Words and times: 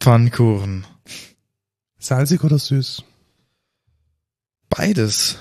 Pfannkuchen. 0.00 0.86
Salzig 1.98 2.42
oder 2.42 2.58
süß? 2.58 3.04
Beides. 4.70 5.36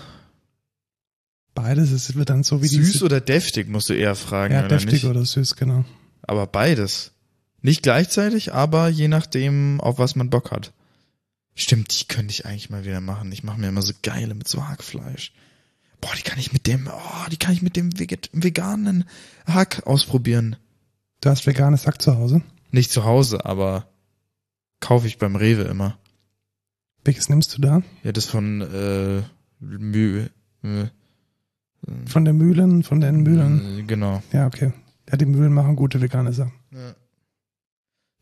Beides, 1.56 1.92
es 1.92 2.14
wird 2.16 2.30
dann 2.30 2.44
so 2.44 2.62
wie 2.62 2.68
Süß 2.68 2.92
diese, 2.92 3.06
oder 3.06 3.22
deftig, 3.22 3.70
musst 3.70 3.90
du 3.90 3.94
eher 3.94 4.16
fragen, 4.16 4.54
ja, 4.54 4.60
oder 4.60 4.68
deftig 4.70 5.04
nicht? 5.04 5.06
oder 5.06 5.26
süß, 5.26 5.56
genau. 5.56 5.86
Aber 6.22 6.46
beides. 6.46 7.12
Nicht 7.62 7.84
gleichzeitig, 7.84 8.54
aber 8.54 8.90
je 8.90 9.08
nachdem, 9.08 9.80
auf 9.82 9.98
was 9.98 10.16
man 10.16 10.30
Bock 10.30 10.52
hat. 10.52 10.74
Stimmt, 11.56 12.00
die 12.00 12.06
könnte 12.06 12.32
ich 12.32 12.46
eigentlich 12.46 12.70
mal 12.70 12.86
wieder 12.86 13.02
machen. 13.02 13.32
Ich 13.32 13.44
mache 13.44 13.60
mir 13.60 13.70
immer 13.70 13.82
so 13.82 13.94
geile 14.02 14.36
mit 14.36 14.48
so 14.48 14.68
Hackfleisch. 14.68 15.34
Boah, 16.02 16.14
die 16.18 16.22
kann 16.22 16.40
ich 16.40 16.54
mit 16.54 16.68
dem, 16.68 16.88
oh, 16.88 17.30
die 17.30 17.38
kann 17.38 17.54
ich 17.54 17.62
mit 17.62 17.76
dem 17.76 17.98
veget 18.00 18.30
veganen 18.32 19.06
Hack 19.46 19.86
ausprobieren. 19.86 20.56
Du 21.22 21.30
hast 21.30 21.46
veganes 21.46 21.86
Hack 21.86 22.02
zu 22.02 22.16
Hause. 22.16 22.42
Nicht 22.72 22.92
zu 22.92 23.04
Hause, 23.04 23.46
aber 23.46 23.90
kaufe 24.80 25.08
ich 25.08 25.18
beim 25.18 25.36
Rewe 25.36 25.64
immer. 25.64 25.98
Welches 27.04 27.30
nimmst 27.30 27.58
du 27.58 27.62
da? 27.62 27.82
Ja, 28.04 28.12
das 28.12 28.26
von 28.26 28.62
äh, 28.62 29.24
Mühe. 29.60 30.30
Von 32.06 32.26
den 32.26 32.38
Mühlen, 32.38 32.84
von 32.84 33.00
den 33.02 33.22
Mühlen. 33.22 33.80
äh, 33.80 33.84
Genau. 33.84 34.22
Ja, 34.34 34.48
okay. 34.48 34.74
Ja, 35.10 35.18
die 35.18 35.26
Mühlen 35.26 35.54
machen 35.54 35.76
gute 35.76 36.02
vegane 36.02 36.34
Sachen. 36.34 36.54
Ja. 36.72 36.94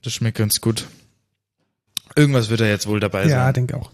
Das 0.03 0.13
schmeckt 0.13 0.37
ganz 0.37 0.61
gut. 0.61 0.87
Irgendwas 2.15 2.49
wird 2.49 2.61
da 2.61 2.65
jetzt 2.65 2.87
wohl 2.87 2.99
dabei 2.99 3.23
Ja, 3.27 3.45
sein. 3.45 3.53
denke 3.55 3.77
auch. 3.77 3.91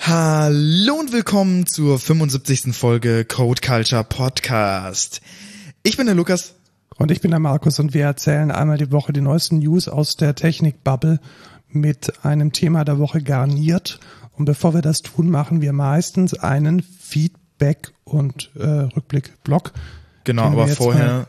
Hallo 0.00 0.94
und 1.00 1.12
willkommen 1.12 1.66
zur 1.66 1.98
75. 1.98 2.74
Folge 2.74 3.24
Code 3.24 3.60
Culture 3.66 4.04
Podcast. 4.04 5.20
Ich 5.82 5.96
bin 5.96 6.06
der 6.06 6.14
Lukas. 6.14 6.54
Und 6.96 7.10
ich 7.10 7.20
bin 7.20 7.30
der 7.30 7.40
Markus 7.40 7.78
und 7.78 7.94
wir 7.94 8.04
erzählen 8.04 8.50
einmal 8.50 8.78
die 8.78 8.92
Woche 8.92 9.12
die 9.12 9.20
neuesten 9.20 9.58
News 9.58 9.88
aus 9.88 10.16
der 10.16 10.34
Technikbubble 10.34 11.20
mit 11.68 12.24
einem 12.24 12.52
Thema 12.52 12.84
der 12.84 12.98
Woche 12.98 13.22
garniert. 13.22 13.98
Und 14.32 14.44
bevor 14.44 14.74
wir 14.74 14.82
das 14.82 15.02
tun, 15.02 15.30
machen 15.30 15.60
wir 15.60 15.72
meistens 15.72 16.34
einen 16.34 16.82
Feedback- 16.82 17.92
und 18.04 18.50
äh, 18.56 18.64
Rückblick-Blog. 18.64 19.72
Genau, 20.24 20.44
aber 20.44 20.68
vorher 20.68 21.26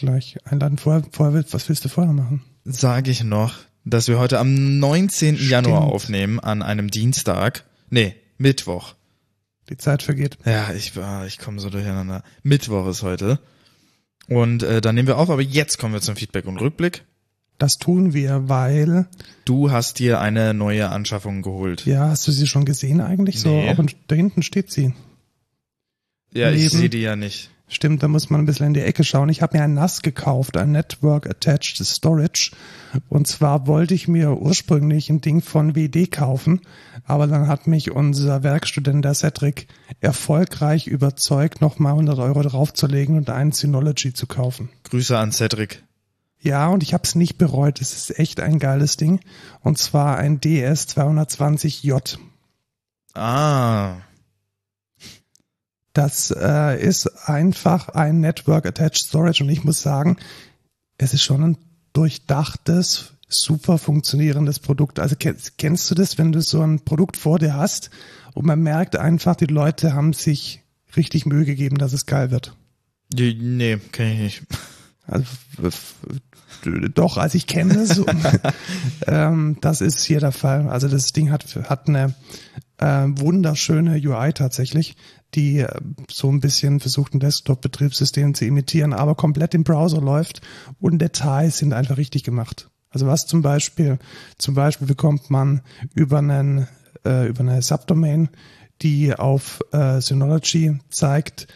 Gleich 0.00 0.38
einladen. 0.44 0.78
Vorher, 0.78 1.02
vorher, 1.10 1.44
was 1.50 1.68
willst 1.68 1.84
du 1.84 1.88
vorher 1.90 2.14
machen? 2.14 2.42
sage 2.64 3.10
ich 3.10 3.24
noch, 3.24 3.54
dass 3.84 4.08
wir 4.08 4.18
heute 4.18 4.38
am 4.38 4.78
19. 4.78 5.36
Stimmt. 5.36 5.50
Januar 5.50 5.82
aufnehmen, 5.82 6.40
an 6.40 6.62
einem 6.62 6.90
Dienstag. 6.90 7.64
Nee, 7.90 8.14
Mittwoch. 8.38 8.94
Die 9.68 9.76
Zeit 9.76 10.02
vergeht. 10.02 10.38
Ja, 10.44 10.72
ich 10.72 10.96
war, 10.96 11.26
ich 11.26 11.38
komme 11.38 11.60
so 11.60 11.70
durcheinander. 11.70 12.22
Mittwoch 12.42 12.88
ist 12.88 13.02
heute. 13.02 13.40
Und 14.30 14.62
äh, 14.62 14.80
dann 14.80 14.94
nehmen 14.94 15.08
wir 15.08 15.18
auf, 15.18 15.28
aber 15.28 15.42
jetzt 15.42 15.78
kommen 15.78 15.92
wir 15.92 16.00
zum 16.00 16.16
Feedback 16.16 16.46
und 16.46 16.56
Rückblick. 16.60 17.04
Das 17.58 17.76
tun 17.76 18.14
wir, 18.14 18.48
weil, 18.48 19.06
Du 19.44 19.70
hast 19.70 19.98
dir 19.98 20.18
eine 20.20 20.54
neue 20.54 20.88
Anschaffung 20.88 21.42
geholt. 21.42 21.84
ja, 21.84 22.08
hast 22.08 22.26
du 22.26 22.32
sie 22.32 22.46
schon 22.46 22.64
gesehen 22.64 23.02
eigentlich? 23.02 23.38
So, 23.40 23.50
Nee. 23.50 23.68
auch 23.70 23.78
in, 23.78 23.90
da 24.06 24.14
hinten 24.16 24.42
steht 24.42 24.70
sie. 24.70 24.94
Ja, 26.32 26.50
ich 26.50 26.62
Neben- 26.62 26.78
sehe 26.78 26.88
die 26.88 27.00
ja 27.02 27.16
nicht. 27.16 27.50
Stimmt, 27.72 28.02
da 28.02 28.08
muss 28.08 28.30
man 28.30 28.40
ein 28.40 28.46
bisschen 28.46 28.66
in 28.66 28.74
die 28.74 28.82
Ecke 28.82 29.04
schauen. 29.04 29.28
Ich 29.28 29.42
habe 29.42 29.56
mir 29.56 29.62
ein 29.62 29.74
NAS 29.74 30.02
gekauft, 30.02 30.56
ein 30.56 30.72
Network 30.72 31.30
Attached 31.30 31.76
Storage. 31.76 32.50
Und 33.08 33.28
zwar 33.28 33.68
wollte 33.68 33.94
ich 33.94 34.08
mir 34.08 34.38
ursprünglich 34.38 35.08
ein 35.08 35.20
Ding 35.20 35.40
von 35.40 35.76
WD 35.76 36.10
kaufen, 36.10 36.62
aber 37.04 37.28
dann 37.28 37.46
hat 37.46 37.68
mich 37.68 37.92
unser 37.92 38.42
Werkstudent, 38.42 39.04
der 39.04 39.14
Cedric, 39.14 39.68
erfolgreich 40.00 40.88
überzeugt, 40.88 41.60
nochmal 41.60 41.92
100 41.92 42.18
Euro 42.18 42.42
draufzulegen 42.42 43.16
und 43.16 43.30
einen 43.30 43.52
Synology 43.52 44.12
zu 44.12 44.26
kaufen. 44.26 44.70
Grüße 44.82 45.16
an 45.16 45.30
Cedric. 45.30 45.84
Ja, 46.40 46.66
und 46.68 46.82
ich 46.82 46.92
habe 46.92 47.04
es 47.04 47.14
nicht 47.14 47.38
bereut. 47.38 47.80
Es 47.80 47.92
ist 47.92 48.18
echt 48.18 48.40
ein 48.40 48.58
geiles 48.58 48.96
Ding. 48.96 49.20
Und 49.60 49.78
zwar 49.78 50.16
ein 50.16 50.40
DS220J. 50.40 52.18
Ah, 53.14 53.98
Das 55.92 56.30
äh, 56.36 56.80
ist 56.80 57.06
einfach 57.28 57.88
ein 57.88 58.20
Network 58.20 58.66
Attached 58.66 58.98
Storage 58.98 59.42
und 59.42 59.50
ich 59.50 59.64
muss 59.64 59.82
sagen, 59.82 60.16
es 60.98 61.14
ist 61.14 61.22
schon 61.22 61.42
ein 61.42 61.58
durchdachtes, 61.92 63.14
super 63.28 63.78
funktionierendes 63.78 64.60
Produkt. 64.60 65.00
Also 65.00 65.16
kennst, 65.18 65.58
kennst 65.58 65.90
du 65.90 65.94
das, 65.94 66.18
wenn 66.18 66.32
du 66.32 66.40
so 66.42 66.60
ein 66.60 66.84
Produkt 66.84 67.16
vor 67.16 67.38
dir 67.38 67.54
hast 67.54 67.90
und 68.34 68.46
man 68.46 68.60
merkt 68.60 68.96
einfach, 68.96 69.34
die 69.34 69.46
Leute 69.46 69.94
haben 69.94 70.12
sich 70.12 70.62
richtig 70.96 71.26
Mühe 71.26 71.44
gegeben, 71.44 71.78
dass 71.78 71.92
es 71.92 72.06
geil 72.06 72.30
wird. 72.30 72.56
nee, 73.14 73.78
kenn 73.92 74.12
ich 74.12 74.18
nicht. 74.18 74.42
Also 75.06 75.24
doch, 76.94 77.16
also 77.16 77.36
ich 77.36 77.46
kenne 77.46 77.74
es. 77.74 78.00
ähm, 79.06 79.56
das 79.60 79.80
ist 79.80 80.04
hier 80.04 80.20
der 80.20 80.32
Fall. 80.32 80.68
Also 80.68 80.88
das 80.88 81.06
Ding 81.12 81.30
hat 81.30 81.44
hat 81.68 81.88
eine 81.88 82.14
äh, 82.78 83.06
wunderschöne 83.08 83.94
UI 83.94 84.32
tatsächlich, 84.32 84.96
die 85.34 85.58
äh, 85.58 85.80
so 86.10 86.30
ein 86.30 86.40
bisschen 86.40 86.80
versucht, 86.80 87.14
ein 87.14 87.20
Desktop-Betriebssystem 87.20 88.34
zu 88.34 88.44
imitieren, 88.44 88.92
aber 88.92 89.14
komplett 89.14 89.54
im 89.54 89.64
Browser 89.64 90.00
läuft 90.00 90.40
und 90.80 90.98
Details 90.98 91.58
sind 91.58 91.72
einfach 91.72 91.96
richtig 91.96 92.24
gemacht. 92.24 92.70
Also 92.90 93.06
was 93.06 93.26
zum 93.26 93.42
Beispiel, 93.42 93.98
zum 94.38 94.54
Beispiel 94.54 94.86
bekommt 94.86 95.30
man 95.30 95.60
über 95.94 96.18
einen 96.18 96.66
äh, 97.04 97.28
über 97.28 97.40
eine 97.40 97.62
Subdomain, 97.62 98.28
die 98.82 99.14
auf 99.14 99.60
äh, 99.72 100.00
Synology 100.00 100.78
zeigt, 100.90 101.48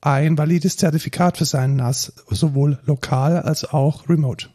ein 0.00 0.36
valides 0.36 0.76
Zertifikat 0.76 1.38
für 1.38 1.44
seinen 1.44 1.76
NAS, 1.76 2.12
sowohl 2.28 2.78
lokal 2.84 3.38
als 3.38 3.64
auch 3.64 4.08
remote. 4.08 4.48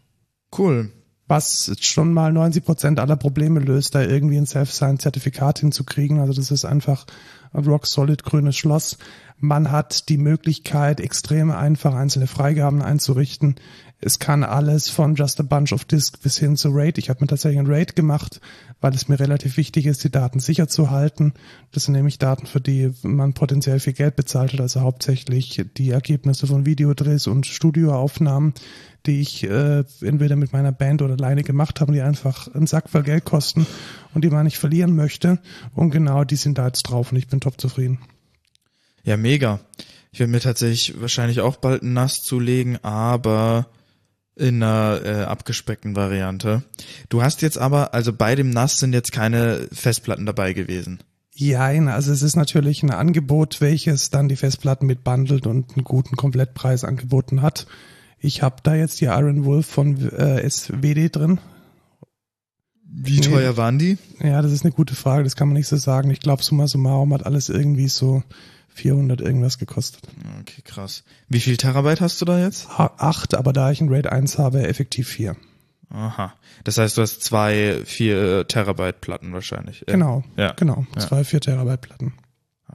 Cool. 0.58 0.92
Was 1.28 1.72
schon 1.80 2.14
mal 2.14 2.32
90 2.32 2.64
Prozent 2.64 3.00
aller 3.00 3.16
Probleme 3.16 3.60
löst, 3.60 3.96
da 3.96 4.02
irgendwie 4.02 4.38
ein 4.38 4.46
Self-Sign-Zertifikat 4.46 5.60
hinzukriegen. 5.60 6.20
Also 6.20 6.34
das 6.34 6.52
ist 6.52 6.66
einfach 6.66 7.06
ein 7.54 7.66
rock-solid 7.66 8.24
grünes 8.24 8.58
Schloss. 8.58 8.98
Man 9.40 9.72
hat 9.72 10.10
die 10.10 10.18
Möglichkeit, 10.18 11.00
extrem 11.00 11.52
einfach 11.52 11.94
einzelne 11.94 12.28
Freigaben 12.28 12.82
einzurichten. 12.82 13.56
Es 14.00 14.20
kann 14.20 14.44
alles 14.44 14.90
von 14.90 15.16
Just 15.16 15.40
a 15.40 15.44
Bunch 15.44 15.74
of 15.74 15.86
Disk 15.86 16.22
bis 16.22 16.38
hin 16.38 16.56
zu 16.56 16.70
RAID. 16.70 16.98
Ich 16.98 17.10
habe 17.10 17.22
mir 17.22 17.28
tatsächlich 17.28 17.60
ein 17.60 17.68
RAID 17.68 17.96
gemacht, 17.96 18.42
weil 18.82 18.94
es 18.94 19.08
mir 19.08 19.20
relativ 19.20 19.58
wichtig 19.58 19.86
ist, 19.86 20.04
die 20.04 20.12
Daten 20.12 20.40
sicher 20.40 20.68
zu 20.68 20.92
halten. 20.92 21.34
Das 21.72 21.86
sind 21.86 21.94
nämlich 21.94 22.20
Daten, 22.20 22.46
für 22.46 22.62
die 22.62 22.92
man 23.02 23.34
potenziell 23.34 23.80
viel 23.80 23.94
Geld 23.94 24.16
bezahlt 24.16 24.54
hat, 24.54 24.62
also 24.62 24.82
hauptsächlich 24.82 25.66
die 25.78 25.90
Ergebnisse 25.92 26.48
von 26.48 26.66
Videodrehs 26.66 27.28
und 27.28 27.46
Studioaufnahmen, 27.46 28.54
die 29.06 29.22
ich 29.22 29.44
äh, 29.44 29.84
entweder 30.02 30.36
mit 30.36 30.54
meiner 30.54 30.72
Band 30.72 31.02
oder 31.02 31.14
alleine 31.14 31.44
gemacht 31.44 31.82
habe, 31.82 31.94
die 31.94 32.02
einfach 32.02 32.54
einen 32.54 32.68
Sack 32.68 32.90
voll 32.90 33.04
Geld 33.04 33.26
kosten 33.26 33.66
und 34.14 34.24
die 34.24 34.30
man 34.30 34.46
nicht 34.46 34.58
verlieren 34.58 34.96
möchte. 34.96 35.40
Und 35.74 35.92
genau 35.92 36.24
die 36.24 36.36
sind 36.36 36.58
da 36.58 36.68
jetzt 36.68 36.84
drauf 36.84 37.12
und 37.12 37.18
ich 37.18 37.28
bin 37.28 37.40
top 37.40 37.60
zufrieden. 37.60 38.00
Ja, 39.04 39.18
mega. 39.18 39.60
Ich 40.12 40.20
werde 40.20 40.32
mir 40.32 40.40
tatsächlich 40.40 41.00
wahrscheinlich 41.00 41.42
auch 41.42 41.58
bald 41.58 41.84
ein 41.84 41.94
NAS 41.94 42.16
zulegen, 42.24 42.84
aber 42.84 43.68
in 44.38 44.62
einer 44.62 45.02
äh, 45.04 45.24
abgespeckten 45.24 45.96
Variante. 45.96 46.64
Du 47.10 47.22
hast 47.22 47.42
jetzt 47.42 47.58
aber, 47.58 47.94
also 47.94 48.14
bei 48.14 48.36
dem 48.36 48.50
NAS 48.50 48.80
sind 48.80 48.94
jetzt 48.94 49.12
keine 49.12 49.68
Festplatten 49.72 50.26
dabei 50.26 50.54
gewesen. 50.54 51.00
Jein, 51.34 51.88
also 51.88 52.12
es 52.12 52.22
ist 52.24 52.36
natürlich 52.36 52.82
ein 52.84 52.92
Angebot, 52.92 53.62
welches 53.62 54.10
dann 54.10 54.28
die 54.28 54.36
Festplatten 54.36 54.88
mit 54.88 55.04
bundelt 55.04 55.46
und 55.46 55.76
einen 55.76 55.84
guten 55.84 56.16
Komplettpreis 56.16 56.84
angeboten 56.84 57.42
hat. 57.42 57.68
Ich 58.20 58.42
habe 58.42 58.56
da 58.64 58.74
jetzt 58.74 59.00
die 59.02 59.06
Iron 59.06 59.46
Wolf 59.46 59.68
von 59.68 59.98
äh, 60.12 60.50
SWD 60.50 61.16
drin. 61.16 61.40
Wie 62.90 63.20
Nee. 63.20 63.28
teuer 63.28 63.58
waren 63.58 63.78
die? 63.78 63.98
Ja, 64.24 64.42
das 64.42 64.52
ist 64.52 64.64
eine 64.64 64.72
gute 64.72 64.96
Frage, 64.96 65.24
das 65.24 65.36
kann 65.36 65.50
man 65.50 65.58
nicht 65.58 65.68
so 65.68 65.76
sagen. 65.78 66.10
Ich 66.10 66.22
glaube, 66.22 66.42
summa 66.44 66.68
summarum 66.68 67.14
hat 67.14 67.26
alles 67.26 67.50
irgendwie 67.50 67.88
so 67.90 68.24
400 68.78 69.22
irgendwas 69.22 69.58
gekostet. 69.58 70.02
Okay, 70.42 70.62
krass. 70.64 71.04
Wie 71.28 71.40
viel 71.40 71.58
Terabyte 71.58 72.02
hast 72.02 72.22
du 72.22 72.26
da 72.26 72.40
jetzt? 72.40 72.68
Acht, 72.70 73.36
aber 73.36 73.54
da 73.54 73.72
ich 73.72 73.82
ein 73.82 73.90
RAID 73.90 74.08
1 74.08 74.38
habe, 74.38 74.68
effektiv 74.68 75.08
vier. 75.10 75.36
Aha. 75.90 76.34
Das 76.64 76.78
heißt, 76.78 76.98
du 76.98 77.02
hast 77.02 77.24
zwei, 77.24 77.82
vier 77.86 78.48
Terabyte 78.48 79.00
Platten 79.02 79.34
wahrscheinlich. 79.34 79.84
Genau, 79.88 80.24
Ja. 80.36 80.54
genau. 80.54 80.86
Ja. 80.96 81.02
Zwei, 81.02 81.24
vier 81.24 81.40
Terabyte 81.42 81.82
Platten. 81.82 82.14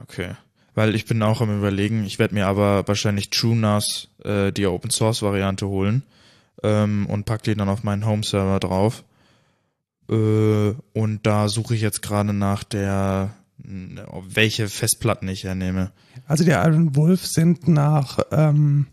Okay. 0.01 0.31
Weil 0.75 0.95
ich 0.95 1.05
bin 1.05 1.21
auch 1.21 1.39
am 1.41 1.55
überlegen, 1.55 2.03
ich 2.05 2.17
werde 2.17 2.33
mir 2.33 2.47
aber 2.47 2.87
wahrscheinlich 2.87 3.29
TrueNAS, 3.29 4.07
äh, 4.23 4.51
die 4.51 4.65
Open 4.65 4.89
Source 4.89 5.21
Variante 5.21 5.67
holen 5.67 6.01
ähm, 6.63 7.05
und 7.05 7.25
pack 7.25 7.43
die 7.43 7.53
dann 7.53 7.69
auf 7.69 7.83
meinen 7.83 8.05
Home 8.07 8.23
Server 8.23 8.59
drauf. 8.59 9.03
Äh, 10.09 10.13
und 10.93 11.19
da 11.23 11.47
suche 11.47 11.75
ich 11.75 11.81
jetzt 11.81 12.01
gerade 12.01 12.33
nach 12.33 12.63
der, 12.63 13.35
welche 13.57 14.67
Festplatten 14.67 15.27
ich 15.27 15.43
hernehme. 15.43 15.91
Also 16.27 16.43
die 16.43 16.51
Iron 16.51 16.95
Wolf 16.95 17.25
sind 17.25 17.67
nach, 17.67 18.19
ähm, 18.31 18.87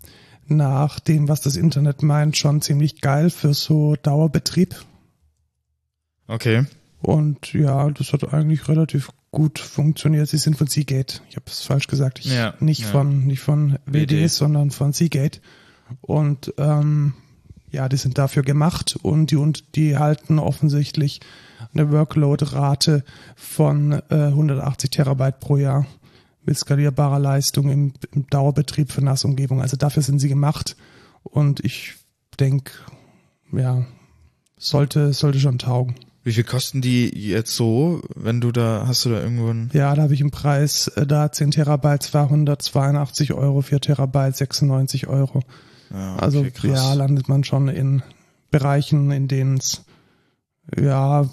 nach 0.47 1.01
dem, 1.01 1.29
was 1.29 1.41
das 1.41 1.57
Internet 1.57 2.03
meint, 2.03 2.37
schon 2.37 2.61
ziemlich 2.63 3.01
geil 3.01 3.31
für 3.31 3.55
so 3.55 3.97
Dauerbetrieb. 3.97 4.77
Okay. 6.27 6.67
Und 7.01 7.53
ja, 7.53 7.91
das 7.91 8.13
hat 8.13 8.33
eigentlich 8.33 8.69
relativ 8.69 9.11
gut 9.31 9.59
funktioniert. 9.59 10.29
Sie 10.29 10.39
sind 10.39 10.57
von 10.57 10.67
Seagate. 10.67 11.21
Ich 11.29 11.37
habe 11.37 11.47
es 11.47 11.63
falsch 11.63 11.87
gesagt. 11.87 12.19
Ich, 12.19 12.33
Ja, 12.33 12.55
nicht 12.61 12.83
ja. 12.83 12.89
von 12.89 13.27
nicht 13.27 13.41
von 13.41 13.79
WD, 13.87 14.11
WD. 14.13 14.31
sondern 14.31 14.71
von 14.71 14.93
Seagate. 14.93 15.41
und 16.01 16.55
ähm, 16.59 17.15
ja, 17.73 17.89
die 17.89 17.97
sind 17.97 18.19
dafür 18.19 18.43
gemacht 18.43 18.99
und 19.03 19.31
die 19.31 19.37
und 19.37 19.77
die 19.77 19.97
halten 19.97 20.39
offensichtlich 20.39 21.21
eine 21.75 21.91
Workload-Rate 21.93 23.05
von 23.37 23.93
äh, 24.11 24.15
180 24.15 24.91
Terabyte 24.91 25.41
pro 25.41 25.57
Jahr 25.57 25.87
mit 26.45 26.59
skalierbarer 26.59 27.19
Leistung 27.19 27.71
im, 27.71 27.93
im 28.13 28.27
Dauerbetrieb 28.29 28.91
für 28.93 29.03
Nassumgebung. 29.05 29.61
Also 29.61 29.77
dafür 29.77 30.03
sind 30.03 30.19
sie 30.19 30.29
gemacht 30.29 30.77
und 31.23 31.65
ich 31.65 31.95
denke, 32.39 32.73
ja, 33.53 33.85
sollte 34.59 35.13
sollte 35.13 35.41
schon 35.41 35.59
taugen. 35.59 35.95
Wie 36.23 36.33
viel 36.33 36.45
kosten 36.45 36.83
die 36.83 37.09
jetzt 37.09 37.57
so, 37.57 38.03
wenn 38.15 38.41
du 38.43 38.53
da, 38.53 38.85
hast 38.87 39.05
du 39.07 39.11
da 39.11 39.21
irgendwo 39.23 39.49
einen? 39.49 39.71
Ja, 39.73 39.95
da 39.95 40.03
habe 40.03 40.13
ich 40.13 40.21
einen 40.21 40.31
Preis, 40.31 40.89
äh, 40.89 41.07
da 41.07 41.33
10 41.33 41.53
Terabyte 41.53 42.03
282 42.03 43.33
Euro, 43.33 43.63
4 43.63 43.81
Terabyte 43.81 44.37
96 44.37 45.07
Euro. 45.07 45.43
Ja, 45.91 46.15
okay, 46.15 46.23
Also 46.25 46.45
krass. 46.45 46.65
ja, 46.65 46.93
landet 46.95 47.29
man 47.29 47.43
schon 47.45 47.69
in 47.69 48.03
Bereichen, 48.51 49.11
in 49.13 49.29
denen 49.29 49.57
es 49.57 49.83
ja 50.79 51.29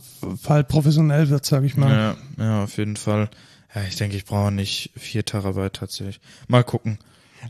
halt 0.48 0.68
professionell 0.68 1.30
wird, 1.30 1.45
sage 1.45 1.66
ich 1.66 1.78
mal. 1.78 1.92
Ja, 2.38 2.44
ja, 2.44 2.63
auf 2.63 2.78
jeden 2.78 2.95
Fall. 2.95 3.30
Ja, 3.74 3.81
ich 3.88 3.95
denke, 3.95 4.16
ich 4.16 4.25
brauche 4.25 4.51
nicht 4.51 4.92
vier 4.95 5.25
Terabyte 5.25 5.74
tatsächlich. 5.74 6.19
Mal 6.48 6.63
gucken. 6.63 7.00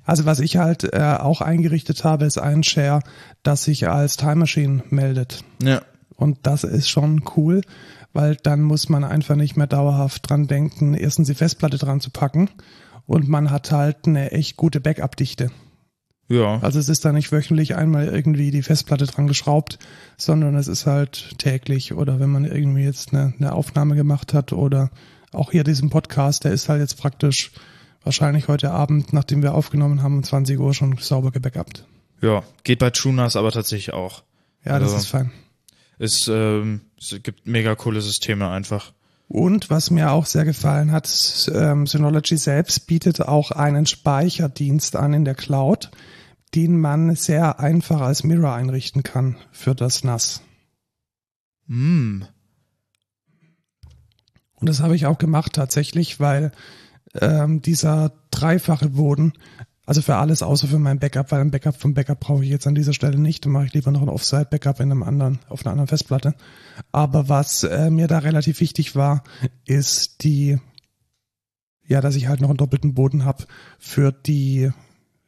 Also 0.06 0.26
was 0.26 0.40
ich 0.40 0.58
halt 0.58 0.84
äh, 0.94 1.18
auch 1.20 1.42
eingerichtet 1.42 2.04
habe, 2.04 2.26
ist 2.26 2.38
ein 2.38 2.64
Share, 2.64 3.02
das 3.44 3.64
sich 3.64 3.88
als 3.88 4.18
Time 4.18 4.36
Machine 4.36 4.84
meldet. 4.90 5.44
Ja, 5.62 5.82
Und 6.16 6.40
das 6.44 6.64
ist 6.64 6.90
schon 6.90 7.24
cool, 7.36 7.62
weil 8.14 8.36
dann 8.36 8.62
muss 8.62 8.90
man 8.90 9.04
einfach 9.04 9.36
nicht 9.36 9.56
mehr 9.56 9.68
dauerhaft 9.68 10.30
dran 10.30 10.48
denken, 10.48 10.94
erstens 10.94 11.28
die 11.28 11.36
Festplatte 11.36 11.78
dran 11.78 12.02
zu 12.02 12.10
packen 12.10 12.50
und 13.06 13.30
man 13.30 13.52
hat 13.52 13.72
halt 13.72 14.06
eine 14.06 14.32
echt 14.32 14.58
gute 14.58 14.82
Backup-Dichte. 14.82 15.52
Ja, 16.30 16.60
Also 16.62 16.80
es 16.80 16.90
ist 16.90 17.06
da 17.06 17.12
nicht 17.14 17.32
wöchentlich 17.32 17.76
einmal 17.76 18.08
irgendwie 18.08 18.52
die 18.52 18.62
Festplatte 18.64 19.06
dran 19.06 19.28
geschraubt, 19.28 19.80
sondern 20.18 20.56
es 20.56 20.68
ist 20.68 20.86
halt 20.86 21.38
täglich 21.38 21.94
oder 21.94 22.20
wenn 22.20 22.30
man 22.30 22.46
irgendwie 22.46 22.84
jetzt 22.84 23.14
eine, 23.14 23.34
eine 23.40 23.54
Aufnahme 23.54 23.96
gemacht 23.96 24.34
hat 24.34 24.52
oder 24.54 24.90
auch 25.32 25.52
hier 25.52 25.64
diesen 25.64 25.90
Podcast, 25.90 26.44
der 26.44 26.52
ist 26.52 26.70
halt 26.70 26.82
jetzt 26.82 26.98
praktisch 27.00 27.52
wahrscheinlich 28.04 28.48
heute 28.48 28.72
Abend, 28.72 29.14
nachdem 29.14 29.42
wir 29.42 29.54
aufgenommen 29.54 30.02
haben, 30.02 30.18
um 30.18 30.24
20 30.24 30.60
Uhr 30.60 30.74
schon 30.74 30.98
sauber 30.98 31.32
gebackupt. 31.32 31.86
ja. 32.22 32.44
Geht 32.64 32.80
bei 32.80 32.90
TrueNAS 32.90 33.36
aber 33.36 33.52
tatsächlich 33.52 33.94
auch. 33.94 34.24
Ja, 34.66 34.80
das 34.80 34.92
Also- 34.94 34.98
ist 35.04 35.08
fein. 35.08 35.32
Es, 36.00 36.28
ähm, 36.32 36.82
es 37.00 37.18
gibt 37.24 37.48
mega 37.48 37.74
coole 37.74 38.02
Systeme 38.02 38.50
einfach. 38.50 38.94
Und 39.28 39.70
was 39.70 39.92
mir 39.92 40.12
auch 40.12 40.26
sehr 40.26 40.46
gefallen 40.46 40.92
hat, 40.92 41.52
ähm, 41.54 41.86
Synology 41.86 42.38
selbst 42.38 42.88
bietet 42.88 43.22
auch 43.22 43.52
einen 43.52 43.86
Speicherdienst 43.86 44.96
an 44.96 45.14
in 45.14 45.26
der 45.26 45.36
Cloud, 45.36 45.92
den 46.56 46.80
man 46.80 47.16
sehr 47.16 47.60
einfach 47.60 48.00
als 48.00 48.24
Mirror 48.24 48.54
einrichten 48.54 49.04
kann 49.04 49.38
für 49.52 49.76
das 49.76 50.06
NAS. 50.06 50.42
Hm. 51.68 52.26
Und 54.56 54.70
das 54.70 54.80
habe 54.80 54.96
ich 54.96 55.06
auch 55.06 55.18
gemacht 55.18 55.54
tatsächlich, 55.54 56.20
weil 56.22 56.52
ähm, 57.22 57.62
dieser 57.62 58.14
dreifache 58.32 58.90
Boden, 58.90 59.34
also 59.88 60.02
für 60.02 60.18
alles 60.18 60.44
außer 60.44 60.68
für 60.68 60.80
mein 60.80 61.00
Backup, 61.00 61.32
weil 61.32 61.40
ein 61.40 61.50
Backup 61.50 61.80
vom 61.80 61.94
Backup 61.94 62.20
brauche 62.20 62.44
ich 62.44 62.50
jetzt 62.50 62.68
an 62.68 62.76
dieser 62.76 62.92
Stelle 62.92 63.18
nicht, 63.18 63.46
dann 63.46 63.54
mache 63.54 63.68
ich 63.68 63.74
lieber 63.74 63.90
noch 63.90 64.02
ein 64.02 64.10
Offsite-Backup 64.10 64.82
in 64.82 64.92
einem 64.92 65.02
anderen, 65.02 65.40
auf 65.48 65.66
einer 65.66 65.72
anderen 65.72 65.88
Festplatte. 65.88 66.36
Aber 66.92 67.30
was 67.30 67.64
äh, 67.64 67.90
mir 67.90 68.08
da 68.08 68.20
relativ 68.20 68.60
wichtig 68.60 68.98
war, 68.98 69.24
ist 69.66 70.26
die, 70.26 70.60
ja, 71.88 72.02
dass 72.02 72.18
ich 72.18 72.28
halt 72.28 72.42
noch 72.42 72.50
einen 72.50 72.58
doppelten 72.58 72.96
Boden 72.96 73.24
habe 73.24 73.46
für 73.80 74.12
die, 74.12 74.72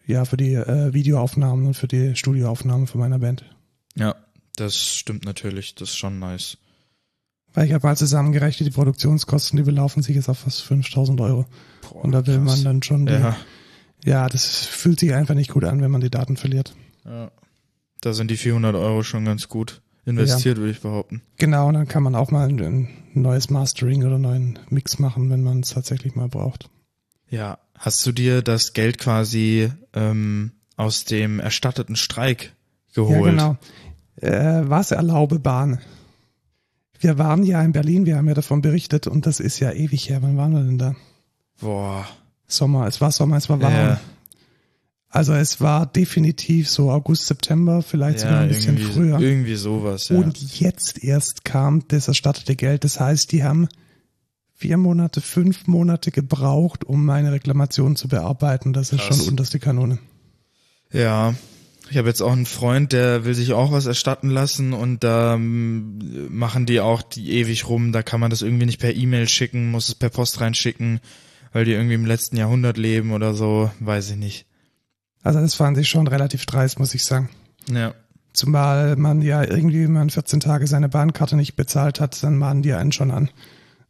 ja, 0.06 0.25
für 0.25 0.35
die 0.35 0.56
äh, 0.56 0.94
Videoaufnahmen 0.94 1.65
und 1.65 1.75
für 1.75 1.88
die 1.88 2.17
Studioaufnahmen 2.17 2.85
von 2.85 3.00
meiner 3.00 3.19
Band. 3.19 3.45
Ja, 3.95 4.15
das 4.57 4.75
stimmt 4.75 5.23
natürlich. 5.23 5.75
Das 5.75 5.91
ist 5.91 5.97
schon 5.97 6.19
nice. 6.19 6.57
Weil 7.53 7.65
ich 7.65 7.73
habe 7.73 7.88
mal 7.88 7.95
zusammengerechnet, 7.95 8.67
die 8.67 8.73
Produktionskosten, 8.75 9.56
die 9.56 9.63
belaufen 9.63 10.03
sich 10.03 10.17
jetzt 10.17 10.27
auf 10.27 10.39
fast 10.39 10.63
5000 10.63 11.21
Euro. 11.21 11.45
Boah, 11.89 12.03
Und 12.03 12.11
da 12.11 12.27
will 12.27 12.39
krass. 12.39 12.45
man 12.45 12.63
dann 12.65 12.83
schon 12.83 13.06
die, 13.06 13.13
Ja, 13.13 13.38
ja, 14.05 14.27
das 14.27 14.65
fühlt 14.65 14.99
sich 14.99 15.13
einfach 15.13 15.35
nicht 15.35 15.51
gut 15.51 15.63
an, 15.63 15.81
wenn 15.81 15.91
man 15.91 16.01
die 16.01 16.11
Daten 16.11 16.37
verliert. 16.37 16.73
ja. 17.05 17.31
Da 18.01 18.13
sind 18.13 18.31
die 18.31 18.37
400 18.37 18.75
Euro 18.75 19.03
schon 19.03 19.25
ganz 19.25 19.49
gut 19.49 19.81
investiert, 20.05 20.57
würde 20.57 20.71
ich 20.71 20.81
behaupten. 20.81 21.21
Genau, 21.37 21.67
und 21.67 21.73
dann 21.73 21.87
kann 21.87 22.03
man 22.03 22.15
auch 22.15 22.31
mal 22.31 22.47
ein, 22.47 22.59
ein 22.59 22.87
neues 23.13 23.49
Mastering 23.49 24.05
oder 24.05 24.15
einen 24.15 24.21
neuen 24.21 24.59
Mix 24.69 24.99
machen, 24.99 25.29
wenn 25.29 25.43
man 25.43 25.59
es 25.59 25.71
tatsächlich 25.71 26.15
mal 26.15 26.29
braucht. 26.29 26.69
Ja, 27.29 27.59
hast 27.77 28.05
du 28.05 28.11
dir 28.11 28.41
das 28.41 28.73
Geld 28.73 28.97
quasi 28.97 29.71
ähm, 29.93 30.53
aus 30.77 31.05
dem 31.05 31.39
erstatteten 31.39 31.95
Streik 31.95 32.53
geholt? 32.93 33.25
Ja, 33.25 33.29
genau. 33.29 33.57
Äh, 34.15 34.69
was 34.69 34.91
erlaube 34.91 35.39
Bahn? 35.39 35.79
Wir 36.99 37.17
waren 37.17 37.43
ja 37.43 37.61
in 37.61 37.71
Berlin, 37.71 38.05
wir 38.05 38.17
haben 38.17 38.27
ja 38.27 38.33
davon 38.33 38.61
berichtet 38.61 39.07
und 39.07 39.25
das 39.25 39.39
ist 39.39 39.59
ja 39.59 39.71
ewig 39.71 40.09
her. 40.09 40.21
Wann 40.21 40.37
waren 40.37 40.53
wir 40.53 40.63
denn 40.63 40.77
da? 40.77 40.95
Boah. 41.61 42.07
Sommer, 42.49 42.87
es 42.87 42.99
war 42.99 43.11
Sommer, 43.11 43.37
es 43.37 43.47
war 43.47 43.61
warm. 43.61 43.73
Ja. 43.73 44.01
Also 45.11 45.33
es 45.33 45.59
war 45.59 45.85
definitiv 45.87 46.69
so 46.69 46.91
August, 46.91 47.25
September, 47.25 47.81
vielleicht 47.81 48.19
sogar 48.19 48.35
Ja, 48.35 48.39
ein 48.41 48.49
bisschen 48.49 48.77
früher. 48.77 49.19
irgendwie 49.19 49.55
sowas, 49.55 50.09
ja. 50.09 50.17
Und 50.17 50.59
jetzt 50.59 51.03
erst 51.03 51.45
kam 51.45 51.87
das 51.87 52.07
erstattete 52.07 52.55
Geld. 52.55 52.83
Das 52.83 52.99
heißt, 52.99 53.31
die 53.31 53.43
haben 53.43 53.67
vier 54.53 54.77
Monate, 54.77 55.21
fünf 55.21 55.65
Monate 55.67 56.11
gebraucht, 56.11 56.83
um 56.83 57.05
meine 57.05 57.31
Reklamation 57.31 57.95
zu 57.95 58.07
bearbeiten. 58.07 58.73
Das 58.73 58.91
ist 58.91 58.99
Krass. 58.99 59.17
schon 59.17 59.29
unterste 59.29 59.57
Kanone. 59.57 59.97
Ja, 60.91 61.33
ich 61.89 61.97
habe 61.97 62.07
jetzt 62.07 62.21
auch 62.21 62.31
einen 62.31 62.45
Freund, 62.45 62.91
der 62.93 63.25
will 63.25 63.33
sich 63.33 63.53
auch 63.53 63.71
was 63.71 63.87
erstatten 63.87 64.29
lassen 64.29 64.73
und 64.73 65.03
da 65.03 65.33
ähm, 65.35 66.27
machen 66.29 66.67
die 66.67 66.81
auch 66.81 67.01
die 67.01 67.31
ewig 67.31 67.67
rum. 67.67 67.91
Da 67.91 68.03
kann 68.03 68.19
man 68.19 68.29
das 68.29 68.43
irgendwie 68.43 68.67
nicht 68.67 68.79
per 68.79 68.95
E-Mail 68.95 69.27
schicken, 69.27 69.71
muss 69.71 69.87
es 69.87 69.95
per 69.95 70.09
Post 70.09 70.39
reinschicken, 70.39 70.99
weil 71.51 71.65
die 71.65 71.73
irgendwie 71.73 71.95
im 71.95 72.05
letzten 72.05 72.37
Jahrhundert 72.37 72.77
leben 72.77 73.11
oder 73.11 73.33
so, 73.33 73.71
weiß 73.79 74.11
ich 74.11 74.17
nicht. 74.17 74.45
Also 75.23 75.39
das 75.39 75.55
fand 75.55 75.77
ich 75.77 75.89
schon 75.89 76.07
relativ 76.07 76.45
dreist, 76.45 76.79
muss 76.79 76.93
ich 76.93 77.03
sagen. 77.03 77.29
Ja, 77.69 77.93
Zumal 78.33 78.95
man 78.95 79.21
ja 79.21 79.43
irgendwie, 79.43 79.83
wenn 79.83 79.91
man 79.91 80.09
14 80.09 80.39
Tage 80.39 80.67
seine 80.67 80.87
Bahnkarte 80.87 81.35
nicht 81.35 81.55
bezahlt 81.55 81.99
hat, 81.99 82.21
dann 82.23 82.37
mahnen 82.37 82.61
die 82.61 82.73
einen 82.73 82.91
schon 82.91 83.11
an. 83.11 83.29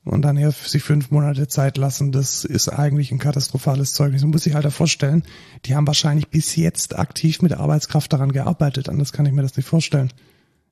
Und 0.06 0.22
dann 0.24 0.38
hier 0.38 0.52
sich 0.52 0.82
fünf 0.82 1.12
Monate 1.12 1.48
Zeit 1.50 1.78
lassen, 1.78 2.14
das 2.14 2.46
ist 2.46 2.70
eigentlich 2.70 3.12
ein 3.12 3.20
katastrophales 3.20 3.94
Zeugnis. 3.94 4.22
Man 4.22 4.32
muss 4.32 4.44
sich 4.44 4.54
halt 4.54 4.64
da 4.64 4.72
vorstellen, 4.72 5.24
die 5.66 5.76
haben 5.76 5.86
wahrscheinlich 5.86 6.30
bis 6.30 6.56
jetzt 6.56 6.98
aktiv 6.98 7.42
mit 7.42 7.52
der 7.52 7.60
Arbeitskraft 7.60 8.12
daran 8.14 8.32
gearbeitet. 8.32 8.88
Anders 8.88 9.12
kann 9.12 9.26
ich 9.26 9.34
mir 9.34 9.42
das 9.42 9.58
nicht 9.58 9.68
vorstellen. 9.68 10.12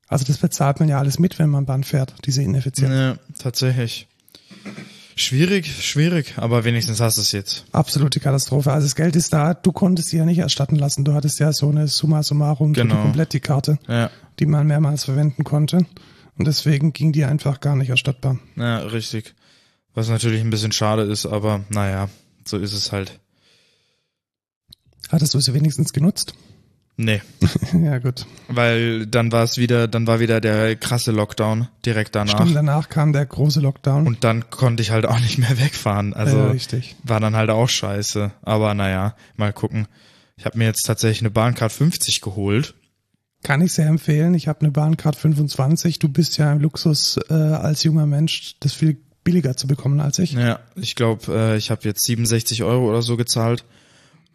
Also 0.08 0.24
das 0.24 0.38
bezahlt 0.38 0.80
man 0.80 0.88
ja 0.88 0.98
alles 0.98 1.18
mit, 1.18 1.38
wenn 1.38 1.50
man 1.50 1.66
Bahn 1.66 1.84
fährt, 1.84 2.14
diese 2.24 2.42
Ineffizienz. 2.42 2.90
ja 2.92 3.18
tatsächlich. 3.38 4.08
Schwierig, 5.18 5.84
schwierig, 5.84 6.34
aber 6.36 6.64
wenigstens 6.64 7.00
hast 7.00 7.16
du 7.16 7.22
es 7.22 7.32
jetzt. 7.32 7.64
Absolute 7.72 8.20
Katastrophe. 8.20 8.72
Also 8.72 8.86
das 8.86 8.94
Geld 8.94 9.16
ist 9.16 9.32
da, 9.32 9.52
du 9.54 9.72
konntest 9.72 10.10
sie 10.10 10.16
ja 10.16 10.24
nicht 10.24 10.38
erstatten 10.38 10.76
lassen. 10.76 11.04
Du 11.04 11.12
hattest 11.12 11.40
ja 11.40 11.52
so 11.52 11.68
eine 11.68 11.88
Summa 11.88 12.22
summarum 12.22 12.74
für 12.74 12.82
die 12.82 12.88
Genau. 12.88 13.02
Komplettkarte, 13.02 13.78
Ja, 13.88 14.10
die 14.38 14.46
man 14.46 14.66
mehrmals 14.66 15.04
verwenden 15.04 15.42
konnte. 15.44 15.78
Und 16.38 16.46
deswegen 16.46 16.92
ging 16.92 17.10
die 17.12 17.24
einfach 17.24 17.58
gar 17.60 17.74
nicht 17.74 17.90
erstattbar. 17.90 18.38
ja, 18.56 18.78
richtig. 18.78 19.34
Was 19.94 20.08
natürlich 20.08 20.40
ein 20.40 20.50
bisschen 20.50 20.70
schade 20.70 21.02
ist, 21.02 21.26
aber 21.26 21.64
naja, 21.70 22.08
so 22.44 22.56
ist 22.56 22.72
es 22.72 22.92
halt. 22.92 23.18
Hattest 25.08 25.34
du 25.34 25.40
sie 25.40 25.54
wenigstens 25.54 25.92
genutzt? 25.92 26.34
Nee, 27.00 27.22
ja, 27.80 28.00
gut. 28.00 28.26
weil 28.48 29.06
dann 29.06 29.30
war 29.30 29.44
es 29.44 29.56
wieder, 29.56 29.86
dann 29.86 30.08
war 30.08 30.18
wieder 30.18 30.40
der 30.40 30.74
krasse 30.74 31.12
Lockdown 31.12 31.68
direkt 31.86 32.16
danach. 32.16 32.40
Stimmt, 32.40 32.56
danach 32.56 32.88
kam 32.88 33.12
der 33.12 33.24
große 33.24 33.60
Lockdown. 33.60 34.04
Und 34.04 34.24
dann 34.24 34.50
konnte 34.50 34.82
ich 34.82 34.90
halt 34.90 35.06
auch 35.06 35.20
nicht 35.20 35.38
mehr 35.38 35.58
wegfahren. 35.60 36.12
Also 36.12 36.36
ja, 36.36 36.50
richtig. 36.50 36.96
war 37.04 37.20
dann 37.20 37.36
halt 37.36 37.50
auch 37.50 37.68
scheiße. 37.68 38.32
Aber 38.42 38.74
naja, 38.74 39.14
mal 39.36 39.52
gucken. 39.52 39.86
Ich 40.36 40.44
habe 40.44 40.58
mir 40.58 40.64
jetzt 40.64 40.82
tatsächlich 40.82 41.20
eine 41.20 41.30
Bahncard 41.30 41.70
50 41.70 42.20
geholt. 42.20 42.74
Kann 43.44 43.60
ich 43.60 43.72
sehr 43.72 43.86
empfehlen. 43.86 44.34
Ich 44.34 44.48
habe 44.48 44.62
eine 44.62 44.72
Bahncard 44.72 45.14
25. 45.14 46.00
Du 46.00 46.08
bist 46.08 46.36
ja 46.36 46.52
im 46.52 46.58
Luxus 46.58 47.16
äh, 47.30 47.32
als 47.32 47.84
junger 47.84 48.06
Mensch, 48.06 48.56
das 48.58 48.72
viel 48.72 48.96
billiger 49.22 49.56
zu 49.56 49.68
bekommen 49.68 50.00
als 50.00 50.18
ich. 50.18 50.32
Ja, 50.32 50.58
ich 50.74 50.96
glaube, 50.96 51.32
äh, 51.32 51.56
ich 51.56 51.70
habe 51.70 51.82
jetzt 51.84 52.04
67 52.04 52.64
Euro 52.64 52.88
oder 52.88 53.02
so 53.02 53.16
gezahlt. 53.16 53.64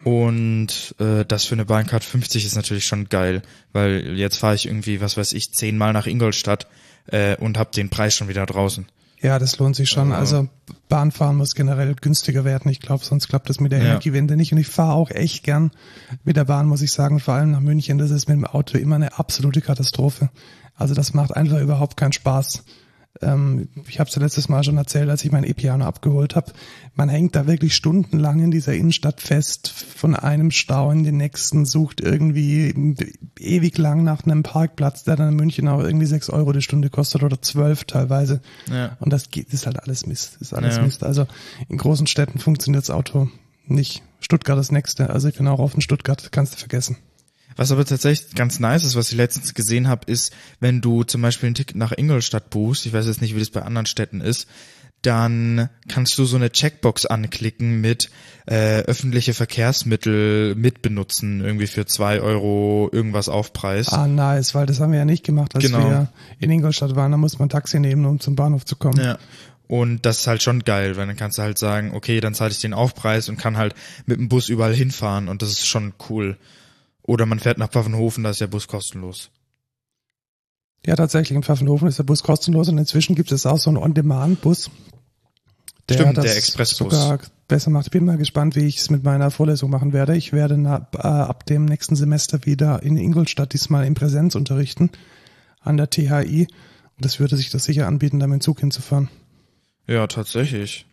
Und 0.03 0.95
äh, 0.99 1.23
das 1.25 1.45
für 1.45 1.55
eine 1.55 1.65
Bahncard 1.65 2.03
50 2.03 2.45
ist 2.45 2.55
natürlich 2.55 2.85
schon 2.85 3.09
geil, 3.09 3.41
weil 3.71 4.17
jetzt 4.17 4.37
fahre 4.37 4.55
ich 4.55 4.67
irgendwie, 4.67 5.01
was 5.01 5.17
weiß 5.17 5.33
ich, 5.33 5.53
zehnmal 5.53 5.93
nach 5.93 6.07
Ingolstadt 6.07 6.67
äh, 7.07 7.37
und 7.37 7.57
habe 7.57 7.71
den 7.71 7.89
Preis 7.89 8.15
schon 8.15 8.27
wieder 8.27 8.45
draußen. 8.45 8.85
Ja, 9.21 9.39
das 9.39 9.57
lohnt 9.57 9.77
sich 9.77 9.89
schon. 9.89 10.11
Also 10.11 10.49
Bahnfahren 10.89 11.37
muss 11.37 11.55
generell 11.55 11.95
günstiger 11.95 12.43
werden. 12.43 12.69
Ich 12.69 12.81
glaube, 12.81 13.05
sonst 13.05 13.29
klappt 13.29 13.49
das 13.49 13.61
mit 13.61 13.71
der 13.71 13.79
Ja. 13.79 13.85
Energiewende 13.85 14.35
nicht. 14.35 14.51
Und 14.51 14.57
ich 14.57 14.67
fahre 14.67 14.93
auch 14.93 15.09
echt 15.09 15.45
gern 15.45 15.71
mit 16.25 16.35
der 16.35 16.43
Bahn, 16.43 16.67
muss 16.67 16.81
ich 16.81 16.91
sagen. 16.91 17.21
Vor 17.21 17.35
allem 17.35 17.51
nach 17.51 17.61
München. 17.61 17.97
Das 17.97 18.11
ist 18.11 18.27
mit 18.27 18.35
dem 18.35 18.45
Auto 18.45 18.77
immer 18.77 18.95
eine 18.95 19.17
absolute 19.17 19.61
Katastrophe. 19.61 20.29
Also 20.75 20.93
das 20.93 21.13
macht 21.13 21.33
einfach 21.33 21.61
überhaupt 21.61 21.95
keinen 21.95 22.11
Spaß. 22.11 22.65
Ähm, 23.25 23.69
ich 23.87 23.99
habe 23.99 24.09
es 24.09 24.15
ja 24.15 24.21
letztes 24.21 24.49
Mal 24.49 24.63
schon 24.63 24.77
erzählt, 24.77 25.09
als 25.09 25.23
ich 25.23 25.31
mein 25.31 25.43
E-Piano 25.43 25.85
abgeholt 25.85 26.35
habe, 26.35 26.51
man 26.95 27.09
hängt 27.09 27.35
da 27.35 27.47
wirklich 27.47 27.75
stundenlang 27.75 28.39
in 28.39 28.51
dieser 28.51 28.73
Innenstadt 28.73 29.21
fest, 29.21 29.69
von 29.69 30.15
einem 30.15 30.51
Stau 30.51 30.91
in 30.91 31.03
den 31.03 31.17
nächsten, 31.17 31.65
sucht 31.65 32.01
irgendwie 32.01 32.95
ewig 33.39 33.77
lang 33.77 34.03
nach 34.03 34.23
einem 34.23 34.43
Parkplatz, 34.43 35.03
der 35.03 35.15
dann 35.15 35.29
in 35.29 35.35
München 35.35 35.67
auch 35.67 35.79
irgendwie 35.79 36.05
sechs 36.05 36.29
Euro 36.29 36.51
die 36.51 36.61
Stunde 36.61 36.89
kostet 36.89 37.23
oder 37.23 37.41
zwölf 37.41 37.85
teilweise. 37.85 38.41
Ja. 38.69 38.97
Und 38.99 39.11
das 39.11 39.29
geht, 39.29 39.53
ist 39.53 39.65
halt 39.65 39.81
alles 39.81 40.05
Mist, 40.05 40.37
ist 40.39 40.53
alles 40.53 40.77
Ja. 40.77 40.83
Mist. 40.83 41.03
Also 41.03 41.25
in 41.69 41.77
großen 41.77 42.07
Städten 42.07 42.39
funktioniert 42.39 42.83
das 42.83 42.91
Auto 42.91 43.29
nicht. 43.65 44.03
Stuttgart 44.19 44.57
das 44.57 44.71
nächste. 44.71 45.09
Also 45.09 45.27
ich 45.27 45.35
bin 45.35 45.47
auch 45.47 45.59
offen, 45.59 45.81
Stuttgart 45.81 46.31
kannst 46.31 46.53
du 46.53 46.57
vergessen. 46.57 46.97
Was 47.55 47.71
aber 47.71 47.85
tatsächlich 47.85 48.35
ganz 48.35 48.59
nice 48.59 48.83
ist, 48.83 48.95
was 48.95 49.11
ich 49.11 49.17
letztens 49.17 49.53
gesehen 49.53 49.87
habe, 49.87 50.11
ist, 50.11 50.33
wenn 50.59 50.81
du 50.81 51.03
zum 51.03 51.21
Beispiel 51.21 51.49
ein 51.49 51.55
Ticket 51.55 51.75
nach 51.77 51.91
Ingolstadt 51.95 52.49
buchst, 52.49 52.85
ich 52.85 52.93
weiß 52.93 53.05
jetzt 53.05 53.21
nicht, 53.21 53.35
wie 53.35 53.39
das 53.39 53.49
bei 53.49 53.61
anderen 53.61 53.85
Städten 53.85 54.21
ist, 54.21 54.47
dann 55.01 55.69
kannst 55.89 56.17
du 56.17 56.23
so 56.23 56.37
eine 56.37 56.49
Checkbox 56.49 57.05
anklicken 57.05 57.81
mit 57.81 58.09
äh, 58.45 58.79
öffentliche 58.83 59.33
Verkehrsmittel 59.33 60.55
mitbenutzen, 60.55 61.41
irgendwie 61.41 61.67
für 61.67 61.85
zwei 61.85 62.21
Euro 62.21 62.89
irgendwas 62.91 63.27
Aufpreis. 63.27 63.89
Ah, 63.89 64.07
nice, 64.07 64.55
weil 64.55 64.65
das 64.65 64.79
haben 64.79 64.91
wir 64.91 64.99
ja 64.99 65.05
nicht 65.05 65.25
gemacht, 65.25 65.55
als 65.55 65.65
Genau. 65.65 65.79
wir 65.89 66.07
in 66.39 66.49
Ingolstadt 66.49 66.95
waren. 66.95 67.11
Da 67.11 67.17
muss 67.17 67.37
man 67.37 67.49
Taxi 67.49 67.79
nehmen, 67.79 68.05
um 68.05 68.21
zum 68.21 68.35
Bahnhof 68.37 68.63
zu 68.65 68.77
kommen. 68.77 69.03
Ja. 69.03 69.17
Und 69.67 70.05
das 70.05 70.19
ist 70.19 70.27
halt 70.27 70.41
schon 70.43 70.63
geil, 70.63 70.95
weil 70.95 71.07
dann 71.07 71.15
kannst 71.15 71.37
du 71.37 71.41
halt 71.41 71.57
sagen, 71.57 71.91
okay, 71.93 72.19
dann 72.21 72.33
zahle 72.33 72.51
ich 72.51 72.59
den 72.61 72.73
Aufpreis 72.73 73.27
und 73.27 73.37
kann 73.37 73.57
halt 73.57 73.75
mit 74.05 74.19
dem 74.19 74.29
Bus 74.29 74.47
überall 74.49 74.73
hinfahren 74.73 75.27
und 75.27 75.41
das 75.41 75.49
ist 75.49 75.67
schon 75.67 75.93
cool. 76.09 76.37
Oder 77.03 77.25
man 77.25 77.39
fährt 77.39 77.57
nach 77.57 77.69
Pfaffenhofen, 77.69 78.23
da 78.23 78.31
ist 78.31 78.41
der 78.41 78.47
Bus 78.47 78.67
kostenlos. 78.67 79.29
Ja, 80.85 80.95
tatsächlich. 80.95 81.35
In 81.35 81.43
Pfaffenhofen 81.43 81.87
ist 81.87 81.99
der 81.99 82.03
Bus 82.03 82.23
kostenlos 82.23 82.69
und 82.69 82.77
inzwischen 82.77 83.15
gibt 83.15 83.31
es 83.31 83.45
auch 83.45 83.57
so 83.57 83.69
einen 83.69 83.77
On-Demand-Bus. 83.77 84.69
Der 85.89 85.95
Stimmt, 85.95 86.17
das 86.17 86.25
der 86.25 86.37
Expressbus. 86.37 86.93
sogar 86.93 87.19
besser 87.47 87.69
macht. 87.69 87.87
Ich 87.87 87.91
bin 87.91 88.05
mal 88.05 88.17
gespannt, 88.17 88.55
wie 88.55 88.65
ich 88.65 88.77
es 88.77 88.89
mit 88.89 89.03
meiner 89.03 89.31
Vorlesung 89.31 89.69
machen 89.69 89.91
werde. 89.91 90.15
Ich 90.15 90.31
werde 90.31 90.57
na, 90.57 90.87
äh, 90.93 90.99
ab 90.99 91.45
dem 91.45 91.65
nächsten 91.65 91.95
Semester 91.95 92.45
wieder 92.45 92.81
in 92.83 92.95
Ingolstadt 92.97 93.53
diesmal 93.53 93.85
in 93.85 93.93
Präsenz 93.93 94.35
unterrichten 94.35 94.91
an 95.59 95.77
der 95.77 95.89
THI. 95.89 96.47
Und 96.97 97.05
es 97.05 97.19
würde 97.19 97.35
sich 97.35 97.49
das 97.49 97.65
sicher 97.65 97.87
anbieten, 97.87 98.19
da 98.19 98.27
mit 98.27 98.39
dem 98.39 98.41
Zug 98.41 98.59
hinzufahren. 98.59 99.09
Ja, 99.87 100.07
tatsächlich. 100.07 100.85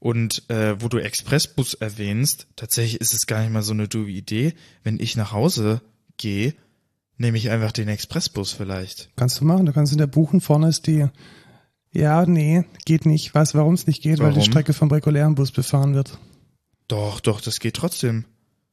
Und 0.00 0.48
äh, 0.50 0.80
wo 0.80 0.88
du 0.88 0.98
Expressbus 0.98 1.74
erwähnst, 1.74 2.46
tatsächlich 2.56 3.00
ist 3.00 3.12
es 3.14 3.26
gar 3.26 3.40
nicht 3.42 3.52
mal 3.52 3.62
so 3.62 3.72
eine 3.72 3.86
doofe 3.86 4.10
Idee. 4.10 4.54
Wenn 4.82 4.98
ich 4.98 5.14
nach 5.14 5.32
Hause 5.32 5.82
gehe, 6.16 6.54
nehme 7.18 7.36
ich 7.36 7.50
einfach 7.50 7.70
den 7.70 7.88
Expressbus 7.88 8.52
vielleicht. 8.52 9.10
Kannst 9.16 9.40
du 9.40 9.44
machen, 9.44 9.66
du 9.66 9.72
kannst 9.72 9.92
in 9.92 9.98
der 9.98 10.06
buchen. 10.06 10.40
Vorne 10.40 10.68
ist 10.68 10.86
die. 10.86 11.06
Ja, 11.92 12.24
nee, 12.24 12.64
geht 12.86 13.04
nicht. 13.04 13.34
Weißt 13.34 13.52
du, 13.54 13.58
warum 13.58 13.74
es 13.74 13.86
nicht 13.86 14.02
geht? 14.02 14.20
Weil 14.20 14.30
die 14.30 14.36
Warum? 14.36 14.50
Strecke 14.50 14.72
vom 14.72 14.90
regulären 14.90 15.34
Bus 15.34 15.52
befahren 15.52 15.94
wird. 15.94 16.18
Doch, 16.88 17.20
doch, 17.20 17.40
das 17.42 17.60
geht 17.60 17.76
trotzdem. 17.76 18.24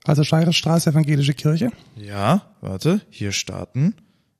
Also 0.06 0.24
Scheiresstraße, 0.24 0.92
Evangelische 0.92 1.34
Kirche. 1.34 1.72
Ja, 1.98 2.56
warte, 2.62 3.02
hier 3.10 3.34
starten. 3.34 3.96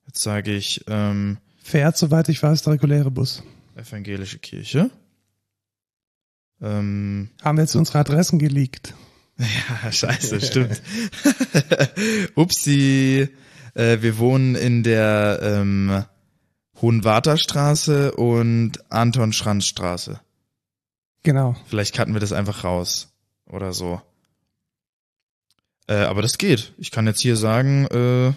Jetzt 0.06 0.22
sage 0.22 0.54
ich 0.54 0.82
ähm, 0.88 1.36
Fährt, 1.62 1.98
soweit 1.98 2.30
ich 2.30 2.42
weiß, 2.42 2.62
der 2.62 2.72
reguläre 2.74 3.10
Bus. 3.10 3.42
evangelische 3.76 4.38
Kirche. 4.38 4.90
Ähm, 6.60 7.30
Haben 7.42 7.58
wir 7.58 7.62
jetzt 7.62 7.76
unsere 7.76 7.98
Adressen 7.98 8.38
geleakt. 8.38 8.94
ja, 9.38 9.92
scheiße, 9.92 10.40
stimmt. 10.40 10.82
Upsi. 12.34 13.28
Äh, 13.74 14.02
wir 14.02 14.18
wohnen 14.18 14.54
in 14.54 14.82
der 14.82 15.40
ähm, 15.42 16.04
Hohenwarterstraße 16.80 18.12
und 18.12 18.72
Anton-Schranz-Straße. 18.90 20.20
Genau. 21.22 21.56
Vielleicht 21.66 21.94
cutten 21.94 22.14
wir 22.14 22.20
das 22.20 22.32
einfach 22.32 22.64
raus 22.64 23.08
oder 23.46 23.72
so. 23.72 24.00
Äh, 25.86 25.96
aber 26.04 26.22
das 26.22 26.38
geht. 26.38 26.72
Ich 26.78 26.90
kann 26.90 27.06
jetzt 27.06 27.20
hier 27.20 27.36
sagen, 27.36 27.86
äh, 27.86 28.32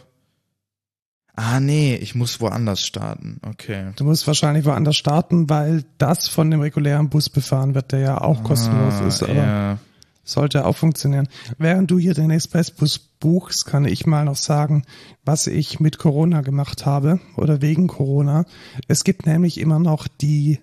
ah 1.41 1.59
nee, 1.59 1.95
ich 1.95 2.13
muss 2.13 2.39
woanders 2.39 2.85
starten. 2.85 3.39
Okay. 3.41 3.91
Du 3.95 4.03
musst 4.03 4.27
wahrscheinlich 4.27 4.63
woanders 4.65 4.95
starten, 4.95 5.49
weil 5.49 5.83
das 5.97 6.27
von 6.27 6.51
dem 6.51 6.61
regulären 6.61 7.09
Bus 7.09 7.29
befahren 7.29 7.73
wird, 7.73 7.91
der 7.91 7.99
ja 7.99 8.21
auch 8.21 8.43
kostenlos 8.43 8.93
Ah, 9.01 9.07
ist. 9.07 9.23
Aber 9.23 9.33
ja. 9.33 9.77
sollte 10.23 10.65
auch 10.65 10.77
funktionieren. 10.77 11.27
Während 11.57 11.89
du 11.89 11.97
hier 11.97 12.13
den 12.13 12.29
Expressbus 12.29 12.99
buchst, 12.99 13.65
kann 13.65 13.85
ich 13.85 14.05
mal 14.05 14.25
noch 14.25 14.35
sagen, 14.35 14.83
was 15.25 15.47
ich 15.47 15.79
mit 15.79 15.97
Corona 15.97 16.41
gemacht 16.41 16.85
habe 16.85 17.19
oder 17.37 17.61
wegen 17.61 17.87
Corona. 17.87 18.45
Es 18.87 19.03
gibt 19.03 19.25
nämlich 19.25 19.59
immer 19.59 19.79
noch 19.79 20.07
die, 20.07 20.59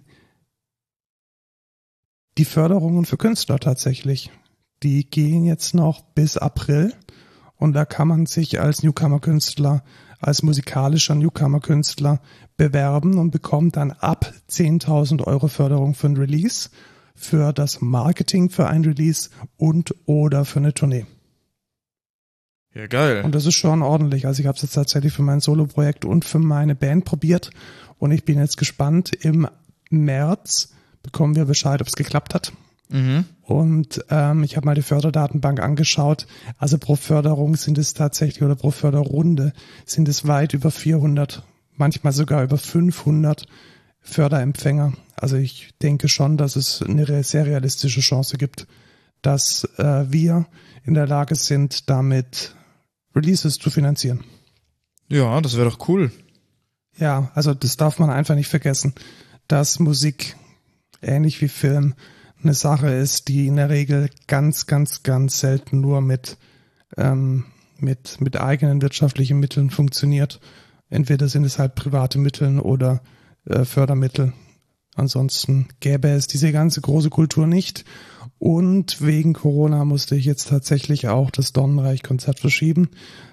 die 2.38 2.44
Förderungen 2.44 3.04
für 3.04 3.16
Künstler 3.16 3.58
tatsächlich. 3.58 4.30
Die 4.84 5.10
gehen 5.10 5.44
jetzt 5.44 5.74
noch 5.74 6.02
bis 6.02 6.36
April 6.36 6.94
und 7.56 7.72
da 7.72 7.84
kann 7.84 8.06
man 8.06 8.26
sich 8.26 8.60
als 8.60 8.84
Newcomer-Künstler, 8.84 9.82
als 10.20 10.42
musikalischer 10.42 11.14
Newcomer-Künstler 11.14 12.20
bewerben 12.56 13.18
und 13.18 13.30
bekommt 13.30 13.76
dann 13.76 13.92
ab 13.92 14.32
10.000 14.50 15.24
Euro 15.24 15.48
Förderung 15.48 15.94
für 15.94 16.08
ein 16.08 16.16
Release, 16.16 16.70
für 17.14 17.52
das 17.52 17.80
Marketing 17.80 18.50
für 18.50 18.68
ein 18.68 18.84
Release 18.84 19.30
und 19.56 19.94
oder 20.06 20.44
für 20.44 20.60
eine 20.60 20.74
Tournee. 20.74 21.06
Ja, 22.74 22.86
geil. 22.86 23.22
Und 23.24 23.34
das 23.34 23.46
ist 23.46 23.54
schon 23.54 23.82
ordentlich. 23.82 24.26
Also 24.26 24.40
ich 24.40 24.46
habe 24.46 24.56
es 24.56 24.62
jetzt 24.62 24.74
tatsächlich 24.74 25.12
für 25.12 25.22
mein 25.22 25.40
Solo-Projekt 25.40 26.04
und 26.04 26.24
für 26.24 26.38
meine 26.38 26.74
Band 26.74 27.04
probiert 27.04 27.50
und 27.98 28.12
ich 28.12 28.24
bin 28.24 28.38
jetzt 28.38 28.56
gespannt. 28.56 29.12
Im 29.12 29.48
März 29.90 30.74
bekommen 31.02 31.34
wir 31.34 31.46
Bescheid, 31.46 31.80
ob 31.80 31.88
es 31.88 31.96
geklappt 31.96 32.34
hat. 32.34 32.52
Mhm. 32.88 33.24
Und 33.42 34.04
ähm, 34.10 34.42
ich 34.44 34.56
habe 34.56 34.66
mal 34.66 34.74
die 34.74 34.82
Förderdatenbank 34.82 35.60
angeschaut. 35.60 36.26
Also 36.58 36.76
pro 36.76 36.96
Förderung 36.96 37.56
sind 37.56 37.78
es 37.78 37.94
tatsächlich 37.94 38.42
oder 38.42 38.56
pro 38.56 38.70
Förderrunde 38.70 39.52
sind 39.86 40.06
es 40.08 40.26
weit 40.26 40.52
über 40.52 40.70
400, 40.70 41.42
manchmal 41.74 42.12
sogar 42.12 42.42
über 42.42 42.58
500 42.58 43.46
Förderempfänger. 44.00 44.92
Also 45.16 45.36
ich 45.36 45.70
denke 45.80 46.08
schon, 46.08 46.36
dass 46.36 46.56
es 46.56 46.82
eine 46.82 47.22
sehr 47.24 47.46
realistische 47.46 48.00
Chance 48.00 48.36
gibt, 48.36 48.66
dass 49.22 49.64
äh, 49.78 50.04
wir 50.10 50.46
in 50.84 50.94
der 50.94 51.06
Lage 51.06 51.34
sind, 51.34 51.88
damit 51.90 52.54
Releases 53.14 53.58
zu 53.58 53.70
finanzieren. 53.70 54.24
Ja, 55.08 55.40
das 55.40 55.56
wäre 55.56 55.70
doch 55.70 55.88
cool. 55.88 56.12
Ja, 56.98 57.30
also 57.34 57.54
das 57.54 57.76
darf 57.76 57.98
man 57.98 58.10
einfach 58.10 58.34
nicht 58.34 58.48
vergessen, 58.48 58.94
dass 59.46 59.78
Musik 59.78 60.36
ähnlich 61.00 61.40
wie 61.40 61.48
Film 61.48 61.94
eine 62.42 62.54
Sache 62.54 62.90
ist, 62.90 63.28
die 63.28 63.46
in 63.46 63.56
der 63.56 63.70
Regel 63.70 64.10
ganz, 64.26 64.66
ganz, 64.66 65.02
ganz 65.02 65.40
selten 65.40 65.80
nur 65.80 66.00
mit, 66.00 66.38
ähm, 66.96 67.44
mit, 67.78 68.20
mit 68.20 68.40
eigenen 68.40 68.82
wirtschaftlichen 68.82 69.38
Mitteln 69.38 69.70
funktioniert. 69.70 70.40
Entweder 70.90 71.28
sind 71.28 71.44
es 71.44 71.58
halt 71.58 71.74
private 71.74 72.18
Mittel 72.18 72.60
oder 72.60 73.02
äh, 73.44 73.64
Fördermittel. 73.64 74.32
Ansonsten 74.94 75.68
gäbe 75.80 76.08
es 76.08 76.26
diese 76.26 76.50
ganze 76.50 76.80
große 76.80 77.10
Kultur 77.10 77.46
nicht. 77.46 77.84
Und 78.38 79.04
wegen 79.04 79.32
Corona 79.32 79.84
musste 79.84 80.16
ich 80.16 80.24
jetzt 80.24 80.48
tatsächlich 80.48 81.08
auch 81.08 81.30
das 81.30 81.52
Dornenreich-Konzert 81.52 82.38
verschieben, 82.38 82.88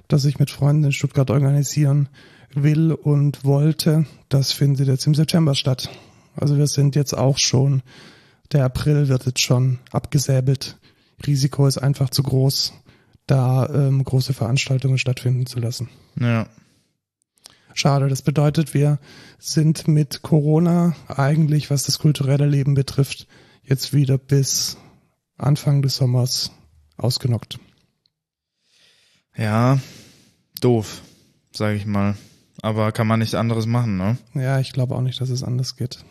das 0.07 0.25
ich 0.25 0.39
mit 0.39 0.50
Freunden 0.50 0.85
in 0.85 0.91
Stuttgart 0.91 1.29
organisieren 1.29 2.09
will 2.53 2.91
und 2.91 3.43
wollte. 3.43 4.05
Das 4.29 4.51
findet 4.51 4.88
jetzt 4.88 5.05
im 5.05 5.15
September 5.15 5.55
statt. 5.55 5.89
Also 6.35 6.57
wir 6.57 6.67
sind 6.67 6.95
jetzt 6.95 7.15
auch 7.15 7.38
schon, 7.38 7.81
der 8.51 8.65
April 8.65 9.07
wird 9.07 9.25
jetzt 9.25 9.41
schon 9.41 9.79
abgesäbelt. 9.91 10.77
Risiko 11.25 11.67
ist 11.67 11.77
einfach 11.77 12.09
zu 12.09 12.23
groß, 12.23 12.73
da 13.27 13.67
ähm, 13.69 14.03
große 14.03 14.33
Veranstaltungen 14.33 14.97
stattfinden 14.97 15.45
zu 15.45 15.59
lassen. 15.59 15.89
Ja. 16.19 16.47
Schade, 17.73 18.07
das 18.07 18.21
bedeutet, 18.21 18.73
wir 18.73 18.99
sind 19.37 19.87
mit 19.87 20.21
Corona 20.21 20.95
eigentlich, 21.07 21.69
was 21.69 21.83
das 21.83 21.99
kulturelle 21.99 22.45
Leben 22.45 22.73
betrifft, 22.73 23.27
jetzt 23.63 23.93
wieder 23.93 24.17
bis 24.17 24.77
Anfang 25.37 25.81
des 25.81 25.97
Sommers 25.97 26.51
ausgenockt. 26.95 27.59
Ja, 29.35 29.79
doof, 30.61 31.01
sage 31.51 31.75
ich 31.75 31.85
mal. 31.85 32.15
Aber 32.61 32.93
kann 32.93 33.07
man 33.07 33.19
nichts 33.19 33.35
anderes 33.35 33.65
machen, 33.65 33.97
ne? 33.97 34.17
Ja, 34.33 34.59
ich 34.59 34.71
glaube 34.71 34.95
auch 34.95 35.01
nicht, 35.01 35.19
dass 35.19 35.29
es 35.29 35.43
anders 35.43 35.75
geht. 35.75 36.05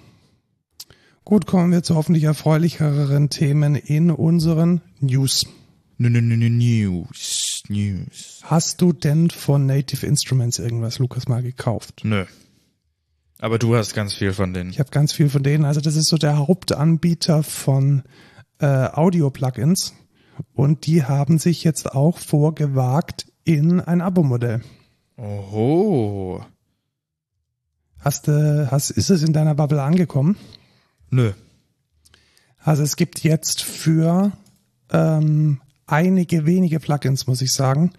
Gut, 1.24 1.46
kommen 1.46 1.72
wir 1.72 1.82
zu 1.82 1.94
hoffentlich 1.94 2.24
erfreulicheren 2.24 3.30
Themen 3.30 3.76
in 3.76 4.10
unseren 4.10 4.82
News. 5.00 5.46
News, 5.96 7.62
News. 7.68 8.40
Hast 8.42 8.82
du 8.82 8.92
denn 8.92 9.30
von 9.30 9.64
Native 9.64 10.04
Instruments 10.04 10.58
irgendwas, 10.58 10.98
Lukas, 10.98 11.26
mal 11.26 11.42
gekauft? 11.42 12.02
Nö. 12.04 12.26
Aber 13.38 13.58
du 13.58 13.74
hast 13.74 13.94
ganz 13.94 14.12
viel 14.12 14.34
von 14.34 14.52
denen. 14.52 14.68
Ich 14.68 14.78
habe 14.80 14.90
ganz 14.90 15.14
viel 15.14 15.30
von 15.30 15.42
denen. 15.42 15.64
Also 15.64 15.80
das 15.80 15.96
ist 15.96 16.08
so 16.08 16.18
der 16.18 16.36
Hauptanbieter 16.36 17.42
von 17.42 18.02
äh, 18.58 18.66
Audio-Plugins. 18.66 19.94
Und 20.52 20.84
die 20.84 21.04
haben 21.04 21.38
sich 21.38 21.64
jetzt 21.64 21.94
auch 21.94 22.18
vorgewagt 22.18 23.32
in 23.44 23.80
ein 23.80 24.02
Abo-Modell. 24.02 24.60
Oho. 25.16 26.44
Hast 27.98 28.28
du, 28.28 28.70
hast, 28.70 28.90
ist 28.90 29.08
es 29.08 29.22
in 29.22 29.32
deiner 29.32 29.54
Bubble 29.54 29.82
angekommen? 29.82 30.36
Nö. 31.10 31.32
Also 32.58 32.82
es 32.82 32.96
gibt 32.96 33.22
jetzt 33.22 33.62
für 33.62 34.32
ähm, 34.90 35.60
einige 35.86 36.46
wenige 36.46 36.80
Plugins, 36.80 37.26
muss 37.26 37.42
ich 37.42 37.52
sagen, 37.52 37.92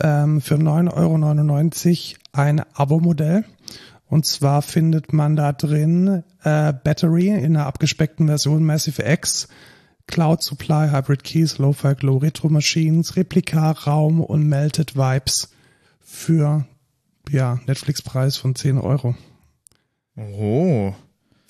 ähm, 0.00 0.40
für 0.40 0.56
9,99 0.56 2.10
Euro 2.12 2.18
ein 2.32 2.60
Abo-Modell. 2.74 3.44
Und 4.06 4.26
zwar 4.26 4.62
findet 4.62 5.12
man 5.12 5.36
da 5.36 5.52
drin 5.52 6.24
äh, 6.42 6.72
Battery 6.72 7.28
in 7.28 7.56
einer 7.56 7.66
abgespeckten 7.66 8.26
Version 8.26 8.64
Massive 8.64 9.02
X, 9.02 9.48
Cloud 10.06 10.42
Supply, 10.42 10.90
Hybrid 10.90 11.24
Keys, 11.24 11.58
Lo-Fi 11.58 11.94
Glow 11.94 12.18
Retro 12.18 12.48
Machines, 12.48 13.16
Replika, 13.16 13.70
Raum 13.70 14.20
und 14.20 14.46
Melted 14.46 14.96
Vibes 14.96 15.50
für 16.00 16.66
ja, 17.30 17.58
Netflix-Preis 17.66 18.36
von 18.36 18.54
10 18.54 18.78
Euro. 18.78 19.14
Oh. 20.16 20.94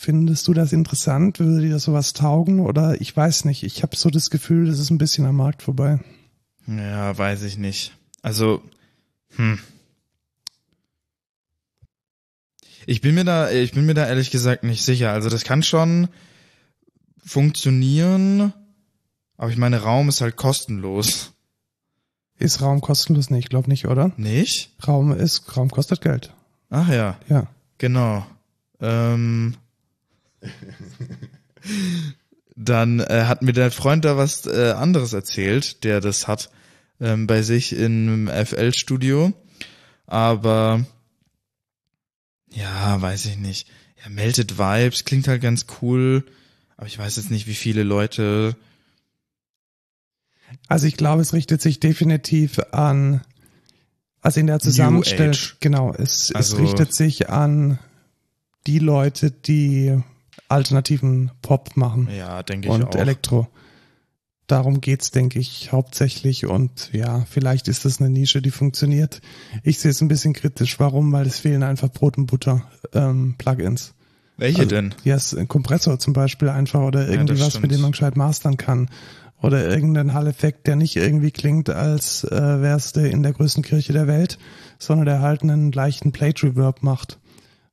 Findest 0.05 0.47
du 0.49 0.53
das 0.53 0.75
interessant? 0.75 1.41
Würde 1.41 1.63
dir 1.63 1.73
das 1.73 1.85
sowas 1.85 2.13
taugen? 2.13 2.61
Oder 2.61 3.01
ich 3.01 3.17
weiß 3.17 3.47
nicht. 3.47 3.63
Ich 3.63 3.83
habe 3.83 3.97
so 3.97 4.11
das 4.11 4.29
Gefühl, 4.29 4.67
das 4.67 4.79
ist 4.79 4.91
ein 4.91 4.99
bisschen 4.99 5.25
am 5.25 5.37
Markt 5.37 5.63
vorbei. 5.63 5.99
Ja, 6.67 7.17
weiß 7.17 7.43
ich 7.45 7.57
nicht. 7.57 7.97
Also, 8.21 8.63
hm. 9.37 9.59
Ich 12.85 13.01
bin 13.01 13.15
mir 13.15 13.25
da, 13.25 13.51
ich 13.51 13.73
bin 13.73 13.87
mir 13.87 13.95
da 13.95 14.07
ehrlich 14.07 14.31
gesagt 14.31 14.63
nicht 14.63 14.85
sicher. 14.85 15.11
Also 15.11 15.31
das 15.31 15.43
kann 15.43 15.63
schon 15.63 16.09
funktionieren, 17.25 18.53
aber 19.39 19.51
ich 19.51 19.57
meine, 19.57 19.81
Raum 19.81 20.11
ist 20.11 20.21
halt 20.21 20.37
kostenlos. 20.37 21.33
Ist 22.39 22.61
Raum 22.61 22.83
kostenlos? 22.83 23.31
Nee, 23.31 23.39
ich 23.39 23.49
glaube 23.49 23.71
nicht, 23.71 23.87
oder? 23.87 24.13
Nicht? 24.19 24.71
Raum 24.87 25.13
ist, 25.13 25.57
Raum 25.57 25.71
kostet 25.71 26.03
Geld. 26.03 26.35
Ach 26.69 26.91
ja. 26.91 27.17
Ja. 27.31 27.47
Genau. 27.79 28.27
Ähm, 28.83 29.57
dann 32.57 33.01
äh, 33.01 33.25
hat 33.27 33.43
mir 33.43 33.53
der 33.53 33.71
Freund 33.71 34.05
da 34.05 34.17
was 34.17 34.47
äh, 34.47 34.73
anderes 34.77 35.13
erzählt, 35.13 35.85
der 35.85 36.01
das 36.01 36.29
hat 36.29 36.51
ähm, 37.01 37.27
bei 37.27 37.43
sich 37.43 37.77
im 37.77 38.29
FL-Studio. 38.29 39.33
Aber 40.07 40.85
ja, 42.51 43.01
weiß 43.01 43.27
ich 43.27 43.39
nicht. 43.39 43.69
Ja, 44.03 44.11
Melted 44.11 44.59
Vibes 44.59 45.05
klingt 45.05 45.29
halt 45.29 45.43
ganz 45.43 45.67
cool, 45.81 46.25
aber 46.77 46.87
ich 46.87 46.99
weiß 46.99 47.17
jetzt 47.17 47.31
nicht, 47.31 47.47
wie 47.47 47.55
viele 47.55 47.83
Leute. 47.83 48.57
Also 50.69 50.87
ich 50.87 50.97
glaube, 50.97 51.23
es 51.23 51.33
richtet 51.33 51.61
sich 51.61 51.81
definitiv 51.81 52.61
an, 52.71 53.23
also 54.21 54.41
in 54.41 54.47
der 54.47 54.61
Zusammenstellung, 54.61 55.37
genau, 55.61 55.93
es, 55.93 56.33
also, 56.35 56.57
es 56.57 56.63
richtet 56.63 56.95
sich 56.95 57.29
an 57.29 57.79
die 58.67 58.79
Leute, 58.79 59.31
die 59.31 60.01
alternativen 60.49 61.31
Pop 61.43 61.77
machen. 61.77 62.09
Ja, 62.17 62.43
denke 62.43 62.69
ich 62.69 62.75
und 62.75 62.85
auch. 62.85 62.89
Und 62.89 62.97
Elektro. 62.97 63.49
Darum 64.47 64.83
geht's, 64.83 65.11
denke 65.11 65.39
ich, 65.39 65.73
hauptsächlich. 65.73 66.47
Und 66.47 66.91
ja, 66.93 67.25
vielleicht 67.31 67.67
ist 67.69 67.87
das 67.87 68.01
eine 68.01 68.11
Nische, 68.11 68.43
die 68.43 68.51
funktioniert. 68.51 69.23
Ich 69.63 69.79
sehe 69.79 69.91
es 69.91 70.03
ein 70.03 70.09
bisschen 70.09 70.35
kritisch. 70.35 70.79
Warum? 70.79 71.13
Weil 71.13 71.27
es 71.27 71.39
fehlen 71.39 71.63
einfach 71.63 71.91
Brot 71.91 72.19
und 72.19 72.27
Butter 72.27 72.63
ähm, 72.93 73.37
Plugins. 73.39 73.95
Welche 74.37 74.63
also, 74.63 74.71
denn? 74.71 74.95
Ja, 75.05 75.15
yes, 75.15 75.35
ein 75.35 75.49
Kompressor 75.49 75.99
zum 75.99 76.13
Beispiel 76.13 76.49
einfach 76.49 76.81
oder 76.81 77.09
irgendwie 77.09 77.35
ja, 77.35 77.47
was, 77.47 77.61
mit 77.61 77.71
dem 77.71 77.81
man 77.81 77.93
gescheit 77.93 78.17
mastern 78.17 78.57
kann. 78.57 78.91
Oder 79.41 79.69
irgendein 79.69 80.15
Hall-Effekt, 80.15 80.67
der 80.67 80.77
nicht 80.77 80.97
irgendwie 80.97 81.31
klingt, 81.31 81.71
als 81.71 82.25
äh, 82.25 82.63
wär's 82.63 82.93
der 82.93 83.11
in 83.11 83.23
der 83.23 83.33
größten 83.33 83.63
Kirche 83.63 83.93
der 83.93 84.07
Welt, 84.07 84.39
sondern 84.79 85.07
der 85.07 85.21
halt 85.21 85.43
einen 85.43 85.71
leichten 85.73 86.13
Plate 86.13 86.47
Reverb 86.47 86.83
macht. 86.83 87.19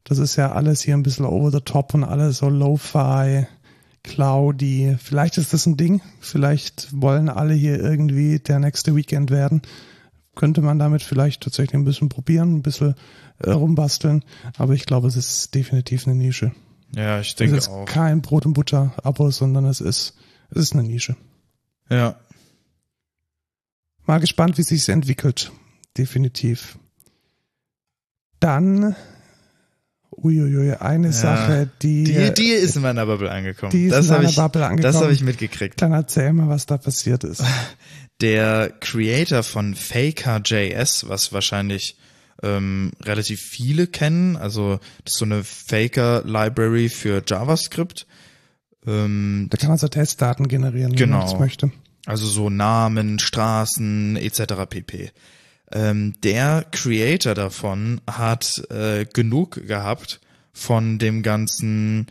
Das 0.04 0.18
ist 0.18 0.36
ja 0.36 0.52
alles 0.52 0.82
hier 0.82 0.96
ein 0.96 1.04
bisschen 1.04 1.26
over 1.26 1.52
the 1.52 1.62
top 1.62 1.94
und 1.94 2.04
alles 2.04 2.38
so 2.38 2.50
Lo-Fi, 2.50 3.48
cloudy. 4.04 4.96
Vielleicht 5.00 5.38
ist 5.38 5.54
das 5.54 5.66
ein 5.66 5.78
Ding. 5.78 6.02
Vielleicht 6.20 6.90
wollen 7.00 7.30
alle 7.30 7.54
hier 7.54 7.80
irgendwie 7.80 8.40
der 8.40 8.60
nächste 8.60 8.96
Weekend 8.96 9.32
werden. 9.32 9.62
Könnte 10.36 10.62
man 10.62 10.80
damit 10.80 11.04
vielleicht 11.04 11.44
tatsächlich 11.44 11.76
ein 11.76 11.86
bisschen 11.86 12.10
probieren, 12.10 12.56
ein 12.56 12.62
bisschen 12.62 12.96
äh, 13.40 13.52
rumbasteln. 13.52 14.24
Aber 14.58 14.74
ich 14.74 14.86
glaube, 14.86 15.08
es 15.08 15.16
ist 15.16 15.54
definitiv 15.54 16.08
eine 16.08 16.16
Nische. 16.16 16.52
Ja, 16.96 17.20
ich 17.20 17.36
denke 17.36 17.58
es 17.58 17.68
ist 17.68 17.70
auch. 17.70 17.86
kein 17.86 18.22
Brot 18.22 18.46
und 18.46 18.54
Butter 18.54 18.94
Abo, 19.04 19.30
sondern 19.32 19.66
es 19.66 19.82
ist, 19.82 20.16
es 20.50 20.64
ist 20.64 20.74
eine 20.74 20.84
Nische. 20.84 21.16
Ja. 21.90 22.16
Mal 24.06 24.20
gespannt, 24.20 24.58
wie 24.58 24.64
sich's 24.64 24.88
entwickelt. 24.88 25.52
Definitiv. 25.98 26.78
Dann 28.40 28.96
Uiuiui, 30.12 30.74
eine 30.74 31.08
ja, 31.08 31.14
Sache, 31.14 31.70
die, 31.82 32.04
die. 32.04 32.34
Die 32.34 32.50
ist 32.52 32.76
in 32.76 32.82
meiner 32.82 33.06
Bubble 33.06 33.32
angekommen. 33.32 33.72
Die 33.72 33.86
ist 33.86 33.94
das 33.94 34.08
in 34.08 34.14
meiner 34.14 34.30
ich, 34.30 34.36
Bubble 34.36 34.66
angekommen. 34.66 34.94
Das 34.94 35.02
habe 35.02 35.14
ich 35.14 35.22
mitgekriegt. 35.22 35.82
Dann 35.82 35.94
erzähl 35.94 36.34
mal, 36.34 36.50
was 36.50 36.66
da 36.66 36.78
passiert 36.78 37.24
ist. 37.24 37.44
Der 38.22 38.72
Creator 38.82 39.42
von 39.42 39.74
Faker.js, 39.74 41.08
was 41.08 41.34
wahrscheinlich 41.34 41.98
ähm, 42.44 42.92
relativ 43.04 43.42
viele 43.42 43.88
kennen, 43.88 44.36
also 44.36 44.80
das 45.04 45.14
ist 45.14 45.20
so 45.20 45.26
eine 45.26 45.44
Faker-Library 45.44 46.90
für 46.90 47.24
JavaScript. 47.26 48.06
Ähm, 48.86 49.48
da 49.50 49.58
kann 49.58 49.70
man 49.70 49.78
so 49.78 49.88
Testdaten 49.88 50.48
generieren, 50.48 50.94
genau. 50.94 51.14
wenn 51.14 51.20
man 51.20 51.32
das 51.32 51.40
möchte. 51.40 51.72
Also 52.06 52.26
so 52.26 52.50
Namen, 52.50 53.20
Straßen 53.20 54.18
etc. 54.18 54.66
pp. 54.70 55.12
Ähm, 55.72 56.14
der 56.24 56.66
Creator 56.72 57.34
davon 57.34 58.02
hat 58.08 58.64
äh, 58.70 59.06
genug 59.06 59.68
gehabt 59.68 60.20
von 60.54 61.00
dem 61.00 61.24
ganzen 61.24 62.08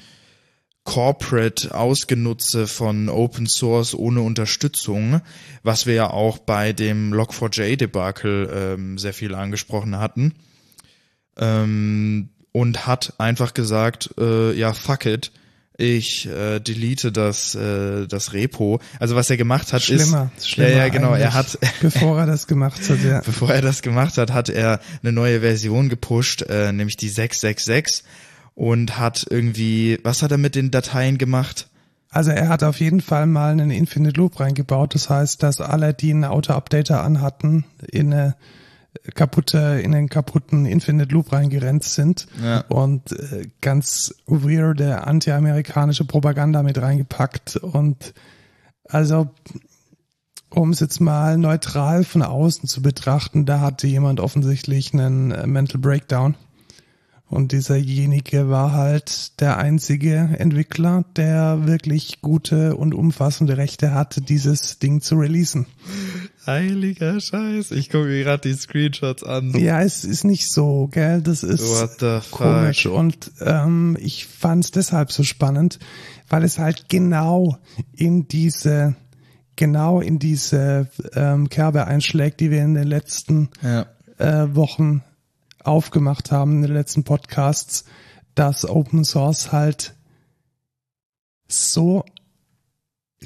Corporate 0.84 1.74
Ausgenutze 1.74 2.66
von 2.66 3.08
Open 3.08 3.46
Source 3.46 3.94
ohne 3.94 4.22
Unterstützung, 4.22 5.20
was 5.62 5.86
wir 5.86 5.94
ja 5.94 6.10
auch 6.10 6.38
bei 6.38 6.72
dem 6.72 7.12
Log4j 7.12 7.76
Debakel 7.76 8.50
ähm, 8.52 8.98
sehr 8.98 9.12
viel 9.12 9.34
angesprochen 9.34 9.98
hatten. 9.98 10.34
Ähm, 11.36 12.30
und 12.52 12.86
hat 12.86 13.14
einfach 13.18 13.54
gesagt, 13.54 14.10
äh, 14.18 14.52
ja, 14.52 14.72
fuck 14.72 15.06
it, 15.06 15.30
ich 15.80 16.26
äh, 16.28 16.60
delete 16.60 17.10
das 17.10 17.54
äh, 17.54 18.06
das 18.06 18.32
Repo. 18.32 18.80
Also 18.98 19.16
was 19.16 19.30
er 19.30 19.36
gemacht 19.36 19.72
hat 19.72 19.82
schlimmer, 19.82 20.30
ist 20.36 20.50
schlimmer 20.50 20.70
ja, 20.70 20.76
ja 20.78 20.88
genau, 20.88 21.14
er 21.14 21.34
hat 21.34 21.58
bevor 21.80 22.20
er 22.20 22.26
das 22.26 22.46
gemacht 22.46 22.80
hat, 22.88 23.02
ja. 23.02 23.20
bevor 23.20 23.50
er 23.50 23.62
das 23.62 23.82
gemacht 23.82 24.18
hat, 24.18 24.32
hat 24.32 24.48
er 24.48 24.80
eine 25.02 25.12
neue 25.12 25.40
Version 25.40 25.88
gepusht, 25.88 26.42
äh, 26.42 26.72
nämlich 26.72 26.96
die 26.96 27.08
666 27.08 28.04
und 28.54 28.98
hat 28.98 29.26
irgendwie 29.28 29.98
was 30.02 30.22
hat 30.22 30.30
er 30.30 30.38
mit 30.38 30.54
den 30.54 30.70
Dateien 30.70 31.18
gemacht? 31.18 31.68
Also 32.10 32.32
er 32.32 32.48
hat 32.48 32.64
auf 32.64 32.80
jeden 32.80 33.00
Fall 33.00 33.26
mal 33.26 33.52
einen 33.52 33.70
Infinite 33.70 34.18
Loop 34.18 34.40
reingebaut. 34.40 34.96
Das 34.96 35.08
heißt, 35.08 35.44
dass 35.44 35.60
alle, 35.60 35.94
die 35.94 36.10
einen 36.10 36.24
Auto-Updater 36.24 37.04
anhatten, 37.04 37.64
in 37.88 38.12
eine 38.12 38.34
kaputte, 39.14 39.80
in 39.82 39.92
den 39.92 40.08
kaputten 40.08 40.66
Infinite 40.66 41.12
Loop 41.12 41.32
reingerennt 41.32 41.84
sind 41.84 42.26
ja. 42.42 42.60
und 42.68 43.12
äh, 43.12 43.48
ganz 43.60 44.14
weirde 44.26 45.06
anti-amerikanische 45.06 46.04
Propaganda 46.04 46.62
mit 46.62 46.80
reingepackt 46.80 47.56
und 47.56 48.14
also 48.84 49.30
um 50.52 50.70
es 50.70 50.80
jetzt 50.80 51.00
mal 51.00 51.38
neutral 51.38 52.04
von 52.04 52.22
außen 52.22 52.68
zu 52.68 52.82
betrachten, 52.82 53.46
da 53.46 53.60
hatte 53.60 53.86
jemand 53.86 54.20
offensichtlich 54.20 54.92
einen 54.92 55.30
äh, 55.30 55.46
Mental 55.46 55.80
Breakdown. 55.80 56.34
Und 57.30 57.52
dieserjenige 57.52 58.48
war 58.48 58.72
halt 58.72 59.40
der 59.40 59.56
einzige 59.56 60.30
Entwickler, 60.36 61.04
der 61.14 61.64
wirklich 61.64 62.22
gute 62.22 62.74
und 62.74 62.92
umfassende 62.92 63.56
Rechte 63.56 63.94
hatte, 63.94 64.20
dieses 64.20 64.80
Ding 64.80 65.00
zu 65.00 65.14
releasen. 65.14 65.66
Heiliger 66.44 67.20
Scheiß. 67.20 67.70
Ich 67.70 67.88
gucke 67.88 68.06
mir 68.06 68.24
gerade 68.24 68.48
die 68.48 68.54
Screenshots 68.54 69.22
an. 69.22 69.56
Ja, 69.56 69.80
es 69.80 70.04
ist 70.04 70.24
nicht 70.24 70.50
so, 70.50 70.88
gell? 70.90 71.22
Das 71.22 71.44
ist 71.44 72.02
komisch. 72.32 72.86
Und 72.86 73.30
ähm, 73.40 73.96
ich 74.00 74.26
fand 74.26 74.64
es 74.64 74.70
deshalb 74.72 75.12
so 75.12 75.22
spannend, 75.22 75.78
weil 76.28 76.42
es 76.42 76.58
halt 76.58 76.88
genau 76.88 77.58
in 77.94 78.26
diese 78.26 78.96
genau 79.54 80.00
in 80.00 80.18
diese 80.18 80.88
ähm, 81.14 81.48
Kerbe 81.48 81.86
einschlägt, 81.86 82.40
die 82.40 82.50
wir 82.50 82.62
in 82.62 82.74
den 82.74 82.88
letzten 82.88 83.50
ja. 83.62 83.86
äh, 84.18 84.52
Wochen 84.56 85.04
aufgemacht 85.64 86.32
haben 86.32 86.56
in 86.56 86.62
den 86.62 86.72
letzten 86.72 87.04
Podcasts, 87.04 87.84
dass 88.34 88.68
Open 88.68 89.04
Source 89.04 89.52
halt 89.52 89.94
so 91.48 92.04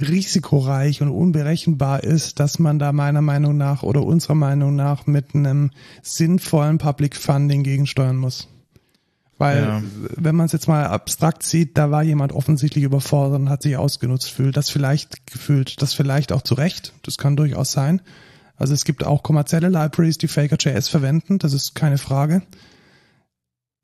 risikoreich 0.00 1.02
und 1.02 1.08
unberechenbar 1.08 2.02
ist, 2.02 2.40
dass 2.40 2.58
man 2.58 2.78
da 2.78 2.92
meiner 2.92 3.22
Meinung 3.22 3.56
nach 3.56 3.82
oder 3.82 4.02
unserer 4.02 4.34
Meinung 4.34 4.74
nach 4.74 5.06
mit 5.06 5.34
einem 5.34 5.70
sinnvollen 6.02 6.78
Public 6.78 7.16
Funding 7.16 7.62
gegensteuern 7.62 8.16
muss. 8.16 8.48
Weil, 9.38 9.62
ja. 9.64 9.82
wenn 10.16 10.36
man 10.36 10.46
es 10.46 10.52
jetzt 10.52 10.68
mal 10.68 10.86
abstrakt 10.86 11.42
sieht, 11.42 11.76
da 11.76 11.90
war 11.90 12.02
jemand 12.02 12.32
offensichtlich 12.32 12.84
überfordert 12.84 13.40
und 13.40 13.50
hat 13.50 13.62
sich 13.62 13.76
ausgenutzt 13.76 14.30
fühlt, 14.30 14.56
das 14.56 14.70
vielleicht 14.70 15.26
gefühlt, 15.26 15.82
das 15.82 15.92
vielleicht 15.92 16.32
auch 16.32 16.42
zu 16.42 16.54
Recht, 16.54 16.92
das 17.02 17.18
kann 17.18 17.36
durchaus 17.36 17.72
sein. 17.72 18.00
Also 18.56 18.74
es 18.74 18.84
gibt 18.84 19.04
auch 19.04 19.22
kommerzielle 19.22 19.68
Libraries, 19.68 20.18
die 20.18 20.28
Faker.js 20.28 20.88
verwenden, 20.88 21.38
das 21.38 21.52
ist 21.52 21.74
keine 21.74 21.98
Frage. 21.98 22.42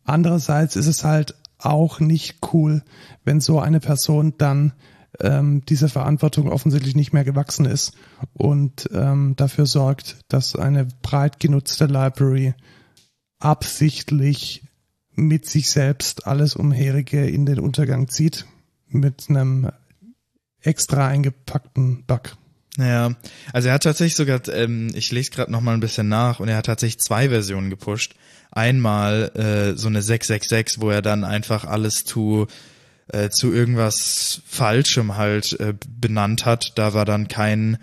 Andererseits 0.04 0.76
ist 0.76 0.86
es 0.86 1.04
halt 1.04 1.34
auch 1.58 2.00
nicht 2.00 2.38
cool, 2.52 2.82
wenn 3.24 3.40
so 3.40 3.60
eine 3.60 3.80
Person 3.80 4.34
dann 4.38 4.72
ähm, 5.20 5.64
dieser 5.66 5.88
Verantwortung 5.88 6.50
offensichtlich 6.50 6.94
nicht 6.94 7.12
mehr 7.12 7.24
gewachsen 7.24 7.66
ist 7.66 7.94
und 8.32 8.88
ähm, 8.92 9.34
dafür 9.36 9.66
sorgt, 9.66 10.20
dass 10.28 10.56
eine 10.56 10.86
breit 11.02 11.40
genutzte 11.40 11.86
Library 11.86 12.54
absichtlich 13.38 14.62
mit 15.14 15.46
sich 15.46 15.70
selbst 15.70 16.26
alles 16.26 16.56
Umherige 16.56 17.26
in 17.26 17.44
den 17.44 17.58
Untergang 17.58 18.08
zieht 18.08 18.46
mit 18.88 19.28
einem 19.28 19.70
extra 20.60 21.08
eingepackten 21.08 22.04
Bug. 22.06 22.36
Naja, 22.76 23.14
also 23.52 23.68
er 23.68 23.74
hat 23.74 23.82
tatsächlich 23.82 24.16
sogar, 24.16 24.40
ähm, 24.48 24.90
ich 24.94 25.10
lese 25.10 25.30
gerade 25.30 25.50
noch 25.50 25.60
mal 25.60 25.74
ein 25.74 25.80
bisschen 25.80 26.08
nach 26.08 26.40
und 26.40 26.48
er 26.48 26.56
hat 26.56 26.66
tatsächlich 26.66 27.00
zwei 27.00 27.28
Versionen 27.28 27.68
gepusht. 27.68 28.14
Einmal 28.52 29.30
äh, 29.34 29.76
so 29.76 29.88
eine 29.88 30.02
666, 30.02 30.80
wo 30.80 30.90
er 30.90 31.02
dann 31.02 31.24
einfach 31.24 31.64
alles 31.64 32.04
zu 32.04 32.46
äh, 33.08 33.28
zu 33.30 33.52
irgendwas 33.52 34.42
Falschem 34.46 35.16
halt 35.16 35.58
äh, 35.58 35.74
benannt 36.00 36.46
hat. 36.46 36.78
Da 36.78 36.94
war 36.94 37.04
dann 37.04 37.28
kein 37.28 37.78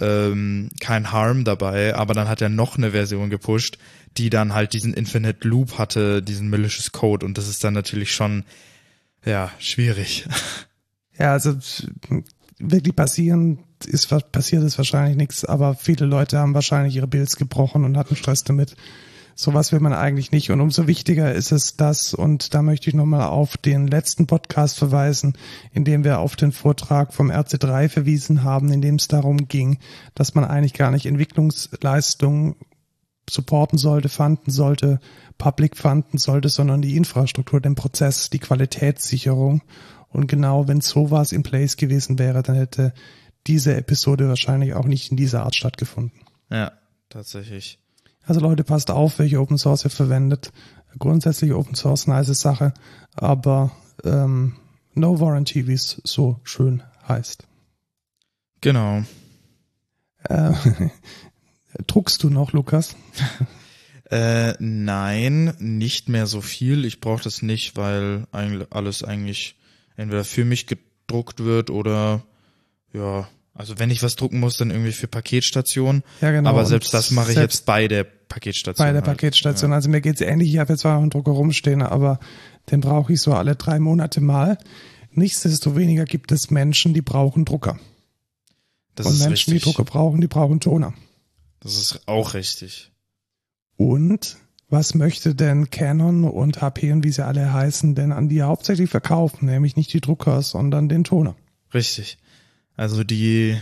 ähm, 0.00 0.68
kein 0.80 1.12
Harm 1.12 1.44
dabei, 1.44 1.94
aber 1.94 2.12
dann 2.12 2.28
hat 2.28 2.42
er 2.42 2.50
noch 2.50 2.76
eine 2.76 2.90
Version 2.90 3.30
gepusht, 3.30 3.78
die 4.18 4.28
dann 4.28 4.52
halt 4.52 4.74
diesen 4.74 4.92
Infinite 4.92 5.48
Loop 5.48 5.78
hatte, 5.78 6.22
diesen 6.22 6.50
malicious 6.50 6.92
Code 6.92 7.24
und 7.24 7.38
das 7.38 7.48
ist 7.48 7.64
dann 7.64 7.74
natürlich 7.74 8.14
schon 8.14 8.44
ja 9.24 9.50
schwierig. 9.58 10.26
Ja, 11.18 11.32
also 11.32 11.56
wirklich 12.58 12.94
passieren 12.94 13.60
ist 13.84 14.08
passiert 14.32 14.62
ist 14.62 14.78
wahrscheinlich 14.78 15.16
nichts, 15.16 15.44
aber 15.44 15.74
viele 15.74 16.06
Leute 16.06 16.38
haben 16.38 16.54
wahrscheinlich 16.54 16.96
ihre 16.96 17.06
Builds 17.06 17.36
gebrochen 17.36 17.84
und 17.84 17.96
hatten 17.96 18.16
Stress 18.16 18.44
damit. 18.44 18.76
Sowas 19.38 19.70
will 19.70 19.80
man 19.80 19.92
eigentlich 19.92 20.32
nicht. 20.32 20.50
Und 20.50 20.62
umso 20.62 20.86
wichtiger 20.86 21.34
ist 21.34 21.52
es 21.52 21.76
das, 21.76 22.14
und 22.14 22.54
da 22.54 22.62
möchte 22.62 22.88
ich 22.88 22.94
nochmal 22.94 23.26
auf 23.26 23.58
den 23.58 23.86
letzten 23.86 24.26
Podcast 24.26 24.78
verweisen, 24.78 25.36
in 25.72 25.84
dem 25.84 26.04
wir 26.04 26.20
auf 26.20 26.36
den 26.36 26.52
Vortrag 26.52 27.12
vom 27.12 27.30
RC3 27.30 27.90
verwiesen 27.90 28.44
haben, 28.44 28.72
in 28.72 28.80
dem 28.80 28.94
es 28.94 29.08
darum 29.08 29.46
ging, 29.46 29.78
dass 30.14 30.34
man 30.34 30.46
eigentlich 30.46 30.72
gar 30.72 30.90
nicht 30.90 31.04
Entwicklungsleistungen 31.04 32.56
supporten 33.28 33.76
sollte, 33.76 34.08
fanden 34.08 34.50
sollte, 34.50 35.00
public 35.36 35.76
fanden 35.76 36.16
sollte, 36.16 36.48
sondern 36.48 36.80
die 36.80 36.96
Infrastruktur, 36.96 37.60
den 37.60 37.74
Prozess, 37.74 38.30
die 38.30 38.38
Qualitätssicherung. 38.38 39.60
Und 40.08 40.28
genau 40.28 40.66
wenn 40.66 40.80
sowas 40.80 41.32
in 41.32 41.42
place 41.42 41.76
gewesen 41.76 42.18
wäre, 42.18 42.42
dann 42.42 42.56
hätte 42.56 42.94
diese 43.46 43.74
Episode 43.76 44.28
wahrscheinlich 44.28 44.74
auch 44.74 44.86
nicht 44.86 45.10
in 45.10 45.16
dieser 45.16 45.44
Art 45.44 45.54
stattgefunden. 45.54 46.20
Ja, 46.50 46.72
tatsächlich. 47.08 47.78
Also 48.24 48.40
Leute, 48.40 48.64
passt 48.64 48.90
auf, 48.90 49.18
welche 49.18 49.40
Open 49.40 49.58
Source 49.58 49.84
ihr 49.84 49.90
verwendet. 49.90 50.52
Grundsätzlich 50.98 51.52
Open 51.52 51.74
Source, 51.74 52.06
nice 52.06 52.38
Sache, 52.38 52.72
aber 53.14 53.70
ähm, 54.04 54.56
No 54.94 55.20
Warranty, 55.20 55.66
wie 55.68 55.74
es 55.74 56.00
so 56.04 56.40
schön 56.42 56.82
heißt. 57.06 57.46
Genau. 58.62 59.04
Äh, 60.24 60.52
druckst 61.86 62.22
du 62.22 62.30
noch, 62.30 62.52
Lukas? 62.52 62.96
äh, 64.10 64.54
nein, 64.58 65.54
nicht 65.58 66.08
mehr 66.08 66.26
so 66.26 66.40
viel. 66.40 66.84
Ich 66.84 67.00
brauche 67.00 67.22
das 67.22 67.42
nicht, 67.42 67.76
weil 67.76 68.26
alles 68.32 69.04
eigentlich 69.04 69.56
entweder 69.96 70.24
für 70.24 70.44
mich 70.44 70.66
gedruckt 70.66 71.44
wird 71.44 71.70
oder 71.70 72.22
ja, 72.92 73.28
also 73.56 73.78
wenn 73.78 73.90
ich 73.90 74.02
was 74.02 74.16
drucken 74.16 74.40
muss, 74.40 74.56
dann 74.56 74.70
irgendwie 74.70 74.92
für 74.92 75.08
Paketstationen. 75.08 76.02
Ja, 76.20 76.30
genau. 76.30 76.50
Aber 76.50 76.64
selbst 76.64 76.92
das 76.92 77.10
mache 77.10 77.32
ich 77.32 77.38
jetzt 77.38 77.66
bei 77.66 77.88
der 77.88 78.04
Paketstation. 78.04 78.84
Bei 78.84 78.92
der 78.92 79.02
halt. 79.02 79.16
Paketstation. 79.16 79.70
Ja. 79.70 79.76
Also 79.76 79.88
mir 79.88 80.00
geht's 80.00 80.20
ähnlich. 80.20 80.50
Ich 80.50 80.58
habe 80.58 80.72
jetzt 80.72 80.82
zwar 80.82 80.94
noch 80.94 81.02
einen 81.02 81.10
Drucker 81.10 81.32
rumstehen, 81.32 81.82
aber 81.82 82.18
den 82.70 82.80
brauche 82.80 83.12
ich 83.12 83.20
so 83.20 83.32
alle 83.32 83.56
drei 83.56 83.78
Monate 83.78 84.20
mal. 84.20 84.58
Nichtsdestoweniger 85.12 86.04
gibt 86.04 86.32
es 86.32 86.50
Menschen, 86.50 86.92
die 86.92 87.02
brauchen 87.02 87.44
Drucker. 87.44 87.78
Das 88.94 89.06
Und 89.06 89.14
ist 89.14 89.20
Menschen, 89.20 89.52
richtig. 89.52 89.72
die 89.72 89.72
Drucker 89.72 89.90
brauchen, 89.90 90.20
die 90.20 90.26
brauchen 90.26 90.60
Toner. 90.60 90.92
Das 91.60 91.76
ist 91.76 92.06
auch 92.06 92.34
richtig. 92.34 92.92
Und 93.76 94.36
was 94.68 94.94
möchte 94.94 95.34
denn 95.34 95.70
Canon 95.70 96.24
und 96.24 96.60
HP 96.60 96.92
und 96.92 97.04
wie 97.04 97.12
sie 97.12 97.24
alle 97.24 97.52
heißen 97.52 97.94
denn 97.94 98.12
an 98.12 98.28
die 98.28 98.42
hauptsächlich 98.42 98.90
verkaufen? 98.90 99.46
Nämlich 99.46 99.76
nicht 99.76 99.92
die 99.92 100.00
Drucker, 100.00 100.42
sondern 100.42 100.88
den 100.88 101.04
Toner. 101.04 101.36
Richtig. 101.72 102.18
Also 102.76 103.04
die, 103.04 103.58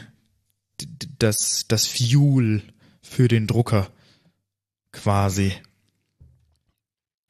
das, 1.18 1.66
das 1.68 1.87
Fuel 1.87 2.62
für 3.00 3.29
den 3.29 3.46
Drucker 3.46 3.88
quasi. 4.92 5.53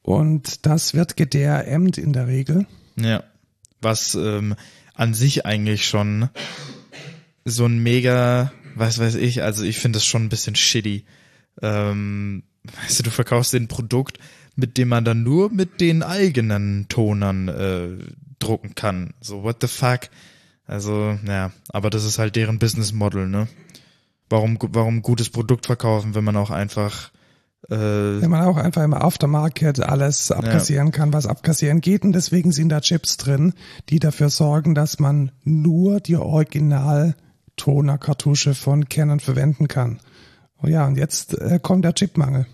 Und 0.02 0.66
das 0.66 0.94
wird 0.94 1.16
gedRMt 1.16 1.98
in 1.98 2.12
der 2.12 2.26
Regel. 2.26 2.66
Ja. 2.96 3.24
Was 3.80 4.14
ähm, 4.14 4.54
an 4.94 5.14
sich 5.14 5.46
eigentlich 5.46 5.86
schon 5.86 6.28
so 7.44 7.66
ein 7.66 7.78
mega, 7.78 8.52
was 8.74 8.98
weiß 8.98 9.16
ich, 9.16 9.42
also 9.42 9.64
ich 9.64 9.78
finde 9.78 9.98
das 9.98 10.06
schon 10.06 10.24
ein 10.24 10.28
bisschen 10.28 10.56
shitty. 10.56 11.04
Ähm, 11.60 12.44
weißt 12.82 13.00
du, 13.00 13.02
du 13.04 13.10
verkaufst 13.10 13.52
den 13.52 13.68
Produkt, 13.68 14.18
mit 14.56 14.78
dem 14.78 14.88
man 14.88 15.04
dann 15.04 15.22
nur 15.22 15.50
mit 15.50 15.80
den 15.80 16.02
eigenen 16.02 16.86
Tonern 16.88 17.48
äh, 17.48 17.88
drucken 18.38 18.74
kann. 18.74 19.14
So, 19.20 19.42
what 19.42 19.58
the 19.60 19.68
fuck? 19.68 20.08
Also, 20.66 21.18
ja, 21.26 21.52
aber 21.68 21.90
das 21.90 22.04
ist 22.04 22.18
halt 22.18 22.36
deren 22.36 22.58
Business 22.58 22.92
Model, 22.92 23.28
ne? 23.28 23.48
Warum, 24.30 24.58
warum 24.60 25.02
gutes 25.02 25.30
Produkt 25.30 25.66
verkaufen, 25.66 26.14
wenn 26.14 26.24
man 26.24 26.36
auch 26.36 26.50
einfach 26.50 27.10
äh, 27.70 28.20
wenn 28.20 28.30
man 28.30 28.44
auch 28.44 28.56
einfach 28.56 28.82
im 28.82 28.94
Aftermarket 28.94 29.80
alles 29.80 30.30
abkassieren 30.30 30.86
ja. 30.88 30.92
kann, 30.92 31.12
was 31.12 31.26
abkassieren 31.26 31.80
geht. 31.80 32.04
Und 32.04 32.12
deswegen 32.12 32.52
sind 32.52 32.68
da 32.68 32.80
Chips 32.80 33.16
drin, 33.16 33.54
die 33.88 33.98
dafür 34.00 34.28
sorgen, 34.28 34.74
dass 34.74 34.98
man 34.98 35.30
nur 35.44 36.00
die 36.00 36.16
Original-Toner-Kartusche 36.16 38.54
von 38.54 38.88
Canon 38.88 39.20
verwenden 39.20 39.68
kann. 39.68 40.00
Oh 40.62 40.66
ja, 40.66 40.86
und 40.86 40.96
jetzt 40.96 41.38
äh, 41.38 41.60
kommt 41.62 41.84
der 41.84 41.94
Chipmangel. 41.94 42.46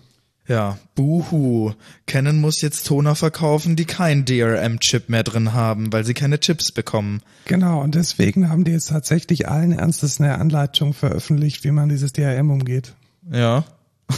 Ja, 0.47 0.77
buhu. 0.95 1.73
Canon 2.07 2.39
muss 2.41 2.61
jetzt 2.61 2.87
Toner 2.87 3.15
verkaufen, 3.15 3.75
die 3.75 3.85
kein 3.85 4.25
DRM-Chip 4.25 5.07
mehr 5.07 5.23
drin 5.23 5.53
haben, 5.53 5.93
weil 5.93 6.03
sie 6.03 6.13
keine 6.13 6.39
Chips 6.39 6.71
bekommen. 6.71 7.21
Genau, 7.45 7.81
und 7.81 7.95
deswegen 7.95 8.49
haben 8.49 8.63
die 8.63 8.71
jetzt 8.71 8.89
tatsächlich 8.89 9.47
allen 9.47 9.71
Ernstes 9.71 10.19
eine 10.19 10.37
Anleitung 10.39 10.93
veröffentlicht, 10.93 11.63
wie 11.63 11.71
man 11.71 11.89
dieses 11.89 12.13
DRM 12.13 12.51
umgeht. 12.51 12.95
Ja. 13.31 13.65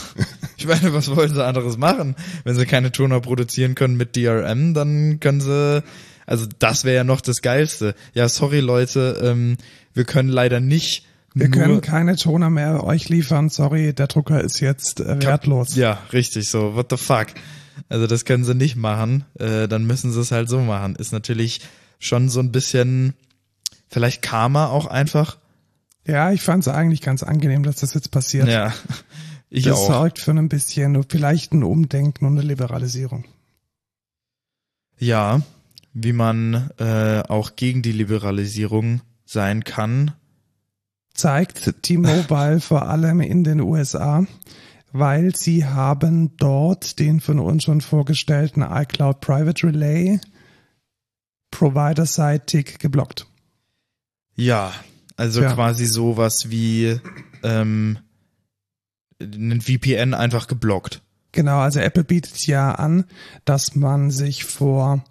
Ich 0.56 0.68
meine, 0.68 0.94
was 0.94 1.14
wollen 1.14 1.34
sie 1.34 1.44
anderes 1.44 1.76
machen? 1.76 2.16
Wenn 2.44 2.54
sie 2.54 2.64
keine 2.64 2.90
Toner 2.90 3.20
produzieren 3.20 3.74
können 3.74 3.98
mit 3.98 4.16
DRM, 4.16 4.72
dann 4.72 5.20
können 5.20 5.42
sie, 5.42 5.82
also 6.24 6.46
das 6.58 6.84
wäre 6.84 6.96
ja 6.96 7.04
noch 7.04 7.20
das 7.20 7.42
Geilste. 7.42 7.94
Ja, 8.14 8.30
sorry 8.30 8.60
Leute, 8.60 9.20
ähm, 9.22 9.58
wir 9.92 10.04
können 10.04 10.30
leider 10.30 10.60
nicht 10.60 11.04
wir 11.34 11.50
können 11.50 11.80
keine 11.80 12.14
Toner 12.16 12.48
mehr 12.48 12.84
euch 12.84 13.08
liefern. 13.08 13.48
Sorry, 13.48 13.92
der 13.92 14.06
Drucker 14.06 14.40
ist 14.40 14.60
jetzt 14.60 15.00
äh, 15.00 15.20
wertlos. 15.20 15.74
Ja, 15.74 15.98
richtig 16.12 16.48
so. 16.48 16.76
What 16.76 16.86
the 16.90 16.96
fuck? 16.96 17.26
Also 17.88 18.06
das 18.06 18.24
können 18.24 18.44
sie 18.44 18.54
nicht 18.54 18.76
machen. 18.76 19.24
Äh, 19.38 19.66
dann 19.66 19.84
müssen 19.84 20.12
sie 20.12 20.20
es 20.20 20.30
halt 20.30 20.48
so 20.48 20.60
machen. 20.60 20.94
Ist 20.94 21.12
natürlich 21.12 21.60
schon 21.98 22.28
so 22.28 22.38
ein 22.38 22.52
bisschen 22.52 23.14
vielleicht 23.88 24.22
Karma 24.22 24.68
auch 24.68 24.86
einfach. 24.86 25.38
Ja, 26.06 26.30
ich 26.30 26.42
fand 26.42 26.62
es 26.66 26.68
eigentlich 26.68 27.00
ganz 27.00 27.24
angenehm, 27.24 27.64
dass 27.64 27.76
das 27.76 27.94
jetzt 27.94 28.12
passiert. 28.12 28.46
Ja, 28.46 28.72
ich 29.50 29.64
das 29.64 29.74
auch. 29.74 29.88
Das 29.88 29.96
sorgt 29.96 30.18
für 30.20 30.30
ein 30.30 30.48
bisschen, 30.48 31.02
vielleicht 31.08 31.52
ein 31.52 31.64
Umdenken 31.64 32.26
und 32.26 32.38
eine 32.38 32.46
Liberalisierung. 32.46 33.24
Ja, 34.98 35.42
wie 35.92 36.12
man 36.12 36.70
äh, 36.78 37.22
auch 37.28 37.56
gegen 37.56 37.82
die 37.82 37.92
Liberalisierung 37.92 39.00
sein 39.24 39.64
kann 39.64 40.12
zeigt 41.14 41.82
T-Mobile 41.82 42.60
vor 42.60 42.88
allem 42.88 43.20
in 43.20 43.44
den 43.44 43.60
USA, 43.60 44.26
weil 44.92 45.34
sie 45.34 45.64
haben 45.64 46.36
dort 46.36 46.98
den 46.98 47.20
von 47.20 47.38
uns 47.38 47.64
schon 47.64 47.80
vorgestellten 47.80 48.62
iCloud 48.62 49.20
Private 49.20 49.66
Relay 49.66 50.20
provider-seitig 51.50 52.78
geblockt. 52.78 53.26
Ja, 54.34 54.72
also 55.16 55.42
ja. 55.42 55.52
quasi 55.52 55.86
sowas 55.86 56.50
wie 56.50 57.00
ähm, 57.42 57.98
ein 59.20 59.60
VPN 59.60 60.14
einfach 60.14 60.48
geblockt. 60.48 61.02
Genau, 61.30 61.58
also 61.58 61.80
Apple 61.80 62.04
bietet 62.04 62.46
ja 62.46 62.72
an, 62.72 63.04
dass 63.44 63.74
man 63.74 64.10
sich 64.10 64.44
vor 64.44 65.04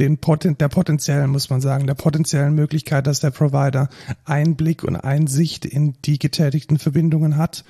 den 0.00 0.18
Poten 0.18 0.56
der 0.56 0.68
potenziellen, 0.68 1.30
muss 1.30 1.50
man 1.50 1.60
sagen, 1.60 1.86
der 1.86 1.94
potenziellen 1.94 2.54
Möglichkeit, 2.54 3.06
dass 3.06 3.20
der 3.20 3.30
Provider 3.30 3.90
Einblick 4.24 4.82
und 4.82 4.96
Einsicht 4.96 5.66
in 5.66 5.94
die 6.04 6.18
getätigten 6.18 6.78
Verbindungen 6.78 7.36
hat. 7.36 7.64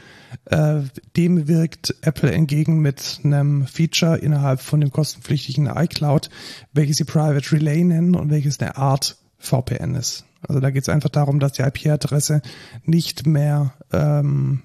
Äh, 0.44 0.82
dem 1.16 1.48
wirkt 1.48 1.96
Apple 2.02 2.30
entgegen 2.30 2.78
mit 2.78 3.20
einem 3.24 3.66
Feature 3.66 4.16
innerhalb 4.16 4.60
von 4.60 4.80
dem 4.80 4.92
kostenpflichtigen 4.92 5.66
iCloud, 5.66 6.30
welches 6.72 6.98
sie 6.98 7.04
Private 7.04 7.52
Relay 7.52 7.82
nennen 7.82 8.14
und 8.14 8.30
welches 8.30 8.60
eine 8.60 8.76
Art 8.76 9.16
VPN 9.38 9.96
ist. 9.96 10.24
Also 10.46 10.60
da 10.60 10.70
geht 10.70 10.82
es 10.82 10.88
einfach 10.88 11.10
darum, 11.10 11.40
dass 11.40 11.52
die 11.52 11.62
IP-Adresse 11.62 12.42
nicht 12.84 13.26
mehr 13.26 13.74
ähm, 13.92 14.62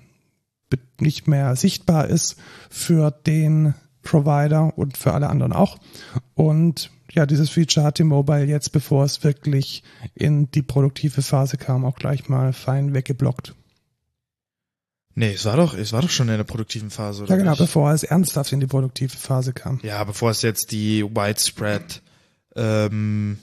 nicht 1.00 1.28
mehr 1.28 1.56
sichtbar 1.56 2.08
ist 2.08 2.38
für 2.70 3.12
den 3.12 3.76
Provider 4.02 4.78
und 4.78 4.98
für 4.98 5.14
alle 5.14 5.30
anderen 5.30 5.54
auch. 5.54 5.78
Und 6.34 6.92
ja, 7.16 7.26
dieses 7.26 7.50
Feature 7.50 7.86
hat 7.86 7.96
T-Mobile 7.96 8.46
jetzt, 8.46 8.72
bevor 8.72 9.04
es 9.06 9.24
wirklich 9.24 9.84
in 10.14 10.52
die 10.52 10.62
produktive 10.62 11.22
Phase 11.22 11.58
kam, 11.58 11.86
auch 11.86 11.96
gleich 11.96 12.28
mal 12.30 12.54
fein 12.54 12.94
weggeblockt. 12.94 13.56
Nee, 15.18 15.32
es 15.34 15.46
war 15.46 15.56
doch, 15.56 15.74
es 15.74 15.94
war 15.94 16.02
doch 16.02 16.10
schon 16.10 16.28
in 16.28 16.36
der 16.38 16.44
produktiven 16.44 16.92
Phase, 16.92 17.24
oder? 17.24 17.32
Ja, 17.32 17.38
genau, 17.38 17.52
nicht? 17.52 17.60
bevor 17.60 17.92
es 17.94 18.04
ernsthaft 18.04 18.52
in 18.52 18.60
die 18.60 18.68
produktive 18.68 19.16
Phase 19.16 19.54
kam. 19.54 19.80
Ja, 19.82 20.04
bevor 20.04 20.32
es 20.32 20.42
jetzt 20.42 20.72
die 20.72 21.04
Widespread, 21.04 22.02
ähm, 22.58 23.38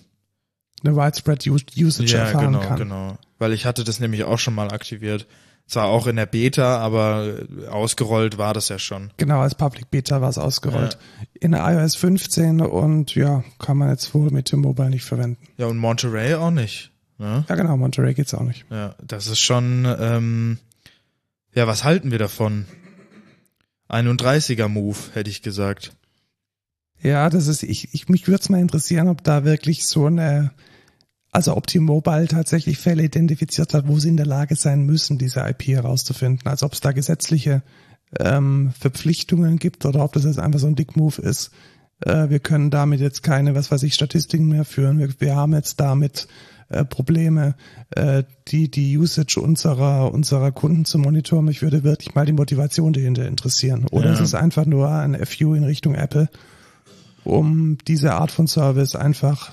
Eine 0.84 0.96
Widespread 0.96 1.46
Us- 1.46 1.64
Usage 1.76 2.12
ja, 2.12 2.24
erfahren 2.24 2.52
genau, 2.52 2.60
kann. 2.60 2.78
genau. 2.78 3.18
Weil 3.38 3.54
ich 3.54 3.64
hatte 3.64 3.84
das 3.84 4.00
nämlich 4.00 4.24
auch 4.24 4.38
schon 4.38 4.54
mal 4.54 4.70
aktiviert. 4.70 5.26
Zwar 5.66 5.86
auch 5.86 6.06
in 6.06 6.16
der 6.16 6.26
Beta, 6.26 6.78
aber 6.78 7.34
ausgerollt 7.70 8.36
war 8.36 8.52
das 8.52 8.68
ja 8.68 8.78
schon. 8.78 9.10
Genau, 9.16 9.40
als 9.40 9.54
Public 9.54 9.90
Beta 9.90 10.20
war 10.20 10.28
es 10.28 10.36
ausgerollt. 10.36 10.98
In 11.40 11.54
iOS 11.54 11.96
15 11.96 12.60
und 12.60 13.14
ja, 13.14 13.42
kann 13.58 13.78
man 13.78 13.88
jetzt 13.88 14.12
wohl 14.14 14.30
mit 14.30 14.52
dem 14.52 14.60
Mobile 14.60 14.90
nicht 14.90 15.04
verwenden. 15.04 15.38
Ja, 15.56 15.66
und 15.66 15.78
Monterey 15.78 16.34
auch 16.34 16.50
nicht. 16.50 16.90
Ne? 17.18 17.44
Ja, 17.48 17.54
genau, 17.54 17.76
Monterey 17.76 18.14
geht's 18.14 18.34
auch 18.34 18.42
nicht. 18.42 18.66
Ja, 18.70 18.96
das 19.02 19.28
ist 19.28 19.40
schon, 19.40 19.86
ähm, 19.98 20.58
ja, 21.54 21.66
was 21.66 21.84
halten 21.84 22.10
wir 22.10 22.18
davon? 22.18 22.66
31er 23.88 24.68
Move, 24.68 24.98
hätte 25.14 25.30
ich 25.30 25.42
gesagt. 25.42 25.92
Ja, 27.00 27.28
das 27.30 27.46
ist, 27.46 27.62
ich, 27.62 27.94
ich 27.94 28.08
mich 28.08 28.26
würde 28.26 28.40
es 28.42 28.48
mal 28.48 28.60
interessieren, 28.60 29.08
ob 29.08 29.22
da 29.24 29.44
wirklich 29.44 29.86
so 29.86 30.06
eine, 30.06 30.52
also 31.32 31.56
ob 31.56 31.66
T-Mobile 31.66 32.28
tatsächlich 32.28 32.78
Fälle 32.78 33.04
identifiziert 33.04 33.72
hat, 33.74 33.88
wo 33.88 33.98
sie 33.98 34.10
in 34.10 34.18
der 34.18 34.26
Lage 34.26 34.54
sein 34.54 34.84
müssen, 34.84 35.16
diese 35.16 35.40
IP 35.40 35.66
herauszufinden. 35.68 36.46
Also 36.46 36.66
ob 36.66 36.74
es 36.74 36.80
da 36.80 36.92
gesetzliche 36.92 37.62
ähm, 38.20 38.72
Verpflichtungen 38.78 39.58
gibt 39.58 39.86
oder 39.86 40.04
ob 40.04 40.12
das 40.12 40.24
jetzt 40.24 40.38
einfach 40.38 40.60
so 40.60 40.66
ein 40.66 40.74
Dick-Move 40.74 41.20
ist. 41.22 41.50
Äh, 42.00 42.28
wir 42.28 42.38
können 42.38 42.70
damit 42.70 43.00
jetzt 43.00 43.22
keine, 43.22 43.54
was 43.54 43.70
weiß 43.70 43.82
ich, 43.84 43.94
Statistiken 43.94 44.46
mehr 44.46 44.66
führen. 44.66 44.98
Wir, 44.98 45.08
wir 45.20 45.34
haben 45.34 45.54
jetzt 45.54 45.80
damit 45.80 46.28
äh, 46.68 46.84
Probleme, 46.84 47.54
äh, 47.90 48.24
die 48.48 48.70
die 48.70 48.98
Usage 48.98 49.40
unserer 49.40 50.12
unserer 50.12 50.52
Kunden 50.52 50.84
zu 50.84 50.98
monitoren. 50.98 51.46
Mich 51.46 51.62
würde 51.62 51.82
wirklich 51.82 52.14
mal 52.14 52.26
die 52.26 52.32
Motivation 52.32 52.92
dahinter 52.92 53.26
interessieren. 53.26 53.86
Oder 53.90 54.08
Ja. 54.08 54.12
es 54.12 54.20
ist 54.20 54.34
einfach 54.34 54.66
nur 54.66 54.90
ein 54.90 55.14
FU 55.24 55.54
in 55.54 55.64
Richtung 55.64 55.94
Apple, 55.94 56.28
um 57.24 57.78
diese 57.88 58.12
Art 58.12 58.30
von 58.30 58.46
Service 58.46 58.96
einfach 58.96 59.52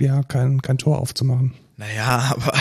ja 0.00 0.22
kein 0.22 0.62
kein 0.62 0.78
Tor 0.78 0.98
aufzumachen. 0.98 1.52
Naja, 1.76 2.34
aber 2.36 2.52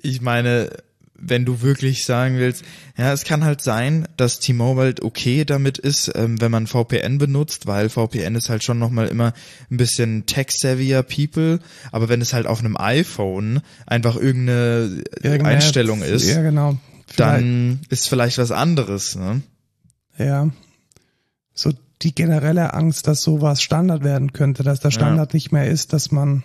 ich 0.00 0.20
meine, 0.20 0.70
wenn 1.18 1.46
du 1.46 1.62
wirklich 1.62 2.04
sagen 2.04 2.36
willst, 2.36 2.62
ja, 2.98 3.10
es 3.12 3.24
kann 3.24 3.42
halt 3.44 3.62
sein, 3.62 4.06
dass 4.18 4.38
T-Mobile 4.38 4.96
okay 5.00 5.46
damit 5.46 5.78
ist, 5.78 6.12
ähm, 6.14 6.38
wenn 6.42 6.50
man 6.50 6.66
VPN 6.66 7.16
benutzt, 7.16 7.66
weil 7.66 7.88
VPN 7.88 8.34
ist 8.34 8.50
halt 8.50 8.62
schon 8.62 8.78
nochmal 8.78 9.08
immer 9.08 9.32
ein 9.70 9.78
bisschen 9.78 10.26
tech-savvier 10.26 11.02
People, 11.02 11.60
aber 11.90 12.10
wenn 12.10 12.20
es 12.20 12.34
halt 12.34 12.46
auf 12.46 12.58
einem 12.60 12.76
iPhone 12.76 13.62
einfach 13.86 14.16
irgendeine 14.16 15.02
Irgendeine- 15.22 15.48
Einstellung 15.48 16.02
ist, 16.02 16.28
Ja, 16.28 16.42
genau. 16.42 16.76
Dann 17.16 17.80
ist 17.88 18.08
vielleicht 18.08 18.36
was 18.36 18.50
anderes, 18.50 19.14
ne? 19.16 19.40
Ja. 20.18 20.50
So 21.54 21.72
die 22.02 22.14
generelle 22.14 22.74
Angst, 22.74 23.06
dass 23.08 23.22
sowas 23.22 23.62
Standard 23.62 24.04
werden 24.04 24.32
könnte, 24.32 24.62
dass 24.62 24.80
der 24.80 24.90
Standard 24.90 25.32
nicht 25.34 25.52
mehr 25.52 25.66
ist, 25.66 25.92
dass 25.92 26.10
man 26.12 26.44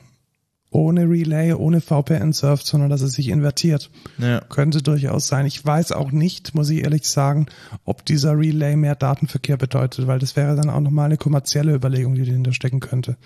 ohne 0.72 1.10
Relay, 1.10 1.52
ohne 1.54 1.82
VPN 1.82 2.32
surft, 2.32 2.66
sondern 2.66 2.90
dass 2.90 3.02
es 3.02 3.12
sich 3.14 3.28
invertiert. 3.28 3.90
Ja. 4.18 4.40
Könnte 4.40 4.82
durchaus 4.82 5.28
sein. 5.28 5.46
Ich 5.46 5.64
weiß 5.64 5.92
auch 5.92 6.14
nicht, 6.14 6.56
muss 6.56 6.70
ich 6.70 6.84
ehrlich 6.84 7.08
sagen, 7.10 7.48
ob 7.84 8.06
dieser 8.06 8.38
Relay 8.38 8.78
mehr 8.78 8.96
Datenverkehr 8.96 9.58
bedeutet, 9.58 10.08
weil 10.08 10.20
das 10.20 10.38
wäre 10.38 10.56
dann 10.56 10.70
auch 10.70 10.80
nochmal 10.80 11.06
eine 11.08 11.18
kommerzielle 11.18 11.74
Überlegung, 11.74 12.16
die 12.16 12.26
dahinter 12.26 12.54
stecken 12.54 12.80
könnte. 12.80 13.18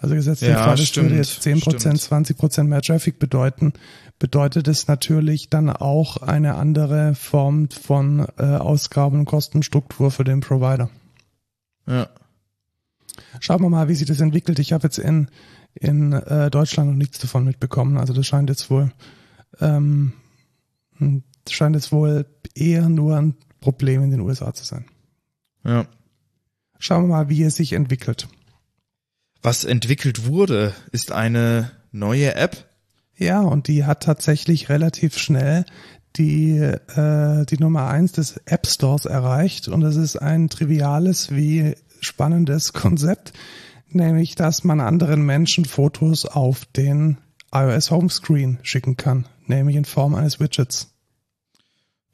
Also 0.00 0.14
gesetzt 0.14 0.40
den 0.40 0.52
Ja, 0.52 0.64
Fall, 0.64 0.76
das 0.76 0.88
stimmt, 0.88 1.10
würde 1.10 1.16
jetzt 1.16 1.46
10%, 1.46 1.60
stimmt. 1.60 2.30
20% 2.30 2.64
mehr 2.64 2.80
Traffic 2.80 3.18
bedeuten, 3.18 3.74
bedeutet 4.18 4.66
es 4.66 4.88
natürlich 4.88 5.50
dann 5.50 5.68
auch 5.68 6.16
eine 6.16 6.54
andere 6.54 7.14
Form 7.14 7.68
von 7.68 8.26
äh, 8.38 8.42
Ausgaben- 8.42 9.20
und 9.20 9.24
Kostenstruktur 9.26 10.10
für 10.10 10.24
den 10.24 10.40
Provider. 10.40 10.88
Ja. 11.90 12.08
Schauen 13.40 13.60
wir 13.60 13.68
mal, 13.68 13.88
wie 13.88 13.94
sich 13.94 14.06
das 14.06 14.20
entwickelt. 14.20 14.58
Ich 14.58 14.72
habe 14.72 14.84
jetzt 14.84 14.98
in, 14.98 15.28
in 15.74 16.12
äh, 16.12 16.50
Deutschland 16.50 16.90
noch 16.90 16.96
nichts 16.96 17.18
davon 17.18 17.44
mitbekommen. 17.44 17.98
Also 17.98 18.12
das 18.14 18.26
scheint 18.26 18.48
jetzt 18.48 18.70
wohl 18.70 18.90
ähm, 19.60 20.12
hm, 20.96 21.22
das 21.44 21.54
scheint 21.54 21.74
jetzt 21.74 21.92
wohl 21.92 22.26
eher 22.54 22.88
nur 22.88 23.16
ein 23.16 23.34
Problem 23.60 24.02
in 24.02 24.10
den 24.10 24.20
USA 24.20 24.54
zu 24.54 24.64
sein. 24.64 24.86
Ja. 25.64 25.86
Schauen 26.78 27.04
wir 27.04 27.08
mal, 27.08 27.28
wie 27.28 27.42
es 27.42 27.56
sich 27.56 27.72
entwickelt. 27.72 28.28
Was 29.42 29.64
entwickelt 29.64 30.26
wurde, 30.26 30.74
ist 30.92 31.12
eine 31.12 31.72
neue 31.92 32.34
App. 32.34 32.68
Ja, 33.16 33.40
und 33.40 33.68
die 33.68 33.84
hat 33.84 34.02
tatsächlich 34.02 34.68
relativ 34.68 35.18
schnell 35.18 35.64
die, 36.16 36.56
äh, 36.58 37.46
die 37.46 37.58
Nummer 37.58 37.88
eins 37.88 38.12
des 38.12 38.36
App 38.46 38.66
Stores 38.66 39.04
erreicht. 39.04 39.68
Und 39.68 39.80
das 39.80 39.96
ist 39.96 40.16
ein 40.16 40.48
triviales 40.48 41.30
wie 41.30 41.74
spannendes 42.00 42.72
Konzept, 42.72 43.32
nämlich, 43.88 44.34
dass 44.34 44.64
man 44.64 44.80
anderen 44.80 45.22
Menschen 45.22 45.64
Fotos 45.64 46.26
auf 46.26 46.64
den 46.64 47.18
iOS 47.52 47.90
Homescreen 47.90 48.58
schicken 48.62 48.96
kann, 48.96 49.26
nämlich 49.46 49.76
in 49.76 49.84
Form 49.84 50.14
eines 50.14 50.40
Widgets. 50.40 50.94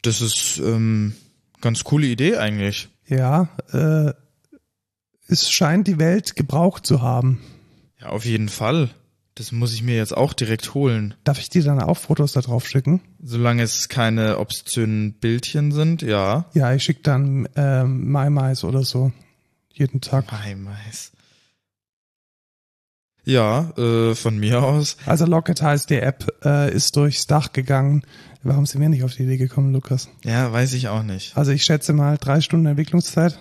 Das 0.03 0.21
ist 0.21 0.59
ähm, 0.59 1.15
ganz 1.61 1.85
coole 1.85 2.07
Idee 2.07 2.37
eigentlich. 2.37 2.89
Ja, 3.07 3.49
äh, 3.73 4.13
es 5.29 5.51
scheint 5.51 5.87
die 5.89 5.99
Welt 5.99 6.37
gebraucht 6.37 6.87
zu 6.87 7.03
haben. 7.03 7.41
Ja, 8.01 8.09
auf 8.09 8.25
jeden 8.25 8.49
Fall. 8.49 8.91
Das 9.37 9.53
muss 9.53 9.75
ich 9.75 9.83
mir 9.83 9.97
jetzt 9.97 10.17
auch 10.17 10.33
direkt 10.33 10.73
holen. 10.73 11.15
Darf 11.23 11.39
ich 11.39 11.51
dir 11.51 11.63
dann 11.63 11.79
auch 11.81 11.99
Fotos 11.99 12.33
da 12.33 12.41
drauf 12.41 12.67
schicken? 12.67 13.03
Solange 13.23 13.63
es 13.63 13.91
keine 13.91 14.39
obszönen 14.39 15.13
Bildchen 15.13 15.73
sind, 15.73 16.01
ja. 16.01 16.47
Ja, 16.55 16.73
ich 16.73 16.83
schicke 16.83 17.03
dann 17.03 17.47
ähm, 17.55 18.11
MyMais 18.11 18.65
oder 18.65 18.83
so 18.83 19.13
jeden 19.75 20.01
Tag. 20.01 20.33
Hi, 20.33 20.55
Mais. 20.55 21.13
Ja, 23.25 23.73
äh, 23.77 24.15
von 24.15 24.39
mir 24.39 24.63
aus. 24.63 24.97
Also 25.05 25.27
Locket 25.27 25.61
heißt, 25.61 25.91
die 25.91 25.99
App 25.99 26.27
äh, 26.43 26.73
ist 26.73 26.97
durchs 26.97 27.27
Dach 27.27 27.53
gegangen. 27.53 28.05
Warum 28.43 28.65
sind 28.65 28.81
wir 28.81 28.89
nicht 28.89 29.05
auf 29.05 29.15
die 29.15 29.25
Idee 29.25 29.37
gekommen, 29.37 29.73
Lukas? 29.75 30.09
Ja, 30.25 30.51
weiß 30.51 30.73
ich 30.73 30.89
auch 30.89 31.03
nicht. 31.03 31.37
Also 31.37 31.51
ich 31.51 31.65
schätze 31.65 31.93
mal 31.93 32.17
drei 32.17 32.41
Stunden 32.41 32.67
Entwicklungszeit. 32.67 33.39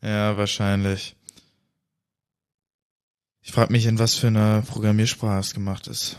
Ja, 0.00 0.38
wahrscheinlich. 0.38 1.16
Ich 3.42 3.52
frage 3.52 3.72
mich, 3.72 3.86
in 3.86 3.98
was 3.98 4.14
für 4.14 4.28
einer 4.28 4.62
Programmiersprache 4.62 5.40
es 5.40 5.52
gemacht 5.52 5.88
ist. 5.88 6.16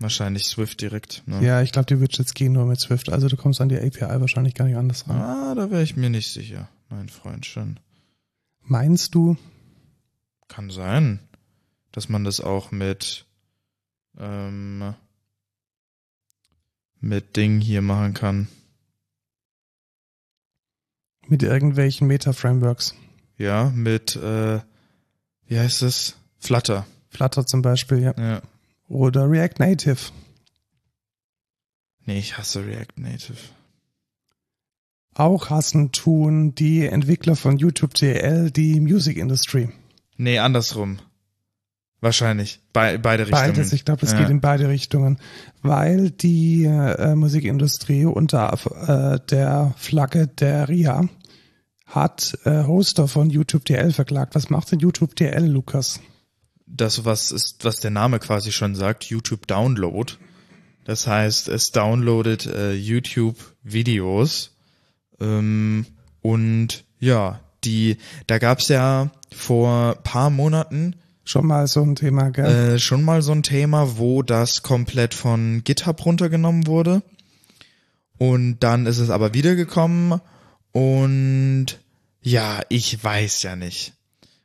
Wahrscheinlich 0.00 0.44
Swift 0.44 0.80
direkt. 0.80 1.22
Ne? 1.26 1.40
Ja, 1.42 1.62
ich 1.62 1.70
glaube, 1.70 1.86
die 1.86 2.00
Widgets 2.00 2.34
gehen 2.34 2.52
nur 2.52 2.66
mit 2.66 2.80
Swift. 2.80 3.10
Also 3.10 3.28
du 3.28 3.36
kommst 3.36 3.60
an 3.60 3.68
die 3.68 3.78
API 3.78 4.20
wahrscheinlich 4.20 4.54
gar 4.54 4.64
nicht 4.64 4.76
anders 4.76 5.08
ran. 5.08 5.16
Ah, 5.16 5.54
da 5.54 5.70
wäre 5.70 5.82
ich 5.82 5.96
mir 5.96 6.10
nicht 6.10 6.32
sicher, 6.32 6.68
mein 6.90 7.08
Freund 7.08 7.46
schon. 7.46 7.78
Meinst 8.60 9.14
du? 9.14 9.36
Kann 10.48 10.70
sein, 10.70 11.20
dass 11.92 12.08
man 12.08 12.24
das 12.24 12.40
auch 12.40 12.72
mit 12.72 13.24
ähm, 14.18 14.94
mit 17.00 17.36
Ding 17.36 17.60
hier 17.60 17.82
machen 17.82 18.14
kann. 18.14 18.48
Mit 21.28 21.42
irgendwelchen 21.42 22.08
Meta-Frameworks. 22.08 22.94
Ja, 23.38 23.70
mit 23.74 24.16
äh, 24.16 24.60
wie 25.46 25.58
heißt 25.58 25.82
es? 25.82 26.16
Flutter. 26.44 26.86
Flutter 27.08 27.46
zum 27.46 27.62
Beispiel, 27.62 28.00
ja. 28.02 28.14
Ja. 28.18 28.42
Oder 28.88 29.30
React 29.30 29.54
Native. 29.60 29.98
Nee, 32.06 32.18
ich 32.18 32.36
hasse 32.36 32.66
React 32.66 32.96
Native. 33.00 33.36
Auch 35.14 35.48
hassen 35.50 35.92
tun 35.92 36.54
die 36.54 36.86
Entwickler 36.86 37.36
von 37.36 37.56
YouTube 37.56 37.94
TL 37.94 38.50
die 38.50 38.80
Music 38.80 39.16
Industry. 39.16 39.70
Nee, 40.16 40.38
andersrum. 40.38 40.98
Wahrscheinlich. 42.00 42.60
Be 42.74 42.98
beide 43.00 43.22
Richtungen. 43.26 43.52
Beides, 43.54 43.72
ich 43.72 43.84
glaube, 43.86 44.02
das 44.02 44.12
Ja. 44.12 44.18
geht 44.18 44.28
in 44.28 44.40
beide 44.42 44.68
Richtungen, 44.68 45.18
weil 45.62 46.10
die 46.10 46.64
äh, 46.64 47.14
Musikindustrie 47.14 48.04
unter 48.04 48.52
äh, 49.14 49.20
der 49.30 49.72
Flagge 49.78 50.26
der 50.26 50.68
RIA 50.68 51.08
hat 51.86 52.36
äh, 52.44 52.64
Hoster 52.64 53.08
von 53.08 53.30
YouTube 53.30 53.64
DL 53.64 53.92
verklagt. 53.92 54.34
Was 54.34 54.50
macht 54.50 54.72
denn 54.72 54.80
YouTube 54.80 55.16
DL, 55.16 55.46
Lukas? 55.46 56.00
Das, 56.66 57.04
was 57.04 57.30
ist, 57.30 57.64
was 57.64 57.80
der 57.80 57.90
Name 57.90 58.18
quasi 58.18 58.52
schon 58.52 58.74
sagt, 58.74 59.04
YouTube 59.04 59.46
Download. 59.46 60.12
Das 60.84 61.06
heißt, 61.06 61.48
es 61.48 61.72
downloadet 61.72 62.46
äh, 62.46 62.72
YouTube 62.74 63.36
Videos 63.62 64.56
ähm, 65.20 65.86
und 66.20 66.84
ja, 67.00 67.40
die, 67.64 67.96
da 68.26 68.38
gab's 68.38 68.68
ja 68.68 69.10
vor 69.34 69.94
paar 70.02 70.30
Monaten 70.30 70.96
Schon 71.26 71.46
mal 71.46 71.66
so 71.66 71.82
ein 71.82 71.96
Thema, 71.96 72.28
gell? 72.30 72.74
äh, 72.74 72.78
schon 72.78 73.02
mal 73.02 73.22
so 73.22 73.32
ein 73.32 73.42
Thema, 73.42 73.96
wo 73.96 74.22
das 74.22 74.62
komplett 74.62 75.14
von 75.14 75.64
GitHub 75.64 76.04
runtergenommen 76.04 76.66
wurde. 76.66 77.02
Und 78.18 78.58
dann 78.60 78.84
ist 78.84 78.98
es 78.98 79.08
aber 79.08 79.32
wiedergekommen 79.32 80.20
und 80.72 81.66
Ja, 82.20 82.60
ich 82.68 83.02
weiß 83.02 83.42
ja 83.42 83.56
nicht. 83.56 83.94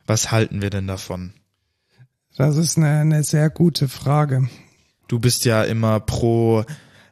Was 0.06 0.32
halten 0.32 0.62
wir 0.62 0.70
denn 0.70 0.88
davon? 0.88 1.34
Das 2.40 2.56
ist 2.56 2.78
eine, 2.78 3.02
eine 3.02 3.24
sehr 3.26 3.50
gute 3.50 3.90
Frage. 3.90 4.48
Du 5.10 5.20
bist 5.20 5.44
ja 5.44 5.64
immer 5.64 6.00
pro 6.00 6.64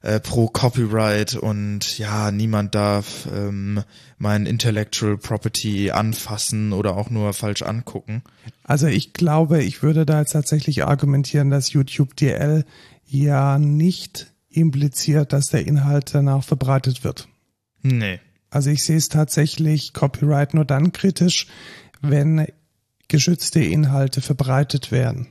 äh, 0.01 0.21
pro 0.21 0.47
Copyright 0.47 1.35
und 1.35 1.97
ja, 1.97 2.31
niemand 2.31 2.75
darf 2.75 3.27
ähm, 3.35 3.83
mein 4.17 4.45
Intellectual 4.45 5.17
Property 5.17 5.91
anfassen 5.91 6.71
oder 6.71 6.95
auch 6.95 7.09
nur 7.09 7.33
falsch 7.33 7.61
angucken. 7.61 8.23
Also 8.63 8.87
ich 8.87 9.11
glaube, 9.11 9.61
ich 9.61 9.83
würde 9.83 10.05
da 10.05 10.19
jetzt 10.19 10.31
tatsächlich 10.31 10.85
argumentieren, 10.85 11.49
dass 11.49 11.73
YouTube 11.73 12.15
DL 12.15 12.63
ja 13.05 13.59
nicht 13.59 14.31
impliziert, 14.49 15.33
dass 15.33 15.47
der 15.47 15.67
Inhalt 15.67 16.15
danach 16.15 16.45
verbreitet 16.45 17.03
wird. 17.03 17.27
Nee. 17.81 18.21
Also 18.49 18.69
ich 18.69 18.85
sehe 18.85 18.95
es 18.95 19.09
tatsächlich 19.09 19.91
Copyright 19.91 20.53
nur 20.53 20.63
dann 20.63 20.93
kritisch, 20.93 21.47
wenn 22.01 22.47
geschützte 23.07 23.59
Inhalte 23.59 24.21
verbreitet 24.21 24.91
werden. 24.91 25.27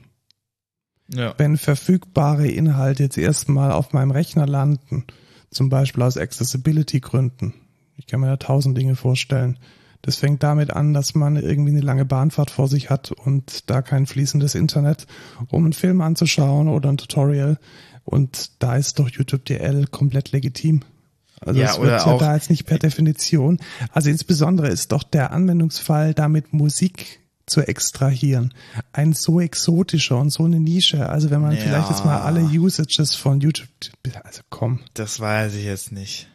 Ja. 1.09 1.33
Wenn 1.37 1.57
verfügbare 1.57 2.47
Inhalte 2.47 3.03
jetzt 3.03 3.17
erstmal 3.17 3.71
auf 3.71 3.93
meinem 3.93 4.11
Rechner 4.11 4.45
landen, 4.45 5.05
zum 5.49 5.69
Beispiel 5.69 6.03
aus 6.03 6.17
Accessibility-Gründen, 6.17 7.53
ich 7.95 8.07
kann 8.07 8.19
mir 8.19 8.27
da 8.27 8.37
tausend 8.37 8.77
Dinge 8.77 8.95
vorstellen. 8.95 9.57
Das 10.01 10.17
fängt 10.17 10.43
damit 10.43 10.71
an, 10.71 10.93
dass 10.93 11.15
man 11.15 11.35
irgendwie 11.35 11.71
eine 11.71 11.81
lange 11.81 12.05
Bahnfahrt 12.05 12.51
vor 12.51 12.67
sich 12.67 12.89
hat 12.89 13.11
und 13.11 13.69
da 13.69 13.81
kein 13.81 14.05
fließendes 14.05 14.55
Internet, 14.55 15.07
um 15.49 15.63
einen 15.63 15.73
Film 15.73 16.01
anzuschauen 16.01 16.67
oder 16.67 16.89
ein 16.89 16.97
Tutorial. 16.97 17.57
Und 18.03 18.63
da 18.63 18.75
ist 18.75 18.99
doch 18.99 19.09
YouTube 19.09 19.45
DL 19.45 19.87
komplett 19.87 20.31
legitim. 20.31 20.81
Also 21.41 21.59
Ja, 21.59 21.71
es 21.71 21.79
wird 21.79 22.05
ja 22.05 22.17
da 22.17 22.35
jetzt 22.35 22.49
nicht 22.49 22.65
per 22.65 22.79
Definition. 22.79 23.59
Also 23.91 24.09
insbesondere 24.09 24.69
ist 24.69 24.91
doch 24.91 25.03
der 25.03 25.31
Anwendungsfall, 25.31 26.13
damit 26.13 26.53
Musik 26.53 27.19
zu 27.47 27.61
extrahieren, 27.61 28.53
ein 28.93 29.13
so 29.13 29.39
exotischer 29.39 30.17
und 30.17 30.29
so 30.29 30.43
eine 30.43 30.59
Nische. 30.59 31.09
Also 31.09 31.29
wenn 31.31 31.41
man 31.41 31.53
Ja. 31.53 31.61
vielleicht 31.61 31.89
jetzt 31.89 32.05
mal 32.05 32.19
alle 32.21 32.41
Usages 32.41 33.15
von 33.15 33.39
YouTube, 33.39 33.69
also 34.23 34.41
komm. 34.49 34.81
Das 34.93 35.19
weiß 35.19 35.55
ich 35.55 35.63
jetzt 35.65 35.91
nicht. 35.91 36.27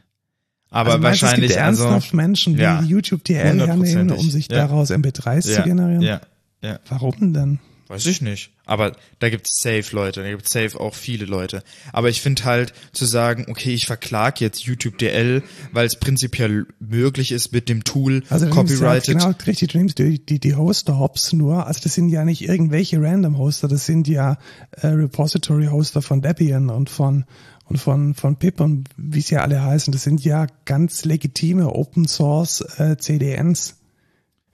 Aber 0.70 0.92
also 0.92 1.02
meinst 1.02 1.22
wahrscheinlich 1.22 1.50
es 1.50 1.56
gibt 1.56 1.64
ernsthaft 1.66 2.06
also, 2.06 2.16
Menschen, 2.16 2.56
die 2.56 2.62
ja, 2.62 2.80
die 2.80 2.88
YouTube 2.88 3.24
DL 3.24 3.60
hernehmen, 3.60 4.10
um 4.10 4.30
sich 4.30 4.48
ja. 4.50 4.56
daraus 4.56 4.90
MP3s 4.90 5.54
zu 5.54 5.62
generieren? 5.62 6.00
ja, 6.00 6.20
ja. 6.62 6.78
Warum 6.88 7.34
denn? 7.34 7.60
Weiß 7.92 8.06
ich 8.06 8.22
nicht. 8.22 8.52
Aber 8.64 8.96
da 9.18 9.28
gibt's 9.28 9.60
safe 9.60 9.94
Leute, 9.94 10.22
da 10.22 10.30
gibt's 10.30 10.50
safe 10.50 10.80
auch 10.80 10.94
viele 10.94 11.26
Leute. 11.26 11.62
Aber 11.92 12.08
ich 12.08 12.22
finde 12.22 12.42
halt 12.46 12.72
zu 12.92 13.04
sagen, 13.04 13.44
okay, 13.50 13.74
ich 13.74 13.84
verklag 13.84 14.40
jetzt 14.40 14.62
YouTube 14.62 14.96
DL, 14.96 15.42
weil 15.72 15.84
es 15.84 15.96
prinzipiell 15.96 16.64
möglich 16.80 17.32
ist 17.32 17.52
mit 17.52 17.68
dem 17.68 17.84
Tool 17.84 18.22
Also 18.30 18.46
nimmst 18.46 18.56
ja, 18.56 18.62
copyrighted. 18.62 19.18
genau, 19.18 19.34
richtig, 19.46 19.72
du 19.72 19.78
nimmst 19.78 19.98
die, 19.98 20.24
die, 20.24 20.38
die 20.38 20.54
Hoster-Hops 20.54 21.34
nur, 21.34 21.66
also 21.66 21.80
das 21.82 21.92
sind 21.92 22.08
ja 22.08 22.24
nicht 22.24 22.48
irgendwelche 22.48 22.98
Random-Hoster, 22.98 23.68
das 23.68 23.84
sind 23.84 24.08
ja 24.08 24.38
äh, 24.70 24.86
Repository-Hoster 24.86 26.00
von 26.00 26.22
Debian 26.22 26.70
und 26.70 26.88
von 26.88 27.26
und 27.66 27.76
von 27.76 28.14
von 28.14 28.36
Pip 28.36 28.60
und 28.60 28.88
wie 28.96 29.20
sie 29.20 29.34
ja 29.34 29.42
alle 29.42 29.62
heißen, 29.62 29.92
das 29.92 30.02
sind 30.02 30.24
ja 30.24 30.46
ganz 30.64 31.04
legitime 31.04 31.68
Open-Source 31.68 32.62
äh, 32.78 32.96
CDNs. 32.96 33.76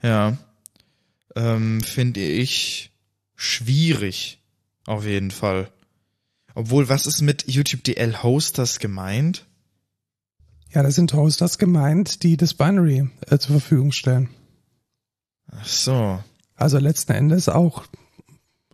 Ja. 0.03 0.37
Ähm, 1.37 1.79
finde 1.79 2.19
ich 2.19 2.91
schwierig. 3.39 4.41
Auf 4.85 5.05
jeden 5.05 5.31
Fall. 5.31 5.71
Obwohl, 6.55 6.89
was 6.89 7.05
ist 7.05 7.21
mit 7.21 7.45
YouTube 7.47 7.83
DL 7.83 8.21
Hosters 8.21 8.79
gemeint? 8.79 9.45
Ja, 10.71 10.83
das 10.83 10.95
sind 10.95 11.13
Hosters 11.13 11.57
gemeint, 11.57 12.23
die 12.23 12.37
das 12.37 12.53
Binary 12.53 13.09
äh, 13.27 13.37
zur 13.37 13.59
Verfügung 13.59 13.91
stellen. 13.91 14.29
Ach 15.51 15.65
so. 15.65 16.23
Also 16.55 16.77
letzten 16.79 17.13
Endes 17.13 17.47
auch, 17.47 17.85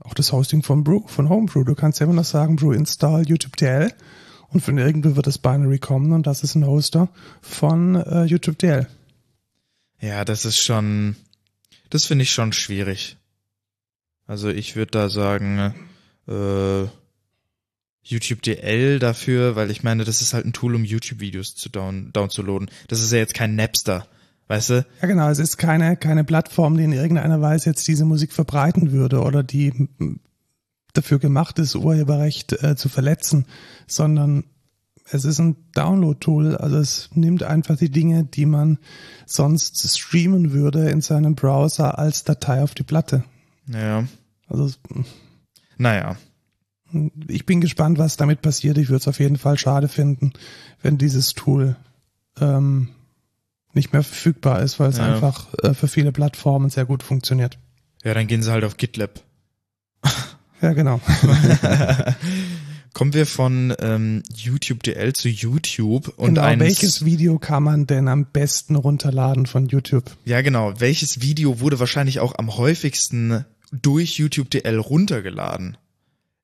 auch 0.01 0.13
das 0.15 0.31
Hosting 0.31 0.63
von 0.63 0.83
Brew, 0.83 1.07
von 1.07 1.29
Homebrew. 1.29 1.63
Du 1.63 1.75
kannst 1.75 1.99
ja 1.99 2.05
immer 2.05 2.15
noch 2.15 2.25
sagen, 2.25 2.55
Brew 2.55 2.71
install 2.71 3.27
YouTube 3.27 3.55
DL 3.57 3.93
und 4.49 4.61
von 4.61 4.77
irgendwo 4.77 5.15
wird 5.15 5.27
das 5.27 5.37
Binary 5.37 5.77
kommen 5.77 6.11
und 6.11 6.25
das 6.25 6.43
ist 6.43 6.55
ein 6.55 6.65
Hoster 6.65 7.09
von 7.41 7.95
äh, 7.95 8.23
YouTube 8.23 8.57
DL. 8.57 8.87
Ja, 10.01 10.25
das 10.25 10.45
ist 10.45 10.59
schon, 10.59 11.15
das 11.91 12.05
finde 12.05 12.23
ich 12.23 12.31
schon 12.31 12.51
schwierig. 12.51 13.17
Also 14.27 14.49
ich 14.49 14.75
würde 14.75 14.91
da 14.91 15.09
sagen, 15.09 15.73
äh, 16.27 16.87
YouTube 18.05 18.43
DL 18.43 18.99
dafür, 18.99 19.55
weil 19.55 19.71
ich 19.71 19.83
meine, 19.83 20.03
das 20.03 20.21
ist 20.21 20.33
halt 20.33 20.45
ein 20.45 20.53
Tool, 20.53 20.75
um 20.75 20.83
YouTube-Videos 20.83 21.55
zu 21.55 21.69
down, 21.69 22.11
downzuladen. 22.13 22.69
Das 22.87 23.01
ist 23.01 23.11
ja 23.11 23.17
jetzt 23.17 23.33
kein 23.33 23.55
Napster, 23.55 24.07
weißt 24.47 24.69
du? 24.69 24.85
Ja 25.01 25.07
genau, 25.07 25.29
es 25.29 25.39
ist 25.39 25.57
keine, 25.57 25.97
keine 25.97 26.23
Plattform, 26.23 26.77
die 26.77 26.83
in 26.83 26.93
irgendeiner 26.93 27.41
Weise 27.41 27.71
jetzt 27.71 27.87
diese 27.87 28.05
Musik 28.05 28.31
verbreiten 28.31 28.91
würde 28.91 29.21
oder 29.21 29.41
die 29.41 29.89
dafür 30.93 31.19
gemacht 31.19 31.59
ist, 31.59 31.75
Urheberrecht 31.75 32.53
äh, 32.63 32.75
zu 32.75 32.89
verletzen, 32.89 33.45
sondern 33.87 34.45
es 35.11 35.25
ist 35.25 35.39
ein 35.39 35.55
Download-Tool, 35.73 36.57
also 36.57 36.77
es 36.77 37.09
nimmt 37.13 37.43
einfach 37.43 37.77
die 37.77 37.91
Dinge, 37.91 38.23
die 38.23 38.45
man 38.45 38.79
sonst 39.25 39.97
streamen 39.97 40.51
würde 40.51 40.89
in 40.89 41.01
seinem 41.01 41.35
Browser 41.35 41.99
als 41.99 42.23
Datei 42.23 42.63
auf 42.63 42.73
die 42.73 42.83
Platte. 42.83 43.23
Ja. 43.67 44.05
Also 44.47 44.69
Naja. 45.77 46.17
ich 47.27 47.45
bin 47.45 47.61
gespannt, 47.61 47.97
was 47.97 48.17
damit 48.17 48.41
passiert. 48.41 48.77
Ich 48.77 48.89
würde 48.89 48.97
es 49.01 49.07
auf 49.07 49.19
jeden 49.19 49.37
Fall 49.37 49.57
schade 49.57 49.87
finden, 49.87 50.33
wenn 50.81 50.97
dieses 50.97 51.33
Tool 51.33 51.75
ähm, 52.39 52.89
nicht 53.73 53.91
mehr 53.91 54.03
verfügbar 54.03 54.61
ist, 54.61 54.79
weil 54.79 54.89
es 54.89 54.97
Ja. 54.97 55.13
einfach 55.13 55.53
äh, 55.63 55.73
für 55.73 55.87
viele 55.87 56.11
Plattformen 56.11 56.69
sehr 56.69 56.85
gut 56.85 57.03
funktioniert. 57.03 57.57
Ja, 58.03 58.13
dann 58.13 58.27
gehen 58.27 58.43
sie 58.43 58.51
halt 58.51 58.63
auf 58.63 58.77
GitLab. 58.77 59.21
Ja, 60.61 60.71
genau. 60.71 61.01
Kommen 62.93 63.13
wir 63.13 63.25
von 63.25 63.73
ähm, 63.79 64.23
YouTube 64.33 64.83
DL 64.83 65.11
zu 65.11 65.27
YouTube 65.27 66.13
und 66.17 66.35
genau, 66.35 66.59
welches 66.59 67.03
Video 67.03 67.37
kann 67.39 67.61
man 67.61 67.87
denn 67.87 68.07
am 68.07 68.25
besten 68.25 68.75
runterladen 68.77 69.47
von 69.47 69.67
YouTube? 69.67 70.05
ja 70.23 70.41
genau, 70.41 70.73
welches 70.79 71.21
Video 71.21 71.59
wurde 71.59 71.77
wahrscheinlich 71.81 72.21
auch 72.21 72.35
am 72.39 72.55
häufigsten 72.55 73.43
durch 73.81 74.17
YouTube 74.17 74.49
DL 74.49 74.77
runtergeladen? 74.79 75.77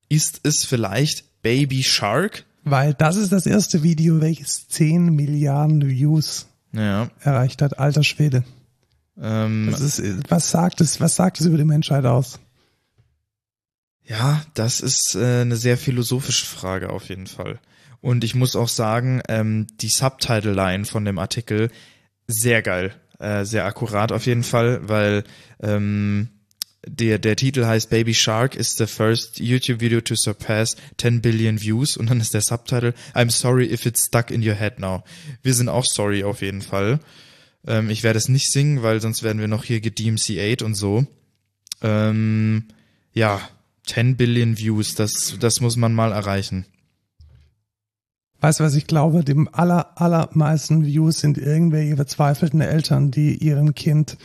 Ist 0.10 0.42
es 0.44 0.66
vielleicht 0.66 1.42
Baby 1.42 1.84
Shark? 1.84 2.46
Weil 2.64 2.94
das 2.94 3.16
ist 3.16 3.32
das 3.32 3.46
erste 3.46 3.82
Video, 3.84 4.22
welches 4.22 4.68
10 4.68 5.16
Milliarden 5.16 5.88
Views 5.88 6.48
Ja. 6.74 7.10
erreicht 7.22 7.62
hat. 7.62 7.80
Alter 7.80 8.04
Schwede. 8.04 8.44
Ähm, 9.20 9.70
ist, 9.70 10.02
was 10.30 10.52
sagt 10.52 10.82
es, 10.82 11.00
was 11.00 11.16
sagt 11.16 11.40
es 11.40 11.46
über 11.46 11.58
die 11.58 11.66
Menschheit 11.66 12.06
aus? 12.06 12.40
Ja, 14.04 14.42
das 14.56 14.80
ist 14.82 15.16
äh, 15.16 15.42
eine 15.42 15.56
sehr 15.56 15.78
philosophische 15.78 16.46
Frage 16.46 16.90
auf 16.90 17.10
jeden 17.10 17.28
Fall. 17.28 17.60
Und 18.02 18.24
ich 18.24 18.36
muss 18.36 18.56
auch 18.56 18.68
sagen, 18.68 19.22
ähm, 19.28 19.68
die 19.80 19.90
Subtitle-Line 19.90 20.86
von 20.86 21.06
dem 21.06 21.20
Artikel 21.20 21.70
sehr 22.28 22.62
geil, 22.62 22.94
äh, 23.20 23.46
sehr 23.46 23.66
akkurat 23.66 24.12
auf 24.12 24.26
jeden 24.26 24.44
Fall, 24.44 24.88
weil 24.88 25.24
ähm, 25.62 26.30
der, 26.88 27.20
der 27.20 27.36
Titel 27.36 27.66
heißt 27.66 27.90
Baby 27.90 28.14
Shark 28.14 28.56
is 28.56 28.76
the 28.76 28.88
first 28.88 29.40
YouTube 29.40 29.82
video 29.82 30.02
to 30.02 30.16
surpass 30.16 30.76
10 30.98 31.22
billion 31.22 31.62
views 31.62 31.96
und 31.96 32.10
dann 32.10 32.20
ist 32.20 32.34
der 32.34 32.42
Subtitle 32.42 32.94
I'm 33.14 33.30
sorry 33.30 33.72
if 33.72 33.86
it's 33.86 34.06
stuck 34.08 34.32
in 34.32 34.48
your 34.48 34.56
head 34.56 34.80
now. 34.80 35.04
Wir 35.44 35.54
sind 35.54 35.70
auch 35.70 35.86
sorry 35.86 36.24
auf 36.24 36.42
jeden 36.42 36.62
Fall. 36.62 37.00
Ähm, 37.68 37.90
ich 37.90 38.04
werde 38.04 38.18
es 38.18 38.30
nicht 38.30 38.52
singen, 38.52 38.82
weil 38.82 39.00
sonst 39.00 39.22
werden 39.22 39.40
wir 39.40 39.48
noch 39.48 39.64
hier 39.64 39.80
gedMC8 39.80 40.64
und 40.64 40.74
so. 40.74 41.06
Ähm, 41.84 42.66
ja, 43.14 43.42
10 43.86 44.18
Billion 44.18 44.58
Views, 44.58 44.96
das, 44.96 45.36
das 45.40 45.62
muss 45.62 45.76
man 45.76 45.94
mal 45.94 46.12
erreichen. 46.12 46.66
Weißt 48.40 48.60
du, 48.60 48.64
was 48.64 48.74
ich 48.74 48.88
glaube? 48.88 49.24
Dem 49.24 49.48
aller, 49.54 50.02
allermeisten 50.02 50.84
Views 50.84 51.20
sind 51.20 51.38
irgendwelche 51.38 51.96
verzweifelten 51.96 52.62
Eltern, 52.62 53.12
die 53.12 53.36
ihrem 53.36 53.76
Kind 53.76 54.18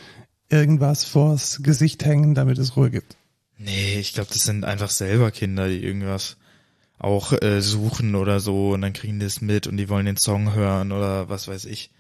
irgendwas 0.49 1.05
vors 1.05 1.61
Gesicht 1.63 2.05
hängen, 2.05 2.35
damit 2.35 2.59
es 2.59 2.77
Ruhe 2.77 2.91
gibt. 2.91 3.17
Nee, 3.59 3.99
ich 3.99 4.13
glaube, 4.13 4.31
das 4.33 4.45
sind 4.45 4.65
einfach 4.65 4.91
selber 4.91 5.31
Kinder, 5.31 5.69
die 5.69 5.83
irgendwas 5.83 6.37
auch 6.99 7.33
äh, 7.43 7.61
suchen 7.61 8.15
oder 8.15 8.41
so 8.41 8.73
und 8.73 8.83
dann 8.83 8.93
kriegen 8.93 9.21
die 9.21 9.27
es 9.27 9.41
mit 9.41 9.67
und 9.67 9.77
die 9.77 9.89
wollen 9.89 10.07
den 10.07 10.17
Song 10.17 10.55
hören 10.55 10.93
oder 10.93 11.29
was 11.29 11.49
weiß 11.49 11.67
ich. 11.67 11.91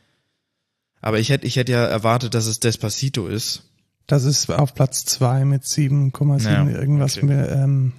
Aber 1.01 1.19
ich 1.19 1.29
hätte 1.29 1.47
ich 1.47 1.57
hätte 1.57 1.73
ja 1.73 1.85
erwartet, 1.85 2.35
dass 2.35 2.47
es 2.47 2.61
Despacito 2.61 3.27
ist. 3.27 3.65
Das 4.07 4.25
ist 4.25 4.51
auf 4.51 4.75
Platz 4.75 5.05
zwei 5.05 5.45
mit 5.45 5.65
7,7 5.65 6.45
Ja, 6.45 6.69
irgendwas 6.69 7.17
okay. 7.17 7.27
mit, 7.27 7.51
ähm, 7.51 7.93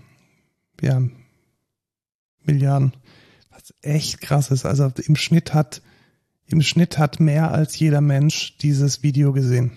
ja, 0.82 1.02
Milliarden. 2.44 2.94
Was 3.52 3.74
echt 3.82 4.22
krass 4.22 4.52
ist. 4.52 4.66
Also 4.66 4.92
im 5.06 5.16
Schnitt 5.16 5.54
hat, 5.54 5.82
im 6.48 6.62
Schnitt 6.62 6.98
hat 6.98 7.20
mehr 7.20 7.52
als 7.52 7.78
jeder 7.78 8.02
Mensch 8.02 8.58
dieses 8.58 9.04
Video 9.04 9.34
gesehen. 9.34 9.72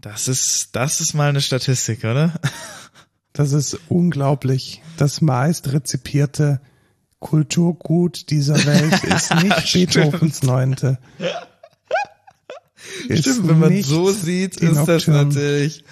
Das 0.00 0.28
ist, 0.28 0.76
das 0.76 1.00
ist 1.00 1.14
mal 1.14 1.28
eine 1.28 1.40
Statistik, 1.40 2.04
oder? 2.04 2.34
Das 3.34 3.52
ist 3.52 3.78
unglaublich. 3.88 4.82
Das 4.96 5.20
meist 5.20 5.72
rezipierte 5.72 6.60
Kulturgut 7.20 8.30
dieser 8.30 8.56
Welt 8.66 9.04
ist 9.04 9.32
nicht. 9.32 9.72
Beethovens 9.74 10.42
Neunte. 10.42 10.98
Stimmt, 13.14 13.48
wenn 13.48 13.58
man 13.60 13.82
so 13.84 14.10
sieht, 14.10 14.56
ist 14.56 14.74
Nocturne. 14.74 14.86
das 14.86 15.06
natürlich 15.06 15.84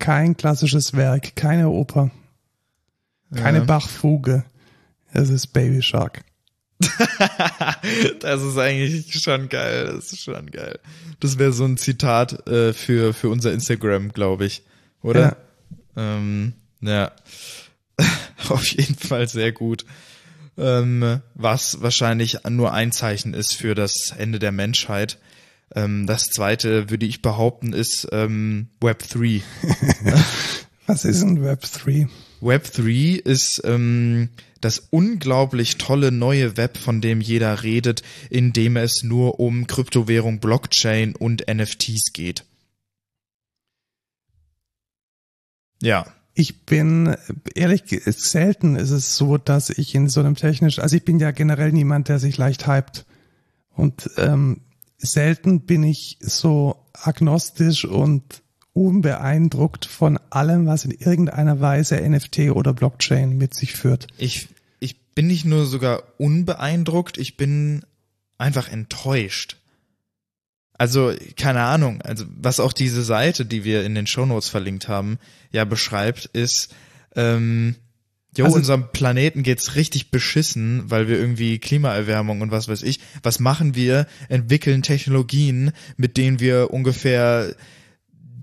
kein 0.00 0.36
klassisches 0.36 0.94
Werk, 0.94 1.36
keine 1.36 1.68
Oper, 1.68 2.10
keine 3.32 3.58
ja. 3.58 3.64
Bachfuge. 3.64 4.44
Es 5.12 5.30
ist 5.30 5.48
Baby 5.48 5.82
Shark. 5.82 6.24
das 8.20 8.42
ist 8.42 8.58
eigentlich 8.58 9.12
schon 9.22 9.48
geil. 9.48 9.92
Das 9.94 10.12
ist 10.12 10.22
schon 10.22 10.50
geil. 10.50 10.78
Das 11.20 11.38
wäre 11.38 11.52
so 11.52 11.64
ein 11.64 11.76
Zitat 11.76 12.46
äh, 12.46 12.72
für, 12.72 13.14
für 13.14 13.28
unser 13.28 13.52
Instagram, 13.52 14.12
glaube 14.12 14.46
ich. 14.46 14.62
Oder? 15.02 15.36
Ja. 15.96 16.16
Ähm, 16.16 16.54
ja. 16.80 17.12
Auf 18.48 18.66
jeden 18.66 18.96
Fall 18.96 19.28
sehr 19.28 19.52
gut. 19.52 19.84
Ähm, 20.58 21.20
was 21.34 21.80
wahrscheinlich 21.80 22.38
nur 22.48 22.72
ein 22.72 22.92
Zeichen 22.92 23.34
ist 23.34 23.54
für 23.54 23.74
das 23.74 24.14
Ende 24.16 24.38
der 24.38 24.52
Menschheit. 24.52 25.18
Ähm, 25.74 26.06
das 26.06 26.28
zweite, 26.28 26.90
würde 26.90 27.06
ich 27.06 27.22
behaupten, 27.22 27.72
ist 27.72 28.08
ähm, 28.12 28.68
Web 28.80 29.08
3. 29.08 29.42
was 30.86 31.04
ist 31.04 31.22
ein 31.22 31.42
Web 31.42 31.62
3? 31.62 32.08
Web 32.42 32.72
3 32.72 33.20
ist 33.24 33.62
ähm, 33.64 34.30
das 34.60 34.80
unglaublich 34.90 35.78
tolle 35.78 36.10
neue 36.10 36.56
Web, 36.56 36.76
von 36.76 37.00
dem 37.00 37.20
jeder 37.20 37.62
redet, 37.62 38.02
in 38.30 38.52
dem 38.52 38.76
es 38.76 39.02
nur 39.02 39.40
um 39.40 39.66
Kryptowährung, 39.66 40.40
Blockchain 40.40 41.14
und 41.14 41.44
NFTs 41.48 42.12
geht. 42.12 42.44
Ja. 45.80 46.06
Ich 46.34 46.64
bin 46.64 47.14
ehrlich 47.54 47.82
selten 48.06 48.76
ist 48.76 48.90
es 48.90 49.16
so, 49.16 49.36
dass 49.36 49.68
ich 49.68 49.94
in 49.94 50.08
so 50.08 50.20
einem 50.20 50.34
technisch, 50.34 50.78
also 50.78 50.96
ich 50.96 51.04
bin 51.04 51.18
ja 51.18 51.30
generell 51.30 51.72
niemand, 51.72 52.08
der 52.08 52.18
sich 52.18 52.38
leicht 52.38 52.66
hypt 52.66 53.04
und 53.68 54.08
ähm, 54.16 54.62
selten 54.96 55.66
bin 55.66 55.82
ich 55.82 56.16
so 56.20 56.86
agnostisch 56.94 57.84
und 57.84 58.41
unbeeindruckt 58.74 59.84
von 59.84 60.18
allem, 60.30 60.66
was 60.66 60.84
in 60.84 60.92
irgendeiner 60.92 61.60
Weise 61.60 61.96
NFT 61.96 62.50
oder 62.50 62.72
Blockchain 62.72 63.36
mit 63.36 63.54
sich 63.54 63.72
führt. 63.74 64.06
Ich, 64.16 64.48
ich 64.80 64.98
bin 65.14 65.26
nicht 65.26 65.44
nur 65.44 65.66
sogar 65.66 66.02
unbeeindruckt, 66.18 67.18
ich 67.18 67.36
bin 67.36 67.84
einfach 68.38 68.70
enttäuscht. 68.70 69.56
Also, 70.74 71.12
keine 71.36 71.62
Ahnung, 71.62 72.02
also 72.02 72.24
was 72.34 72.58
auch 72.58 72.72
diese 72.72 73.04
Seite, 73.04 73.44
die 73.44 73.62
wir 73.62 73.84
in 73.84 73.94
den 73.94 74.06
Shownotes 74.06 74.48
verlinkt 74.48 74.88
haben, 74.88 75.18
ja 75.52 75.64
beschreibt, 75.64 76.26
ist, 76.32 76.74
ähm, 77.14 77.76
Jo, 78.36 78.46
also, 78.46 78.56
unserem 78.56 78.90
Planeten 78.92 79.42
geht's 79.42 79.74
richtig 79.74 80.10
beschissen, 80.10 80.84
weil 80.86 81.06
wir 81.06 81.18
irgendwie 81.18 81.58
Klimaerwärmung 81.58 82.40
und 82.40 82.50
was 82.50 82.66
weiß 82.66 82.82
ich. 82.82 83.00
Was 83.22 83.40
machen 83.40 83.74
wir? 83.74 84.06
Entwickeln 84.30 84.82
Technologien, 84.82 85.72
mit 85.98 86.16
denen 86.16 86.40
wir 86.40 86.70
ungefähr 86.70 87.54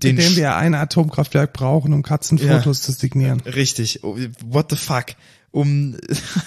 den 0.02 0.16
mit 0.16 0.24
dem 0.24 0.36
wir 0.36 0.56
ein 0.56 0.74
Atomkraftwerk 0.74 1.52
brauchen, 1.52 1.92
um 1.92 2.02
Katzenfotos 2.02 2.78
ja, 2.78 2.84
zu 2.84 2.92
signieren. 2.92 3.40
Richtig. 3.40 4.02
Oh, 4.02 4.16
what 4.44 4.70
the 4.70 4.76
fuck? 4.76 5.06
Um, 5.52 5.96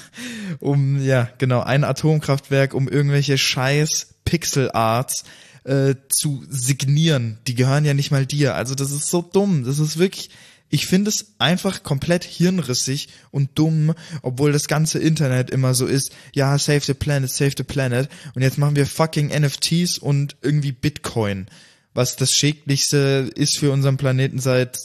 um, 0.60 1.04
ja, 1.04 1.30
genau, 1.38 1.62
ein 1.62 1.84
Atomkraftwerk, 1.84 2.74
um 2.74 2.88
irgendwelche 2.88 3.38
scheiß 3.38 4.16
Pixel-Arts 4.26 5.26
äh, 5.66 5.96
zu 6.10 6.44
signieren. 6.50 7.38
Die 7.48 7.56
gehören 7.56 7.86
ja 7.86 7.94
nicht 7.94 8.12
mal 8.12 8.26
dir. 8.26 8.56
Also 8.56 8.76
das 8.76 8.92
ist 8.92 9.08
so 9.08 9.22
dumm. 9.22 9.64
Das 9.66 9.80
ist 9.80 9.98
wirklich, 9.98 10.30
ich 10.70 10.88
finde 10.88 11.10
es 11.10 11.36
einfach 11.38 11.84
komplett 11.84 12.24
hirnrissig 12.24 13.10
und 13.32 13.52
dumm, 13.56 13.94
obwohl 14.22 14.52
das 14.52 14.68
ganze 14.68 15.00
Internet 15.00 15.52
immer 15.52 15.74
so 15.74 15.86
ist, 15.86 16.12
ja, 16.34 16.58
save 16.58 16.82
the 16.82 16.94
planet, 16.94 17.30
save 17.30 17.54
the 17.58 17.64
planet. 17.64 18.10
Und 18.36 18.42
jetzt 18.42 18.58
machen 18.58 18.76
wir 18.76 18.86
fucking 18.86 19.28
NFTs 19.28 19.98
und 19.98 20.36
irgendwie 20.42 20.72
Bitcoin 20.72 21.48
was 21.94 22.16
das 22.16 22.34
Schädlichste 22.34 23.32
ist 23.36 23.58
für 23.60 23.72
unseren 23.72 23.98
Planeten 23.98 24.40
seit 24.40 24.78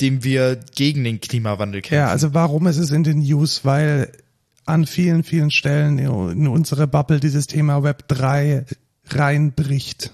dem 0.00 0.24
wir 0.24 0.60
gegen 0.74 1.04
den 1.04 1.20
Klimawandel 1.20 1.80
kämpfen. 1.80 1.94
Ja, 1.94 2.08
also 2.08 2.34
warum 2.34 2.66
ist 2.66 2.76
es 2.76 2.90
in 2.90 3.02
den 3.02 3.20
News? 3.20 3.64
Weil 3.64 4.12
an 4.66 4.86
vielen, 4.86 5.22
vielen 5.22 5.50
Stellen 5.50 5.98
in 5.98 6.48
unsere 6.48 6.86
Bubble 6.86 7.20
dieses 7.20 7.46
Thema 7.46 7.82
Web 7.82 8.08
3 8.08 8.66
reinbricht. 9.06 10.12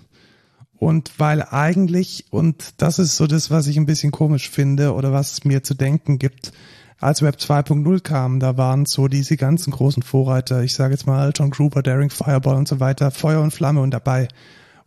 Und 0.77 1.13
weil 1.19 1.43
eigentlich, 1.43 2.27
und 2.31 2.75
das 2.79 2.99
ist 2.99 3.17
so 3.17 3.27
das, 3.27 3.51
was 3.51 3.67
ich 3.67 3.77
ein 3.77 3.87
bisschen 3.87 4.11
komisch 4.11 4.51
finde 4.51 4.95
oder 4.95 5.13
was 5.13 5.45
mir 5.45 5.63
zu 5.63 5.75
denken 5.75 6.19
gibt, 6.19 6.53
als 6.99 7.23
Web 7.23 7.37
2.0 7.37 8.01
kam, 8.01 8.41
da 8.41 8.57
waren 8.57 8.87
so 8.87 9.09
diese 9.09 9.37
ganzen 9.37 9.73
großen 9.73 10.03
Vorreiter, 10.03 10.63
ich 10.63 10.75
sage 10.75 10.95
jetzt 10.95 11.07
mal 11.07 11.33
John 11.35 11.51
Gruber, 11.51 11.83
Daring 11.83 12.11
Fireball 12.11 12.57
und 12.57 12.69
so 12.69 12.79
weiter, 12.79 13.11
Feuer 13.11 13.41
und 13.41 13.53
Flamme 13.53 13.81
und 13.81 13.91
dabei. 13.91 14.29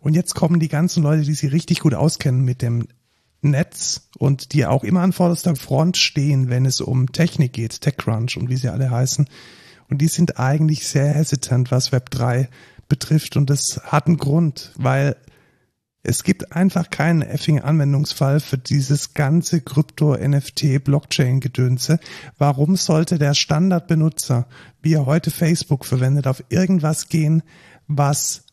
Und 0.06 0.14
jetzt 0.14 0.36
kommen 0.36 0.60
die 0.60 0.68
ganzen 0.68 1.02
Leute, 1.02 1.24
die 1.24 1.34
sich 1.34 1.52
richtig 1.52 1.80
gut 1.80 1.96
auskennen 1.96 2.46
mit 2.46 2.62
dem 2.62 2.88
Netz 3.42 4.08
und 4.20 4.54
die 4.54 4.68
auch 4.68 4.84
immer 4.84 5.02
an 5.02 5.14
vorderster 5.14 5.56
Front 5.56 5.98
stehen, 5.98 6.48
wenn 6.48 6.68
es 6.68 6.80
um 6.80 7.12
Technik 7.12 7.54
geht, 7.54 7.82
TechCrunch 7.82 8.38
und 8.38 8.48
wie 8.48 8.56
sie 8.56 8.70
alle 8.70 8.92
heißen. 8.92 9.28
Und 9.90 10.04
die 10.04 10.08
sind 10.08 10.40
eigentlich 10.40 10.88
sehr 10.88 11.12
hesitant, 11.12 11.72
was 11.72 11.92
Web 11.92 12.12
3 12.12 12.50
betrifft. 12.88 13.36
Und 13.36 13.50
das 13.50 13.82
hat 13.84 14.06
einen 14.06 14.18
Grund, 14.18 14.74
weil 14.76 15.16
es 16.04 16.24
gibt 16.24 16.52
einfach 16.52 16.92
keinen 16.92 17.24
effing 17.24 17.62
Anwendungsfall 17.62 18.42
für 18.42 18.60
dieses 18.60 19.16
ganze 19.16 19.62
Krypto-NFT-Blockchain-Gedönse. 19.62 22.00
Warum 22.38 22.76
sollte 22.76 23.18
der 23.18 23.34
Standardbenutzer, 23.34 24.46
wie 24.84 24.94
er 24.94 25.08
heute 25.08 25.32
Facebook 25.32 25.84
verwendet, 25.84 26.28
auf 26.28 26.44
irgendwas 26.50 27.10
gehen, 27.10 27.42
was 27.88 28.45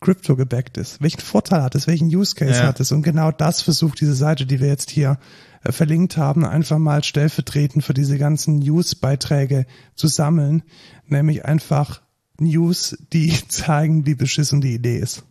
Crypto 0.00 0.34
gebackt 0.34 0.78
ist, 0.78 1.02
welchen 1.02 1.20
Vorteil 1.20 1.62
hat 1.62 1.74
es, 1.74 1.86
welchen 1.86 2.14
Use 2.14 2.34
Case 2.34 2.60
ja. 2.60 2.66
hat 2.66 2.80
es 2.80 2.90
und 2.90 3.02
genau 3.02 3.30
das 3.30 3.60
versucht 3.60 4.00
diese 4.00 4.14
Seite, 4.14 4.46
die 4.46 4.60
wir 4.60 4.68
jetzt 4.68 4.90
hier 4.90 5.18
äh, 5.62 5.72
verlinkt 5.72 6.16
haben, 6.16 6.44
einfach 6.44 6.78
mal 6.78 7.04
stellvertretend 7.04 7.84
für 7.84 7.94
diese 7.94 8.16
ganzen 8.16 8.60
News-Beiträge 8.60 9.66
zu 9.94 10.08
sammeln, 10.08 10.62
nämlich 11.06 11.44
einfach 11.44 12.00
News, 12.38 12.96
die 13.12 13.32
zeigen, 13.48 14.06
wie 14.06 14.14
beschissen 14.14 14.60
die 14.60 14.74
Idee 14.74 14.98
ist. 14.98 15.24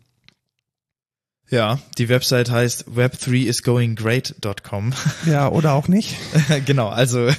Ja, 1.52 1.80
die 1.98 2.10
Website 2.10 2.52
heißt 2.52 2.90
web3isgoinggreat.com. 2.90 4.94
Ja, 5.26 5.50
oder 5.50 5.74
auch 5.74 5.88
nicht. 5.88 6.16
genau, 6.66 6.90
also 6.90 7.32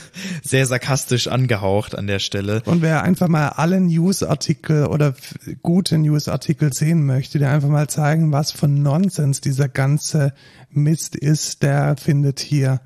sehr 0.42 0.66
sarkastisch 0.66 1.28
angehaucht 1.28 1.96
an 1.96 2.08
der 2.08 2.18
Stelle. 2.18 2.61
Und 2.64 2.82
wer 2.82 3.04
einfach 3.04 3.28
mal 3.28 3.50
alle 3.50 3.80
Newsartikel 3.80 4.86
oder 4.86 5.14
gute 5.62 5.96
Newsartikel 5.96 6.72
sehen 6.72 7.06
möchte, 7.06 7.38
der 7.38 7.52
einfach 7.52 7.68
mal 7.68 7.88
zeigen, 7.88 8.32
was 8.32 8.50
für 8.50 8.66
Nonsens 8.66 9.40
dieser 9.40 9.68
ganze 9.68 10.34
Mist 10.70 11.14
ist, 11.14 11.62
der 11.62 11.96
findet 11.96 12.40
hier 12.40 12.80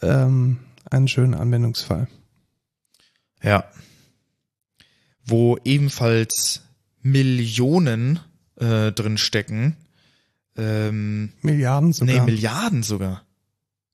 ähm, 0.00 0.60
einen 0.90 1.06
schönen 1.06 1.34
Anwendungsfall. 1.34 2.08
Ja. 3.42 3.64
Wo 5.22 5.58
ebenfalls 5.64 6.62
Millionen 7.02 8.20
äh, 8.58 8.90
drin 8.92 9.18
stecken 9.18 9.76
ähm, 10.56 11.32
Milliarden 11.42 11.92
sogar. 11.92 12.14
Nee, 12.14 12.20
Milliarden 12.20 12.82
sogar. 12.82 13.22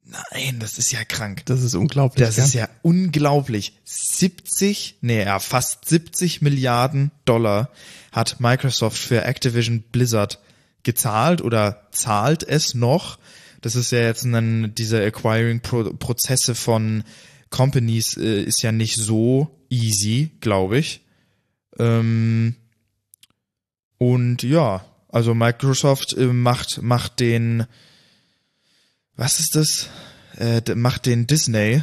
Nein, 0.05 0.59
das 0.59 0.79
ist 0.79 0.91
ja 0.91 1.05
krank. 1.05 1.45
Das 1.47 1.63
ist 1.63 1.75
unglaublich. 1.75 2.27
Das 2.27 2.37
ja? 2.37 2.45
ist 2.45 2.55
ja 2.55 2.69
unglaublich. 2.83 3.75
70, 3.85 4.97
nee, 5.03 5.23
ja, 5.23 5.39
fast 5.39 5.87
70 5.87 6.41
Milliarden 6.41 7.11
Dollar 7.27 7.71
hat 8.11 8.41
Microsoft 8.41 8.97
für 8.97 9.25
Activision 9.25 9.83
Blizzard 9.93 10.41
gezahlt 10.83 11.43
oder 11.43 11.89
zahlt 11.91 12.43
es 12.43 12.75
noch. 12.75 13.19
Das 13.61 13.77
ist 13.77 13.93
ja 13.93 14.01
jetzt 14.01 14.25
ein, 14.25 14.75
diese 14.75 15.05
Acquiring-Prozesse 15.05 16.55
von 16.55 17.05
Companies 17.51 18.17
äh, 18.17 18.43
ist 18.43 18.63
ja 18.63 18.73
nicht 18.73 18.97
so 18.97 19.51
easy, 19.69 20.31
glaube 20.41 20.79
ich. 20.79 21.03
Ähm, 21.79 22.57
und 23.99 24.43
ja, 24.43 24.85
also 25.09 25.35
Microsoft 25.35 26.13
äh, 26.15 26.27
macht, 26.27 26.83
macht 26.83 27.21
den, 27.21 27.67
was 29.17 29.41
ist 29.41 29.57
das? 29.57 29.89
Äh, 30.37 30.75
macht 30.75 31.07
den 31.07 31.27
Disney. 31.27 31.83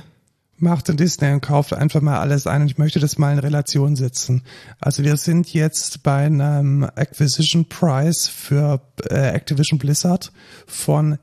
Macht 0.57 0.87
den 0.87 0.95
Disney 0.95 1.33
und 1.33 1.41
kauft 1.41 1.73
einfach 1.73 2.01
mal 2.01 2.19
alles 2.19 2.47
ein 2.47 2.61
und 2.61 2.71
ich 2.71 2.77
möchte 2.77 2.99
das 2.99 3.17
mal 3.17 3.33
in 3.33 3.39
Relation 3.39 3.97
setzen. 3.97 4.43
Also 4.79 5.03
wir 5.03 5.17
sind 5.17 5.53
jetzt 5.53 6.01
bei 6.01 6.25
einem 6.25 6.83
Acquisition 6.83 7.67
Price 7.67 8.27
für 8.27 8.81
äh, 9.09 9.31
Activision 9.31 9.79
Blizzard 9.79 10.31
von 10.65 11.17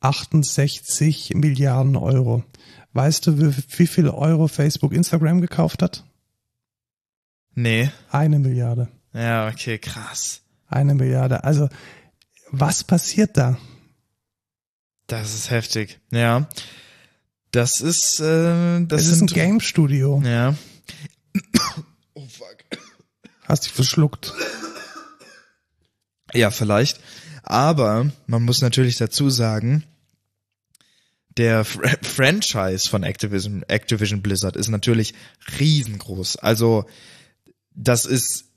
68 0.00 1.34
Milliarden 1.34 1.94
Euro. 1.94 2.42
Weißt 2.94 3.28
du, 3.28 3.38
wie, 3.38 3.62
wie 3.78 3.86
viel 3.86 4.08
Euro 4.08 4.48
Facebook 4.48 4.92
Instagram 4.92 5.40
gekauft 5.40 5.82
hat? 5.82 6.04
Nee. 7.54 7.90
Eine 8.10 8.40
Milliarde. 8.40 8.88
Ja, 9.12 9.48
okay, 9.48 9.78
krass. 9.78 10.42
Eine 10.68 10.94
Milliarde. 10.94 11.44
Also, 11.44 11.68
was 12.50 12.84
passiert 12.84 13.36
da? 13.36 13.58
Das 15.06 15.34
ist 15.34 15.50
heftig. 15.50 15.98
Ja. 16.10 16.48
Das 17.50 17.80
ist, 17.80 18.20
äh, 18.20 18.84
das 18.84 19.02
es 19.02 19.08
ist 19.08 19.22
ein 19.22 19.26
Game 19.26 19.60
Studio. 19.60 20.22
Ja. 20.24 20.54
oh 22.14 22.26
fuck. 22.26 22.64
Hast 23.44 23.64
dich 23.64 23.72
verschluckt. 23.72 24.34
Ja, 26.34 26.50
vielleicht. 26.50 27.00
Aber 27.42 28.10
man 28.26 28.42
muss 28.42 28.60
natürlich 28.60 28.96
dazu 28.96 29.30
sagen, 29.30 29.84
der 31.38 31.64
Fra 31.64 31.88
Franchise 32.02 32.90
von 32.90 33.04
Activision, 33.04 33.62
Activision 33.62 34.20
Blizzard 34.20 34.56
ist 34.56 34.68
natürlich 34.68 35.14
riesengroß. 35.58 36.36
Also 36.36 36.84
das 37.70 38.04
ist, 38.04 38.47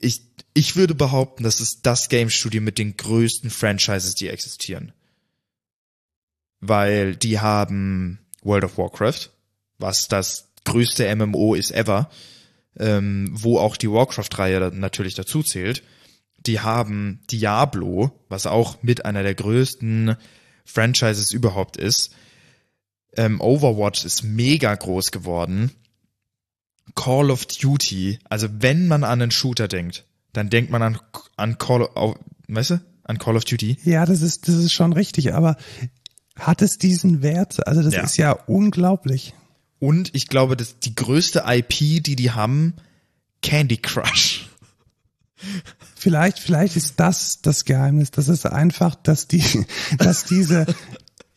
ich, 0.00 0.22
ich 0.52 0.76
würde 0.76 0.94
behaupten, 0.94 1.44
das 1.44 1.60
ist 1.60 1.80
das 1.86 2.08
Game 2.08 2.30
Studio 2.30 2.60
mit 2.60 2.78
den 2.78 2.96
größten 2.96 3.50
Franchises, 3.50 4.14
die 4.14 4.28
existieren. 4.28 4.92
Weil 6.60 7.16
die 7.16 7.40
haben 7.40 8.18
World 8.42 8.64
of 8.64 8.78
Warcraft, 8.78 9.30
was 9.78 10.08
das 10.08 10.48
größte 10.64 11.14
MMO 11.14 11.54
ist 11.54 11.70
ever, 11.70 12.10
ähm, 12.78 13.28
wo 13.32 13.58
auch 13.58 13.76
die 13.76 13.90
Warcraft-Reihe 13.90 14.70
natürlich 14.74 15.14
dazu 15.14 15.42
zählt. 15.42 15.82
Die 16.38 16.60
haben 16.60 17.20
Diablo, 17.30 18.12
was 18.28 18.46
auch 18.46 18.82
mit 18.82 19.04
einer 19.04 19.22
der 19.22 19.34
größten 19.34 20.16
Franchises 20.64 21.32
überhaupt 21.32 21.76
ist. 21.76 22.14
Ähm, 23.16 23.40
Overwatch 23.40 24.04
ist 24.04 24.22
mega 24.24 24.74
groß 24.74 25.10
geworden. 25.10 25.70
Call 26.94 27.30
of 27.30 27.46
Duty, 27.46 28.18
also 28.28 28.48
wenn 28.50 28.86
man 28.88 29.04
an 29.04 29.20
einen 29.22 29.30
Shooter 29.30 29.68
denkt, 29.68 30.04
dann 30.32 30.50
denkt 30.50 30.70
man 30.70 30.82
an, 30.82 30.98
an 31.36 31.58
Call 31.58 31.82
of, 31.82 32.16
weißt 32.48 32.70
du, 32.70 32.80
an 33.04 33.18
Call 33.18 33.36
of 33.36 33.44
Duty. 33.44 33.78
Ja, 33.84 34.06
das 34.06 34.22
ist, 34.22 34.48
das 34.48 34.54
ist 34.56 34.72
schon 34.72 34.92
richtig, 34.92 35.34
aber 35.34 35.56
hat 36.38 36.62
es 36.62 36.78
diesen 36.78 37.22
Wert? 37.22 37.66
Also 37.66 37.82
das 37.82 37.94
Ja. 37.94 38.02
ist 38.02 38.16
ja 38.16 38.32
unglaublich. 38.32 39.34
Und 39.78 40.14
ich 40.14 40.28
glaube, 40.28 40.56
dass 40.56 40.78
die 40.78 40.94
größte 40.94 41.44
IP, 41.46 42.02
die 42.02 42.16
die 42.16 42.30
haben, 42.30 42.74
Candy 43.42 43.76
Crush. 43.76 44.48
Vielleicht, 45.94 46.38
vielleicht 46.38 46.76
ist 46.76 46.98
das 47.00 47.42
das 47.42 47.64
Geheimnis. 47.64 48.10
Das 48.10 48.28
ist 48.28 48.46
einfach, 48.46 48.94
dass 48.94 49.28
die, 49.28 49.44
dass 49.98 50.24
diese, 50.24 50.66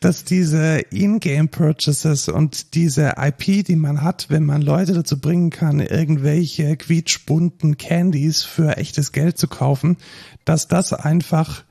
dass 0.00 0.24
diese 0.24 0.78
In-Game-Purchases 0.78 2.28
und 2.28 2.74
diese 2.74 3.14
IP, 3.16 3.64
die 3.64 3.76
man 3.76 4.02
hat, 4.02 4.26
wenn 4.30 4.44
man 4.44 4.62
Leute 4.62 4.92
dazu 4.92 5.20
bringen 5.20 5.50
kann, 5.50 5.80
irgendwelche 5.80 6.76
quietschbunten 6.76 7.78
Candies 7.78 8.44
für 8.44 8.76
echtes 8.76 9.10
Geld 9.10 9.38
zu 9.38 9.48
kaufen, 9.48 9.96
dass 10.44 10.68
das 10.68 10.92
einfach, 10.92 11.64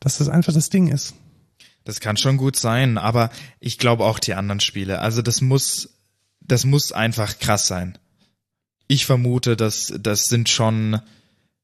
dass 0.00 0.18
das 0.18 0.28
einfach 0.28 0.52
das 0.52 0.70
Ding 0.70 0.88
ist. 0.88 1.14
Das 1.84 2.00
kann 2.00 2.16
schon 2.16 2.36
gut 2.36 2.56
sein, 2.56 2.98
aber 2.98 3.30
ich 3.60 3.78
glaube 3.78 4.04
auch 4.04 4.18
die 4.18 4.34
anderen 4.34 4.60
Spiele. 4.60 4.98
Also 4.98 5.22
das 5.22 5.40
muss, 5.40 6.00
das 6.40 6.64
muss 6.64 6.92
einfach 6.92 7.38
krass 7.38 7.68
sein. 7.68 7.96
Ich 8.88 9.06
vermute, 9.06 9.56
dass 9.56 9.94
das 9.98 10.24
sind 10.24 10.48
schon 10.48 11.00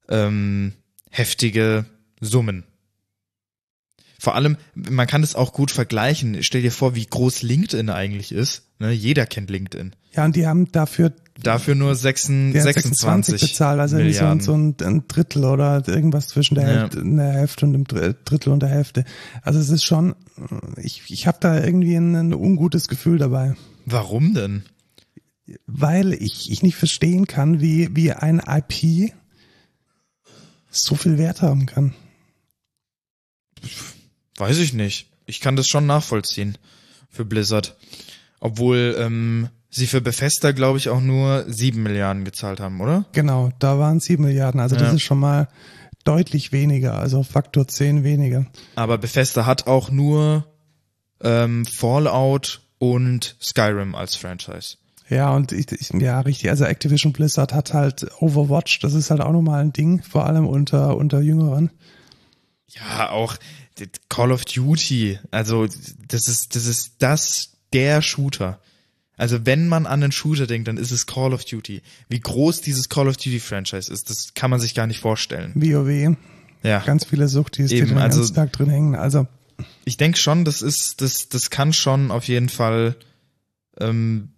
ähm, 0.07 0.73
heftige 1.11 1.85
Summen. 2.21 2.63
Vor 4.25 4.33
allem, 4.33 4.57
man 4.73 5.05
kann 5.05 5.21
es 5.21 5.35
auch 5.35 5.53
gut 5.53 5.69
vergleichen. 5.69 6.41
Stell 6.41 6.63
dir 6.63 6.71
vor, 6.71 6.95
wie 6.95 7.05
groß 7.05 7.43
LinkedIn 7.43 7.91
eigentlich 7.91 8.31
ist. 8.31 8.63
Ne? 8.79 8.91
Jeder 8.91 9.27
kennt 9.27 9.51
LinkedIn. 9.51 9.95
Ja, 10.13 10.25
und 10.25 10.35
die 10.35 10.47
haben 10.47 10.71
dafür 10.71 11.13
Dafür 11.43 11.75
nur 11.75 11.93
6, 11.93 12.27
der 12.27 12.33
hat 12.55 12.73
26 12.73 13.03
26 13.03 13.41
bezahlt, 13.51 13.79
also 13.79 13.97
irgendwie 13.97 14.15
so, 14.15 14.25
ein- 14.25 14.39
so 14.39 14.53
ein, 14.55 15.03
Drittel 15.07 15.43
oder 15.45 15.87
irgendwas 15.87 16.29
zwischen 16.29 16.55
der, 16.55 16.63
Ja. 16.63 16.79
Hälfte, 16.81 17.03
der 17.03 17.33
Hälfte 17.33 17.65
und 17.67 17.73
dem 17.73 17.83
Dr- 17.83 18.15
Drittel 18.25 18.51
und 18.53 18.61
der 18.61 18.69
Hälfte. 18.69 19.03
Also 19.43 19.59
es 19.59 19.69
ist 19.69 19.83
schon, 19.85 20.15
ich, 20.81 21.03
ich 21.09 21.27
habe 21.27 21.37
da 21.39 21.61
irgendwie 21.63 21.93
ein, 21.95 22.15
ein 22.15 22.33
ungutes 22.33 22.87
Gefühl 22.87 23.19
dabei, 23.19 23.55
Warum 23.85 24.33
denn? 24.33 24.63
weil 25.67 26.13
ich, 26.13 26.51
ich 26.51 26.63
nicht 26.63 26.77
verstehen 26.77 27.27
kann, 27.27 27.61
wie, 27.61 27.89
wie 27.95 28.11
ein 28.13 28.39
IP 28.43 29.11
so 30.71 30.95
viel 30.95 31.17
Wert 31.19 31.41
haben 31.43 31.65
kann. 31.67 31.93
Weiß 34.37 34.57
ich 34.59 34.73
nicht. 34.73 35.07
Ich 35.25 35.39
kann 35.41 35.55
das 35.55 35.67
schon 35.67 35.85
nachvollziehen 35.85 36.57
für 37.09 37.25
Blizzard. 37.25 37.75
Obwohl 38.39 38.95
ähm, 38.99 39.49
sie 39.69 39.87
für 39.87 40.01
Bethesda, 40.01 40.51
glaube 40.51 40.77
ich, 40.77 40.89
auch 40.89 41.01
nur 41.01 41.45
sieben 41.47 41.83
Milliarden 41.83 42.25
gezahlt 42.25 42.59
haben, 42.59 42.79
oder? 42.81 43.05
Genau, 43.13 43.51
da 43.59 43.79
waren 43.79 43.99
sieben 43.99 44.23
Milliarden, 44.23 44.59
also 44.59 44.75
das 44.75 44.89
Ja. 44.89 44.93
ist 44.95 45.01
schon 45.01 45.19
mal 45.19 45.47
deutlich 46.03 46.51
weniger, 46.51 46.95
also 46.99 47.23
Faktor 47.23 47.67
10 47.67 48.03
weniger. 48.03 48.45
Aber 48.75 48.97
Bethesda 48.97 49.45
hat 49.45 49.65
auch 49.67 49.89
nur 49.89 50.45
ähm, 51.21 51.65
Fallout 51.65 52.61
und 52.77 53.35
Skyrim 53.41 53.95
als 53.95 54.15
Franchise. 54.15 54.77
Ja, 55.09 55.31
und 55.35 55.51
ich, 55.51 55.71
ich, 55.71 55.89
ja, 55.93 56.19
richtig. 56.19 56.49
Also 56.49 56.65
Activision 56.65 57.13
Blizzard 57.13 57.53
hat 57.53 57.73
halt 57.73 58.05
Overwatch, 58.19 58.79
das 58.79 58.93
ist 58.93 59.09
halt 59.11 59.21
auch 59.21 59.31
nochmal 59.31 59.61
ein 59.61 59.71
Ding, 59.73 60.03
vor 60.03 60.25
allem 60.25 60.45
unter, 60.47 60.97
unter 60.97 61.21
Jüngeren. 61.21 61.71
Ja, 62.67 63.09
auch 63.09 63.37
Call 64.09 64.31
of 64.31 64.45
Duty. 64.45 65.19
Also 65.31 65.67
das 66.07 66.27
ist 66.27 66.55
das 66.55 66.65
ist 66.65 66.93
das 66.99 67.51
der 67.73 68.01
Shooter. 68.01 68.59
Also 69.17 69.45
wenn 69.45 69.67
man 69.67 69.85
an 69.85 70.03
einen 70.03 70.11
Shooter 70.11 70.45
denkt, 70.47 70.67
dann 70.67 70.77
ist 70.77 70.91
es 70.91 71.05
Call 71.05 71.33
of 71.33 71.45
Duty. 71.45 71.81
Wie 72.09 72.19
groß 72.19 72.61
dieses 72.61 72.89
Call 72.89 73.07
of 73.07 73.17
Duty 73.17 73.39
Franchise 73.39 73.91
ist, 73.91 74.09
das 74.09 74.33
kann 74.33 74.49
man 74.49 74.59
sich 74.59 74.75
gar 74.75 74.87
nicht 74.87 74.99
vorstellen. 74.99 75.53
WoW, 75.55 76.17
Ja. 76.63 76.79
ganz 76.79 77.05
viele 77.05 77.27
Suchtis, 77.29 77.69
die 77.69 77.77
Eben, 77.77 77.89
den 77.89 77.97
also- 77.99 78.19
ganzen 78.19 78.35
Tag 78.35 78.51
drin 78.53 78.69
hängen. 78.69 78.95
Also, 78.95 79.27
ich 79.85 79.95
denke 79.95 80.17
schon, 80.17 80.43
das 80.43 80.61
ist, 80.61 80.99
das, 81.01 81.29
das 81.29 81.49
kann 81.49 81.71
schon 81.71 82.11
auf 82.11 82.25
jeden 82.27 82.49
Fall, 82.49 82.97
ähm, 83.79 84.29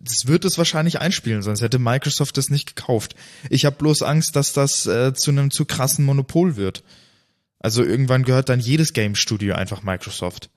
das 0.00 0.26
wird 0.26 0.44
es 0.44 0.58
wahrscheinlich 0.58 1.00
einspielen, 1.00 1.42
sonst 1.42 1.60
hätte 1.60 1.78
Microsoft 1.78 2.36
das 2.36 2.48
nicht 2.50 2.74
gekauft. 2.74 3.14
Ich 3.50 3.64
habe 3.64 3.76
bloß 3.76 4.02
Angst, 4.02 4.34
dass 4.34 4.52
das 4.52 4.86
äh, 4.86 5.14
zu 5.14 5.30
einem 5.30 5.52
zu 5.52 5.64
krassen 5.64 6.04
Monopol 6.04 6.56
wird. 6.56 6.82
Also 7.64 7.82
irgendwann 7.82 8.24
gehört 8.24 8.50
dann 8.50 8.60
jedes 8.60 8.92
Game 8.92 9.14
Studio 9.14 9.54
einfach 9.54 9.82
Microsoft. 9.82 10.50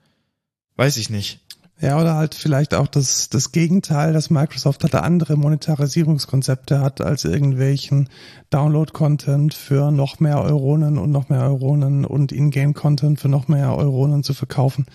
Weiß 0.75 0.97
ich 0.97 1.09
nicht. 1.09 1.39
ja, 1.79 1.97
oder 1.97 2.15
halt 2.15 2.35
vielleicht 2.35 2.73
auch 2.73 2.87
das, 2.87 3.29
das 3.29 3.53
Gegenteil, 3.53 4.11
dass 4.11 4.29
Microsoft 4.29 4.83
halt 4.83 4.93
andere 4.93 5.37
Monetarisierungskonzepte 5.37 6.81
hat 6.81 6.99
als 6.99 7.23
irgendwelchen 7.23 8.09
Download-Content 8.49 9.53
für 9.53 9.89
noch 9.89 10.19
mehr 10.19 10.41
Euronen 10.41 10.97
und 10.97 11.11
noch 11.11 11.29
mehr 11.29 11.43
Euronen 11.43 12.03
und 12.03 12.33
Ingame-Content 12.33 13.21
für 13.21 13.29
noch 13.29 13.47
mehr 13.47 13.73
Euronen 13.73 14.21
zu 14.21 14.33
verkaufen. 14.33 14.85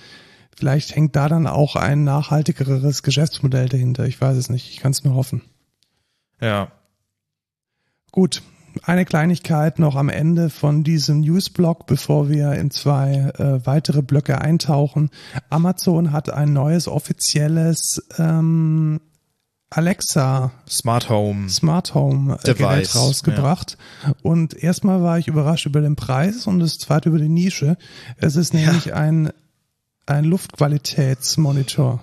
Vielleicht 0.55 0.95
hängt 0.95 1.17
da 1.17 1.31
dann 1.31 1.47
auch 1.47 1.77
ein 1.77 2.05
nachhaltigeres 2.05 3.03
Geschäftsmodell 3.03 3.71
dahinter. 3.71 4.05
Ich 4.05 4.21
weiß 4.21 4.37
es 4.37 4.51
nicht. 4.51 4.69
Ich 4.69 4.81
kann 4.81 4.93
es 4.93 5.03
nur 5.03 5.15
hoffen. 5.15 5.41
Ja. 6.43 6.73
Gut, 8.11 8.43
eine 8.85 9.05
Kleinigkeit 9.05 9.79
noch 9.79 9.97
am 9.97 10.09
Ende 10.09 10.51
von 10.51 10.85
diesem 10.85 11.21
Newsblock, 11.21 11.87
bevor 11.87 12.29
wir 12.29 12.53
in 12.53 12.71
zwei 12.71 13.33
äh, 13.39 13.67
weitere 13.67 14.03
Blöcke 14.03 14.41
eintauchen. 14.41 15.11
Amazon 15.51 16.13
hat 16.13 16.31
ein 16.31 16.53
neues 16.53 16.89
offizielles 16.89 18.03
ähm, 18.19 19.01
Alexa 19.71 20.53
Smart 20.69 21.09
Home. 21.09 21.49
Smart 21.49 21.95
Home 21.95 22.35
äh, 22.35 22.55
Gerät 22.55 22.59
Device, 22.59 22.97
rausgebracht. 22.97 23.79
Und 24.23 24.55
erstmal 24.55 25.03
war 25.03 25.19
ich 25.19 25.29
überrascht 25.29 25.67
über 25.67 25.81
den 25.81 25.97
Preis 25.97 26.47
und 26.47 26.61
das 26.61 26.79
zweite 26.79 27.09
über 27.09 27.19
die 27.19 27.29
Nische. 27.29 27.77
Es 28.19 28.37
ist 28.37 28.53
nämlich 28.53 28.93
ein, 28.95 29.33
ein 30.07 30.25
Luftqualitätsmonitor. 30.25 32.03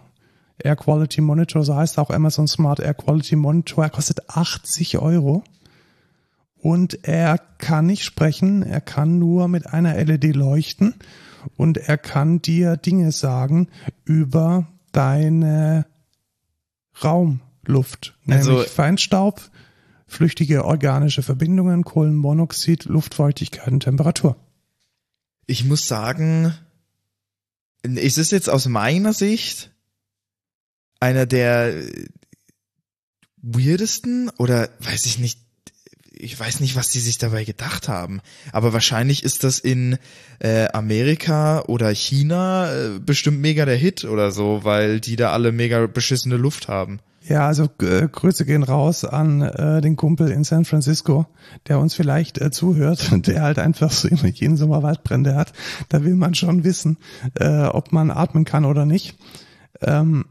Air 0.62 0.76
Quality 0.76 1.22
Monitor, 1.22 1.64
so 1.64 1.76
heißt 1.76 2.00
auch 2.00 2.10
Amazon 2.10 2.48
Smart 2.48 2.80
Air 2.80 2.94
Quality 2.94 3.36
Monitor. 3.36 3.86
Er 3.86 3.90
kostet 3.90 4.30
80 4.30 4.98
Euro. 4.98 5.44
Und 6.62 7.05
er 7.07 7.38
kann 7.38 7.86
nicht 7.86 8.03
sprechen, 8.03 8.64
er 8.64 8.82
kann 8.82 9.18
nur 9.18 9.47
mit 9.47 9.68
einer 9.68 9.95
LED 9.95 10.36
leuchten 10.36 10.95
und 11.55 11.78
er 11.78 11.97
kann 11.97 12.41
dir 12.41 12.76
Dinge 12.76 13.12
sagen 13.14 13.70
über 14.03 14.68
deine 14.91 15.86
Raumluft, 17.01 18.18
nämlich 18.26 18.47
Also- 18.47 18.64
Feinstaub, 18.64 19.41
flüchtige 20.05 20.66
organische 20.66 21.24
Verbindungen, 21.24 21.84
Kohlenmonoxid, 21.84 22.86
Luftfeuchtigkeit 22.86 23.68
und 23.72 23.82
Temperatur. 23.82 24.36
Ich 25.45 25.64
muss 25.64 25.88
sagen, 25.88 26.53
es 27.84 28.18
ist 28.18 28.32
jetzt 28.32 28.49
aus 28.49 28.68
meiner 28.68 29.14
Sicht 29.14 29.72
einer 30.99 31.26
der 31.26 31.74
weirdesten 33.41 34.30
oder 34.38 34.70
weiß 34.80 35.05
ich 35.05 35.20
nicht, 35.20 35.39
ich 36.20 36.40
weiß 36.40 36.60
nicht, 36.60 36.76
was 36.76 36.90
die 36.90 37.00
sich 37.00 37.18
dabei 37.18 37.46
gedacht 37.46 37.88
haben. 37.88 38.22
Aber 38.52 38.74
wahrscheinlich 38.74 39.24
ist 39.24 39.44
das 39.44 39.60
in 39.60 39.98
äh, 40.40 40.68
Amerika 40.74 41.62
oder 41.62 41.90
China 41.90 42.72
äh, 42.72 43.00
bestimmt 43.00 43.40
mega 43.40 43.66
der 43.66 43.78
Hit 43.78 44.04
oder 44.04 44.32
so, 44.32 44.62
weil 44.64 45.00
die 45.00 45.16
da 45.16 45.32
alle 45.32 45.52
mega 45.52 45.88
beschissene 45.88 46.38
Luft 46.38 46.68
haben. 46.68 47.00
Ja, 47.28 47.46
also 47.48 47.70
äh, 47.82 48.08
Grüße 48.08 48.46
gehen 48.46 48.64
raus 48.64 49.06
an 49.06 49.42
äh, 49.42 49.82
den 49.82 49.96
Kumpel 49.96 50.32
in 50.32 50.44
San 50.44 50.66
Francisco, 50.66 51.26
der 51.68 51.80
uns 51.80 51.94
vielleicht 51.94 52.40
äh, 52.42 52.52
zuhört, 52.52 53.10
der 53.28 53.42
halt 53.42 53.60
einfach 53.60 53.92
so 53.92 54.08
immer 54.08 54.28
jeden 54.28 54.58
Sommer 54.58 54.84
Waldbrände 54.84 55.36
hat. 55.36 55.54
Da 55.90 56.04
will 56.04 56.16
man 56.16 56.36
schon 56.36 56.64
wissen, 56.64 56.98
äh, 57.36 57.66
ob 57.66 57.92
man 57.92 58.12
atmen 58.12 58.46
kann 58.46 58.66
oder 58.66 58.86
nicht. 58.86 59.16
Ähm, 59.82 60.26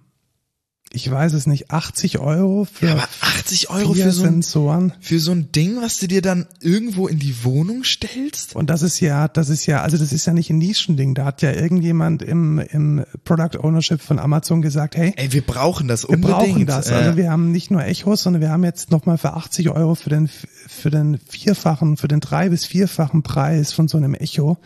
ich 0.91 1.11
weiß 1.11 1.35
es 1.35 1.47
nicht, 1.47 1.71
80 1.71 2.19
Euro 2.19 2.65
für 2.65 2.87
Ja, 2.87 2.93
aber 2.93 3.09
80 3.21 3.69
Euro 3.71 3.93
für 3.93 4.11
so, 4.11 4.23
ein, 4.25 4.31
Sensoren. 4.43 4.93
für 5.01 5.21
so 5.21 5.33
ein 5.33 5.53
Ding, 5.53 5.77
was 5.83 5.99
du 5.99 6.07
dir 6.09 6.23
dann 6.23 6.47
irgendwo 6.61 7.07
in 7.09 7.19
die 7.19 7.45
Wohnung 7.45 7.85
stellst? 7.85 8.57
Und 8.57 8.71
das 8.71 8.81
ist 8.83 8.99
ja, 9.01 9.29
das 9.29 9.51
ist 9.51 9.67
ja, 9.67 9.83
also 9.83 9.99
das 9.99 10.13
ist 10.13 10.27
ja 10.27 10.33
nicht 10.33 10.49
ein 10.49 10.57
Nischending. 10.59 11.15
Da 11.15 11.27
hat 11.27 11.43
ja 11.43 11.53
irgendjemand 11.53 12.23
im, 12.23 12.59
im 12.59 13.05
Product 13.25 13.59
Ownership 13.63 14.01
von 14.01 14.19
Amazon 14.19 14.63
gesagt, 14.63 14.97
hey, 14.97 15.13
Ey, 15.17 15.33
wir 15.33 15.43
brauchen 15.43 15.89
das 15.89 16.05
wir 16.05 16.11
unbedingt. 16.11 16.39
brauchen 16.39 16.67
das. 16.67 16.91
Äh, 16.91 16.95
Also 16.95 17.17
wir 17.19 17.31
haben 17.31 17.53
nicht 17.53 17.71
nur 17.71 17.85
Echos, 17.85 18.23
sondern 18.23 18.41
wir 18.41 18.51
haben 18.51 18.65
jetzt 18.65 18.91
nochmal 18.91 19.19
für 19.19 19.35
80 19.35 19.69
Euro 19.71 19.95
für 19.95 20.09
den, 20.11 20.29
für 20.67 20.91
den 20.91 21.19
vierfachen, 21.29 21.97
für 21.99 22.09
den 22.09 22.21
drei- 22.21 22.49
bis 22.49 22.65
vierfachen 22.65 23.23
Preis 23.23 23.73
von 23.75 23.89
so 23.89 23.99
einem 23.99 24.15
Echo 24.15 24.57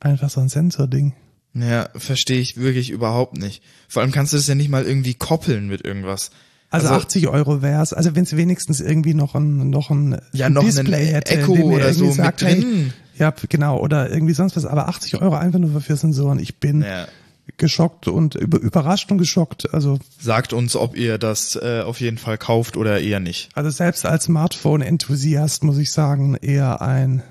einfach 0.00 0.30
so 0.30 0.40
ein 0.40 0.48
Sensording. 0.48 1.12
Ja, 1.54 1.88
verstehe 1.96 2.40
ich 2.40 2.56
wirklich 2.56 2.90
überhaupt 2.90 3.36
nicht. 3.36 3.62
Vor 3.88 4.02
allem 4.02 4.12
kannst 4.12 4.32
du 4.32 4.36
das 4.36 4.46
ja 4.46 4.54
nicht 4.54 4.68
mal 4.70 4.84
irgendwie 4.84 5.14
koppeln 5.14 5.68
mit 5.68 5.84
irgendwas. 5.84 6.30
Also, 6.70 6.86
Also- 6.88 7.00
80 7.00 7.28
Euro 7.28 7.62
wär's. 7.62 7.92
Also 7.92 8.14
wenn 8.14 8.22
es 8.22 8.36
wenigstens 8.36 8.80
irgendwie 8.80 9.14
noch 9.14 9.34
ein, 9.34 9.70
noch 9.70 9.90
ein 9.90 10.20
Ja, 10.32 10.48
noch 10.48 10.62
einen 10.62 10.70
Display 10.70 11.06
hätte, 11.06 11.38
Echo 11.38 11.54
oder 11.54 11.92
so 11.92 12.10
sagt, 12.12 12.42
mit 12.42 12.50
hey, 12.52 12.60
drin. 12.60 12.92
ja, 13.18 13.34
genau, 13.48 13.78
oder 13.80 14.10
irgendwie 14.10 14.34
sonst 14.34 14.56
was. 14.56 14.64
Aber 14.66 14.88
80 14.88 15.20
Euro 15.20 15.34
einfach 15.34 15.58
nur 15.58 15.80
für 15.80 15.96
Sensoren. 15.96 16.38
Ich 16.38 16.58
bin 16.60 16.82
Ja. 16.82 17.08
geschockt 17.56 18.06
und 18.06 18.36
über, 18.36 18.60
überrascht 18.60 19.10
und 19.10 19.18
geschockt. 19.18 19.74
Also, 19.74 19.98
Sagt 20.20 20.52
uns, 20.52 20.76
ob 20.76 20.96
ihr 20.96 21.18
das 21.18 21.56
äh, 21.60 21.80
auf 21.84 22.00
jeden 22.00 22.18
Fall 22.18 22.38
kauft 22.38 22.76
oder 22.76 23.00
eher 23.00 23.18
nicht. 23.18 23.48
also 23.56 23.70
selbst 23.70 24.06
als 24.06 24.24
Smartphone-Enthusiast 24.26 25.64
muss 25.64 25.78
ich 25.78 25.90
sagen, 25.90 26.36
eher 26.36 26.80
ein 26.80 27.24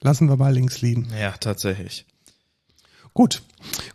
lassen 0.00 0.28
wir 0.30 0.36
mal 0.36 0.54
links 0.54 0.80
liegen. 0.80 1.08
Ja, 1.20 1.32
tatsächlich. 1.32 2.06
Gut, 3.14 3.42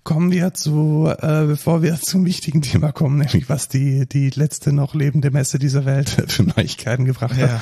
kommen 0.04 0.32
wir 0.32 0.54
zu, 0.54 1.08
äh, 1.08 1.46
bevor 1.46 1.82
wir 1.82 1.96
zum 2.02 2.26
wichtigen 2.26 2.62
Thema 2.62 2.92
kommen, 2.92 3.18
nämlich 3.18 3.50
was 3.50 3.68
die, 3.68 4.08
die 4.08 4.30
letzte 4.30 4.74
noch 4.74 4.94
lebende 4.94 5.32
Messe 5.32 5.60
dieser 5.60 5.86
Welt 5.86 6.10
für 6.28 6.44
Neuigkeiten 6.44 7.06
gebracht 7.06 7.36
hat, 7.36 7.62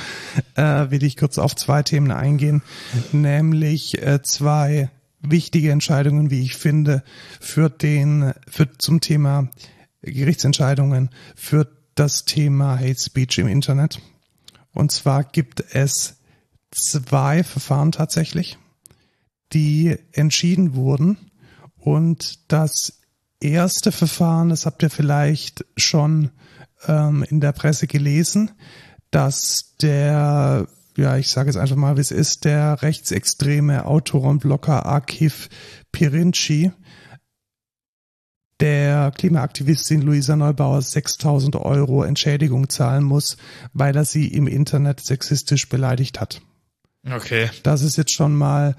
äh, 0.54 0.90
will 0.90 1.02
ich 1.02 1.16
kurz 1.16 1.38
auf 1.38 1.56
zwei 1.56 1.82
Themen 1.82 2.10
eingehen, 2.10 2.62
nämlich 3.12 4.02
äh, 4.02 4.22
zwei 4.22 4.90
wichtige 5.20 5.70
Entscheidungen, 5.70 6.30
wie 6.30 6.42
ich 6.42 6.56
finde, 6.56 7.02
für 7.40 7.70
den, 7.70 8.32
für 8.48 8.76
zum 8.78 9.00
Thema 9.00 9.48
Gerichtsentscheidungen 10.02 11.10
für 11.34 11.66
das 11.94 12.24
Thema 12.24 12.78
Hate 12.78 13.00
Speech 13.00 13.38
im 13.38 13.48
Internet. 13.48 14.00
Und 14.72 14.92
zwar 14.92 15.24
gibt 15.24 15.64
es 15.74 16.16
zwei 16.70 17.42
Verfahren 17.42 17.92
tatsächlich, 17.92 18.58
die 19.52 19.96
entschieden 20.12 20.74
wurden. 20.74 21.16
Und 21.86 22.50
das 22.50 22.98
erste 23.38 23.92
Verfahren, 23.92 24.48
das 24.48 24.66
habt 24.66 24.82
ihr 24.82 24.90
vielleicht 24.90 25.64
schon 25.76 26.32
ähm, 26.88 27.24
in 27.30 27.40
der 27.40 27.52
Presse 27.52 27.86
gelesen, 27.86 28.50
dass 29.12 29.76
der, 29.80 30.66
ja, 30.96 31.16
ich 31.16 31.28
sage 31.28 31.48
es 31.48 31.56
einfach 31.56 31.76
mal, 31.76 31.96
wie 31.96 32.00
es 32.00 32.10
ist, 32.10 32.44
der 32.44 32.82
rechtsextreme 32.82 33.86
Autor 33.86 34.24
und 34.24 34.40
Blogger 34.40 34.84
Akif 34.84 35.48
Pirinci 35.92 36.72
der 38.58 39.12
Klimaaktivistin 39.12 40.02
Luisa 40.02 40.34
Neubauer 40.34 40.82
6000 40.82 41.54
Euro 41.54 42.02
Entschädigung 42.02 42.68
zahlen 42.68 43.04
muss, 43.04 43.36
weil 43.74 43.94
er 43.94 44.04
sie 44.04 44.26
im 44.26 44.48
Internet 44.48 44.98
sexistisch 44.98 45.68
beleidigt 45.68 46.20
hat. 46.20 46.42
Okay. 47.08 47.48
Das 47.62 47.82
ist 47.82 47.96
jetzt 47.96 48.12
schon 48.12 48.34
mal, 48.34 48.74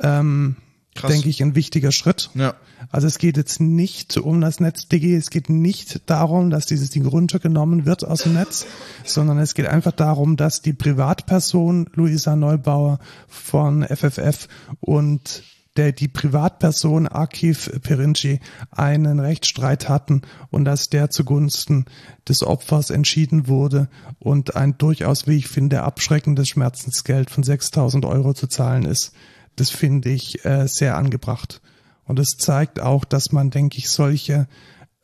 ähm, 0.00 0.58
Krass. 0.94 1.10
denke 1.10 1.30
ich, 1.30 1.42
ein 1.42 1.54
wichtiger 1.54 1.90
Schritt. 1.90 2.30
Ja. 2.34 2.54
Also 2.90 3.06
es 3.06 3.18
geht 3.18 3.38
jetzt 3.38 3.60
nicht 3.60 4.18
um 4.18 4.40
das 4.42 4.60
NetzDG, 4.60 5.16
es 5.16 5.30
geht 5.30 5.48
nicht 5.48 6.02
darum, 6.10 6.50
dass 6.50 6.66
dieses 6.66 6.90
Ding 6.90 7.06
runtergenommen 7.06 7.86
wird 7.86 8.06
aus 8.06 8.24
dem 8.24 8.34
Netz, 8.34 8.66
sondern 9.04 9.38
es 9.38 9.54
geht 9.54 9.66
einfach 9.66 9.92
darum, 9.92 10.36
dass 10.36 10.60
die 10.60 10.74
Privatperson 10.74 11.88
Luisa 11.94 12.36
Neubauer 12.36 12.98
von 13.26 13.84
FFF 13.84 14.48
und 14.80 15.44
der 15.76 15.92
die 15.92 16.08
Privatperson 16.08 17.08
Akif 17.08 17.70
Perinci 17.82 18.40
einen 18.70 19.20
Rechtsstreit 19.20 19.88
hatten 19.88 20.22
und 20.50 20.66
dass 20.66 20.90
der 20.90 21.08
zugunsten 21.08 21.86
des 22.28 22.42
Opfers 22.42 22.90
entschieden 22.90 23.48
wurde 23.48 23.88
und 24.18 24.54
ein 24.54 24.76
durchaus, 24.76 25.26
wie 25.26 25.36
ich 25.36 25.48
finde, 25.48 25.82
abschreckendes 25.82 26.48
Schmerzensgeld 26.48 27.30
von 27.30 27.42
6000 27.42 28.04
Euro 28.04 28.34
zu 28.34 28.48
zahlen 28.48 28.84
ist. 28.84 29.12
Das 29.56 29.70
finde 29.70 30.10
ich 30.10 30.44
äh, 30.44 30.66
sehr 30.66 30.96
angebracht. 30.96 31.60
Und 32.04 32.18
es 32.18 32.36
zeigt 32.38 32.80
auch, 32.80 33.04
dass 33.04 33.32
man, 33.32 33.50
denke 33.50 33.78
ich, 33.78 33.88
solche, 33.88 34.48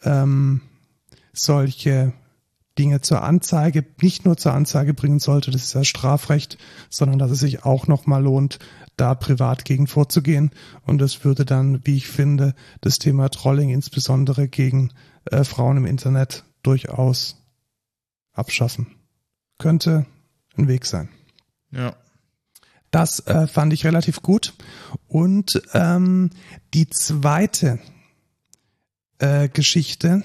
ähm, 0.02 0.62
solche 1.32 2.12
Dinge 2.78 3.00
zur 3.00 3.22
Anzeige, 3.22 3.84
nicht 4.00 4.24
nur 4.24 4.36
zur 4.36 4.54
Anzeige 4.54 4.94
bringen 4.94 5.18
sollte, 5.18 5.50
das 5.50 5.64
ist 5.64 5.74
ja 5.74 5.84
Strafrecht, 5.84 6.58
sondern 6.88 7.18
dass 7.18 7.30
es 7.30 7.40
sich 7.40 7.64
auch 7.64 7.88
nochmal 7.88 8.22
lohnt, 8.22 8.58
da 8.96 9.14
privat 9.14 9.64
gegen 9.64 9.86
vorzugehen. 9.86 10.50
Und 10.86 10.98
das 10.98 11.24
würde 11.24 11.44
dann, 11.44 11.84
wie 11.84 11.96
ich 11.96 12.06
finde, 12.06 12.54
das 12.80 12.98
Thema 12.98 13.30
Trolling 13.30 13.70
insbesondere 13.70 14.48
gegen 14.48 14.92
äh, 15.26 15.44
Frauen 15.44 15.78
im 15.78 15.86
Internet 15.86 16.44
durchaus 16.62 17.36
abschaffen. 18.32 18.86
Könnte 19.58 20.06
ein 20.56 20.68
Weg 20.68 20.86
sein. 20.86 21.08
Ja. 21.70 21.94
Das 22.90 23.20
äh, 23.26 23.46
fand 23.46 23.72
ich 23.72 23.84
relativ 23.84 24.22
gut. 24.22 24.54
Und 25.08 25.62
ähm, 25.74 26.30
die 26.74 26.88
zweite 26.88 27.78
äh, 29.18 29.48
Geschichte 29.48 30.22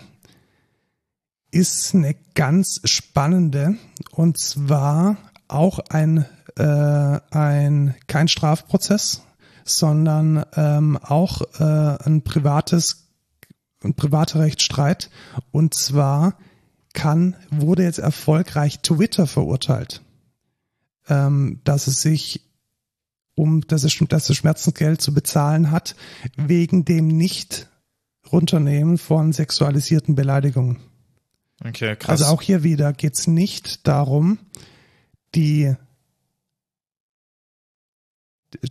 ist 1.52 1.94
eine 1.94 2.16
ganz 2.36 2.82
spannende. 2.86 3.76
Und 4.12 4.38
zwar 4.38 5.18
auch 5.48 5.80
ein 5.80 6.26
äh, 6.58 7.20
ein 7.32 7.96
kein 8.08 8.28
Strafprozess, 8.28 9.24
sondern 9.66 10.46
ähm, 10.56 10.98
auch 10.98 11.42
äh, 11.60 12.04
ein 12.06 12.24
privates 12.24 13.08
ein 13.84 13.96
privater 13.96 14.40
Rechtsstreit. 14.40 15.10
Und 15.52 15.74
zwar 15.74 16.38
kann 16.94 17.36
wurde 17.50 17.84
jetzt 17.84 18.00
erfolgreich 18.00 18.80
Twitter 18.80 19.28
verurteilt, 19.28 20.02
ähm, 21.10 21.60
dass 21.64 21.88
es 21.88 22.02
sich 22.02 22.42
um 23.36 23.62
dass 23.62 23.84
es, 23.84 23.98
dass 24.10 24.30
es 24.30 24.38
Schmerzensgeld 24.38 25.02
zu 25.02 25.14
bezahlen 25.14 25.72
hat 25.72 25.96
wegen 26.36 26.86
dem 26.86 27.08
nicht 27.08 27.70
runternehmen 28.32 28.98
von 28.98 29.34
sexualisierten 29.34 30.16
Beleidigungen. 30.16 30.80
Okay, 31.64 31.96
krass. 31.96 32.22
Also 32.22 32.34
auch 32.34 32.42
hier 32.42 32.64
wieder 32.64 32.94
geht's 32.94 33.28
nicht 33.28 33.88
darum, 33.88 34.40
die, 35.36 35.74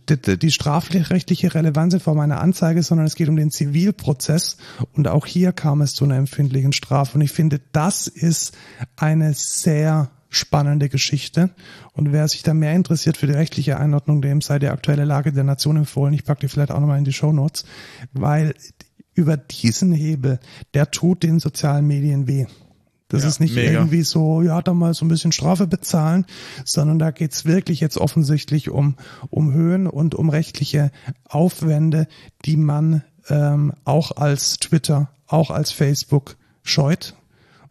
die, 0.09 0.37
die 0.37 0.51
strafrechtliche 0.51 1.53
Relevanz 1.53 1.93
in 1.93 1.99
Form 1.99 2.19
einer 2.19 2.41
Anzeige, 2.41 2.83
sondern 2.83 3.07
es 3.07 3.15
geht 3.15 3.29
um 3.29 3.35
den 3.35 3.51
Zivilprozess. 3.51 4.57
Und 4.93 5.07
auch 5.07 5.25
hier 5.25 5.53
kam 5.53 5.81
es 5.81 5.93
zu 5.93 6.05
einer 6.05 6.17
empfindlichen 6.17 6.73
Strafe. 6.73 7.15
Und 7.15 7.21
ich 7.21 7.31
finde, 7.31 7.61
das 7.71 8.07
ist 8.07 8.55
eine 8.95 9.33
sehr 9.33 10.11
spannende 10.33 10.89
Geschichte. 10.89 11.51
Und 11.93 12.11
wer 12.11 12.27
sich 12.27 12.43
da 12.43 12.53
mehr 12.53 12.73
interessiert 12.73 13.17
für 13.17 13.27
die 13.27 13.33
rechtliche 13.33 13.79
Einordnung, 13.79 14.21
dem 14.21 14.41
sei 14.41 14.59
die 14.59 14.67
aktuelle 14.67 15.05
Lage 15.05 15.31
der 15.31 15.43
Nation 15.43 15.77
empfohlen. 15.77 16.13
Ich 16.13 16.25
packe 16.25 16.41
die 16.41 16.47
vielleicht 16.47 16.71
auch 16.71 16.79
nochmal 16.79 16.97
in 16.97 17.05
die 17.05 17.13
Show 17.13 17.31
Notes, 17.31 17.65
weil 18.13 18.53
über 19.13 19.37
diesen 19.37 19.93
Hebel, 19.93 20.39
der 20.73 20.89
tut 20.91 21.23
den 21.23 21.39
sozialen 21.39 21.85
Medien 21.85 22.27
weh. 22.27 22.45
Das 23.09 23.21
Ja, 23.21 23.29
ist 23.29 23.39
nicht 23.39 23.53
mega. 23.53 23.71
irgendwie 23.71 24.01
so, 24.01 24.41
ja, 24.41 24.59
da 24.63 24.73
mal 24.73 24.95
so 24.95 25.05
ein 25.05 25.07
bisschen 25.07 25.31
Strafe 25.31 25.67
bezahlen, 25.67 26.25
sondern 26.65 26.97
da 26.97 27.11
geht's 27.11 27.45
wirklich 27.45 27.79
jetzt 27.79 27.97
offensichtlich 27.97 28.71
um, 28.71 28.95
um 29.29 29.53
Höhen 29.53 29.85
und 29.85 30.15
um 30.15 30.29
rechtliche 30.29 30.91
Aufwände, 31.29 32.07
die 32.45 32.57
man 32.57 33.03
ähm, 33.29 33.73
auch 33.85 34.17
als 34.17 34.57
Twitter, 34.57 35.11
auch 35.27 35.51
als 35.51 35.71
Facebook 35.71 36.37
scheut. 36.63 37.13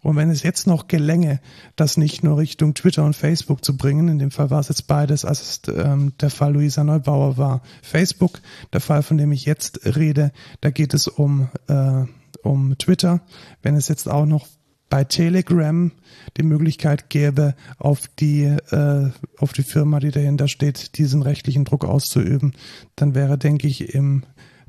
Und 0.03 0.17
wenn 0.17 0.31
es 0.31 0.43
jetzt 0.43 0.67
noch 0.67 0.89
gelänge, 0.89 1.41
das 1.77 1.97
nicht 1.97 2.25
nur 2.25 2.37
Richtung 2.37 2.75
Twitter 2.75 3.05
und 3.05 3.15
Facebook 3.15 3.65
zu 3.65 3.77
bringen, 3.77 4.09
in 4.09 4.19
dem 4.19 4.33
Fall 4.33 4.51
war 4.51 4.59
es 4.59 4.69
jetzt 4.69 4.89
beides, 4.89 5.25
als 5.25 5.41
es 5.41 5.75
ähm, 5.75 6.13
der 6.21 6.31
Fall 6.31 6.53
Luisa 6.53 6.83
Neubauer 6.83 7.39
war, 7.39 7.63
Facebook, 7.83 8.41
der 8.73 8.81
Fall, 8.81 9.05
von 9.05 9.17
dem 9.17 9.31
ich 9.31 9.45
jetzt 9.45 9.97
rede, 9.97 10.33
da 10.61 10.71
geht 10.71 10.93
es 10.93 11.07
um, 11.07 11.49
äh, 11.69 12.05
um 12.43 12.77
Twitter. 12.79 13.21
Wenn 13.63 13.77
es 13.77 13.87
jetzt 13.87 14.09
auch 14.09 14.27
noch 14.27 14.49
bei 14.91 15.05
Telegram 15.05 15.93
die 16.37 16.43
Möglichkeit 16.43 17.09
gäbe, 17.09 17.55
auf 17.79 18.09
die, 18.19 18.43
äh, 18.43 19.11
auf 19.39 19.53
die 19.53 19.63
Firma, 19.63 20.01
die 20.01 20.11
dahinter 20.11 20.49
steht, 20.49 20.99
diesen 20.99 21.23
rechtlichen 21.23 21.65
Druck 21.65 21.85
auszuüben, 21.85 22.55
dann 22.97 23.15
wäre, 23.15 23.39
denke 23.39 23.69
ich, 23.69 23.95
im 23.95 24.25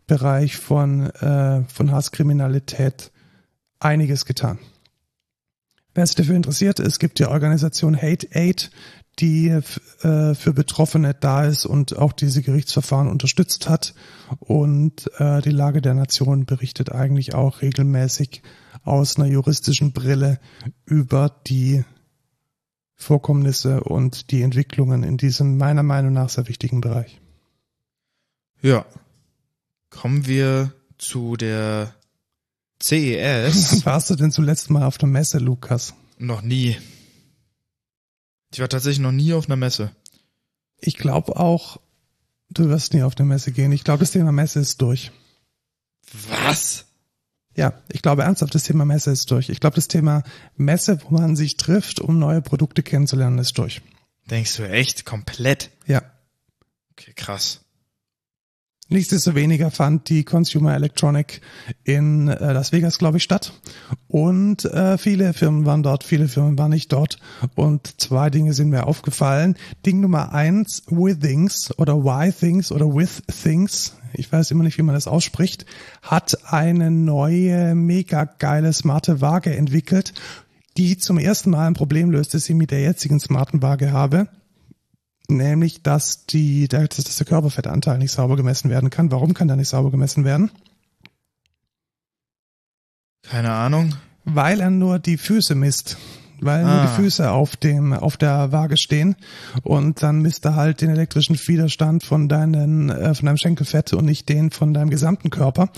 Bereich 0.06 0.58
von, 0.58 1.10
äh, 1.10 1.64
von 1.64 1.92
Hasskriminalität 1.92 3.12
einiges 3.80 4.26
getan. 4.26 4.60
Wer 5.94 6.08
sich 6.08 6.16
dafür 6.16 6.36
interessiert, 6.36 6.80
es 6.80 7.00
gibt 7.00 7.20
die 7.20 7.26
Organisation 7.26 7.96
Hate 7.96 8.28
Aid, 8.32 8.72
die 9.20 9.50
äh, 9.50 9.62
für 10.34 10.54
Betroffene 10.54 11.14
da 11.14 11.46
ist 11.46 11.66
und 11.66 11.98
auch 11.98 12.14
diese 12.14 12.42
Gerichtsverfahren 12.42 13.08
unterstützt 13.08 13.70
hat. 13.70 13.94
Und 14.40 15.10
äh, 15.20 15.42
die 15.42 15.52
Lage 15.52 15.82
der 15.82 15.94
Nation 15.94 16.46
berichtet 16.46 16.92
eigentlich 16.92 17.36
auch 17.36 17.62
regelmäßig 17.62 18.42
aus 18.84 19.18
einer 19.18 19.28
juristischen 19.28 19.94
Brille 19.94 20.40
über 20.86 21.36
die 21.48 21.84
Vorkommnisse 22.96 23.84
und 23.84 24.32
die 24.32 24.42
Entwicklungen 24.42 25.04
in 25.04 25.18
diesem 25.18 25.58
meiner 25.58 25.84
Meinung 25.84 26.14
nach 26.14 26.30
sehr 26.30 26.48
wichtigen 26.48 26.82
Bereich. 26.82 27.20
Ja. 28.62 28.86
Kommen 29.90 30.26
wir 30.26 30.74
zu 30.98 31.36
der 31.36 31.94
CES. 32.82 33.86
Warst 33.86 34.10
du 34.10 34.16
denn 34.16 34.32
zuletzt 34.32 34.70
mal 34.70 34.84
auf 34.84 34.98
der 34.98 35.10
Messe, 35.10 35.40
Lukas? 35.40 35.94
noch 36.24 36.42
nie. 36.42 36.78
Ich 38.52 38.60
war 38.60 38.70
tatsächlich 38.70 39.00
noch 39.00 39.12
nie 39.12 39.34
auf 39.34 39.48
einer 39.48 39.56
Messe. 39.56 39.92
Ich 40.80 40.98
glaube 40.98 41.38
auch, 41.38 41.80
du 42.50 42.70
wirst 42.70 42.94
nie 42.94 43.04
auf 43.04 43.16
der 43.16 43.26
Messe 43.26 43.52
gehen. 43.52 43.72
Ich 43.72 43.84
glaube, 43.84 44.00
das 44.00 44.12
Thema 44.12 44.32
Messe 44.32 44.60
ist 44.60 44.82
durch. 44.82 45.12
Was? 46.30 46.86
Ja, 47.56 47.74
ich 47.90 48.02
glaube 48.02 48.24
ernsthaft, 48.24 48.56
das 48.56 48.64
Thema 48.64 48.86
Messe 48.86 49.12
ist 49.12 49.30
durch. 49.32 49.50
Ich 49.50 49.60
glaube, 49.60 49.76
das 49.76 49.88
Thema 49.88 50.24
Messe, 50.56 51.00
wo 51.04 51.16
man 51.18 51.36
sich 51.36 51.58
trifft, 51.58 52.00
um 52.00 52.20
neue 52.20 52.42
Produkte 52.42 52.84
kennenzulernen, 52.84 53.40
ist 53.40 53.58
durch. 53.58 53.82
Denkst 54.30 54.58
du 54.58 54.70
echt? 54.70 55.06
Komplett? 55.06 55.70
Ja. 55.86 56.04
Okay, 56.92 57.14
krass. 57.14 57.63
Nichtsdestoweniger 58.94 59.72
fand 59.72 60.08
die 60.08 60.24
Consumer 60.24 60.76
Electronic 60.76 61.42
in 61.84 62.28
äh, 62.28 62.54
Las 62.54 62.72
Vegas, 62.74 63.00
glaube 63.00 63.18
ich, 63.18 63.24
statt. 63.24 63.52
Und 64.08 64.66
äh, 64.66 65.00
viele 65.00 65.34
Firmen 65.34 65.66
waren 65.66 65.82
dort, 65.82 66.04
viele 66.04 66.28
Firmen 66.28 66.60
waren 66.60 66.70
nicht 66.70 66.94
dort. 66.94 67.18
Und 67.56 68.00
zwei 68.00 68.30
Dinge 68.30 68.54
sind 68.54 68.70
mir 68.70 68.86
aufgefallen. 68.86 69.56
Ding 69.84 70.00
Nummer 70.00 70.36
eins, 70.36 70.84
Withings 70.86 71.76
oder 71.80 72.04
Why-Things 72.04 72.72
oder 72.72 72.86
With-Things, 72.86 73.96
ich 74.14 74.32
weiß 74.32 74.52
immer 74.52 74.64
nicht, 74.64 74.78
wie 74.78 74.84
man 74.84 74.94
das 74.94 75.08
ausspricht, 75.08 75.66
hat 76.04 76.54
eine 76.54 76.92
neue, 76.92 77.74
mega 77.74 78.26
geile, 78.26 78.72
smarte 78.74 79.22
Waage 79.22 79.56
entwickelt, 79.56 80.14
die 80.78 81.00
zum 81.00 81.18
ersten 81.18 81.50
Mal 81.50 81.66
ein 81.66 81.74
Problem 81.74 82.12
löst, 82.12 82.36
das 82.36 82.48
ich 82.48 82.56
mit 82.56 82.70
der 82.70 82.82
jetzigen 82.82 83.20
smarten 83.20 83.64
Waage 83.64 83.92
habe 83.92 84.28
nämlich 85.30 85.84
dass 85.84 86.26
die, 86.26 86.68
dass 86.68 86.90
der 87.18 87.28
Körperfettanteil 87.28 87.98
nicht 87.98 88.12
sauber 88.12 88.36
gemessen 88.36 88.70
werden 88.70 88.90
kann. 88.90 89.12
Warum 89.12 89.34
kann 89.34 89.48
der 89.48 89.58
nicht 89.58 89.70
sauber 89.70 89.92
gemessen 89.92 90.26
werden? 90.26 90.52
Keine 93.24 93.52
Ahnung. 93.52 93.96
Weil 94.26 94.60
er 94.62 94.70
nur 94.70 95.00
die 95.00 95.18
Füße 95.18 95.56
misst. 95.56 95.98
Weil 96.42 96.66
Ah. 96.66 96.74
nur 96.74 96.82
die 96.84 97.02
Füße 97.04 97.32
auf 97.32 97.56
dem, 97.56 97.94
auf 97.94 98.18
der 98.18 98.52
Waage 98.52 98.76
stehen. 98.76 99.16
Und 99.64 100.04
dann 100.04 100.22
misst 100.22 100.44
er 100.44 100.56
halt 100.56 100.82
den 100.82 100.90
elektrischen 100.90 101.38
Widerstand 101.38 102.04
von 102.04 102.28
deinen, 102.28 102.90
äh, 102.90 103.16
von 103.16 103.28
deinem 103.28 103.38
Schenkelfett 103.38 103.94
und 103.94 104.04
nicht 104.06 104.28
den 104.28 104.52
von 104.52 104.74
deinem 104.74 104.90
gesamten 104.90 105.30
Körper. 105.30 105.70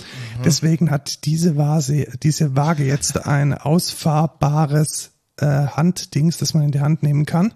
Deswegen 0.44 0.90
hat 0.90 1.26
diese 1.26 1.56
Vase, 1.56 2.08
diese 2.24 2.56
Waage 2.56 2.84
jetzt 2.84 3.28
ein 3.28 3.54
ausfahrbares 3.54 5.12
äh, 5.40 5.46
Handdings, 5.46 6.38
das 6.38 6.54
man 6.54 6.64
in 6.64 6.72
die 6.72 6.80
Hand 6.80 7.04
nehmen 7.04 7.26
kann. 7.26 7.54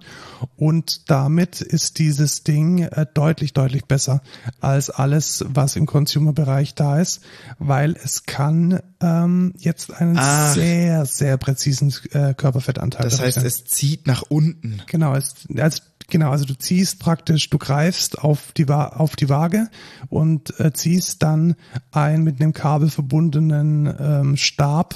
Und 0.57 1.09
damit 1.09 1.61
ist 1.61 1.99
dieses 1.99 2.43
Ding 2.43 2.79
äh, 2.83 3.05
deutlich, 3.13 3.53
deutlich 3.53 3.85
besser 3.85 4.21
als 4.59 4.89
alles, 4.89 5.45
was 5.47 5.75
im 5.75 5.85
Consumer-Bereich 5.85 6.75
da 6.75 6.99
ist, 6.99 7.21
weil 7.57 7.95
es 8.03 8.25
kann 8.25 8.79
ähm, 9.01 9.53
jetzt 9.57 9.93
einen 9.93 10.17
Ach. 10.19 10.53
sehr, 10.53 11.05
sehr 11.05 11.37
präzisen 11.37 11.93
äh, 12.11 12.33
Körperfettanteil 12.33 13.03
Das 13.03 13.19
heißt, 13.21 13.37
es 13.37 13.65
zieht 13.65 14.07
nach 14.07 14.23
unten. 14.23 14.81
Genau, 14.87 15.15
es, 15.15 15.35
also, 15.57 15.81
genau, 16.09 16.31
also 16.31 16.45
du 16.45 16.57
ziehst 16.57 16.99
praktisch, 16.99 17.49
du 17.49 17.57
greifst 17.57 18.19
auf 18.19 18.51
die, 18.57 18.67
Wa- 18.67 18.89
auf 18.89 19.15
die 19.15 19.29
Waage 19.29 19.69
und 20.09 20.59
äh, 20.59 20.73
ziehst 20.73 21.23
dann 21.23 21.55
einen 21.91 22.23
mit 22.23 22.41
einem 22.41 22.53
Kabel 22.53 22.89
verbundenen 22.89 23.93
ähm, 23.99 24.37
Stab 24.37 24.95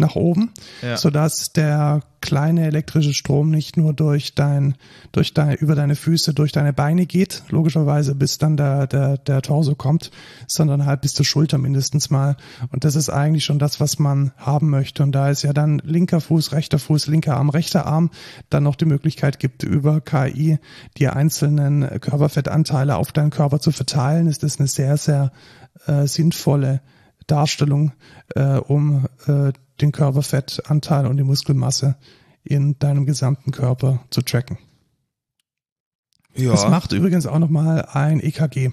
nach 0.00 0.16
oben, 0.16 0.50
Ja. 0.82 0.96
sodass 0.96 1.52
der 1.52 2.02
kleine 2.20 2.66
elektrische 2.66 3.14
Strom 3.14 3.50
nicht 3.50 3.76
nur 3.76 3.92
durch 3.92 4.34
dein, 4.34 4.74
durch 5.12 5.34
deine, 5.34 5.54
über 5.54 5.74
deine 5.74 5.94
Füße, 5.94 6.34
durch 6.34 6.50
deine 6.52 6.72
Beine 6.72 7.06
geht, 7.06 7.44
logischerweise 7.48 8.14
bis 8.14 8.38
dann 8.38 8.56
der, 8.56 8.86
der, 8.86 9.18
der 9.18 9.40
Torso 9.42 9.74
kommt, 9.76 10.10
sondern 10.46 10.84
halt 10.84 11.00
bis 11.00 11.14
zur 11.14 11.24
Schulter 11.24 11.58
mindestens 11.58 12.10
mal. 12.10 12.36
Und 12.72 12.84
das 12.84 12.96
ist 12.96 13.08
eigentlich 13.08 13.44
schon 13.44 13.58
das, 13.60 13.80
was 13.80 13.98
man 13.98 14.32
haben 14.36 14.68
möchte. 14.70 15.02
Und 15.02 15.12
da 15.12 15.30
es 15.30 15.42
ja 15.42 15.52
dann 15.52 15.80
linker 15.84 16.20
Fuß, 16.20 16.52
rechter 16.52 16.78
Fuß, 16.78 17.06
linker 17.06 17.36
Arm, 17.36 17.50
rechter 17.50 17.86
Arm 17.86 18.10
dann 18.50 18.64
noch 18.64 18.74
die 18.74 18.86
Möglichkeit 18.86 19.38
gibt, 19.38 19.62
über 19.62 20.00
KI 20.00 20.58
die 20.96 21.08
einzelnen 21.08 22.00
Körperfettanteile 22.00 22.96
auf 22.96 23.12
deinen 23.12 23.30
Körper 23.30 23.60
zu 23.60 23.70
verteilen, 23.70 24.26
ist 24.26 24.42
das 24.42 24.58
eine 24.58 24.66
sehr, 24.68 24.96
sehr 24.96 25.32
äh, 25.86 26.06
sinnvolle 26.06 26.80
Darstellung, 27.26 27.92
äh, 28.34 28.56
um 28.56 29.06
äh, 29.26 29.52
den 29.80 29.92
Körperfettanteil 29.92 31.06
und 31.06 31.16
die 31.16 31.24
Muskelmasse 31.24 31.96
in 32.44 32.78
deinem 32.78 33.06
gesamten 33.06 33.50
Körper 33.50 34.00
zu 34.10 34.22
tracken. 34.22 34.58
Ja. 36.34 36.52
Das 36.52 36.68
macht 36.68 36.92
übrigens 36.92 37.26
auch 37.26 37.38
nochmal 37.38 37.86
ein 37.92 38.20
EKG. 38.20 38.70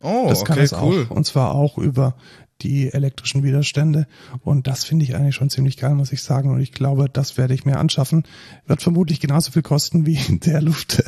oh, 0.00 0.26
Das 0.28 0.44
kann 0.44 0.56
okay, 0.56 0.64
es 0.64 0.72
cool. 0.72 1.06
auch. 1.08 1.14
Und 1.14 1.24
zwar 1.26 1.54
auch 1.54 1.78
über 1.78 2.16
die 2.62 2.92
elektrischen 2.92 3.42
Widerstände. 3.42 4.06
Und 4.42 4.66
das 4.66 4.84
finde 4.84 5.04
ich 5.04 5.14
eigentlich 5.14 5.34
schon 5.34 5.50
ziemlich 5.50 5.76
geil, 5.76 5.94
muss 5.94 6.12
ich 6.12 6.22
sagen. 6.22 6.50
Und 6.50 6.60
ich 6.60 6.72
glaube, 6.72 7.08
das 7.12 7.36
werde 7.36 7.54
ich 7.54 7.64
mir 7.64 7.78
anschaffen. 7.78 8.24
Wird 8.66 8.82
vermutlich 8.82 9.20
genauso 9.20 9.50
viel 9.52 9.62
kosten 9.62 10.06
wie 10.06 10.18
der 10.38 10.62
Luft, 10.62 11.02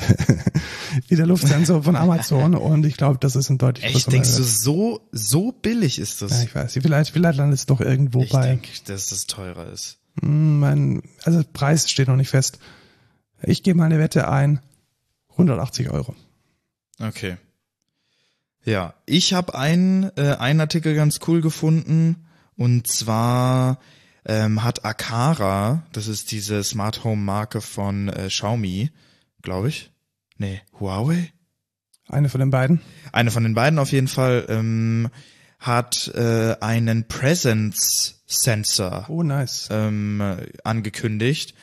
wie 1.09 1.16
der 1.16 1.26
Luftsensor 1.26 1.82
von 1.82 1.97
Amazon. 1.97 2.55
Und 2.55 2.84
ich 2.84 2.97
glaube, 2.97 3.18
das 3.20 3.36
ist 3.36 3.51
ein 3.51 3.59
deutlich 3.59 3.92
größerer 3.92 4.11
denkst 4.12 4.36
du, 4.36 4.42
so, 4.42 5.01
so 5.12 5.53
billig 5.53 5.99
ist 5.99 6.22
das? 6.22 6.32
Ja, 6.32 6.42
ich 6.42 6.55
weiß. 6.55 6.72
Vielleicht, 6.74 7.11
vielleicht 7.12 7.38
landet 7.38 7.59
es 7.59 7.66
doch 7.66 7.80
irgendwo 7.80 8.22
ich 8.22 8.30
bei. 8.30 8.49
denke, 8.49 8.68
dass 8.86 9.09
das 9.11 9.26
teurer 9.26 9.70
ist. 9.72 9.99
Hm, 10.20 10.61
Mein, 10.61 11.03
also 11.24 11.42
Preis 11.53 11.90
steht 11.90 12.09
noch 12.09 12.16
nicht 12.16 12.30
fest. 12.30 12.59
Ich 13.42 13.62
gebe 13.62 13.78
mal 13.78 13.84
eine 13.84 13.99
Wette 13.99 14.28
ein. 14.28 14.61
180 15.32 15.90
Euro. 15.90 16.14
Okay. 16.99 17.36
Ja, 18.66 18.94
ich 19.06 19.32
habe 19.32 19.54
einen, 19.56 20.10
äh, 20.16 20.36
einen 20.40 20.60
Artikel 20.60 20.96
ganz 20.96 21.20
cool 21.28 21.40
gefunden 21.40 22.26
und 22.56 22.88
zwar 22.88 23.78
ähm, 24.24 24.64
hat 24.64 24.84
Akara, 24.84 25.86
das 25.92 26.08
ist 26.08 26.32
diese 26.32 26.64
Smart 26.64 27.04
Home 27.04 27.22
Marke 27.22 27.60
von 27.60 28.08
äh, 28.08 28.26
Xiaomi, 28.26 28.90
glaube 29.40 29.68
ich. 29.68 29.92
Nee, 30.36 30.62
Huawei? 30.80 31.32
Eine 32.08 32.28
von 32.28 32.40
den 32.40 32.50
beiden. 32.50 32.80
Eine 33.12 33.30
von 33.30 33.44
den 33.44 33.54
beiden 33.54 33.78
auf 33.78 33.92
jeden 33.92 34.08
Fall 34.08 34.46
ähm, 34.48 35.10
hat 35.60 36.08
äh, 36.14 36.56
einen 36.60 37.06
Presence 37.06 38.22
Sensor 38.26 39.06
Oh, 39.08 39.22
nice. 39.22 39.68
ähm, 39.70 40.38
angekündigt. 40.64 41.54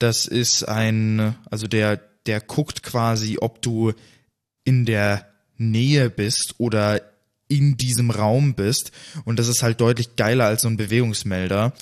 Das 0.00 0.26
ist 0.26 0.64
ein, 0.64 1.36
also 1.50 1.68
der, 1.68 1.98
der 2.26 2.40
guckt 2.40 2.82
quasi, 2.82 3.38
ob 3.40 3.62
du 3.62 3.92
in 4.64 4.84
der 4.84 5.27
Nähe 5.58 6.10
bist 6.10 6.54
oder 6.58 7.02
in 7.48 7.76
diesem 7.76 8.10
Raum 8.10 8.54
bist. 8.54 8.92
Und 9.24 9.38
das 9.38 9.48
ist 9.48 9.62
halt 9.62 9.80
deutlich 9.80 10.16
geiler 10.16 10.46
als 10.46 10.62
so 10.62 10.68
ein 10.68 10.76
Bewegungsmelder. 10.76 11.72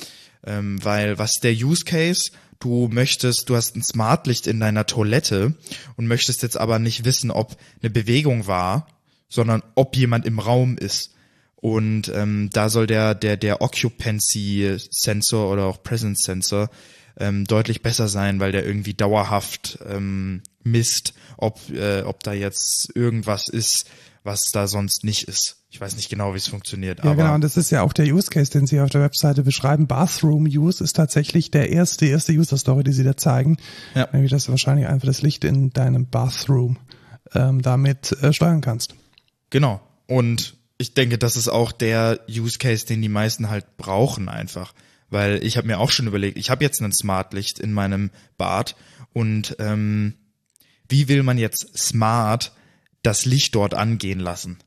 Ähm, 0.45 0.83
weil 0.85 1.18
was 1.18 1.33
der 1.43 1.53
Use 1.53 1.85
Case, 1.85 2.31
du 2.61 2.89
möchtest, 2.91 3.49
du 3.49 3.57
hast 3.57 3.77
ein 3.77 3.83
Smartlicht 3.83 4.47
in 4.47 4.61
deiner 4.61 4.87
Toilette 4.87 5.55
und 5.97 6.07
möchtest 6.07 6.43
jetzt 6.43 6.57
aber 6.57 6.79
nicht 6.79 7.05
wissen, 7.05 7.31
ob 7.31 7.57
eine 7.83 7.91
Bewegung 7.91 8.47
war, 8.47 8.87
sondern 9.29 9.62
ob 9.74 9.97
jemand 9.97 10.24
im 10.24 10.39
Raum 10.39 10.79
ist. 10.79 11.14
Und 11.57 12.12
ähm, 12.14 12.49
da 12.53 12.68
soll 12.68 12.87
der, 12.87 13.14
der, 13.14 13.37
der 13.37 13.61
Occupancy 13.61 14.77
Sensor 14.91 15.51
oder 15.51 15.64
auch 15.64 15.83
Presence 15.83 16.20
Sensor 16.24 16.70
ähm, 17.19 17.45
deutlich 17.45 17.83
besser 17.83 18.09
sein, 18.09 18.41
weil 18.41 18.53
der 18.53 18.64
irgendwie 18.67 18.95
dauerhaft 18.95 19.79
ähm, 19.89 20.43
misst, 20.62 21.14
ob, 21.37 21.61
äh, 21.71 22.03
ob 22.03 22.23
da 22.23 22.33
jetzt 22.33 22.91
irgendwas 22.95 23.49
ist, 23.49 23.87
was 24.23 24.51
da 24.53 24.67
sonst 24.67 25.05
nicht 25.05 25.29
ist. 25.29 25.62
Ich 25.71 25.81
weiß 25.81 25.97
nicht 25.97 26.09
genau, 26.09 26.35
wie 26.35 26.39
es 26.39 26.49
funktioniert. 26.49 26.99
Ja, 26.99 27.11
aber 27.11 27.23
genau. 27.23 27.35
Und 27.35 27.45
das 27.45 27.57
ist 27.57 27.71
ja 27.71 27.83
auch 27.83 27.93
der 27.93 28.07
Use 28.07 28.29
Case, 28.29 28.51
den 28.51 28.67
Sie 28.67 28.81
auf 28.81 28.91
der 28.91 29.01
Webseite 29.01 29.43
beschreiben. 29.43 29.87
Bathroom 29.87 30.45
Use 30.45 30.83
ist 30.83 30.95
tatsächlich 30.95 31.51
der 31.51 31.71
erste, 31.71 32.07
erste 32.07 32.33
User 32.33 32.59
Story, 32.59 32.83
die 32.83 32.93
Sie 32.93 33.05
da 33.05 33.17
zeigen. 33.17 33.57
Ja. 33.95 34.09
Nämlich, 34.12 34.31
dass 34.31 34.45
du 34.45 34.51
wahrscheinlich 34.51 34.87
einfach 34.87 35.07
das 35.07 35.23
Licht 35.23 35.45
in 35.45 35.71
deinem 35.71 36.07
Bathroom 36.07 36.79
ähm, 37.35 37.62
damit 37.62 38.12
äh, 38.21 38.33
steuern 38.33 38.61
kannst. 38.61 38.95
Genau. 39.51 39.81
Und 40.07 40.57
ich 40.79 40.95
denke, 40.95 41.19
das 41.19 41.37
ist 41.37 41.49
auch 41.49 41.73
der 41.73 42.21
Use 42.29 42.59
Case, 42.59 42.85
den 42.85 43.01
die 43.03 43.09
meisten 43.09 43.49
halt 43.49 43.77
brauchen 43.77 44.29
einfach. 44.29 44.75
Weil 45.09 45.43
ich 45.45 45.57
habe 45.57 45.67
mir 45.67 45.79
auch 45.79 45.91
schon 45.91 46.07
überlegt, 46.07 46.39
ich 46.39 46.51
habe 46.51 46.65
jetzt 46.65 46.81
ein 46.83 46.93
Smartlicht 46.93 47.59
in 47.59 47.73
meinem 47.73 48.11
Bad 48.37 48.77
und 49.13 49.57
ähm, 49.59 50.15
wie 50.89 51.09
will 51.09 51.23
man 51.23 51.39
jetzt 51.39 51.79
smart 51.79 52.53
das 53.03 53.25
Licht 53.25 53.55
dort 53.55 53.75
angehen 53.75 54.21
lassen? 54.21 54.59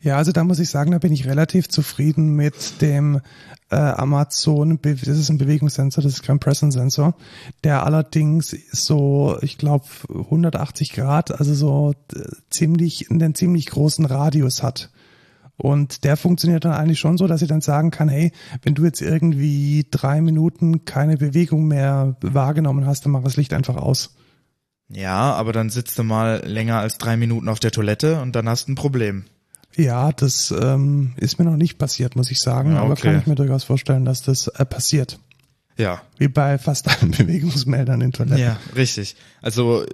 Ja, 0.00 0.18
also 0.18 0.32
da 0.32 0.44
muss 0.44 0.58
ich 0.58 0.68
sagen, 0.68 0.90
da 0.90 0.98
bin 0.98 1.12
ich 1.12 1.26
relativ 1.26 1.68
zufrieden 1.68 2.36
mit 2.36 2.82
dem 2.82 3.22
äh, 3.70 3.76
Amazon, 3.76 4.78
das 4.82 5.08
ist 5.08 5.30
ein 5.30 5.38
Bewegungssensor, 5.38 6.04
das 6.04 6.12
ist 6.12 6.22
kein 6.22 6.38
Presence-Sensor, 6.38 7.16
der 7.64 7.84
allerdings 7.84 8.54
so, 8.70 9.38
ich 9.40 9.56
glaube, 9.56 9.86
180 10.10 10.92
Grad, 10.92 11.32
also 11.32 11.54
so 11.54 11.94
äh, 12.14 12.20
ziemlich, 12.50 13.10
einen 13.10 13.34
ziemlich 13.34 13.66
großen 13.66 14.04
Radius 14.04 14.62
hat. 14.62 14.90
Und 15.56 16.04
der 16.04 16.16
funktioniert 16.16 16.64
dann 16.64 16.72
eigentlich 16.72 16.98
schon 16.98 17.16
so, 17.16 17.26
dass 17.26 17.42
ich 17.42 17.48
dann 17.48 17.60
sagen 17.60 17.90
kann, 17.90 18.08
hey, 18.08 18.32
wenn 18.62 18.74
du 18.74 18.84
jetzt 18.84 19.00
irgendwie 19.00 19.86
drei 19.90 20.20
Minuten 20.20 20.84
keine 20.84 21.16
Bewegung 21.16 21.68
mehr 21.68 22.16
wahrgenommen 22.20 22.86
hast, 22.86 23.04
dann 23.04 23.12
mach 23.12 23.22
das 23.22 23.36
Licht 23.36 23.52
einfach 23.52 23.76
aus. 23.76 24.16
Ja, 24.88 25.32
aber 25.34 25.52
dann 25.52 25.70
sitzt 25.70 25.98
du 25.98 26.02
mal 26.02 26.42
länger 26.44 26.78
als 26.78 26.98
drei 26.98 27.16
Minuten 27.16 27.48
auf 27.48 27.60
der 27.60 27.70
Toilette 27.70 28.20
und 28.20 28.34
dann 28.36 28.48
hast 28.48 28.68
du 28.68 28.72
ein 28.72 28.74
Problem. 28.74 29.24
Ja, 29.76 30.12
das 30.12 30.52
ähm, 30.56 31.14
ist 31.16 31.38
mir 31.38 31.44
noch 31.44 31.56
nicht 31.56 31.78
passiert, 31.78 32.16
muss 32.16 32.30
ich 32.30 32.40
sagen. 32.40 32.72
Ja, 32.72 32.82
Aber 32.82 32.92
okay. 32.92 33.02
kann 33.02 33.18
ich 33.18 33.26
mir 33.26 33.34
durchaus 33.34 33.64
vorstellen, 33.64 34.04
dass 34.04 34.22
das 34.22 34.48
äh, 34.48 34.64
passiert. 34.64 35.18
Ja. 35.76 36.02
Wie 36.18 36.28
bei 36.28 36.58
fast 36.58 36.88
allen 36.88 37.10
Bewegungsmeldern 37.16 38.00
in 38.00 38.12
Toiletten. 38.12 38.38
Ja, 38.38 38.58
richtig. 38.76 39.16
Also 39.42 39.84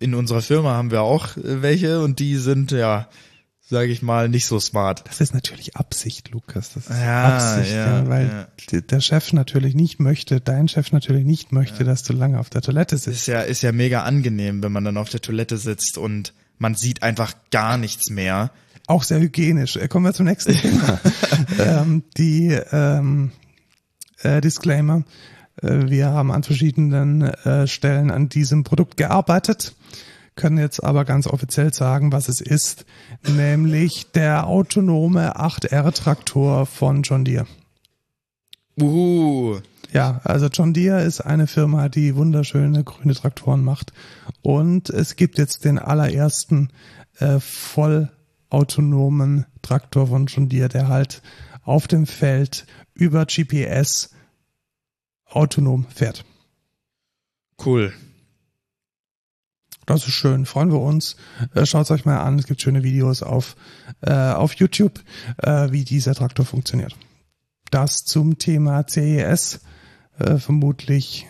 in 0.00 0.14
unserer 0.14 0.42
Firma 0.42 0.74
haben 0.74 0.90
wir 0.90 1.02
auch 1.02 1.36
äh, 1.36 1.62
welche 1.62 2.02
und 2.02 2.18
die 2.18 2.36
sind 2.36 2.72
ja, 2.72 3.08
sage 3.64 3.92
ich 3.92 4.02
mal, 4.02 4.28
nicht 4.28 4.46
so 4.46 4.60
smart. 4.60 5.04
Das 5.06 5.20
ist 5.20 5.34
natürlich 5.34 5.76
Absicht, 5.76 6.30
Lukas. 6.30 6.74
Das 6.74 6.88
ist 6.88 7.00
Ja, 7.00 7.36
Absicht, 7.36 7.74
ja, 7.74 8.02
ja, 8.02 8.08
weil 8.08 8.46
ja. 8.72 8.80
der 8.80 9.00
Chef 9.00 9.32
natürlich 9.32 9.74
nicht 9.74 10.00
möchte, 10.00 10.40
dein 10.40 10.68
Chef 10.68 10.92
natürlich 10.92 11.24
nicht 11.24 11.52
möchte, 11.52 11.84
dass 11.84 12.02
du 12.02 12.12
lange 12.12 12.38
auf 12.38 12.50
der 12.50 12.60
Toilette 12.62 12.98
sitzt. 12.98 13.16
Ist 13.20 13.26
ja, 13.26 13.40
ist 13.40 13.62
ja 13.62 13.72
mega 13.72 14.02
angenehm, 14.02 14.62
wenn 14.62 14.72
man 14.72 14.84
dann 14.84 14.96
auf 14.96 15.08
der 15.08 15.20
Toilette 15.20 15.56
sitzt 15.56 15.96
und 15.96 16.34
man 16.58 16.74
sieht 16.74 17.02
einfach 17.02 17.34
gar 17.50 17.78
nichts 17.78 18.10
mehr. 18.10 18.50
Auch 18.86 19.04
sehr 19.04 19.20
hygienisch. 19.20 19.76
Äh, 19.76 19.88
Kommen 19.88 20.04
wir 20.04 20.12
zum 20.12 20.26
nächsten 20.26 20.54
Thema. 20.60 21.00
ähm, 21.58 22.04
die 22.16 22.48
ähm, 22.72 23.32
äh, 24.22 24.40
Disclaimer. 24.40 25.04
Äh, 25.60 25.88
wir 25.88 26.08
haben 26.08 26.30
an 26.30 26.42
verschiedenen 26.42 27.22
äh, 27.22 27.66
Stellen 27.66 28.10
an 28.10 28.28
diesem 28.28 28.64
Produkt 28.64 28.96
gearbeitet, 28.96 29.74
können 30.34 30.58
jetzt 30.58 30.82
aber 30.82 31.04
ganz 31.04 31.26
offiziell 31.26 31.72
sagen, 31.72 32.12
was 32.12 32.28
es 32.28 32.40
ist, 32.40 32.84
nämlich 33.26 34.10
der 34.12 34.46
autonome 34.46 35.36
8R-Traktor 35.36 36.66
von 36.66 37.02
John 37.02 37.24
Deere. 37.24 37.46
Uhu. 38.80 39.60
Ja, 39.92 40.22
also 40.24 40.46
John 40.46 40.72
Deere 40.72 41.02
ist 41.02 41.20
eine 41.20 41.46
Firma, 41.46 41.90
die 41.90 42.16
wunderschöne 42.16 42.82
grüne 42.82 43.14
Traktoren 43.14 43.62
macht. 43.62 43.92
Und 44.40 44.88
es 44.88 45.16
gibt 45.16 45.38
jetzt 45.38 45.66
den 45.66 45.78
allerersten 45.78 46.70
äh, 47.18 47.38
vollautonomen 47.40 49.44
Traktor 49.60 50.06
von 50.06 50.26
John 50.26 50.48
Deere, 50.48 50.70
der 50.70 50.88
halt 50.88 51.20
auf 51.62 51.88
dem 51.88 52.06
Feld 52.06 52.66
über 52.94 53.26
GPS 53.26 54.10
autonom 55.26 55.86
fährt. 55.94 56.24
Cool. 57.64 57.92
Das 59.86 60.06
ist 60.06 60.14
schön, 60.14 60.46
freuen 60.46 60.70
wir 60.70 60.80
uns. 60.80 61.16
Äh, 61.54 61.66
Schaut 61.66 61.90
euch 61.90 62.04
mal 62.04 62.18
an, 62.18 62.38
es 62.38 62.46
gibt 62.46 62.62
schöne 62.62 62.82
Videos 62.82 63.22
auf, 63.22 63.56
äh, 64.00 64.12
auf 64.12 64.54
YouTube, 64.54 65.00
äh, 65.38 65.70
wie 65.70 65.84
dieser 65.84 66.14
Traktor 66.14 66.46
funktioniert. 66.46 66.96
Das 67.70 68.04
zum 68.04 68.38
Thema 68.38 68.86
CES, 68.86 69.60
äh, 70.18 70.36
vermutlich 70.36 71.26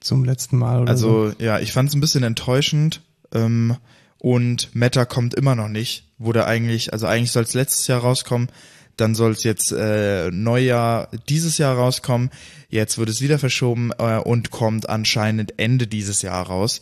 zum 0.00 0.24
letzten 0.24 0.56
Mal 0.56 0.82
oder 0.82 0.96
so. 0.96 1.24
Also 1.24 1.34
ja, 1.38 1.58
ich 1.58 1.72
fand 1.72 1.88
es 1.88 1.94
ein 1.94 2.00
bisschen 2.00 2.22
enttäuschend 2.22 3.02
ähm, 3.34 3.76
und 4.18 4.74
Meta 4.74 5.04
kommt 5.04 5.34
immer 5.34 5.54
noch 5.54 5.68
nicht. 5.68 6.12
Wurde 6.18 6.46
eigentlich, 6.46 6.92
also 6.92 7.06
eigentlich 7.06 7.32
soll 7.32 7.42
es 7.42 7.54
letztes 7.54 7.86
Jahr 7.86 8.00
rauskommen, 8.00 8.48
dann 8.96 9.14
soll 9.14 9.32
es 9.32 9.44
jetzt 9.44 9.72
äh, 9.72 10.30
Neujahr 10.30 11.08
dieses 11.28 11.58
Jahr 11.58 11.76
rauskommen. 11.76 12.30
Jetzt 12.68 12.98
wird 12.98 13.08
es 13.08 13.20
wieder 13.20 13.38
verschoben 13.38 13.92
äh, 13.98 14.18
und 14.18 14.50
kommt 14.50 14.88
anscheinend 14.88 15.58
Ende 15.58 15.86
dieses 15.86 16.22
Jahr 16.22 16.46
raus. 16.46 16.80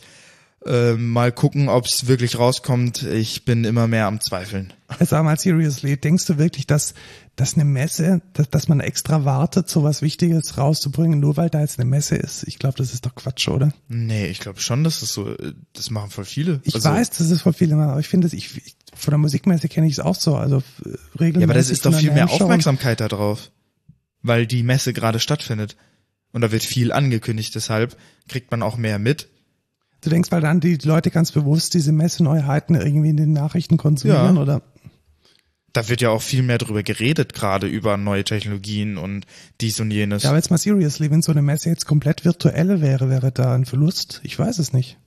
Äh, 0.67 0.93
mal 0.95 1.31
gucken, 1.31 1.69
ob 1.69 1.85
es 1.85 2.07
wirklich 2.07 2.37
rauskommt. 2.37 3.03
Ich 3.03 3.45
bin 3.45 3.63
immer 3.63 3.87
mehr 3.87 4.05
am 4.07 4.19
Zweifeln. 4.19 4.73
Jetzt 4.99 5.09
sag 5.09 5.23
mal 5.23 5.37
seriously, 5.39 5.95
denkst 5.97 6.25
du 6.25 6.37
wirklich, 6.37 6.67
dass, 6.67 6.93
dass 7.37 7.55
eine 7.55 7.63
Messe, 7.65 8.21
dass, 8.33 8.49
dass 8.49 8.67
man 8.67 8.79
extra 8.79 9.23
wartet, 9.23 9.69
so 9.69 9.83
was 9.83 10.01
Wichtiges 10.01 10.57
rauszubringen, 10.57 11.19
nur 11.19 11.37
weil 11.37 11.49
da 11.49 11.61
jetzt 11.61 11.79
eine 11.79 11.89
Messe 11.89 12.15
ist? 12.15 12.43
Ich 12.47 12.59
glaube, 12.59 12.77
das 12.77 12.93
ist 12.93 13.05
doch 13.05 13.15
Quatsch, 13.15 13.47
oder? 13.47 13.71
Nee, 13.87 14.27
ich 14.27 14.39
glaube 14.39 14.59
schon, 14.59 14.83
dass 14.83 14.99
das 14.99 15.13
so, 15.13 15.29
äh, 15.29 15.53
das 15.73 15.89
machen 15.89 16.09
voll 16.09 16.25
viele. 16.25 16.59
Ich 16.63 16.75
Also- 16.75 16.89
weiß, 16.89 17.11
das 17.11 17.29
ist 17.31 17.41
vor 17.41 17.53
vielen 17.53 17.77
Mal, 17.77 17.89
aber 17.89 17.99
ich 17.99 18.07
finde, 18.09 18.27
ich, 18.27 18.57
ich, 18.57 18.75
von 18.93 19.11
der 19.11 19.19
Musikmesse 19.19 19.69
kenne 19.69 19.87
ich 19.87 19.93
es 19.93 19.99
auch 19.99 20.15
so, 20.15 20.35
also 20.35 20.57
äh, 20.57 20.89
regelmäßig. 21.19 21.39
Ja, 21.41 21.43
aber 21.45 21.53
das 21.53 21.69
ist 21.69 21.85
doch 21.85 21.95
viel 21.95 22.11
mehr 22.11 22.29
Aufmerksamkeit 22.29 22.99
da 22.99 23.07
drauf. 23.07 23.51
Weil 24.21 24.47
die 24.47 24.63
Messe 24.63 24.91
gerade 24.93 25.19
stattfindet. 25.19 25.77
Und 26.33 26.41
da 26.41 26.51
wird 26.51 26.63
viel 26.63 26.91
angekündigt, 26.91 27.55
deshalb 27.55 27.95
kriegt 28.27 28.51
man 28.51 28.61
auch 28.61 28.75
mehr 28.75 28.99
mit. 28.99 29.29
Du 30.01 30.09
denkst, 30.09 30.31
weil 30.31 30.41
dann 30.41 30.59
die 30.59 30.75
Leute 30.83 31.09
ganz 31.11 31.31
bewusst 31.31 31.73
diese 31.73 31.91
Messeneuheiten 31.91 32.75
irgendwie 32.75 33.09
in 33.09 33.17
den 33.17 33.33
Nachrichten 33.33 33.77
konsumieren, 33.77 34.35
Ja. 34.35 34.41
oder? 34.41 34.61
Da 35.73 35.89
wird 35.89 36.01
ja 36.01 36.09
auch 36.09 36.21
viel 36.21 36.41
mehr 36.43 36.57
drüber 36.57 36.81
geredet, 36.81 37.33
gerade 37.33 37.67
über 37.67 37.97
neue 37.97 38.23
Technologien 38.23 38.97
und 38.97 39.25
dies 39.61 39.79
und 39.79 39.91
jenes. 39.91 40.23
Ja, 40.23 40.29
aber 40.29 40.37
jetzt 40.37 40.49
mal 40.49 40.57
seriously, 40.57 41.11
wenn 41.11 41.21
so 41.21 41.31
eine 41.31 41.41
Messe 41.43 41.69
jetzt 41.69 41.85
komplett 41.85 42.25
virtuell 42.25 42.81
wäre, 42.81 43.09
wäre 43.09 43.31
da 43.31 43.53
ein 43.53 43.65
Verlust? 43.65 44.19
Ich 44.23 44.37
weiß 44.39 44.57
es 44.59 44.73
nicht. 44.73 44.97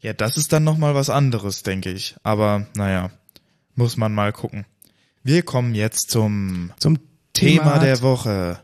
Ja, 0.00 0.12
das 0.12 0.36
ist 0.36 0.52
dann 0.52 0.64
nochmal 0.64 0.94
was 0.94 1.10
anderes, 1.10 1.62
denke 1.62 1.90
ich. 1.90 2.16
Aber 2.22 2.66
naja, 2.74 3.10
muss 3.74 3.96
man 3.96 4.12
mal 4.14 4.32
gucken. 4.32 4.64
Wir 5.22 5.42
kommen 5.42 5.74
jetzt 5.74 6.10
zum 6.10 6.72
Zum 6.78 6.98
Thema, 7.32 7.62
Thema, 7.74 7.78
der 7.78 8.02
Woche. 8.02 8.60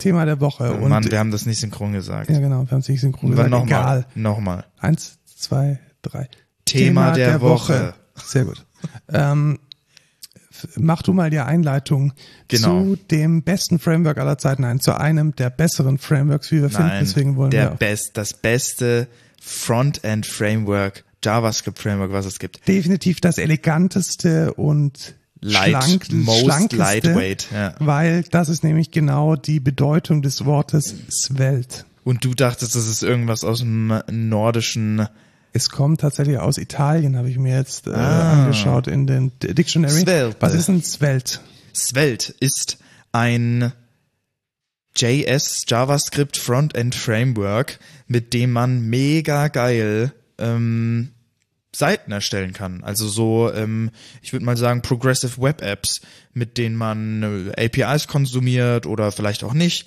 Thema 0.00 0.24
der 0.24 0.40
Woche. 0.40 0.76
Oh 0.76 0.82
und 0.84 0.88
Mann, 0.90 1.08
wir 1.10 1.18
haben 1.18 1.30
das 1.30 1.46
nicht 1.46 1.60
synchron 1.60 1.92
gesagt. 1.92 2.28
ja, 2.30 2.40
genau, 2.40 2.62
wir 2.64 2.70
haben 2.72 2.80
es 2.80 2.88
nicht 2.88 3.00
synchron 3.00 3.30
gesagt. 3.30 3.50
nochmal. 3.50 3.68
Egal. 3.68 4.06
Nochmal. 4.14 4.64
Eins, 4.78 5.18
zwei, 5.24 5.78
drei. 6.02 6.28
Thema, 6.64 7.12
der, 7.12 7.40
Woche. 7.40 7.94
Sehr 8.14 8.44
gut. 8.44 8.64
ähm, 9.12 9.58
mach 10.76 11.02
du 11.02 11.12
mal 11.12 11.30
die 11.30 11.38
Einleitung 11.38 12.12
Genau. 12.48 12.82
zu 12.82 12.96
dem 13.10 13.42
besten 13.42 13.78
Framework 13.78 14.18
aller 14.18 14.38
Zeiten, 14.38 14.62
nein, 14.62 14.80
zu 14.80 14.98
einem 14.98 15.34
der 15.36 15.50
besseren 15.50 15.98
Frameworks, 15.98 16.50
wie 16.52 16.62
wir 16.62 16.70
finden. 16.70 16.88
Nein, 16.88 17.00
Deswegen 17.04 17.36
wollen 17.36 17.50
der 17.50 17.70
wir 17.72 17.76
best, 17.76 18.10
das 18.16 18.34
beste 18.34 19.08
Frontend-Framework, 19.40 21.04
JavaScript-Framework, 21.24 22.12
was 22.12 22.26
es 22.26 22.38
gibt. 22.38 22.66
definitiv 22.68 23.20
das 23.20 23.38
eleganteste 23.38 24.54
und 24.54 25.14
Light, 25.40 25.70
schlank, 25.84 26.12
most 26.12 26.72
lightweight, 26.72 27.48
ja. 27.52 27.74
weil 27.78 28.24
das 28.30 28.48
ist 28.48 28.62
nämlich 28.62 28.90
genau 28.90 29.36
die 29.36 29.58
Bedeutung 29.60 30.20
des 30.22 30.44
Wortes 30.44 30.94
Svelte. 31.10 31.84
Und 32.04 32.24
du 32.24 32.34
dachtest, 32.34 32.74
das 32.76 32.86
ist 32.86 33.02
irgendwas 33.02 33.44
aus 33.44 33.60
dem 33.60 34.02
nordischen 34.10 35.06
Es 35.52 35.70
kommt 35.70 36.00
tatsächlich 36.02 36.38
aus 36.38 36.58
Italien, 36.58 37.16
habe 37.16 37.30
ich 37.30 37.38
mir 37.38 37.56
jetzt 37.56 37.86
äh, 37.86 37.92
Ah. 37.92 38.32
angeschaut 38.42 38.86
in 38.86 39.06
den 39.06 39.32
Dictionary. 39.42 40.00
Svelte. 40.02 40.36
Was 40.40 40.54
ist 40.54 40.68
ein 40.68 40.82
Svelte? 40.82 41.38
Svelte 41.74 42.34
ist 42.40 42.78
ein 43.12 43.72
JS 44.96 45.64
JavaScript 45.68 46.36
Frontend 46.36 46.94
Framework, 46.94 47.78
mit 48.08 48.34
dem 48.34 48.52
man 48.52 48.88
mega 48.88 49.48
geil 49.48 50.12
ähm, 50.38 51.10
Seiten 51.74 52.12
erstellen 52.12 52.52
kann. 52.52 52.82
Also 52.82 53.08
so, 53.08 53.52
ähm, 53.52 53.90
ich 54.22 54.32
würde 54.32 54.44
mal 54.44 54.56
sagen, 54.56 54.82
Progressive 54.82 55.40
Web 55.40 55.62
Apps, 55.62 56.00
mit 56.34 56.58
denen 56.58 56.76
man 56.76 57.52
äh, 57.56 57.66
APIs 57.66 58.08
konsumiert 58.08 58.86
oder 58.86 59.12
vielleicht 59.12 59.44
auch 59.44 59.54
nicht. 59.54 59.86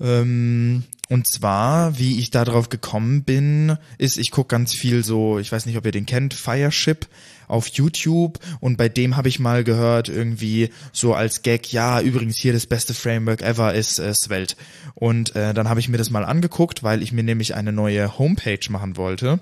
Ähm, 0.00 0.84
und 1.08 1.26
zwar, 1.26 1.98
wie 1.98 2.18
ich 2.18 2.30
da 2.30 2.44
drauf 2.44 2.68
gekommen 2.68 3.24
bin, 3.24 3.78
ist, 3.96 4.18
ich 4.18 4.30
gucke 4.30 4.48
ganz 4.48 4.74
viel 4.74 5.02
so, 5.02 5.38
ich 5.38 5.50
weiß 5.50 5.66
nicht, 5.66 5.78
ob 5.78 5.86
ihr 5.86 5.92
den 5.92 6.06
kennt, 6.06 6.34
Fireship 6.34 7.08
auf 7.48 7.66
YouTube 7.68 8.38
und 8.60 8.76
bei 8.76 8.90
dem 8.90 9.16
habe 9.16 9.30
ich 9.30 9.38
mal 9.38 9.64
gehört, 9.64 10.10
irgendwie 10.10 10.70
so 10.92 11.14
als 11.14 11.42
Gag, 11.42 11.72
ja, 11.72 12.00
übrigens 12.00 12.36
hier 12.38 12.52
das 12.52 12.66
beste 12.66 12.92
Framework 12.92 13.40
ever 13.40 13.74
ist 13.74 13.98
äh, 13.98 14.12
Svelte. 14.14 14.54
Und 14.94 15.34
äh, 15.34 15.54
dann 15.54 15.68
habe 15.68 15.80
ich 15.80 15.88
mir 15.88 15.96
das 15.96 16.10
mal 16.10 16.26
angeguckt, 16.26 16.82
weil 16.82 17.02
ich 17.02 17.12
mir 17.12 17.24
nämlich 17.24 17.54
eine 17.54 17.72
neue 17.72 18.18
Homepage 18.18 18.60
machen 18.68 18.98
wollte. 18.98 19.40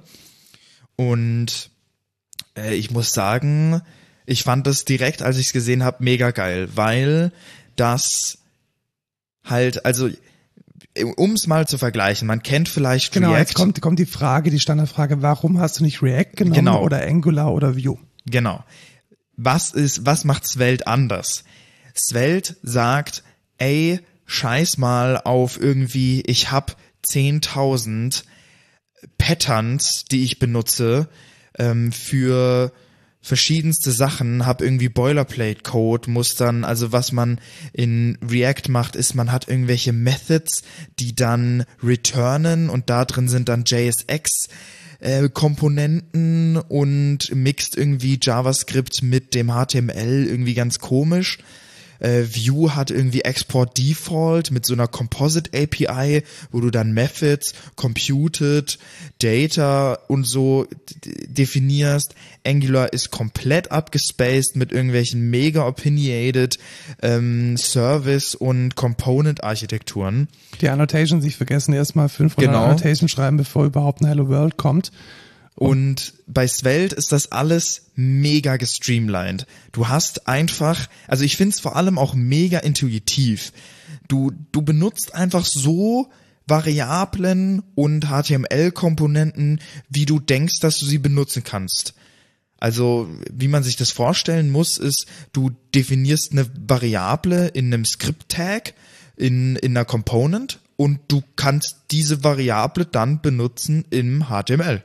Und 0.97 1.70
äh, 2.57 2.74
ich 2.74 2.90
muss 2.90 3.12
sagen, 3.12 3.82
ich 4.24 4.42
fand 4.42 4.66
das 4.66 4.84
direkt, 4.84 5.22
als 5.22 5.36
ich 5.38 5.47
es 5.49 5.53
gesehen 5.53 5.84
habe, 5.84 6.03
mega 6.03 6.30
geil, 6.30 6.68
weil 6.74 7.32
das 7.76 8.38
halt, 9.44 9.84
also 9.84 10.09
um 11.16 11.32
es 11.32 11.47
mal 11.47 11.68
zu 11.68 11.76
vergleichen, 11.78 12.26
man 12.26 12.42
kennt 12.42 12.68
vielleicht 12.68 13.12
Genau, 13.12 13.28
React. 13.30 13.38
jetzt 13.40 13.55
kommt, 13.55 13.80
kommt 13.82 13.99
die 13.99 14.07
Frage, 14.07 14.51
die 14.51 14.59
Standardfrage, 14.61 15.20
warum 15.22 15.59
hast 15.61 15.78
du 15.78 15.84
nicht 15.84 16.03
React 16.03 16.32
genommen 16.36 16.55
Genau. 16.55 16.82
oder 16.82 17.03
Angular 17.07 17.53
oder 17.53 17.76
Vue? 17.76 17.99
Genau. 18.24 18.64
Was 19.36 19.72
ist, 19.72 20.07
was 20.07 20.24
macht 20.24 20.47
Svelte 20.47 20.86
anders? 20.86 21.44
Svelte 21.94 22.57
sagt, 22.62 23.22
ey, 23.59 24.01
scheiß 24.24 24.78
mal 24.78 25.18
auf 25.22 25.61
irgendwie, 25.61 26.22
ich 26.22 26.51
hab 26.51 26.76
10.000 27.07 28.24
Patterns, 29.18 30.04
die 30.04 30.24
ich 30.24 30.38
benutze, 30.38 31.09
ähm, 31.59 31.92
für 31.92 32.72
verschiedenste 33.26 33.90
Sachen, 33.90 34.46
hab 34.46 34.62
irgendwie 34.62 34.88
Boilerplate-Code, 34.88 36.11
muss 36.11 36.36
dann, 36.36 36.64
also 36.64 36.92
was 36.92 37.11
man 37.11 37.40
in 37.72 38.18
React 38.22 38.68
macht, 38.68 38.94
ist, 38.94 39.14
man 39.14 39.32
hat 39.32 39.48
irgendwelche 39.48 39.92
Methods, 39.92 40.62
die 41.00 41.14
dann 41.14 41.64
returnen 41.82 42.70
und 42.70 42.88
da 42.88 43.04
drin 43.04 43.28
sind 43.28 43.48
dann 43.48 43.64
JSX 43.66 44.48
äh, 45.00 45.28
Komponenten 45.28 46.57
und 46.57 47.34
mixt 47.34 47.76
irgendwie 47.76 48.18
JavaScript 48.22 49.02
mit 49.02 49.34
dem 49.34 49.48
HTML 49.48 50.26
irgendwie 50.28 50.54
ganz 50.54 50.78
komisch. 50.78 51.38
Äh, 51.99 52.22
Vue 52.24 52.74
hat 52.74 52.90
irgendwie 52.90 53.22
Export 53.22 53.76
Default 53.78 54.51
mit 54.51 54.66
so 54.66 54.74
einer 54.74 54.88
Composite 54.88 55.51
API, 55.57 56.22
wo 56.51 56.61
du 56.61 56.70
dann 56.70 56.92
Methods, 56.92 57.55
Computed, 57.76 58.78
Data 59.18 59.99
und 60.09 60.24
so 60.24 60.66
definierst. 61.26 62.14
Angular 62.47 62.92
ist 62.92 63.11
komplett 63.11 63.72
abgespaced 63.72 64.57
mit 64.57 64.72
irgendwelchen 64.72 65.30
mega 65.30 65.66
opinionated 65.66 66.59
ähm, 67.03 67.57
Service 67.57 68.34
und 68.34 68.76
Component 68.76 69.42
Architekturen. 69.42 70.28
Die 70.61 70.68
Annotations, 70.68 71.24
ich 71.24 71.36
vergessen 71.36 71.72
erstmal 71.74 72.09
500 72.09 72.51
Genau. 72.51 72.64
Annotations 72.64 73.11
schreiben, 73.11 73.36
bevor 73.36 73.64
überhaupt 73.64 74.01
ein 74.01 74.07
Hello 74.07 74.28
World 74.28 74.57
kommt. 74.57 74.90
Und 75.57 76.12
bei 76.26 76.46
Svelte 76.46 76.94
ist 76.94 77.12
das 77.12 77.32
alles 77.32 77.86
mega 77.94 78.59
gestreamlined. 78.59 79.46
Du 79.72 79.88
hast 79.88 80.28
einfach, 80.28 80.86
also 81.09 81.24
ich 81.24 81.38
find's 81.38 81.61
vor 81.61 81.76
allem 81.76 81.98
auch 81.98 82.14
mega 82.14 82.59
intuitiv. 82.59 83.52
Du, 84.07 84.32
du 84.52 84.61
benutzt 84.61 85.14
einfach 85.14 85.46
so 85.46 86.11
Variablen 86.46 87.62
und 87.74 88.07
HTML-Komponenten, 88.07 89.61
wie 89.88 90.04
du 90.04 90.20
denkst, 90.20 90.61
dass 90.61 90.78
du 90.78 90.84
sie 90.84 90.98
benutzen 90.98 91.42
kannst. 91.42 91.94
Also, 92.59 93.09
wie 93.32 93.48
man 93.48 93.62
sich 93.62 93.76
das 93.76 93.90
vorstellen 93.90 94.50
muss, 94.50 94.76
ist, 94.76 95.07
du 95.32 95.50
definierst 95.74 96.32
eine 96.32 96.46
Variable 96.68 97.48
in 97.48 97.72
einem 97.72 97.84
Script-Tag, 97.86 98.74
in, 99.16 99.57
in 99.57 99.76
einer 99.76 99.86
Component 99.86 100.61
und 100.76 101.00
du 101.09 101.22
kannst 101.36 101.76
diese 101.90 102.22
Variable 102.22 102.84
dann 102.84 103.22
benutzen 103.22 103.86
im 103.90 104.26
HTML. 104.28 104.82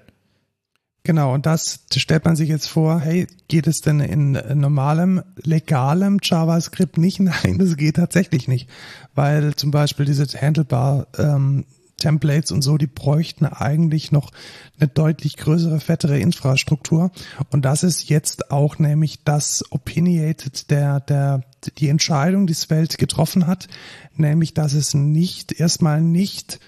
Genau, 1.03 1.33
und 1.33 1.47
das 1.47 1.79
stellt 1.95 2.25
man 2.25 2.35
sich 2.35 2.47
jetzt 2.47 2.67
vor, 2.67 2.99
hey, 2.99 3.27
geht 3.47 3.65
es 3.65 3.81
denn 3.81 3.99
in 4.01 4.33
normalem, 4.53 5.23
legalem 5.35 6.19
JavaScript 6.21 6.97
nicht? 6.97 7.19
Nein, 7.19 7.57
das 7.57 7.75
geht 7.75 7.95
tatsächlich 7.95 8.47
nicht, 8.47 8.69
weil 9.15 9.55
zum 9.55 9.71
Beispiel 9.71 10.05
diese 10.05 10.25
Handlebar 10.39 11.07
ähm, 11.17 11.65
Templates 12.01 12.51
und 12.51 12.61
so, 12.63 12.77
die 12.77 12.87
bräuchten 12.87 13.45
eigentlich 13.45 14.11
noch 14.11 14.31
eine 14.79 14.89
deutlich 14.89 15.37
größere, 15.37 15.79
fettere 15.79 16.19
Infrastruktur. 16.19 17.11
Und 17.51 17.63
das 17.63 17.83
ist 17.83 18.09
jetzt 18.09 18.51
auch 18.51 18.79
nämlich 18.79 19.23
das 19.23 19.63
Opinionated 19.71 20.71
der, 20.71 20.99
der, 20.99 21.43
die 21.77 21.89
Entscheidung, 21.89 22.47
die 22.47 22.55
Svelte 22.55 22.97
getroffen 22.97 23.47
hat, 23.47 23.67
nämlich, 24.15 24.53
dass 24.53 24.73
es 24.73 24.93
nicht, 24.93 25.53
erstmal 25.53 26.01
nicht 26.01 26.59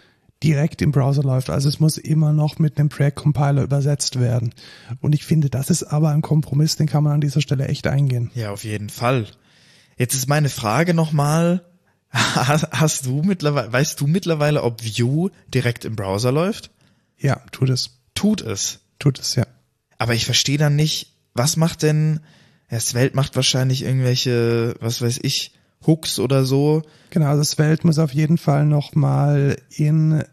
direkt 0.44 0.82
im 0.82 0.92
Browser 0.92 1.24
läuft. 1.24 1.50
Also 1.50 1.70
es 1.70 1.80
muss 1.80 1.98
immer 1.98 2.34
noch 2.34 2.60
mit 2.60 2.78
einem 2.78 2.90
Pre-Compiler 2.90 3.64
übersetzt 3.64 4.20
werden. 4.20 4.54
Und 5.00 5.16
ich 5.16 5.26
finde, 5.26 5.50
das 5.50 5.70
ist 5.70 5.84
aber 5.84 6.10
ein 6.10 6.22
Kompromiss, 6.22 6.76
den 6.76 6.88
kann 6.88 7.04
man 7.04 7.14
an 7.14 7.22
dieser 7.22 7.42
Stelle 7.42 7.68
echt 7.68 7.88
eingehen. 7.88 8.30
Ja, 8.36 8.52
auf 8.52 8.64
jeden 8.64 8.90
Fall. 8.90 9.28
Jetzt 9.98 10.14
ist 10.14 10.28
meine 10.28 10.50
Frage 10.50 10.94
nochmal, 10.94 11.64
hast, 12.12 12.68
hast 12.72 13.06
du 13.06 13.22
mittlerweile, 13.24 13.72
weißt 13.72 14.00
du 14.00 14.08
mittlerweile, 14.08 14.64
ob 14.64 14.84
Vue 14.84 15.32
direkt 15.48 15.86
im 15.86 15.96
Browser 15.96 16.32
läuft? 16.32 16.72
Ja, 17.18 17.42
tut 17.52 17.70
es. 17.70 18.02
Tut 18.14 18.42
es. 18.42 18.80
Tut 19.00 19.20
es, 19.20 19.36
ja. 19.36 19.46
Aber 19.98 20.14
ich 20.14 20.26
verstehe 20.26 20.58
dann 20.58 20.76
nicht, 20.76 21.14
was 21.34 21.58
macht 21.58 21.84
denn, 21.84 22.20
ja, 22.70 22.80
Svelte 22.80 23.16
macht 23.16 23.36
wahrscheinlich 23.36 23.84
irgendwelche, 23.84 24.76
was 24.80 25.02
weiß 25.02 25.20
ich, 25.24 25.54
Hooks 25.86 26.20
oder 26.20 26.46
so. 26.46 26.84
Genau, 27.10 27.28
also 27.28 27.44
Svelte 27.44 27.86
muss 27.86 28.00
auf 28.00 28.14
jeden 28.14 28.38
Fall 28.38 28.66
nochmal 28.66 29.58
in 29.70 30.24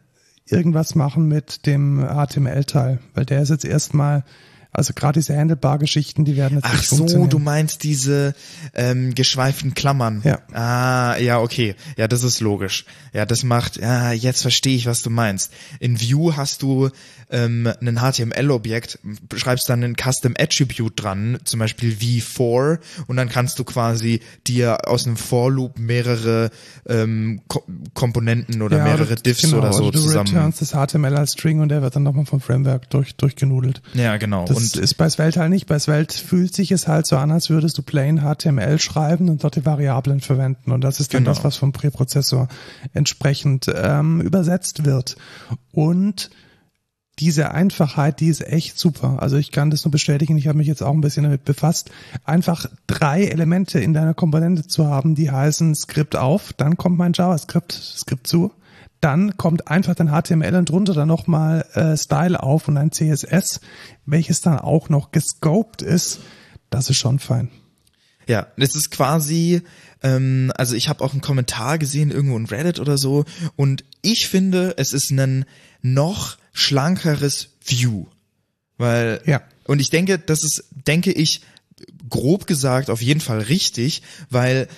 irgendwas 0.52 0.94
machen 0.94 1.28
mit 1.28 1.66
dem 1.66 2.04
HTML-Teil, 2.04 2.98
weil 3.14 3.24
der 3.24 3.42
ist 3.42 3.50
jetzt 3.50 3.64
erstmal, 3.64 4.24
also 4.72 4.92
gerade 4.94 5.18
diese 5.20 5.36
Handlebar-Geschichten, 5.36 6.24
die 6.24 6.36
werden 6.36 6.58
jetzt 6.58 6.64
Ach 6.66 6.72
nicht 6.76 6.88
so, 6.88 7.26
du 7.26 7.38
meinst 7.38 7.82
diese 7.82 8.34
ähm, 8.74 9.14
geschweiften 9.14 9.74
Klammern. 9.74 10.22
Ja. 10.24 10.38
Ah, 10.52 11.16
ja, 11.18 11.40
okay. 11.40 11.74
Ja, 11.96 12.06
das 12.08 12.22
ist 12.22 12.40
logisch. 12.40 12.84
Ja, 13.12 13.26
das 13.26 13.42
macht, 13.42 13.76
ja, 13.78 14.12
jetzt 14.12 14.42
verstehe 14.42 14.76
ich, 14.76 14.86
was 14.86 15.02
du 15.02 15.10
meinst. 15.10 15.52
In 15.80 16.00
Vue 16.00 16.36
hast 16.36 16.62
du 16.62 16.90
ähm, 17.30 17.68
ein 17.80 17.98
HTML-Objekt, 17.98 18.98
schreibst 19.34 19.68
dann 19.68 19.82
ein 19.82 19.96
Custom 19.96 20.34
Attribute 20.38 20.92
dran, 20.96 21.38
zum 21.44 21.60
Beispiel 21.60 21.92
v4, 21.94 22.78
und 23.06 23.16
dann 23.16 23.28
kannst 23.28 23.58
du 23.58 23.64
quasi 23.64 24.20
dir 24.46 24.88
aus 24.88 25.06
einem 25.06 25.16
For-Loop 25.16 25.78
mehrere 25.78 26.50
ähm, 26.88 27.40
Ko 27.48 27.62
Komponenten 27.94 28.62
oder 28.62 28.78
Ja, 28.78 28.84
mehrere 28.84 29.14
du- 29.16 29.22
Diffs 29.22 29.42
genau, 29.42 29.58
oder 29.58 29.72
so 29.72 29.78
also 29.86 29.90
du 29.90 29.98
zusammen. 30.00 30.28
returnst 30.28 30.60
das 30.62 30.70
HTML 30.72 31.16
als 31.16 31.32
String 31.32 31.60
und 31.60 31.68
der 31.68 31.82
wird 31.82 31.94
dann 31.96 32.02
nochmal 32.02 32.26
vom 32.26 32.40
Framework 32.40 32.88
durch, 32.90 33.14
durchgenudelt. 33.16 33.82
Ja, 33.94 34.16
genau. 34.16 34.44
Das 34.46 34.59
und 34.60 34.76
ist 34.76 34.94
bei 34.94 35.08
Svelte 35.08 35.40
halt 35.40 35.50
nicht. 35.50 35.66
Bei 35.66 35.78
Svelte 35.78 36.16
fühlt 36.18 36.54
sich 36.54 36.70
es 36.72 36.86
halt 36.88 37.06
so 37.06 37.16
an, 37.16 37.30
als 37.30 37.50
würdest 37.50 37.76
du 37.78 37.82
plain 37.82 38.20
HTML 38.22 38.78
schreiben 38.78 39.28
und 39.28 39.42
dort 39.44 39.56
die 39.56 39.66
Variablen 39.66 40.20
verwenden. 40.20 40.72
Und 40.72 40.82
das 40.82 41.00
ist 41.00 41.12
dann 41.14 41.24
Genau. 41.24 41.34
das, 41.34 41.44
was 41.44 41.56
vom 41.56 41.72
Präprozessor 41.72 42.48
entsprechend 42.92 43.66
ähm, 43.74 44.20
übersetzt 44.20 44.84
wird. 44.84 45.16
Und 45.72 46.30
diese 47.18 47.50
Einfachheit, 47.50 48.20
die 48.20 48.28
ist 48.28 48.40
echt 48.46 48.78
super. 48.78 49.18
Also 49.20 49.36
ich 49.36 49.50
kann 49.52 49.70
das 49.70 49.84
nur 49.84 49.92
bestätigen. 49.92 50.38
Ich 50.38 50.48
habe 50.48 50.56
mich 50.56 50.66
jetzt 50.66 50.82
auch 50.82 50.92
ein 50.94 51.02
bisschen 51.02 51.24
damit 51.24 51.44
befasst. 51.44 51.90
Einfach 52.24 52.66
drei 52.86 53.24
Elemente 53.24 53.78
in 53.78 53.92
deiner 53.92 54.14
Komponente 54.14 54.66
zu 54.66 54.86
haben, 54.86 55.14
die 55.14 55.30
heißen 55.30 55.74
Skript 55.74 56.16
auf, 56.16 56.54
dann 56.54 56.76
kommt 56.78 56.96
mein 56.96 57.12
JavaScript, 57.12 57.72
Skript 57.72 58.26
zu, 58.26 58.52
dann 59.00 59.36
kommt 59.36 59.68
einfach 59.68 59.94
dein 59.94 60.08
HTML 60.10 60.54
und 60.54 60.68
drunter 60.68 60.92
dann 60.92 61.08
nochmal 61.08 61.64
äh, 61.74 61.96
Style 61.96 62.42
auf 62.42 62.68
und 62.68 62.76
ein 62.76 62.92
CSS, 62.92 63.60
welches 64.06 64.40
dann 64.42 64.58
auch 64.58 64.88
noch 64.88 65.10
gescoped 65.10 65.82
ist. 65.82 66.20
Das 66.68 66.90
ist 66.90 66.98
schon 66.98 67.18
fein. 67.18 67.50
Ja, 68.26 68.46
es 68.56 68.76
ist 68.76 68.90
quasi, 68.90 69.62
ähm, 70.02 70.52
also 70.56 70.76
ich 70.76 70.88
habe 70.88 71.02
auch 71.02 71.12
einen 71.12 71.22
Kommentar 71.22 71.78
gesehen 71.78 72.10
irgendwo 72.10 72.36
in 72.36 72.46
Reddit 72.46 72.78
oder 72.78 72.98
so 72.98 73.24
und 73.56 73.84
ich 74.02 74.28
finde, 74.28 74.74
es 74.76 74.92
ist 74.92 75.10
ein 75.10 75.46
noch 75.82 76.36
schlankeres 76.52 77.48
View, 77.64 78.06
weil 78.76 79.20
Ja. 79.24 79.40
und 79.64 79.80
ich 79.80 79.90
denke, 79.90 80.18
das 80.18 80.44
ist, 80.44 80.64
denke 80.86 81.10
ich, 81.12 81.40
grob 82.08 82.46
gesagt 82.46 82.90
auf 82.90 83.00
jeden 83.00 83.20
Fall 83.20 83.38
richtig, 83.40 84.02
weil 84.28 84.68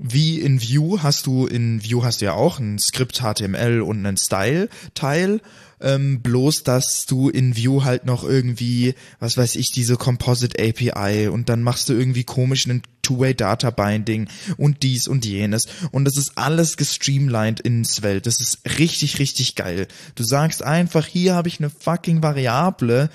wie 0.00 0.40
in 0.40 0.62
Vue 0.62 1.02
hast 1.02 1.26
du, 1.26 1.46
in 1.46 1.82
Vue 1.82 2.04
hast 2.04 2.20
du 2.20 2.26
ja 2.26 2.32
auch 2.32 2.60
ein 2.60 2.78
Skript 2.78 3.20
HTML 3.20 3.80
und 3.80 3.98
einen 3.98 4.16
Style-Teil, 4.16 5.40
ähm, 5.80 6.20
bloß 6.22 6.62
dass 6.62 7.04
du 7.06 7.28
in 7.28 7.56
Vue 7.56 7.84
halt 7.84 8.06
noch 8.06 8.22
irgendwie, 8.22 8.94
was 9.18 9.36
weiß 9.36 9.56
ich, 9.56 9.72
diese 9.72 9.96
Composite 9.96 10.56
API 10.62 11.28
und 11.28 11.48
dann 11.48 11.62
machst 11.62 11.88
du 11.88 11.94
irgendwie 11.94 12.22
komisch 12.22 12.66
einen 12.66 12.82
Two-Way 13.02 13.34
Data 13.34 13.70
Binding 13.70 14.28
und 14.56 14.84
dies 14.84 15.08
und 15.08 15.24
jenes 15.24 15.66
und 15.90 16.04
das 16.04 16.16
ist 16.16 16.32
alles 16.36 16.76
gestreamlined 16.76 17.60
in 17.60 17.84
Svelte. 17.84 18.22
Das 18.22 18.40
ist 18.40 18.60
richtig, 18.78 19.18
richtig 19.18 19.56
geil. 19.56 19.88
Du 20.14 20.22
sagst 20.22 20.62
einfach, 20.62 21.06
hier 21.06 21.34
habe 21.34 21.48
ich 21.48 21.58
eine 21.58 21.70
fucking 21.70 22.22
Variable, 22.22 23.10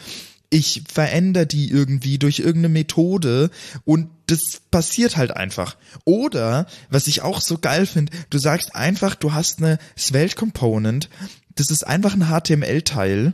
ich 0.49 0.83
verändere 0.91 1.47
die 1.47 1.69
irgendwie 1.69 2.19
durch 2.19 2.39
irgendeine 2.39 2.73
Methode 2.73 3.49
und 3.85 4.09
das 4.33 4.61
passiert 4.71 5.17
halt 5.17 5.35
einfach. 5.35 5.77
Oder, 6.05 6.65
was 6.89 7.07
ich 7.07 7.21
auch 7.21 7.41
so 7.41 7.57
geil 7.57 7.85
finde, 7.85 8.11
du 8.29 8.37
sagst 8.37 8.75
einfach, 8.75 9.15
du 9.15 9.33
hast 9.33 9.59
eine 9.59 9.77
Svelte 9.97 10.35
Component, 10.35 11.09
das 11.55 11.69
ist 11.69 11.85
einfach 11.85 12.13
ein 12.13 12.27
HTML-Teil 12.27 13.33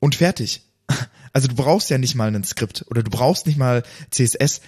und 0.00 0.14
fertig. 0.14 0.62
Also 1.36 1.48
du 1.48 1.56
brauchst 1.56 1.90
ja 1.90 1.98
nicht 1.98 2.14
mal 2.14 2.32
ein 2.32 2.44
Skript 2.44 2.84
oder 2.90 3.02
du 3.02 3.10
brauchst 3.10 3.48
nicht 3.48 3.58
mal 3.58 3.82
CSS. 4.12 4.60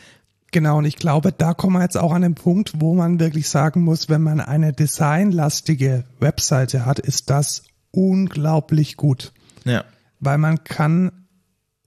Genau, 0.50 0.78
und 0.78 0.84
ich 0.84 0.96
glaube, 0.96 1.30
da 1.30 1.54
kommen 1.54 1.76
wir 1.76 1.82
jetzt 1.82 1.96
auch 1.96 2.10
an 2.10 2.22
den 2.22 2.34
Punkt, 2.34 2.72
wo 2.80 2.92
man 2.92 3.20
wirklich 3.20 3.48
sagen 3.48 3.82
muss, 3.82 4.08
wenn 4.08 4.20
man 4.20 4.40
eine 4.40 4.72
designlastige 4.72 6.02
Webseite 6.18 6.84
hat, 6.84 6.98
ist 6.98 7.30
das 7.30 7.62
unglaublich 7.92 8.96
gut. 8.96 9.32
Ja. 9.64 9.84
Weil 10.18 10.38
man 10.38 10.64
kann 10.64 11.28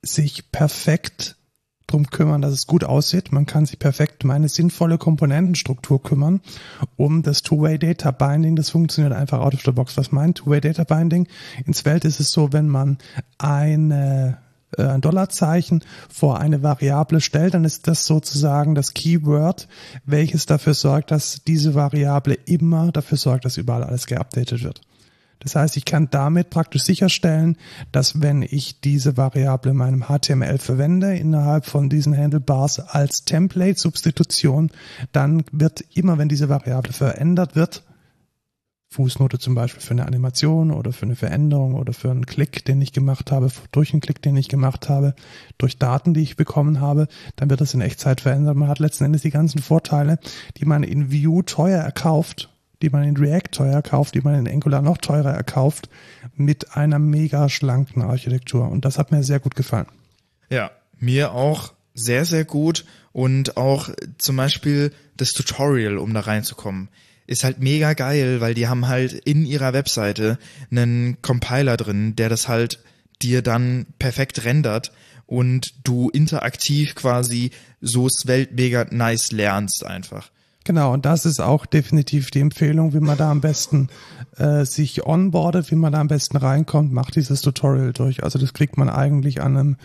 sich 0.01 0.49
perfekt 0.53 1.36
drum 1.92 2.10
kümmern, 2.10 2.42
dass 2.42 2.54
es 2.54 2.68
gut 2.68 2.84
aussieht. 2.84 3.32
Man 3.32 3.46
kann 3.46 3.66
sich 3.66 3.80
perfekt 3.80 4.24
um 4.24 4.32
eine 4.32 4.50
sinnvolle 4.50 4.98
Komponentenstruktur 4.98 6.02
kümmern, 6.02 6.42
um 6.96 7.24
das 7.24 7.42
Two-Way 7.42 7.80
Data 7.80 8.12
Binding. 8.12 8.56
Das 8.56 8.70
funktioniert 8.70 9.14
einfach 9.14 9.40
out 9.40 9.54
of 9.54 9.62
the 9.64 9.72
box. 9.72 9.98
Was 9.98 10.12
meint 10.12 10.38
Two-Way 10.38 10.62
Data 10.62 10.84
Binding? 10.84 11.28
Ins 11.66 11.86
Welt 11.86 12.06
ist 12.06 12.20
es 12.20 12.32
so, 12.32 12.54
wenn 12.54 12.68
man 12.68 12.98
eine 13.38 14.38
äh, 14.78 14.84
ein 14.84 15.02
Dollarzeichen 15.02 15.84
vor 16.10 16.40
eine 16.40 16.62
Variable 16.62 17.22
stellt, 17.22 17.54
dann 17.54 17.66
ist 17.66 17.88
das 17.88 18.06
sozusagen 18.06 18.76
das 18.76 18.94
Keyword, 18.94 19.68
welches 20.06 20.46
dafür 20.46 20.74
sorgt, 20.74 21.12
dass 21.12 21.44
diese 21.44 21.74
Variable 21.74 22.38
immer 22.46 22.92
dafür 22.92 23.18
sorgt, 23.18 23.46
dass 23.46 23.58
überall 23.58 23.84
alles 23.84 24.06
geupdatet 24.06 24.64
wird. 24.64 24.82
Das 25.40 25.56
heißt, 25.56 25.78
ich 25.78 25.86
kann 25.86 26.10
damit 26.12 26.50
praktisch 26.50 26.84
sicherstellen, 26.84 27.58
dass 27.92 28.22
wenn 28.22 28.42
ich 28.42 28.82
diese 28.82 29.16
Variable 29.16 29.72
in 29.72 29.78
meinem 29.78 30.04
HTML 30.04 30.58
verwende, 30.58 31.16
innerhalb 31.16 31.66
von 31.66 31.90
diesen 31.90 32.16
Handlebars 32.16 32.80
als 32.80 33.24
Template-Substitution, 33.24 34.70
dann 35.12 35.44
wird 35.52 35.84
immer, 35.94 36.18
wenn 36.18 36.30
diese 36.30 36.50
Variable 36.50 36.92
verändert 36.92 37.56
wird, 37.56 37.84
Fußnote 38.92 39.38
zum 39.38 39.54
Beispiel 39.54 39.82
für 39.82 39.92
eine 39.92 40.08
Animation 40.08 40.72
oder 40.72 40.92
für 40.92 41.06
eine 41.06 41.16
Veränderung 41.16 41.76
oder 41.76 41.94
für 41.94 42.10
einen 42.10 42.26
Klick, 42.26 42.66
den 42.66 42.82
ich 42.82 42.92
gemacht 42.92 43.32
habe, 43.32 43.52
durch 43.72 43.94
einen 43.94 44.02
Klick, 44.02 44.22
den 44.24 44.36
ich 44.36 44.50
gemacht 44.50 44.90
habe, 44.90 45.14
durch 45.60 45.78
Daten, 45.78 46.16
die 46.16 46.22
ich 46.22 46.38
bekommen 46.38 46.82
habe, 46.82 47.08
dann 47.36 47.52
wird 47.52 47.62
das 47.62 47.76
in 47.76 47.82
Echtzeit 47.82 48.20
verändert. 48.22 48.56
Man 48.56 48.68
hat 48.68 48.80
letzten 48.80 49.06
Endes 49.06 49.22
die 49.22 49.30
ganzen 49.30 49.62
Vorteile, 49.62 50.18
die 50.58 50.66
man 50.66 50.82
in 50.82 51.12
Vue 51.12 51.46
teuer 51.46 51.80
erkauft, 51.80 52.50
die 52.82 52.90
man 52.90 53.04
in 53.04 53.18
React 53.18 53.52
teuer 53.52 53.74
erkauft, 53.74 54.16
die 54.16 54.22
man 54.22 54.36
in 54.36 54.48
Angular 54.48 54.82
noch 54.82 54.98
teurer 54.98 55.34
erkauft, 55.34 55.90
mit 56.36 56.76
einer 56.76 57.00
mega 57.00 57.50
schlanken 57.50 58.02
Architektur. 58.02 58.70
Und 58.70 58.86
das 58.86 58.98
hat 58.98 59.12
mir 59.12 59.24
sehr 59.24 59.40
gut 59.40 59.56
gefallen. 59.56 59.88
Ja, 60.50 60.72
mir 60.98 61.34
auch 61.34 61.74
sehr, 61.94 62.26
sehr 62.26 62.46
gut. 62.46 62.86
Und 63.12 63.58
auch 63.58 63.90
zum 64.18 64.36
Beispiel 64.38 64.94
das 65.18 65.32
Tutorial, 65.32 65.98
um 65.98 66.14
da 66.14 66.22
reinzukommen 66.22 66.90
ist 67.30 67.44
halt 67.44 67.60
mega 67.60 67.94
geil, 67.94 68.42
weil 68.42 68.56
die 68.56 68.68
haben 68.68 68.88
halt 68.88 69.14
in 69.14 69.46
ihrer 69.46 69.72
Webseite 69.72 70.40
einen 70.72 71.22
Compiler 71.22 71.78
drin, 71.78 72.16
der 72.16 72.28
das 72.28 72.48
halt 72.48 72.80
dir 73.22 73.44
dann 73.44 73.86
perfekt 74.00 74.46
rendert 74.46 74.92
und 75.28 75.76
du 75.84 76.10
interaktiv 76.10 76.96
quasi 76.96 77.52
so 77.82 78.10
Svelte 78.10 78.56
mega 78.56 78.88
nice 78.90 79.32
lernst 79.32 79.86
einfach. 79.86 80.32
Genau, 80.70 80.93
und 80.93 81.03
das 81.03 81.26
ist 81.26 81.39
auch 81.39 81.65
definitiv 81.65 82.30
die 82.30 82.41
Empfehlung, 82.41 82.93
wie 82.93 82.99
man 82.99 83.17
da 83.17 83.32
am 83.32 83.41
besten 83.41 83.88
äh, 84.38 84.65
sich 84.65 85.03
onboardet, 85.03 85.72
wie 85.72 85.76
man 85.76 85.93
da 85.93 85.99
am 85.99 86.09
besten 86.09 86.38
reinkommt, 86.38 86.93
macht 86.93 87.15
dieses 87.15 87.41
Tutorial 87.41 87.91
durch. 87.91 88.22
Also 88.22 88.38
das 88.38 88.53
kriegt 88.53 88.78
man 88.78 88.88
eigentlich 88.88 89.41
an 89.41 89.57
einem 89.57 89.78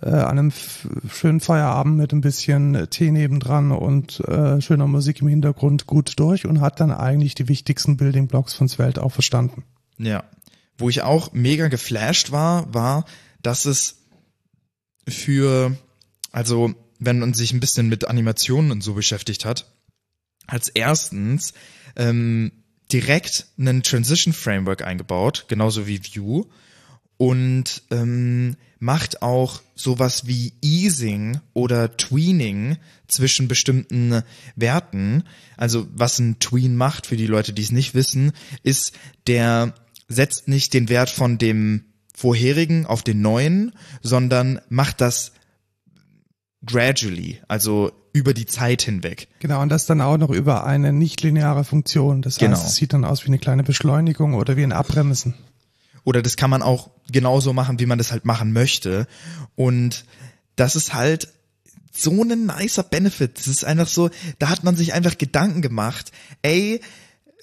äh, 0.00 0.10
einem 0.10 0.52
schönen 1.10 1.40
Feierabend 1.40 1.96
mit 1.96 2.12
ein 2.12 2.20
bisschen 2.20 2.86
Tee 2.90 3.10
nebendran 3.10 3.72
und 3.72 4.20
äh, 4.20 4.60
schöner 4.60 4.86
Musik 4.86 5.20
im 5.20 5.26
Hintergrund 5.26 5.88
gut 5.88 6.12
durch 6.20 6.46
und 6.46 6.60
hat 6.60 6.78
dann 6.78 6.92
eigentlich 6.92 7.34
die 7.34 7.48
wichtigsten 7.48 7.96
Building 7.96 8.28
Blocks 8.28 8.54
von 8.54 8.68
Svelte 8.68 9.02
auch 9.02 9.10
verstanden. 9.10 9.64
Ja. 9.98 10.22
Wo 10.78 10.88
ich 10.88 11.02
auch 11.02 11.32
mega 11.32 11.66
geflasht 11.66 12.30
war, 12.30 12.72
war, 12.72 13.04
dass 13.42 13.64
es 13.64 13.96
für, 15.08 15.76
also 16.30 16.72
wenn 17.00 17.18
man 17.18 17.34
sich 17.34 17.52
ein 17.52 17.58
bisschen 17.58 17.88
mit 17.88 18.06
Animationen 18.06 18.70
und 18.70 18.84
so 18.84 18.94
beschäftigt 18.94 19.44
hat, 19.44 19.66
als 20.50 20.68
erstens 20.68 21.54
ähm, 21.96 22.52
direkt 22.92 23.46
einen 23.58 23.82
Transition 23.82 24.34
Framework 24.34 24.82
eingebaut, 24.82 25.46
genauso 25.48 25.86
wie 25.86 26.00
Vue 26.00 26.46
und 27.16 27.82
ähm, 27.90 28.56
macht 28.78 29.20
auch 29.20 29.60
sowas 29.74 30.26
wie 30.26 30.54
Easing 30.62 31.40
oder 31.52 31.96
Tweening 31.96 32.78
zwischen 33.08 33.46
bestimmten 33.46 34.22
Werten. 34.56 35.24
Also 35.58 35.86
was 35.92 36.18
ein 36.18 36.38
Tween 36.38 36.76
macht, 36.76 37.06
für 37.06 37.16
die 37.16 37.26
Leute, 37.26 37.52
die 37.52 37.62
es 37.62 37.72
nicht 37.72 37.94
wissen, 37.94 38.32
ist, 38.62 38.92
der 39.26 39.74
setzt 40.08 40.48
nicht 40.48 40.72
den 40.72 40.88
Wert 40.88 41.10
von 41.10 41.36
dem 41.36 41.84
vorherigen 42.14 42.86
auf 42.86 43.02
den 43.02 43.20
neuen, 43.20 43.72
sondern 44.02 44.60
macht 44.70 45.02
das 45.02 45.32
gradually, 46.64 47.40
also 47.48 47.92
über 48.12 48.34
die 48.34 48.46
Zeit 48.46 48.82
hinweg. 48.82 49.28
Genau, 49.38 49.62
und 49.62 49.68
das 49.68 49.86
dann 49.86 50.00
auch 50.00 50.18
noch 50.18 50.30
über 50.30 50.64
eine 50.64 50.92
nichtlineare 50.92 51.64
Funktion. 51.64 52.22
Das 52.22 52.34
heißt, 52.34 52.40
genau. 52.40 52.56
es 52.56 52.76
sieht 52.76 52.92
dann 52.92 53.04
aus 53.04 53.24
wie 53.24 53.28
eine 53.28 53.38
kleine 53.38 53.62
Beschleunigung 53.62 54.34
oder 54.34 54.56
wie 54.56 54.62
ein 54.62 54.72
Abbremsen. 54.72 55.34
Oder 56.04 56.22
das 56.22 56.36
kann 56.36 56.50
man 56.50 56.62
auch 56.62 56.90
genauso 57.10 57.52
machen, 57.52 57.78
wie 57.78 57.86
man 57.86 57.98
das 57.98 58.12
halt 58.12 58.24
machen 58.24 58.52
möchte. 58.52 59.06
Und 59.54 60.04
das 60.56 60.76
ist 60.76 60.94
halt 60.94 61.28
so 61.92 62.22
ein 62.22 62.46
nicer 62.46 62.82
Benefit. 62.82 63.38
Das 63.38 63.46
ist 63.46 63.64
einfach 63.64 63.88
so, 63.88 64.10
da 64.38 64.48
hat 64.48 64.64
man 64.64 64.76
sich 64.76 64.92
einfach 64.92 65.18
Gedanken 65.18 65.62
gemacht, 65.62 66.12
ey, 66.42 66.80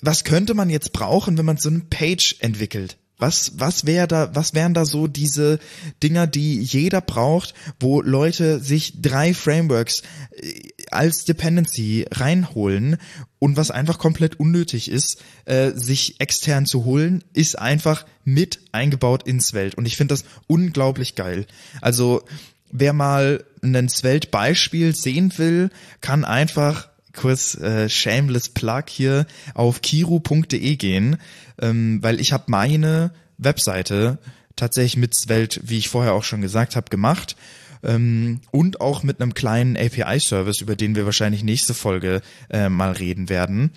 was 0.01 0.23
könnte 0.23 0.53
man 0.53 0.69
jetzt 0.69 0.93
brauchen, 0.93 1.37
wenn 1.37 1.45
man 1.45 1.57
so 1.57 1.69
eine 1.69 1.79
Page 1.79 2.37
entwickelt? 2.39 2.97
Was, 3.19 3.53
was 3.55 3.85
wäre 3.85 4.07
da, 4.07 4.35
was 4.35 4.53
wären 4.53 4.75
da 4.75 4.85
so 4.85 5.07
diese 5.07 5.59
Dinger, 6.03 6.27
die 6.27 6.61
jeder 6.61 7.01
braucht, 7.01 7.55
wo 7.79 8.01
Leute 8.01 8.59
sich 8.59 9.01
drei 9.01 9.33
Frameworks 9.33 10.03
äh, 10.31 10.69
als 10.91 11.25
Dependency 11.25 12.05
reinholen 12.11 12.97
und 13.39 13.57
was 13.57 13.71
einfach 13.71 13.97
komplett 13.97 14.39
unnötig 14.39 14.91
ist, 14.91 15.23
äh, 15.45 15.71
sich 15.71 16.19
extern 16.19 16.65
zu 16.67 16.85
holen, 16.85 17.23
ist 17.33 17.57
einfach 17.57 18.05
mit 18.23 18.59
eingebaut 18.71 19.23
ins 19.27 19.53
Welt. 19.53 19.75
Und 19.75 19.85
ich 19.87 19.97
finde 19.97 20.13
das 20.13 20.23
unglaublich 20.45 21.15
geil. 21.15 21.47
Also, 21.81 22.23
wer 22.71 22.93
mal 22.93 23.43
ein 23.63 23.89
Svelte-Beispiel 23.89 24.95
sehen 24.95 25.33
will, 25.37 25.71
kann 26.01 26.23
einfach 26.23 26.89
kurz 27.17 27.55
äh, 27.55 27.89
shameless 27.89 28.49
plug 28.49 28.83
hier 28.87 29.25
auf 29.53 29.81
kiru.de 29.81 30.75
gehen, 30.75 31.17
ähm, 31.61 31.99
weil 32.01 32.19
ich 32.19 32.33
habe 32.33 32.45
meine 32.47 33.11
Webseite 33.37 34.19
tatsächlich 34.55 34.97
mit 34.97 35.15
Svelte, 35.15 35.61
wie 35.63 35.77
ich 35.77 35.89
vorher 35.89 36.13
auch 36.13 36.23
schon 36.23 36.41
gesagt 36.41 36.75
habe, 36.75 36.89
gemacht 36.89 37.35
ähm, 37.83 38.41
und 38.51 38.81
auch 38.81 39.03
mit 39.03 39.21
einem 39.21 39.33
kleinen 39.33 39.77
API-Service, 39.77 40.61
über 40.61 40.75
den 40.75 40.95
wir 40.95 41.05
wahrscheinlich 41.05 41.43
nächste 41.43 41.73
Folge 41.73 42.21
äh, 42.49 42.69
mal 42.69 42.91
reden 42.91 43.29
werden. 43.29 43.71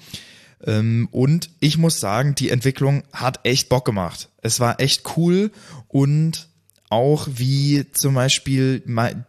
Ähm, 0.64 1.08
und 1.10 1.50
ich 1.60 1.78
muss 1.78 2.00
sagen, 2.00 2.34
die 2.34 2.50
Entwicklung 2.50 3.04
hat 3.12 3.40
echt 3.44 3.68
Bock 3.68 3.84
gemacht. 3.84 4.28
Es 4.42 4.60
war 4.60 4.80
echt 4.80 5.16
cool 5.16 5.50
und 5.88 6.48
auch 6.88 7.28
wie 7.30 7.86
zum 7.92 8.14
Beispiel 8.14 8.82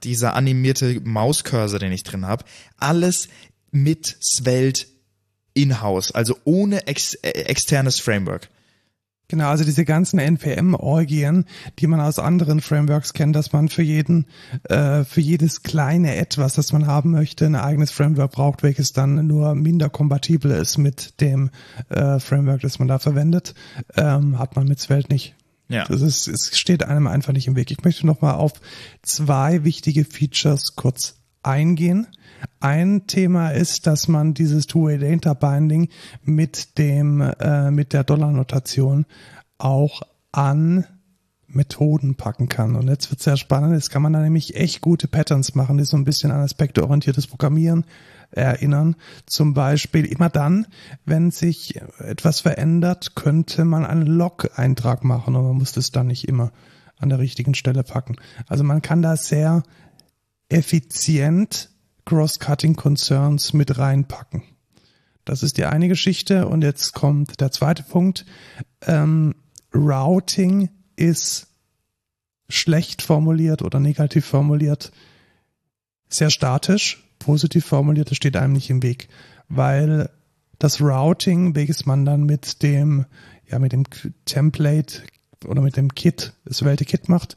dieser 0.03 0.33
animierte 0.33 0.99
Mauscursor, 1.03 1.77
den 1.77 1.91
ich 1.91 2.03
drin 2.03 2.25
habe, 2.25 2.43
alles 2.77 3.29
mit 3.71 4.17
Svelte 4.19 4.87
in-house, 5.53 6.11
also 6.11 6.37
ohne 6.43 6.87
ex 6.87 7.13
äh, 7.15 7.29
externes 7.29 7.99
Framework. 7.99 8.49
Genau, 9.31 9.47
also 9.47 9.63
diese 9.63 9.85
ganzen 9.85 10.19
NPM-Orgien, 10.19 11.45
die 11.79 11.87
man 11.87 12.01
aus 12.01 12.19
anderen 12.19 12.59
Frameworks 12.59 13.13
kennt, 13.13 13.33
dass 13.33 13.53
man 13.53 13.69
für 13.69 13.81
jeden, 13.81 14.25
äh, 14.65 15.05
für 15.05 15.21
jedes 15.21 15.63
kleine 15.63 16.17
Etwas, 16.17 16.55
das 16.55 16.73
man 16.73 16.85
haben 16.85 17.11
möchte, 17.11 17.45
ein 17.45 17.55
eigenes 17.55 17.91
Framework 17.91 18.33
braucht, 18.33 18.61
welches 18.61 18.91
dann 18.91 19.27
nur 19.27 19.55
minder 19.55 19.87
kompatibel 19.87 20.51
ist 20.51 20.77
mit 20.77 21.21
dem 21.21 21.49
äh, 21.87 22.19
Framework, 22.19 22.59
das 22.59 22.77
man 22.79 22.89
da 22.89 22.99
verwendet, 22.99 23.55
ähm, 23.95 24.37
hat 24.37 24.57
man 24.57 24.67
mit 24.67 24.81
Svelte 24.81 25.13
nicht. 25.13 25.33
Ja. 25.69 25.85
Das 25.85 26.01
ist, 26.01 26.27
es 26.27 26.59
steht 26.59 26.83
einem 26.83 27.07
einfach 27.07 27.31
nicht 27.31 27.47
im 27.47 27.55
Weg. 27.55 27.71
Ich 27.71 27.85
möchte 27.85 28.05
nochmal 28.05 28.35
auf 28.35 28.51
zwei 29.01 29.63
wichtige 29.63 30.03
Features 30.03 30.75
kurz 30.75 31.15
eingehen. 31.41 32.07
Ein 32.59 33.07
Thema 33.07 33.49
ist, 33.49 33.87
dass 33.87 34.07
man 34.07 34.33
dieses 34.33 34.67
Two-Way 34.67 34.99
Data 34.99 35.33
Binding 35.33 35.89
mit 36.23 36.77
dem 36.77 37.21
äh, 37.21 37.71
mit 37.71 37.93
der 37.93 38.03
Dollar-Notation 38.03 39.05
auch 39.57 40.01
an 40.31 40.85
Methoden 41.47 42.15
packen 42.15 42.49
kann. 42.49 42.75
Und 42.75 42.87
jetzt 42.87 43.11
wird 43.11 43.21
sehr 43.21 43.37
spannend. 43.37 43.73
Jetzt 43.73 43.89
kann 43.91 44.01
man 44.01 44.13
da 44.13 44.19
nämlich 44.19 44.55
echt 44.55 44.81
gute 44.81 45.07
Patterns 45.07 45.55
machen, 45.55 45.77
die 45.77 45.83
so 45.83 45.97
ein 45.97 46.05
bisschen 46.05 46.31
an 46.31 46.41
aspekteorientiertes 46.41 47.27
Programmieren 47.27 47.85
erinnern. 48.31 48.95
Zum 49.25 49.53
Beispiel 49.53 50.05
immer 50.05 50.29
dann, 50.29 50.67
wenn 51.05 51.31
sich 51.31 51.81
etwas 51.99 52.39
verändert, 52.39 53.15
könnte 53.15 53.65
man 53.65 53.85
einen 53.85 54.07
Log-Eintrag 54.07 55.03
machen 55.03 55.35
und 55.35 55.43
man 55.43 55.57
muss 55.57 55.73
das 55.73 55.91
dann 55.91 56.07
nicht 56.07 56.27
immer 56.27 56.51
an 56.97 57.09
der 57.09 57.19
richtigen 57.19 57.55
Stelle 57.55 57.83
packen. 57.83 58.15
Also 58.47 58.63
man 58.63 58.81
kann 58.81 59.01
da 59.01 59.17
sehr 59.17 59.63
effizient 60.49 61.70
Cross-Cutting 62.05 62.75
Concerns 62.75 63.53
mit 63.53 63.77
reinpacken. 63.77 64.43
Das 65.25 65.43
ist 65.43 65.57
die 65.57 65.65
eine 65.65 65.87
Geschichte 65.87 66.47
und 66.47 66.63
jetzt 66.63 66.93
kommt 66.93 67.39
der 67.41 67.51
zweite 67.51 67.83
Punkt. 67.83 68.25
Ähm, 68.81 69.35
Routing 69.73 70.69
ist 70.95 71.47
schlecht 72.49 73.01
formuliert 73.01 73.61
oder 73.61 73.79
negativ 73.79 74.25
formuliert, 74.25 74.91
sehr 76.09 76.29
statisch, 76.29 77.07
positiv 77.19 77.65
formuliert, 77.65 78.09
das 78.09 78.17
steht 78.17 78.35
einem 78.35 78.53
nicht 78.53 78.69
im 78.69 78.83
Weg, 78.83 79.07
weil 79.47 80.09
das 80.59 80.81
Routing, 80.81 81.55
welches 81.55 81.85
man 81.85 82.05
dann 82.05 82.23
mit 82.23 82.61
dem, 82.61 83.05
ja, 83.49 83.57
mit 83.59 83.71
dem 83.71 83.85
Template 84.25 85.03
oder 85.47 85.61
mit 85.61 85.77
dem 85.77 85.95
Kit, 85.95 86.33
das 86.45 86.63
Welte 86.63 86.85
Kit 86.85 87.09
macht, 87.09 87.35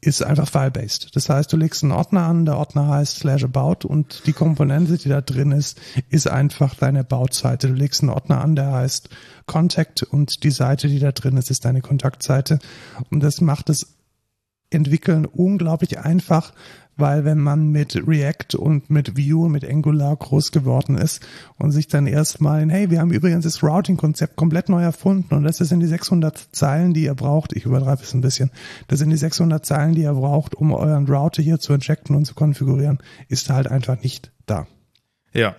ist 0.00 0.22
einfach 0.22 0.48
file-based. 0.48 1.16
Das 1.16 1.28
heißt, 1.28 1.52
du 1.52 1.56
legst 1.56 1.82
einen 1.82 1.92
Ordner 1.92 2.22
an, 2.26 2.44
der 2.44 2.58
Ordner 2.58 2.88
heißt 2.88 3.18
slash 3.18 3.44
about 3.44 3.88
und 3.88 4.22
die 4.26 4.32
Komponente, 4.32 4.98
die 4.98 5.08
da 5.08 5.20
drin 5.20 5.52
ist, 5.52 5.80
ist 6.10 6.28
einfach 6.28 6.74
deine 6.74 7.00
About-Seite. 7.00 7.68
Du 7.68 7.74
legst 7.74 8.02
einen 8.02 8.10
Ordner 8.10 8.40
an, 8.42 8.56
der 8.56 8.72
heißt 8.72 9.08
Contact 9.46 10.02
und 10.02 10.44
die 10.44 10.50
Seite, 10.50 10.88
die 10.88 10.98
da 10.98 11.12
drin 11.12 11.36
ist, 11.36 11.50
ist 11.50 11.64
deine 11.64 11.80
Kontaktseite. 11.80 12.58
Und 13.10 13.22
das 13.22 13.40
macht 13.40 13.68
das 13.68 13.96
Entwickeln 14.70 15.24
unglaublich 15.24 15.98
einfach, 15.98 16.52
weil 16.96 17.24
wenn 17.24 17.38
man 17.38 17.70
mit 17.70 17.96
React 18.06 18.56
und 18.58 18.90
mit 18.90 19.16
Vue, 19.16 19.48
mit 19.48 19.64
Angular 19.68 20.16
groß 20.16 20.50
geworden 20.52 20.96
ist 20.96 21.26
und 21.56 21.72
sich 21.72 21.88
dann 21.88 22.06
erstmal, 22.06 22.68
hey, 22.70 22.90
wir 22.90 23.00
haben 23.00 23.12
übrigens 23.12 23.44
das 23.44 23.62
Routing-Konzept 23.62 24.36
komplett 24.36 24.68
neu 24.68 24.82
erfunden 24.82 25.34
und 25.34 25.44
das 25.44 25.58
sind 25.58 25.80
die 25.80 25.86
600 25.86 26.48
Zeilen, 26.52 26.94
die 26.94 27.04
ihr 27.04 27.14
braucht, 27.14 27.52
ich 27.52 27.64
übertreibe 27.64 28.02
es 28.02 28.14
ein 28.14 28.22
bisschen, 28.22 28.50
das 28.88 28.98
sind 28.98 29.10
die 29.10 29.16
600 29.16 29.64
Zeilen, 29.64 29.94
die 29.94 30.02
ihr 30.02 30.14
braucht, 30.14 30.54
um 30.54 30.72
euren 30.72 31.06
Router 31.06 31.42
hier 31.42 31.58
zu 31.58 31.72
injecten 31.74 32.16
und 32.16 32.24
zu 32.24 32.34
konfigurieren, 32.34 32.98
ist 33.28 33.50
halt 33.50 33.68
einfach 33.68 34.02
nicht 34.02 34.32
da. 34.46 34.66
Ja, 35.32 35.54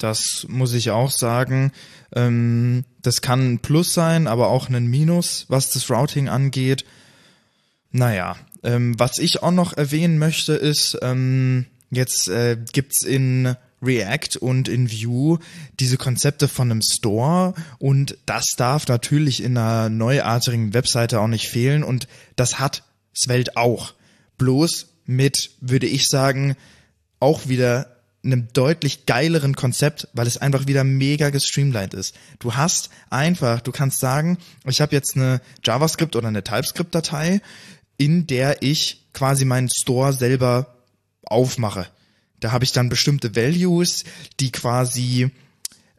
Das 0.00 0.46
muss 0.48 0.72
ich 0.72 0.90
auch 0.90 1.10
sagen. 1.10 1.72
Ähm, 2.14 2.84
das 3.02 3.20
kann 3.20 3.52
ein 3.52 3.58
Plus 3.58 3.92
sein, 3.92 4.26
aber 4.26 4.48
auch 4.48 4.70
ein 4.70 4.86
Minus, 4.86 5.44
was 5.48 5.70
das 5.70 5.90
Routing 5.90 6.28
angeht. 6.28 6.86
Naja, 7.92 8.36
ähm, 8.62 8.98
was 8.98 9.18
ich 9.18 9.42
auch 9.42 9.50
noch 9.50 9.76
erwähnen 9.76 10.18
möchte, 10.18 10.54
ist, 10.54 10.98
ähm, 11.02 11.66
jetzt 11.90 12.28
äh, 12.28 12.56
gibt's 12.72 13.04
in 13.04 13.56
React 13.82 14.38
und 14.40 14.68
in 14.68 14.90
Vue 14.90 15.38
diese 15.78 15.96
Konzepte 15.96 16.48
von 16.48 16.70
einem 16.70 16.82
Store 16.82 17.54
und 17.78 18.18
das 18.26 18.46
darf 18.56 18.86
natürlich 18.88 19.42
in 19.42 19.56
einer 19.56 19.88
neuartigen 19.88 20.74
Webseite 20.74 21.20
auch 21.20 21.28
nicht 21.28 21.48
fehlen 21.48 21.82
und 21.82 22.06
das 22.36 22.58
hat 22.58 22.82
Svelte 23.16 23.56
auch. 23.56 23.94
Bloß 24.36 24.88
mit, 25.06 25.50
würde 25.60 25.86
ich 25.86 26.06
sagen, 26.08 26.56
auch 27.18 27.48
wieder 27.48 27.96
einem 28.22 28.48
deutlich 28.52 29.06
geileren 29.06 29.56
Konzept, 29.56 30.08
weil 30.12 30.26
es 30.26 30.36
einfach 30.36 30.66
wieder 30.66 30.84
mega 30.84 31.30
gestreamlined 31.30 31.94
ist. 31.94 32.14
Du 32.38 32.54
hast 32.54 32.90
einfach, 33.08 33.62
du 33.62 33.72
kannst 33.72 33.98
sagen, 33.98 34.38
ich 34.66 34.80
habe 34.80 34.94
jetzt 34.94 35.16
eine 35.16 35.40
JavaScript 35.64 36.16
oder 36.16 36.28
eine 36.28 36.44
TypeScript-Datei, 36.44 37.40
in 38.00 38.26
der 38.26 38.62
ich 38.62 39.04
quasi 39.12 39.44
meinen 39.44 39.68
Store 39.68 40.14
selber 40.14 40.74
aufmache. 41.22 41.86
Da 42.40 42.50
habe 42.50 42.64
ich 42.64 42.72
dann 42.72 42.88
bestimmte 42.88 43.36
Values, 43.36 44.04
die 44.40 44.50
quasi 44.50 45.30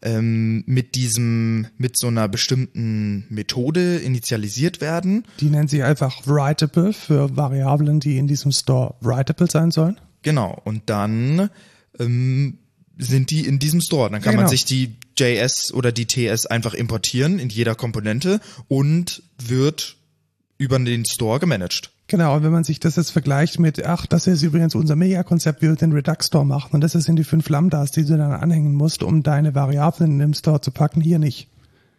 ähm, 0.01 0.63
mit 0.65 0.95
diesem, 0.95 1.67
mit 1.77 1.95
so 1.99 2.07
einer 2.07 2.27
bestimmten 2.27 3.27
Methode 3.29 3.97
initialisiert 3.97 4.81
werden. 4.81 5.25
Die 5.41 5.51
nennt 5.51 5.69
sich 5.69 5.83
einfach 5.83 6.25
writable 6.25 6.91
für 6.91 7.37
Variablen, 7.37 7.99
die 7.99 8.17
in 8.17 8.25
diesem 8.25 8.51
Store 8.51 8.95
writable 9.01 9.49
sein 9.51 9.69
sollen. 9.69 10.01
Genau. 10.23 10.59
Und 10.65 10.89
dann 10.89 11.51
ähm, 11.99 12.57
sind 12.97 13.29
die 13.29 13.45
in 13.45 13.59
diesem 13.59 13.79
Store. 13.79 14.09
Dann 14.09 14.23
kann 14.23 14.33
Ja, 14.33 14.37
man 14.37 14.45
genau. 14.45 14.49
sich 14.49 14.65
die 14.65 14.95
JS 15.19 15.71
oder 15.71 15.91
die 15.91 16.07
TS 16.07 16.47
einfach 16.47 16.73
importieren 16.73 17.37
in 17.37 17.49
jeder 17.49 17.75
Komponente 17.75 18.41
und 18.67 19.21
wird 19.37 19.97
über 20.61 20.77
den 20.79 21.05
Store 21.05 21.39
gemanagt. 21.39 21.91
Genau, 22.07 22.35
und 22.35 22.43
wenn 22.43 22.51
man 22.51 22.63
sich 22.63 22.79
das 22.79 22.95
jetzt 22.97 23.11
vergleicht 23.11 23.59
mit, 23.59 23.83
ach, 23.85 24.05
das 24.05 24.27
ist 24.27 24.43
übrigens 24.43 24.75
unser 24.75 24.95
Megakonzept, 24.95 25.61
wie 25.61 25.67
wir 25.69 25.75
den 25.75 25.91
Redux 25.91 26.27
Store 26.27 26.45
machen, 26.45 26.69
und 26.73 26.81
das 26.81 26.91
sind 26.91 27.15
die 27.15 27.23
fünf 27.23 27.49
Lambdas, 27.49 27.91
die 27.91 28.03
du 28.05 28.17
dann 28.17 28.31
anhängen 28.33 28.73
musst, 28.75 29.01
um 29.01 29.23
deine 29.23 29.55
Variablen 29.55 30.11
in 30.11 30.19
den 30.19 30.33
Store 30.33 30.61
zu 30.61 30.71
packen, 30.71 31.01
hier 31.01 31.19
nicht. 31.19 31.47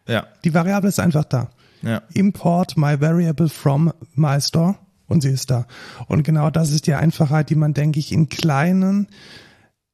Ja, 0.07 0.27
Die 0.43 0.53
Variable 0.53 0.87
ist 0.89 0.99
einfach 0.99 1.25
da. 1.25 1.49
ja. 1.81 2.01
Import 2.13 2.77
my 2.77 2.99
variable 3.01 3.49
from 3.49 3.91
my 4.15 4.39
store 4.39 4.75
und 5.07 5.21
sie 5.21 5.29
ist 5.31 5.49
da. 5.51 5.65
Und 6.07 6.23
genau 6.23 6.49
das 6.49 6.71
ist 6.71 6.87
die 6.87 6.93
Einfachheit, 6.93 7.49
die 7.49 7.55
man, 7.55 7.73
denke 7.73 7.99
ich, 7.99 8.11
in 8.11 8.29
kleinen 8.29 9.07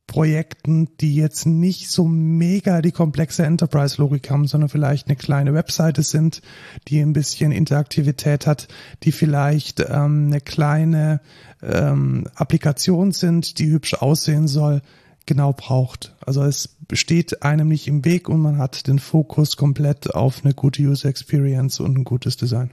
Projekten, 0.09 0.89
die 1.01 1.13
jetzt 1.13 1.45
nicht 1.45 1.91
so 1.91 2.07
mega 2.07 2.81
die 2.81 2.91
komplexe 2.91 3.45
Enterprise-Logik 3.45 4.31
haben, 4.31 4.47
sondern 4.47 4.67
vielleicht 4.67 5.07
eine 5.07 5.15
kleine 5.15 5.53
Webseite 5.53 6.01
sind, 6.01 6.41
die 6.87 6.99
ein 6.99 7.13
bisschen 7.13 7.51
Interaktivität 7.51 8.47
hat, 8.47 8.69
die 9.03 9.11
vielleicht 9.11 9.81
ähm, 9.81 10.25
eine 10.25 10.41
kleine 10.41 11.21
ähm, 11.61 12.25
Applikation 12.33 13.11
sind, 13.11 13.59
die 13.59 13.69
hübsch 13.69 13.93
aussehen 13.93 14.47
soll, 14.47 14.81
genau 15.27 15.53
braucht. 15.53 16.15
Also 16.25 16.41
es 16.41 16.75
steht 16.93 17.43
einem 17.43 17.67
nicht 17.67 17.87
im 17.87 18.03
Weg 18.03 18.29
und 18.29 18.41
man 18.41 18.57
hat 18.57 18.87
den 18.87 18.97
Fokus 18.97 19.57
komplett 19.57 20.15
auf 20.15 20.43
eine 20.43 20.55
gute 20.55 20.81
User 20.81 21.07
Experience 21.07 21.79
und 21.79 21.95
ein 21.95 22.03
gutes 22.03 22.35
Design. 22.35 22.71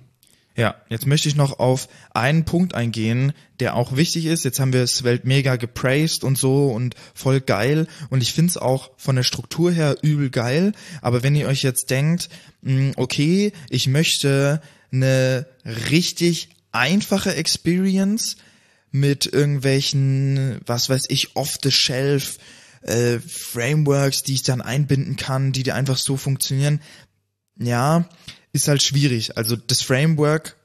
Ja, 0.56 0.74
jetzt 0.88 1.06
möchte 1.06 1.28
ich 1.28 1.36
noch 1.36 1.58
auf 1.58 1.86
einen 2.14 2.46
Punkt 2.46 2.74
eingehen, 2.74 3.34
der 3.60 3.76
auch 3.76 3.94
wichtig 3.94 4.24
ist. 4.24 4.42
Jetzt 4.42 4.58
haben 4.58 4.72
wir 4.72 4.86
Svelte 4.86 5.28
mega 5.28 5.56
gepraised 5.56 6.24
und 6.24 6.38
so 6.38 6.70
und 6.70 6.94
voll 7.14 7.42
geil. 7.42 7.86
Und 8.08 8.22
ich 8.22 8.32
find's 8.32 8.56
auch 8.56 8.90
von 8.96 9.16
der 9.16 9.22
Struktur 9.22 9.70
her 9.70 9.98
übel 10.00 10.30
geil. 10.30 10.72
Aber 11.02 11.22
wenn 11.22 11.34
ihr 11.36 11.46
euch 11.46 11.62
jetzt 11.62 11.90
denkt, 11.90 12.30
mh, 12.62 12.92
okay, 12.96 13.52
ich 13.68 13.86
möchte 13.86 14.62
eine 14.90 15.46
richtig 15.90 16.48
einfache 16.72 17.34
Experience 17.34 18.36
mit 18.90 19.26
irgendwelchen, 19.26 20.60
was 20.64 20.88
weiß 20.88 21.04
ich, 21.10 21.36
off-the-shelf 21.36 22.38
äh, 22.80 23.18
Frameworks, 23.18 24.22
die 24.22 24.34
ich 24.34 24.42
dann 24.42 24.62
einbinden 24.62 25.16
kann, 25.16 25.52
die 25.52 25.64
dir 25.64 25.74
einfach 25.74 25.98
so 25.98 26.16
funktionieren. 26.16 26.80
Ja, 27.58 28.08
ist 28.56 28.68
halt 28.68 28.82
schwierig. 28.82 29.36
Also 29.36 29.54
das 29.54 29.82
Framework 29.82 30.56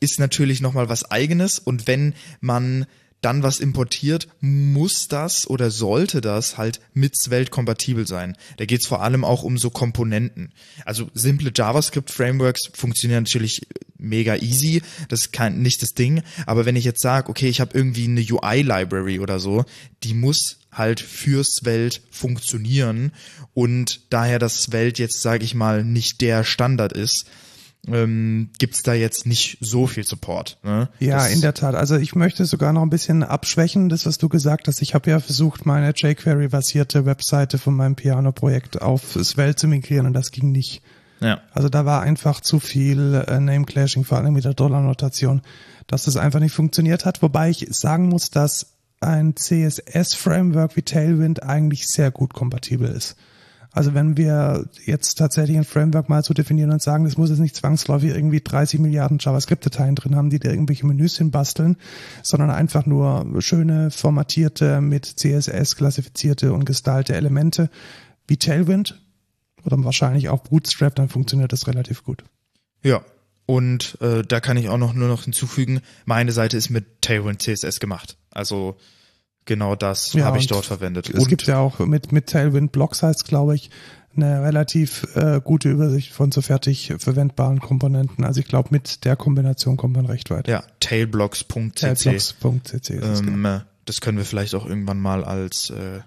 ist 0.00 0.18
natürlich 0.18 0.60
nochmal 0.60 0.88
was 0.88 1.10
eigenes 1.10 1.58
und 1.58 1.86
wenn 1.86 2.14
man 2.40 2.86
dann 3.20 3.42
was 3.42 3.58
importiert, 3.58 4.28
muss 4.40 5.08
das 5.08 5.48
oder 5.48 5.70
sollte 5.70 6.20
das 6.20 6.58
halt 6.58 6.80
mit 6.92 7.16
Svelte 7.16 7.50
kompatibel 7.50 8.06
sein. 8.06 8.36
Da 8.58 8.66
geht's 8.66 8.86
vor 8.86 9.02
allem 9.02 9.24
auch 9.24 9.42
um 9.42 9.56
so 9.56 9.70
Komponenten. 9.70 10.52
Also 10.84 11.08
simple 11.14 11.50
JavaScript-Frameworks 11.54 12.68
funktionieren 12.74 13.22
natürlich 13.24 13.62
mega 13.98 14.36
easy, 14.36 14.82
das 15.08 15.22
ist 15.22 15.32
kein, 15.32 15.62
nicht 15.62 15.82
das 15.82 15.94
Ding. 15.94 16.22
Aber 16.46 16.66
wenn 16.66 16.76
ich 16.76 16.84
jetzt 16.84 17.02
sage, 17.02 17.28
okay, 17.28 17.48
ich 17.48 17.60
habe 17.60 17.76
irgendwie 17.76 18.04
eine 18.04 18.20
UI-Library 18.20 19.20
oder 19.20 19.38
so, 19.38 19.64
die 20.02 20.14
muss 20.14 20.58
halt 20.72 21.00
für 21.00 21.44
Svelte 21.44 22.00
funktionieren 22.10 23.12
und 23.52 24.00
daher 24.10 24.38
das 24.38 24.62
Svelte 24.62 25.02
jetzt, 25.02 25.22
sage 25.22 25.44
ich 25.44 25.54
mal, 25.54 25.84
nicht 25.84 26.20
der 26.20 26.44
Standard 26.44 26.92
ist, 26.92 27.26
ähm, 27.86 28.50
gibt's 28.58 28.82
da 28.82 28.94
jetzt 28.94 29.26
nicht 29.26 29.58
so 29.60 29.86
viel 29.86 30.04
Support. 30.04 30.58
Ne? 30.62 30.88
Ja, 31.00 31.18
das, 31.18 31.32
in 31.32 31.40
der 31.40 31.54
Tat. 31.54 31.74
Also 31.74 31.96
ich 31.96 32.14
möchte 32.14 32.44
sogar 32.46 32.72
noch 32.72 32.82
ein 32.82 32.90
bisschen 32.90 33.22
abschwächen, 33.22 33.88
das, 33.88 34.06
was 34.06 34.18
du 34.18 34.28
gesagt 34.28 34.68
hast. 34.68 34.80
Ich 34.82 34.94
habe 34.94 35.10
ja 35.10 35.20
versucht, 35.20 35.66
meine 35.66 35.92
jQuery-basierte 35.94 37.04
Webseite 37.04 37.58
von 37.58 37.74
meinem 37.74 37.94
Piano-Projekt 37.94 38.80
auf 38.80 39.18
Svelte 39.22 39.56
zu 39.56 39.68
migrieren 39.68 40.06
und 40.06 40.14
das 40.14 40.30
ging 40.30 40.50
nicht. 40.50 40.82
Ja, 41.20 41.40
Also 41.52 41.68
da 41.68 41.84
war 41.86 42.02
einfach 42.02 42.40
zu 42.40 42.60
viel 42.60 43.24
äh, 43.26 43.40
Name-Clashing, 43.40 44.04
vor 44.04 44.18
allem 44.18 44.34
mit 44.34 44.44
der 44.44 44.54
Dollar-Notation, 44.54 45.42
dass 45.86 46.04
das 46.04 46.16
einfach 46.16 46.40
nicht 46.40 46.52
funktioniert 46.52 47.04
hat. 47.04 47.22
Wobei 47.22 47.50
ich 47.50 47.66
sagen 47.70 48.08
muss, 48.08 48.30
dass 48.30 48.74
ein 49.00 49.36
CSS-Framework 49.36 50.76
wie 50.76 50.82
Tailwind 50.82 51.42
eigentlich 51.42 51.88
sehr 51.88 52.10
gut 52.10 52.34
kompatibel 52.34 52.88
ist. 52.88 53.16
Also 53.74 53.92
wenn 53.92 54.16
wir 54.16 54.68
jetzt 54.84 55.16
tatsächlich 55.16 55.56
ein 55.56 55.64
Framework 55.64 56.08
mal 56.08 56.22
so 56.22 56.32
definieren 56.32 56.70
und 56.70 56.80
sagen, 56.80 57.04
das 57.04 57.16
muss 57.16 57.30
jetzt 57.30 57.40
nicht 57.40 57.56
zwangsläufig 57.56 58.14
irgendwie 58.14 58.40
30 58.40 58.78
Milliarden 58.78 59.18
JavaScript-Dateien 59.18 59.96
drin 59.96 60.14
haben, 60.14 60.30
die 60.30 60.38
da 60.38 60.48
irgendwelche 60.48 60.86
Menüs 60.86 61.18
hinbasteln, 61.18 61.76
sondern 62.22 62.50
einfach 62.50 62.86
nur 62.86 63.26
schöne, 63.40 63.90
formatierte, 63.90 64.80
mit 64.80 65.06
CSS 65.06 65.74
klassifizierte 65.74 66.52
und 66.52 66.66
gestylte 66.66 67.16
Elemente 67.16 67.68
wie 68.28 68.36
Tailwind 68.36 69.03
oder 69.64 69.82
wahrscheinlich 69.84 70.28
auch 70.28 70.40
Bootstrap, 70.40 70.94
dann 70.94 71.08
funktioniert 71.08 71.52
das 71.52 71.66
relativ 71.66 72.04
gut. 72.04 72.24
ja. 72.82 73.02
Und 73.46 73.98
äh, 74.00 74.22
da 74.22 74.40
kann 74.40 74.56
ich 74.56 74.70
auch 74.70 74.78
noch 74.78 74.94
nur 74.94 75.06
noch 75.06 75.24
hinzufügen, 75.24 75.82
meine 76.06 76.32
Seite 76.32 76.56
ist 76.56 76.70
mit 76.70 77.02
Tailwind 77.02 77.42
CSS 77.42 77.78
gemacht. 77.78 78.16
Also 78.30 78.78
genau 79.44 79.76
das 79.76 80.14
Ja, 80.14 80.24
habe 80.24 80.38
ich 80.38 80.44
und 80.44 80.52
dort 80.52 80.64
verwendet. 80.64 81.10
Es 81.10 81.28
gibt 81.28 81.46
ja 81.46 81.58
auch 81.58 81.78
mit, 81.80 82.10
mit 82.10 82.28
Tailwind 82.28 82.72
Block 82.72 82.94
Size, 82.94 83.22
glaube 83.26 83.54
ich, 83.54 83.68
eine 84.16 84.42
relativ 84.42 85.06
äh, 85.14 85.40
gute 85.42 85.70
Übersicht 85.70 86.12
von 86.12 86.32
so 86.32 86.40
fertig 86.40 86.94
verwendbaren 86.98 87.60
Komponenten. 87.60 88.24
Also 88.24 88.40
ich 88.40 88.46
glaube, 88.46 88.68
mit 88.70 89.04
der 89.04 89.16
Kombination 89.16 89.76
kommt 89.76 89.96
man 89.96 90.06
recht 90.06 90.30
weit. 90.30 90.48
ja, 90.48 90.62
tailblocks.cc. 90.80 91.74
Tailblocks.cc. 91.74 93.00
das 93.00 93.20
genau. 93.20 93.32
Ähm, 93.32 93.44
äh, 93.44 93.60
das 93.84 94.00
können 94.00 94.16
wir 94.16 94.24
vielleicht 94.24 94.54
auch 94.54 94.64
irgendwann 94.64 95.00
mal 95.00 95.24
als 95.24 95.68
äh, 95.70 96.00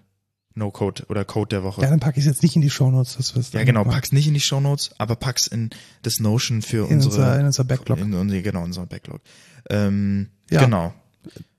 No-Code 0.58 1.06
oder 1.10 1.24
Code 1.26 1.50
der 1.50 1.64
Woche. 1.64 1.82
Ja, 1.82 1.90
dann 1.90 2.00
packe 2.00 2.20
ich 2.20 2.26
es 2.26 2.32
jetzt 2.32 2.44
nicht 2.44 2.56
in 2.56 2.62
die 2.62 2.70
Shownotes. 2.70 3.16
Das 3.18 3.36
wir's 3.36 3.52
Ja, 3.54 3.64
genau, 3.64 3.84
pack's 3.84 4.12
nicht 4.12 4.28
in 4.28 4.34
die 4.34 4.40
Shownotes, 4.40 4.92
aber 4.98 5.16
pack's 5.16 5.48
in 5.48 5.70
das 6.02 6.20
Notion 6.20 6.62
für 6.62 6.88
in 6.90 6.96
unsere 6.96 7.14
unser, 7.16 7.40
in 7.40 7.46
unser 7.46 7.64
Backlog. 7.64 8.00
in 8.00 8.14
unser, 8.14 8.42
genau, 8.42 8.64
unser 8.64 8.86
Backlog. 8.86 9.22
Ähm, 9.70 10.30
Ja. 10.50 10.64
Genau. 10.64 10.94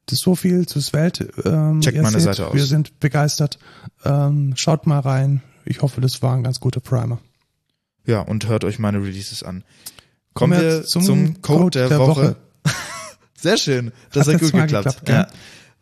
Das 0.06 0.14
ist 0.20 0.24
so 0.24 0.34
viel 0.34 0.66
zu 0.66 0.80
Svelte. 0.80 1.30
Ähm, 1.44 1.82
Checkt 1.82 1.96
meine 1.98 2.12
seht, 2.12 2.22
Seite 2.22 2.48
aus. 2.48 2.54
Wir 2.54 2.64
sind 2.64 2.98
begeistert. 2.98 3.58
Ähm, 4.04 4.54
schaut 4.56 4.86
mal 4.86 5.00
rein. 5.00 5.42
Ich 5.66 5.82
hoffe, 5.82 6.00
das 6.00 6.22
war 6.22 6.34
ein 6.34 6.42
ganz 6.42 6.60
guter 6.60 6.80
Primer. 6.80 7.18
Ja, 8.06 8.20
und 8.22 8.48
hört 8.48 8.64
euch 8.64 8.78
meine 8.78 9.02
Releases 9.02 9.42
an. 9.42 9.64
Kommen 10.32 10.52
Kommen 10.52 10.62
wir 10.62 10.78
wir 10.78 10.84
zum, 10.84 11.42
Code, 11.42 11.88
der, 11.88 11.98
Woche. 11.98 12.36
Sehr 13.34 13.58
schön. 13.58 13.92
Das 14.12 14.26
Hat 14.26 14.34
hat, 14.34 14.40
gut 14.40 14.52
geklappt. 14.52 15.00
geklappt, 15.04 15.08
ja. 15.08 15.26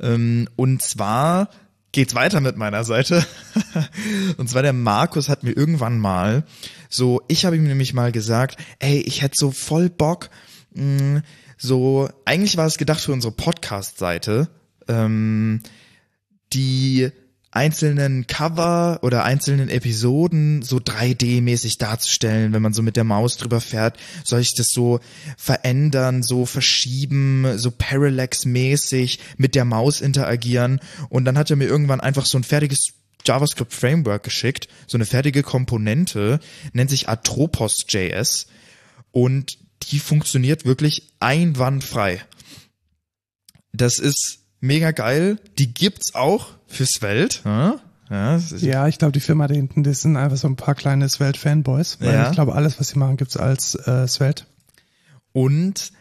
ähm, 0.01 0.49
und 0.57 0.83
zwar 0.83 1.49
geht's 1.97 2.15
weiter 2.15 2.43
mit 2.43 2.59
meiner 2.59 2.85
Seite. 2.85 3.25
und 4.37 4.51
zwar 4.51 4.61
der 4.61 4.75
Markus 4.75 5.31
hat 5.31 5.43
mir 5.43 5.57
irgendwann 5.57 5.99
mal 5.99 6.45
so, 6.91 7.23
ich 7.27 7.47
habe 7.47 7.57
ihm 7.57 7.65
nämlich 7.65 7.95
mal 7.95 8.13
gesagt, 8.13 8.63
ey, 8.81 8.99
ich 9.01 9.23
hätte 9.23 9.35
so 9.39 9.51
voll 9.51 9.89
Bock, 9.89 10.29
mh, 10.75 11.23
so, 11.57 12.11
eigentlich 12.27 12.59
war 12.59 12.67
es 12.67 12.77
gedacht 12.77 13.01
für 13.01 13.15
unsere 13.15 13.33
Podcast-Seite, 13.33 14.51
ähm, 14.89 15.63
die 16.53 17.11
einzelnen 17.57 18.27
Cover 18.27 18.99
oder 19.01 19.25
einzelnen 19.25 19.71
Episoden 19.71 20.61
so 20.61 20.77
3D-mäßig 20.77 21.79
darzustellen, 21.79 22.53
wenn 22.53 22.61
man 22.61 22.75
so 22.75 22.83
mit 22.83 22.97
der 22.97 23.05
Maus 23.05 23.39
drüber 23.39 23.63
fährt, 23.63 23.99
soll 24.25 24.41
ich 24.41 24.55
das 24.55 24.69
so 24.69 25.01
verändern, 25.39 26.23
so 26.23 26.45
verschieben, 26.45 27.57
so 27.57 27.71
Parallax-mäßig 27.71 29.21
mit 29.39 29.55
der 29.55 29.65
Maus 29.65 30.03
interagieren 30.03 30.81
und 31.09 31.25
dann 31.25 31.39
hat 31.39 31.49
er 31.49 31.57
mir 31.57 31.65
irgendwann 31.65 32.03
einfach 32.03 32.27
so 32.27 32.37
ein 32.37 32.45
fertiges 32.45 32.93
JavaScript 33.25 33.73
Framework 33.73 34.23
geschickt, 34.23 34.69
so 34.87 34.99
eine 34.99 35.07
fertige 35.07 35.43
Komponente, 35.43 36.41
nennt 36.75 36.91
sich 36.91 37.09
Atropos.js 37.09 38.49
und 39.13 39.57
die 39.85 39.99
funktioniert 39.99 40.67
wirklich 40.67 41.15
einwandfrei. 41.21 42.23
Das 43.73 43.99
ist 43.99 44.41
mega 44.61 44.91
geil. 44.91 45.39
Die 45.59 45.73
gibt's 45.73 46.15
auch 46.15 46.56
fürs 46.67 47.01
Welt. 47.01 47.43
Ja, 47.45 47.81
ja, 48.11 48.37
ja 48.59 48.89
ich 48.89 48.99
glaube, 48.99 49.13
die 49.13 49.21
Firma 49.21 49.47
da 49.47 49.55
hinten, 49.55 49.83
das 49.83 50.03
sind 50.03 50.17
einfach 50.17 50.37
so 50.37 50.49
ein 50.49 50.57
paar 50.57 50.75
kleine 50.75 51.09
Svelte-Fanboys. 51.09 51.99
Weil 52.01 52.15
ja. 52.15 52.29
ich 52.29 52.33
glaube, 52.33 52.55
alles, 52.55 52.79
was 52.79 52.89
sie 52.89 52.99
machen, 52.99 53.17
gibt's 53.17 53.37
als 53.37 53.75
äh, 53.87 54.07
Svelte. 54.07 54.45
Und 55.33 55.93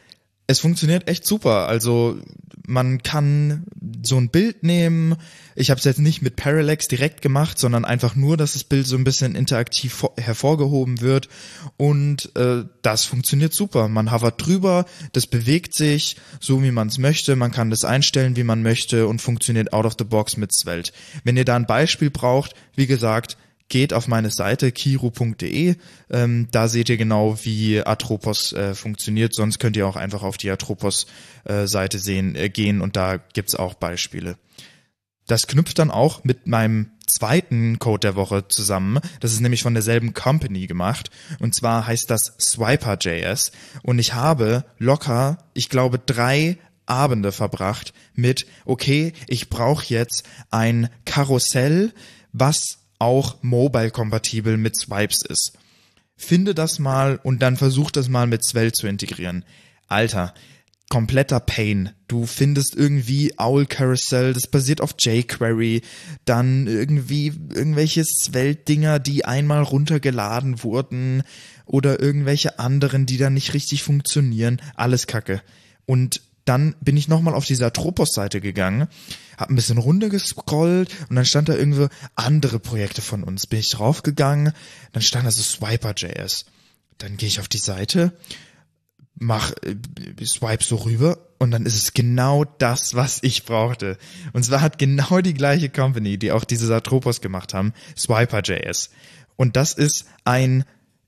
es 0.48 0.60
funktioniert 0.60 1.08
echt 1.08 1.26
super. 1.26 1.68
Also 1.68 2.20
man 2.68 3.02
kann 3.04 3.66
so 4.04 4.18
ein 4.18 4.30
Bild 4.30 4.64
nehmen. 4.64 5.16
Ich 5.56 5.70
habe 5.70 5.80
es 5.80 5.86
jetzt 5.86 6.00
nicht 6.00 6.22
mit 6.22 6.36
Parallax 6.36 6.88
direkt 6.88 7.22
gemacht, 7.22 7.58
sondern 7.58 7.86
einfach 7.86 8.16
nur, 8.16 8.38
dass 8.38 8.54
das 8.54 8.64
Bild 8.64 8.88
so 8.88 8.96
ein 8.96 9.04
bisschen 9.04 9.36
interaktiv 9.36 10.06
hervorgehoben 10.18 11.02
wird. 11.02 11.30
Und 11.78 12.36
äh, 12.36 12.64
das 12.82 13.06
funktioniert 13.06 13.54
super. 13.54 13.88
Man 13.88 14.12
hovert 14.12 14.46
drüber, 14.46 14.86
das 15.14 15.28
bewegt 15.28 15.74
sich 15.74 16.18
so, 16.40 16.62
wie 16.64 16.72
man 16.72 16.88
es 16.88 16.98
möchte. 16.98 17.36
Man 17.36 17.52
kann 17.52 17.70
das 17.70 17.86
einstellen, 17.86 18.36
wie 18.36 18.44
man 18.44 18.62
möchte 18.62 19.08
und 19.08 19.22
funktioniert 19.22 19.74
out 19.74 19.86
of 19.86 19.96
the 19.98 20.06
box 20.06 20.38
mit 20.38 20.54
Svelte. 20.54 20.92
Wenn 21.24 21.38
ihr 21.38 21.46
da 21.46 21.56
ein 21.56 21.68
Beispiel 21.68 22.10
braucht, 22.10 22.54
wie 22.76 22.88
gesagt, 22.88 23.38
geht 23.70 23.94
auf 23.94 24.08
meine 24.08 24.32
Seite 24.32 24.72
kiro.de. 24.72 25.76
Ähm, 26.10 26.48
da 26.52 26.68
seht 26.68 26.90
ihr 26.90 26.98
genau, 26.98 27.38
wie 27.44 27.82
Atropos 27.82 28.54
äh, 28.54 28.76
funktioniert. 28.76 29.34
Sonst 29.34 29.60
könnt 29.60 29.76
ihr 29.76 29.88
auch 29.88 29.96
einfach 29.96 30.24
auf 30.24 30.38
die 30.38 30.52
Atropos-Seite 30.52 31.98
äh, 31.98 32.00
sehen, 32.00 32.36
äh, 32.36 32.50
gehen 32.50 32.82
und 32.82 32.96
da 32.96 33.18
gibt's 33.18 33.56
auch 33.56 33.74
Beispiele. 33.74 34.38
Das 35.28 35.48
knüpft 35.48 35.80
dann 35.80 35.90
auch 35.90 36.24
mit 36.24 36.46
meinem 36.46 36.92
zweiten 37.08 37.80
Code 37.80 38.02
der 38.02 38.16
Woche 38.16 38.48
zusammen. 38.48 39.00
Das 39.20 39.34
ist 39.34 39.40
nämlich 39.40 39.64
von 39.64 39.74
derselben 39.74 40.14
Company 40.14 40.68
gemacht. 40.68 41.10
Und 41.40 41.56
zwar 41.56 41.88
heißt 41.88 42.10
das 42.10 42.36
Swiper.js. 42.40 43.52
Und 43.82 43.98
ich 43.98 44.14
habe 44.14 44.66
locker, 44.78 45.40
ich 45.54 45.70
glaube, 45.70 46.00
drei 46.00 46.58
Abende 46.86 47.32
verbracht 47.32 47.94
mit, 48.14 48.46
okay, 48.66 49.14
ich 49.28 49.50
brauche 49.50 49.86
jetzt 49.88 50.24
ein 50.52 50.90
Karussell, 51.06 51.94
was 52.32 52.85
auch 53.00 53.38
mobile-kompatibel 53.42 54.58
mit 54.58 54.76
Swipes 54.76 55.22
ist. 55.24 55.54
Finde 56.18 56.56
das 56.56 56.80
mal 56.80 57.20
und 57.24 57.42
dann 57.42 57.58
versuch 57.58 57.92
das 57.92 58.10
mal 58.10 58.28
mit 58.28 58.46
Svelte 58.46 58.74
zu 58.74 58.88
integrieren. 58.88 59.44
Alter, 59.88 60.34
kompletter 60.90 61.40
Pain. 61.40 61.92
Du 62.08 62.26
findest 62.26 62.76
irgendwie 62.76 63.34
Owl 63.38 63.66
Carousel, 63.66 64.34
das 64.34 64.48
basiert 64.48 64.82
auf 64.82 64.96
jQuery, 64.98 65.82
dann 66.26 66.68
irgendwie 66.68 67.34
irgendwelche 67.54 68.04
Svelte-Dinger, 68.06 69.00
die 69.00 69.26
einmal 69.26 69.64
runtergeladen 69.64 70.64
wurden 70.64 71.24
oder 71.66 72.00
irgendwelche 72.00 72.60
anderen, 72.60 73.06
die 73.06 73.18
dann 73.18 73.34
nicht 73.34 73.54
richtig 73.54 73.84
funktionieren. 73.84 74.62
Alles 74.76 75.08
Kacke. 75.08 75.42
Und 75.86 76.22
dann 76.46 76.76
bin 76.80 76.96
ich 76.96 77.08
nochmal 77.08 77.34
auf 77.34 77.46
dieser 77.46 77.74
Tropos-Seite 77.74 78.40
gegangen, 78.40 78.88
hab 79.38 79.50
ein 79.50 79.56
bisschen 79.56 79.80
runtergescrollt 79.80 80.90
und 81.10 81.16
dann 81.16 81.26
stand 81.26 81.50
da 81.50 81.56
irgendwo 81.56 81.90
andere 82.16 82.60
Projekte 82.60 83.02
von 83.02 83.24
uns. 83.24 83.48
Bin 83.48 83.60
ich 83.60 83.72
draufgegangen, 83.72 84.54
dann 84.94 85.02
stand 85.02 85.26
da 85.26 85.32
so 85.32 85.42
Swiper.js. 85.42 86.46
Dann 87.00 87.18
gehe 87.18 87.28
ich 87.28 87.40
auf 87.40 87.48
die 87.48 87.58
Seite, 87.58 88.14
mach, 89.16 89.52
äh, 89.64 89.76
swipe 90.26 90.64
so 90.64 90.78
rüber 90.78 91.18
und 91.40 91.52
dann 91.52 91.66
ist 91.66 91.76
es 91.76 91.94
genau 91.94 92.46
das, 92.46 92.96
was 92.96 93.20
ich 93.24 93.44
brauchte. 93.44 93.98
Und 94.34 94.44
zwar 94.44 94.62
hat 94.62 94.78
genau 94.78 95.20
die 95.22 95.34
gleiche 95.34 95.70
Company, 95.70 96.18
die 96.18 96.32
auch 96.32 96.44
diese 96.44 96.68
Satropos 96.68 97.22
gemacht 97.22 97.54
haben, 97.54 97.74
Swiper.js. 97.98 98.92
Und 99.36 99.56
das 99.56 99.74
ist 99.74 100.06
ein 100.24 100.64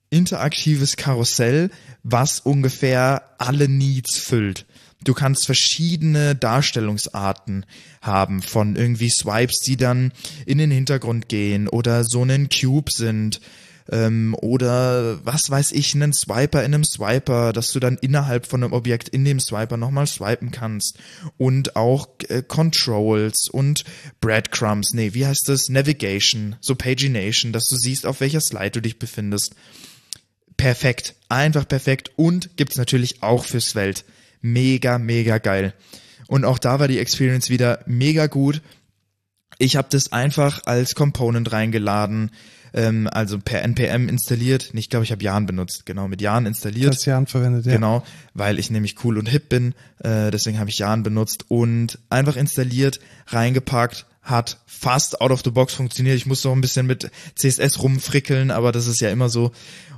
interaktives 0.10 0.96
Karussell, 0.96 1.70
was 2.04 2.40
ungefähr 2.40 3.36
alle 3.38 3.68
Needs 3.68 4.18
füllt. 4.18 4.66
Du 5.08 5.14
kannst 5.14 5.46
verschiedene 5.46 6.36
Darstellungsarten 6.36 7.66
haben 8.02 8.42
von 8.42 8.76
irgendwie 8.76 9.10
Swipes, 9.10 9.62
die 9.62 9.78
dann 9.78 10.12
in 10.46 10.58
den 10.58 10.70
Hintergrund 10.70 11.30
gehen 11.30 11.70
oder 11.70 12.04
so 12.04 12.24
einen 12.24 12.50
Cube 12.50 12.92
sind 12.92 13.40
ähm, 13.90 14.36
oder 14.42 15.26
was 15.26 15.50
weiß 15.50 15.72
ich, 15.72 15.96
einen 15.96 16.12
Swiper 16.12 16.60
in 16.66 16.74
einem 16.74 16.84
Swiper, 16.84 17.54
dass 17.54 17.72
du 17.72 17.80
dann 17.80 17.96
innerhalb 17.96 18.48
von 18.48 18.62
einem 18.62 18.74
Objekt 18.74 19.08
in 19.08 19.24
dem 19.24 19.40
Swiper 19.40 19.78
nochmal 19.78 20.08
swipen 20.08 20.52
kannst. 20.52 20.98
Und 21.38 21.78
auch 21.78 22.10
äh, 22.28 22.44
Controls 22.46 23.48
und 23.50 23.86
Breadcrumbs, 24.20 24.94
nee, 24.94 25.14
wie 25.14 25.26
heißt 25.26 25.48
das? 25.48 25.70
Navigation, 25.70 26.58
so 26.60 26.76
Pagination, 26.76 27.54
dass 27.54 27.68
du 27.68 27.78
siehst, 27.78 28.06
auf 28.06 28.20
welcher 28.20 28.42
Slide 28.42 28.72
du 28.72 28.82
dich 28.82 29.00
befindest. 29.00 29.56
Perfekt, 30.58 31.16
einfach 31.30 31.66
perfekt. 31.66 32.12
Und 32.18 32.58
gibt's 32.58 32.76
natürlich 32.76 33.24
auch 33.24 33.46
fürs 33.46 33.74
Welt 33.74 34.04
mega, 34.42 34.98
mega 34.98 35.38
geil. 35.38 35.74
Und 36.28 36.46
auch 36.46 36.60
da 36.60 36.80
war 36.80 36.88
die 36.88 37.00
Experience 37.00 37.50
wieder 37.50 37.80
mega 37.86 38.28
gut. 38.28 38.62
Ich 39.60 39.76
habe 39.76 39.88
das 39.90 40.12
einfach 40.12 40.62
als 40.66 40.94
Component 40.94 41.52
reingeladen, 41.52 42.32
ähm, 42.74 43.08
also 43.12 43.40
per 43.40 43.64
npm 43.64 44.08
installiert. 44.10 44.72
Ich 44.74 44.90
glaube, 44.90 45.06
ich 45.06 45.12
habe 45.12 45.24
Jan 45.24 45.46
benutzt, 45.46 45.86
genau, 45.86 46.08
mit 46.08 46.22
Jan 46.22 46.46
installiert. 46.46 46.94
Das 46.94 47.06
Jan 47.06 47.26
verwendet, 47.28 47.66
ja. 47.66 47.74
Genau, 47.74 48.04
weil 48.34 48.60
ich 48.60 48.70
nämlich 48.70 49.04
cool 49.04 49.18
und 49.18 49.28
hip 49.28 49.50
bin, 49.50 49.74
äh, 50.00 50.30
deswegen 50.32 50.60
habe 50.60 50.70
ich 50.70 50.78
Jan 50.78 51.02
benutzt 51.02 51.46
und 51.48 52.00
einfach 52.10 52.36
installiert, 52.36 53.00
reingepackt, 53.28 54.06
hat 54.22 54.60
fast 54.66 55.22
out 55.22 55.32
of 55.32 55.42
the 55.44 55.52
box 55.52 55.74
funktioniert. 55.74 56.18
Ich 56.18 56.26
musste 56.26 56.50
noch 56.50 56.56
ein 56.56 56.62
bisschen 56.62 56.86
mit 56.86 57.10
CSS 57.36 57.82
rumfrickeln, 57.82 58.52
aber 58.52 58.72
das 58.72 58.86
ist 58.88 59.00
ja 59.00 59.10
immer 59.10 59.30
so. 59.30 59.52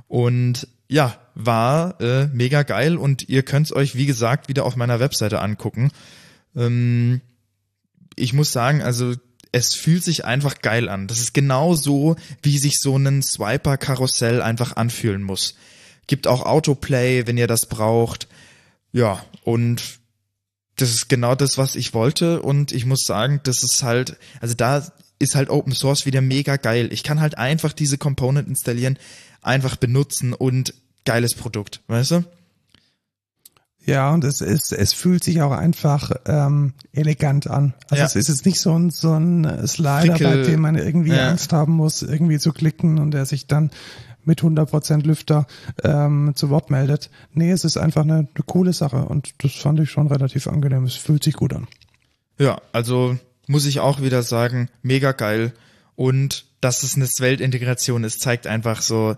Und 0.06 0.68
ja, 0.90 1.16
war 1.36 2.00
äh, 2.00 2.26
mega 2.26 2.64
geil 2.64 2.96
und 2.96 3.28
ihr 3.28 3.44
könnt 3.44 3.72
euch, 3.72 3.94
wie 3.94 4.06
gesagt, 4.06 4.48
wieder 4.48 4.64
auf 4.64 4.74
meiner 4.74 4.98
Webseite 4.98 5.40
angucken. 5.40 5.92
Ähm, 6.56 7.20
ich 8.16 8.32
muss 8.32 8.52
sagen, 8.52 8.82
also 8.82 9.14
es 9.52 9.74
fühlt 9.74 10.02
sich 10.02 10.24
einfach 10.24 10.60
geil 10.60 10.88
an. 10.88 11.06
Das 11.06 11.20
ist 11.20 11.32
genau 11.32 11.76
so, 11.76 12.16
wie 12.42 12.58
sich 12.58 12.80
so 12.80 12.96
ein 12.96 13.22
Swiper-Karussell 13.22 14.42
einfach 14.42 14.76
anfühlen 14.76 15.22
muss. 15.22 15.54
Gibt 16.08 16.26
auch 16.26 16.44
Autoplay, 16.44 17.26
wenn 17.26 17.38
ihr 17.38 17.46
das 17.46 17.66
braucht. 17.66 18.26
Ja, 18.92 19.24
und 19.44 20.00
das 20.74 20.90
ist 20.90 21.08
genau 21.08 21.36
das, 21.36 21.56
was 21.56 21.76
ich 21.76 21.94
wollte. 21.94 22.42
Und 22.42 22.72
ich 22.72 22.84
muss 22.84 23.04
sagen, 23.04 23.40
das 23.44 23.62
ist 23.62 23.84
halt, 23.84 24.16
also 24.40 24.54
da 24.54 24.86
ist 25.20 25.36
halt 25.36 25.50
Open 25.50 25.72
Source 25.72 26.04
wieder 26.04 26.20
mega 26.20 26.56
geil. 26.56 26.88
Ich 26.92 27.04
kann 27.04 27.20
halt 27.20 27.38
einfach 27.38 27.72
diese 27.72 27.98
Component 27.98 28.48
installieren, 28.48 28.98
einfach 29.42 29.76
benutzen 29.76 30.32
und 30.32 30.74
geiles 31.04 31.34
Produkt, 31.34 31.82
weißt 31.88 32.10
du? 32.12 32.24
Ja, 33.86 34.12
und 34.12 34.24
es 34.24 34.40
ist, 34.40 34.72
es 34.72 34.92
fühlt 34.92 35.24
sich 35.24 35.40
auch 35.40 35.52
einfach 35.52 36.12
ähm, 36.26 36.74
elegant 36.92 37.46
an. 37.46 37.74
Also 37.88 38.00
ja. 38.00 38.06
es 38.06 38.14
ist 38.14 38.28
jetzt 38.28 38.46
nicht 38.46 38.60
so 38.60 38.78
ein, 38.78 38.90
so 38.90 39.12
ein 39.14 39.66
Slider, 39.66 40.16
Frickel. 40.16 40.42
bei 40.44 40.50
dem 40.50 40.60
man 40.60 40.76
irgendwie 40.76 41.12
ja. 41.12 41.30
Angst 41.30 41.52
haben 41.52 41.72
muss, 41.72 42.02
irgendwie 42.02 42.38
zu 42.38 42.52
klicken 42.52 42.98
und 42.98 43.12
der 43.12 43.24
sich 43.24 43.46
dann 43.46 43.70
mit 44.24 44.42
100% 44.42 45.04
Lüfter 45.04 45.46
ähm, 45.82 46.32
zu 46.34 46.50
Wort 46.50 46.70
meldet. 46.70 47.10
Nee, 47.32 47.50
es 47.50 47.64
ist 47.64 47.78
einfach 47.78 48.02
eine, 48.02 48.18
eine 48.18 48.44
coole 48.44 48.74
Sache 48.74 49.06
und 49.06 49.30
das 49.42 49.52
fand 49.52 49.80
ich 49.80 49.90
schon 49.90 50.08
relativ 50.08 50.46
angenehm. 50.46 50.84
Es 50.84 50.94
fühlt 50.94 51.24
sich 51.24 51.34
gut 51.34 51.54
an. 51.54 51.66
Ja, 52.38 52.60
also 52.72 53.16
muss 53.46 53.64
ich 53.64 53.80
auch 53.80 54.02
wieder 54.02 54.22
sagen, 54.22 54.68
mega 54.82 55.12
geil. 55.12 55.52
Und 55.96 56.44
dass 56.60 56.82
es 56.82 56.96
eine 56.96 57.06
Weltintegration 57.06 58.04
ist, 58.04 58.20
zeigt 58.20 58.46
einfach 58.46 58.82
so, 58.82 59.16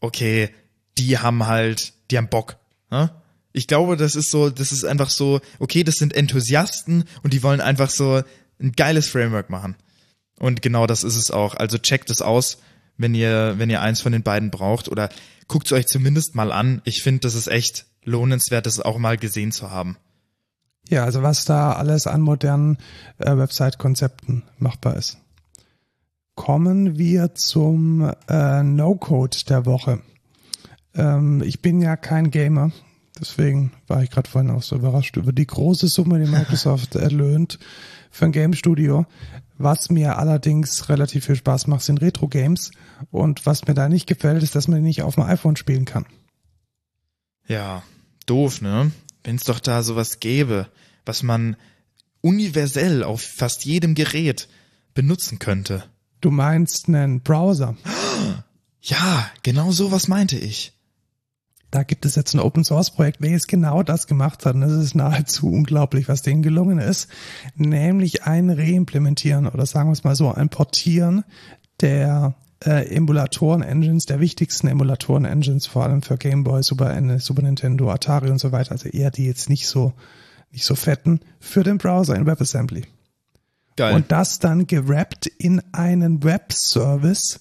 okay, 0.00 0.50
die 0.98 1.18
haben 1.18 1.46
halt, 1.46 1.92
die 2.10 2.16
haben 2.16 2.28
Bock. 2.28 2.56
Ne? 2.90 3.10
Ich 3.52 3.66
glaube, 3.66 3.96
das 3.96 4.14
ist 4.14 4.30
so, 4.30 4.50
das 4.50 4.72
ist 4.72 4.84
einfach 4.84 5.10
so, 5.10 5.40
okay, 5.58 5.84
das 5.84 5.96
sind 5.96 6.14
Enthusiasten 6.14 7.04
und 7.22 7.32
die 7.32 7.42
wollen 7.42 7.60
einfach 7.60 7.90
so 7.90 8.22
ein 8.60 8.72
geiles 8.72 9.08
Framework 9.08 9.50
machen. 9.50 9.76
Und 10.38 10.62
genau 10.62 10.86
das 10.86 11.04
ist 11.04 11.16
es 11.16 11.30
auch. 11.30 11.54
Also 11.54 11.78
checkt 11.78 12.10
es 12.10 12.22
aus, 12.22 12.58
wenn 12.96 13.14
ihr, 13.14 13.54
wenn 13.58 13.70
ihr 13.70 13.82
eins 13.82 14.00
von 14.00 14.12
den 14.12 14.22
beiden 14.22 14.50
braucht 14.50 14.88
oder 14.88 15.10
guckt 15.48 15.66
es 15.66 15.72
euch 15.72 15.86
zumindest 15.86 16.34
mal 16.34 16.52
an. 16.52 16.80
Ich 16.84 17.02
finde, 17.02 17.20
das 17.20 17.34
ist 17.34 17.48
echt 17.48 17.86
lohnenswert, 18.04 18.66
das 18.66 18.80
auch 18.80 18.98
mal 18.98 19.18
gesehen 19.18 19.52
zu 19.52 19.70
haben. 19.70 19.96
Ja, 20.88 21.04
also 21.04 21.22
was 21.22 21.44
da 21.44 21.72
alles 21.72 22.06
an 22.06 22.20
modernen 22.20 22.78
äh, 23.18 23.36
Website-Konzepten 23.36 24.42
machbar 24.58 24.96
ist. 24.96 25.18
Kommen 26.40 26.96
wir 26.96 27.34
zum 27.34 28.14
äh, 28.26 28.62
No-Code 28.62 29.36
der 29.46 29.66
Woche. 29.66 30.00
Ähm, 30.94 31.42
ich 31.42 31.60
bin 31.60 31.82
ja 31.82 31.96
kein 31.96 32.30
Gamer, 32.30 32.72
deswegen 33.20 33.72
war 33.86 34.02
ich 34.02 34.08
gerade 34.08 34.30
vorhin 34.30 34.50
auch 34.50 34.62
so 34.62 34.76
überrascht 34.76 35.18
über 35.18 35.34
die 35.34 35.46
große 35.46 35.88
Summe, 35.88 36.18
die 36.18 36.30
Microsoft 36.30 36.94
erlöhnt 36.94 37.58
für 38.10 38.24
ein 38.24 38.32
Game 38.32 38.54
Studio. 38.54 39.04
Was 39.58 39.90
mir 39.90 40.16
allerdings 40.16 40.88
relativ 40.88 41.26
viel 41.26 41.36
Spaß 41.36 41.66
macht, 41.66 41.82
sind 41.82 42.00
Retro-Games. 42.00 42.70
Und 43.10 43.44
was 43.44 43.66
mir 43.66 43.74
da 43.74 43.90
nicht 43.90 44.06
gefällt, 44.06 44.42
ist, 44.42 44.54
dass 44.54 44.66
man 44.66 44.78
die 44.78 44.86
nicht 44.86 45.02
auf 45.02 45.16
dem 45.16 45.24
iPhone 45.24 45.56
spielen 45.56 45.84
kann. 45.84 46.06
Ja, 47.48 47.82
doof, 48.24 48.62
ne? 48.62 48.92
Wenn 49.24 49.36
es 49.36 49.44
doch 49.44 49.60
da 49.60 49.82
sowas 49.82 50.20
gäbe, 50.20 50.68
was 51.04 51.22
man 51.22 51.56
universell 52.22 53.04
auf 53.04 53.20
fast 53.20 53.66
jedem 53.66 53.94
Gerät 53.94 54.48
benutzen 54.94 55.38
könnte. 55.38 55.84
Du 56.20 56.30
meinst 56.30 56.88
einen 56.88 57.20
Browser. 57.20 57.76
Ja, 58.82 59.26
genau 59.42 59.70
sowas 59.72 60.08
meinte 60.08 60.36
ich. 60.36 60.72
Da 61.70 61.84
gibt 61.84 62.04
es 62.04 62.16
jetzt 62.16 62.34
ein 62.34 62.40
Open 62.40 62.64
Source 62.64 62.90
Projekt, 62.90 63.20
welches 63.20 63.46
genau 63.46 63.82
das 63.82 64.06
gemacht 64.06 64.44
hat. 64.44 64.56
Und 64.56 64.62
es 64.62 64.72
ist 64.72 64.94
nahezu 64.94 65.48
unglaublich, 65.48 66.08
was 66.08 66.22
denen 66.22 66.42
gelungen 66.42 66.78
ist. 66.78 67.08
Nämlich 67.54 68.24
ein 68.24 68.50
Reimplementieren 68.50 69.46
oder 69.46 69.66
sagen 69.66 69.88
wir 69.88 69.92
es 69.92 70.04
mal 70.04 70.16
so, 70.16 70.32
ein 70.32 70.48
Portieren 70.48 71.24
der 71.80 72.34
äh, 72.64 72.94
Emulatoren-Engines, 72.94 74.06
der 74.06 74.20
wichtigsten 74.20 74.66
Emulatoren-Engines, 74.66 75.66
vor 75.66 75.84
allem 75.84 76.02
für 76.02 76.18
Game 76.18 76.44
Boy, 76.44 76.62
Super, 76.62 77.00
Super 77.18 77.42
Nintendo, 77.42 77.90
Atari 77.90 78.30
und 78.30 78.38
so 78.38 78.52
weiter, 78.52 78.72
also 78.72 78.88
eher 78.88 79.10
die 79.10 79.24
jetzt 79.24 79.48
nicht 79.48 79.66
so, 79.66 79.94
nicht 80.50 80.64
so 80.64 80.74
fetten, 80.74 81.20
für 81.38 81.62
den 81.62 81.78
Browser 81.78 82.16
in 82.16 82.26
WebAssembly. 82.26 82.84
Geil. 83.80 83.94
Und 83.94 84.12
das 84.12 84.40
dann 84.40 84.66
gerappt 84.66 85.26
in 85.26 85.62
einen 85.72 86.22
Web-Service, 86.22 87.40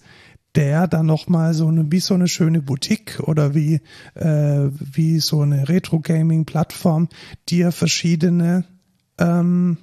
der 0.56 0.88
dann 0.88 1.06
nochmal 1.06 1.54
so 1.54 1.68
eine, 1.68 1.92
wie 1.92 2.00
so 2.00 2.14
eine 2.14 2.30
schöne 2.30 2.62
Boutique 2.62 3.20
oder 3.20 3.54
wie, 3.56 3.82
äh, 4.14 4.70
wie 4.72 5.20
so 5.20 5.42
eine 5.42 5.68
Retro-Gaming-Plattform, 5.68 7.10
dir 7.50 7.74
verschiedene 7.74 8.64
ähm, 9.18 9.80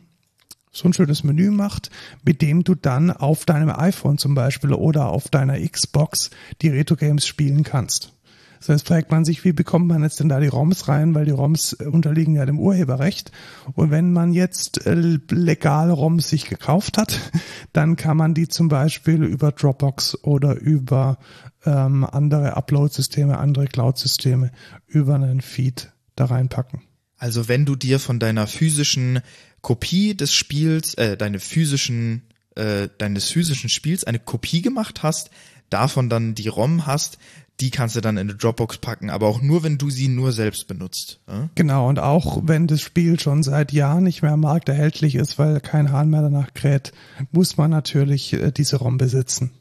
so 0.73 0.89
ein 0.89 0.95
schönes 0.95 1.24
Menü 1.24 1.51
macht, 1.51 1.91
mit 2.24 2.41
dem 2.41 2.65
du 2.65 2.74
dann 2.74 3.11
auf 3.11 3.45
deinem 3.45 3.69
iPhone 3.69 4.16
zum 4.16 4.35
Beispiel 4.35 4.73
oder 4.73 5.09
auf 5.09 5.28
deiner 5.28 5.61
Xbox 5.61 6.31
die 6.62 6.70
Retro-Games 6.70 7.27
spielen 7.27 7.65
kannst. 7.65 8.15
So, 8.61 8.73
jetzt 8.73 8.87
fragt 8.87 9.11
man 9.11 9.24
sich, 9.24 9.45
wie 9.45 9.53
bekommt 9.53 9.87
man 9.87 10.03
jetzt 10.03 10.20
denn 10.20 10.28
da 10.28 10.41
die 10.41 10.49
ROMs 10.49 10.89
rein, 10.89 11.15
weil 11.15 11.24
die 11.24 11.31
ROMs 11.31 11.74
unterliegen 11.74 12.35
ja 12.35 12.47
dem 12.47 12.59
Urheberrecht. 12.59 13.33
Und 13.74 13.91
wenn 13.91 14.12
man 14.12 14.33
jetzt 14.33 14.87
äh, 14.87 14.95
legal 14.95 15.91
ROMs 15.91 16.28
sich 16.28 16.47
gekauft 16.47 16.99
hat, 16.99 17.19
dann 17.73 17.97
kann 17.97 18.16
man 18.16 18.35
die 18.35 18.49
zum 18.49 18.69
Beispiel 18.69 19.23
über 19.23 19.53
Dropbox 19.53 20.24
oder 20.24 20.57
über 20.57 21.19
ähm, 21.65 22.05
andere 22.05 22.57
Upload-Systeme, 22.57 23.39
andere 23.39 23.66
Cloud-Systeme 23.66 24.51
über 24.87 25.15
einen 25.15 25.41
Feed 25.41 25.93
da 26.15 26.27
reinpacken. 26.27 26.83
Also 27.19 27.49
wenn 27.49 27.65
du 27.65 27.77
dir 27.77 27.99
von 27.99 28.19
deiner 28.19 28.47
physischen 28.47 29.20
Kopie 29.62 30.15
des 30.15 30.35
Spiels, 30.35 30.95
äh, 30.95 31.16
deine 31.16 31.41
physischen, 31.41 32.23
äh, 32.55 32.89
deines 32.99 33.31
physischen 33.31 33.69
Spiels 33.69 34.05
eine 34.05 34.19
Kopie 34.19 34.62
gemacht 34.62 35.03
hast, 35.03 35.31
davon 35.70 36.09
dann 36.09 36.35
die 36.35 36.49
ROM 36.49 36.87
hast, 36.87 37.19
die 37.61 37.70
kannst 37.70 37.97
du 37.97 38.01
dann 38.01 38.16
in 38.16 38.28
eine 38.28 38.35
Dropbox 38.35 38.78
packen, 38.78 39.09
aber 39.09 39.27
auch 39.27 39.41
nur, 39.41 39.62
wenn 39.62 39.78
du 39.78 39.89
sie 39.89 40.09
nur 40.09 40.33
selbst 40.33 40.69
benutzt. 40.69 41.20
Ja? 41.27 41.49
Genau, 41.55 41.89
und 41.89 41.99
auch 41.99 42.43
wenn 42.45 42.66
das 42.66 42.83
Spiel 42.83 43.19
schon 43.19 43.43
seit 43.43 43.73
Jahren 43.73 44.05
nicht 44.05 44.23
mehr 44.23 44.33
am 44.33 44.41
Markt 44.41 44.69
erhältlich 44.69 45.15
ist, 45.15 45.39
weil 45.39 45.61
kein 45.61 45.91
Hahn 45.91 46.11
mehr 46.11 46.23
danach 46.23 46.53
kräht, 46.53 46.93
muss 47.33 47.57
man 47.57 47.70
natürlich 47.70 48.35
äh, 48.35 48.53
diese 48.53 48.77
ROM 48.77 48.99
besitzen. 48.99 49.53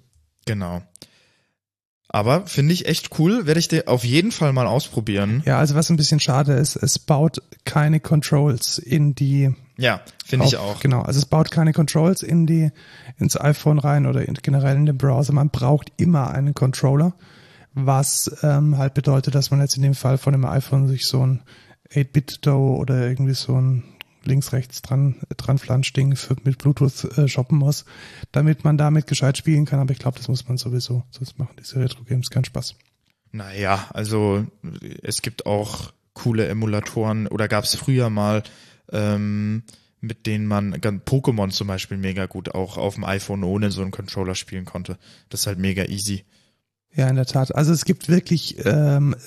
Genau. 0.46 0.82
Aber 2.10 2.48
finde 2.48 2.74
ich 2.74 2.88
echt 2.88 3.18
cool, 3.20 3.46
werde 3.46 3.60
ich 3.60 3.68
dir 3.68 3.88
auf 3.88 4.04
jeden 4.04 4.32
Fall 4.32 4.54
mal 4.54 4.68
ausprobieren. 4.68 5.42
Ja, 5.46 5.58
also 5.58 5.76
was 5.76 5.90
ein 5.90 5.98
bisschen 5.98 6.20
schade 6.20 6.54
ist, 6.54 6.76
es 6.76 7.00
baut 7.00 7.42
keine 7.66 8.00
Controls 8.00 8.78
in 8.78 9.16
die. 9.16 9.54
Ja, 9.78 10.02
finde 10.26 10.46
ich 10.46 10.58
auch. 10.58 10.80
Genau, 10.80 11.02
also 11.02 11.20
es 11.20 11.26
baut 11.26 11.52
keine 11.52 11.74
Controls 11.74 12.22
in 12.22 12.46
die 12.46 12.72
ins 13.18 13.40
iPhone 13.40 13.80
rein 13.80 14.06
oder 14.06 14.26
in, 14.26 14.36
generell 14.36 14.76
in 14.78 14.86
den 14.86 14.98
Browser. 14.98 15.34
Man 15.34 15.50
braucht 15.50 15.92
immer 15.98 16.32
einen 16.32 16.54
Controller 16.54 17.16
was 17.76 18.32
ähm, 18.42 18.78
halt 18.78 18.94
bedeutet, 18.94 19.36
dass 19.36 19.52
man 19.52 19.60
jetzt 19.60 19.76
in 19.76 19.84
dem 19.84 19.96
Fall 19.96 20.18
von 20.18 20.32
dem 20.32 20.46
iPhone 20.46 20.88
sich 20.88 21.06
so 21.06 21.26
ein 21.26 21.44
8-Bit-DO 21.92 22.76
oder 22.78 23.08
irgendwie 23.08 23.34
so 23.34 23.60
ein 23.60 23.84
links-rechts 24.24 24.82
dran, 24.82 25.18
dran 25.38 25.58
Flanschding 25.58 26.16
für, 26.16 26.36
mit 26.44 26.58
Bluetooth 26.58 27.18
äh, 27.18 27.28
shoppen 27.28 27.58
muss, 27.58 27.86
damit 28.32 28.64
man 28.64 28.78
damit 28.78 29.08
gescheit 29.08 29.38
spielen 29.38 29.66
kann. 29.66 29.80
Aber 29.80 29.92
ich 29.92 30.00
glaube, 30.00 30.18
das 30.18 30.28
muss 30.28 30.48
man 30.48 30.58
sowieso. 30.58 31.04
Sonst 31.12 31.38
machen 31.38 31.56
diese 31.60 31.80
Retro-Games 31.80 32.30
keinen 32.30 32.46
Spaß. 32.46 32.76
Naja, 33.32 33.88
also 33.94 34.48
es 35.04 35.22
gibt 35.22 35.46
auch 35.46 35.92
coole 36.14 36.48
Emulatoren 36.48 37.28
oder 37.28 37.48
gab 37.48 37.66
es 37.66 37.76
früher 37.76 38.10
mal, 38.10 38.44
ähm, 38.92 39.64
mit 40.00 40.26
denen 40.26 40.46
man 40.46 40.76
Pokémon 40.76 41.50
zum 41.50 41.68
Beispiel 41.68 41.98
mega 41.98 42.26
gut 42.26 42.56
auch 42.56 42.78
auf 42.78 42.96
dem 42.96 43.04
iPhone 43.04 43.44
ohne 43.44 43.72
so 43.72 43.82
einen 43.82 43.92
Controller 43.92 44.36
spielen 44.36 44.66
konnte. 44.66 44.98
Das 45.30 45.42
ist 45.42 45.48
halt 45.48 45.60
mega 45.60 45.84
easy. 45.84 46.24
Ja, 46.96 47.10
in 47.10 47.18
der 47.18 47.26
Tat. 47.26 47.54
Also 47.54 47.74
es 47.74 47.84
gibt 47.84 48.08
wirklich 48.08 48.66
ähm, 48.66 49.18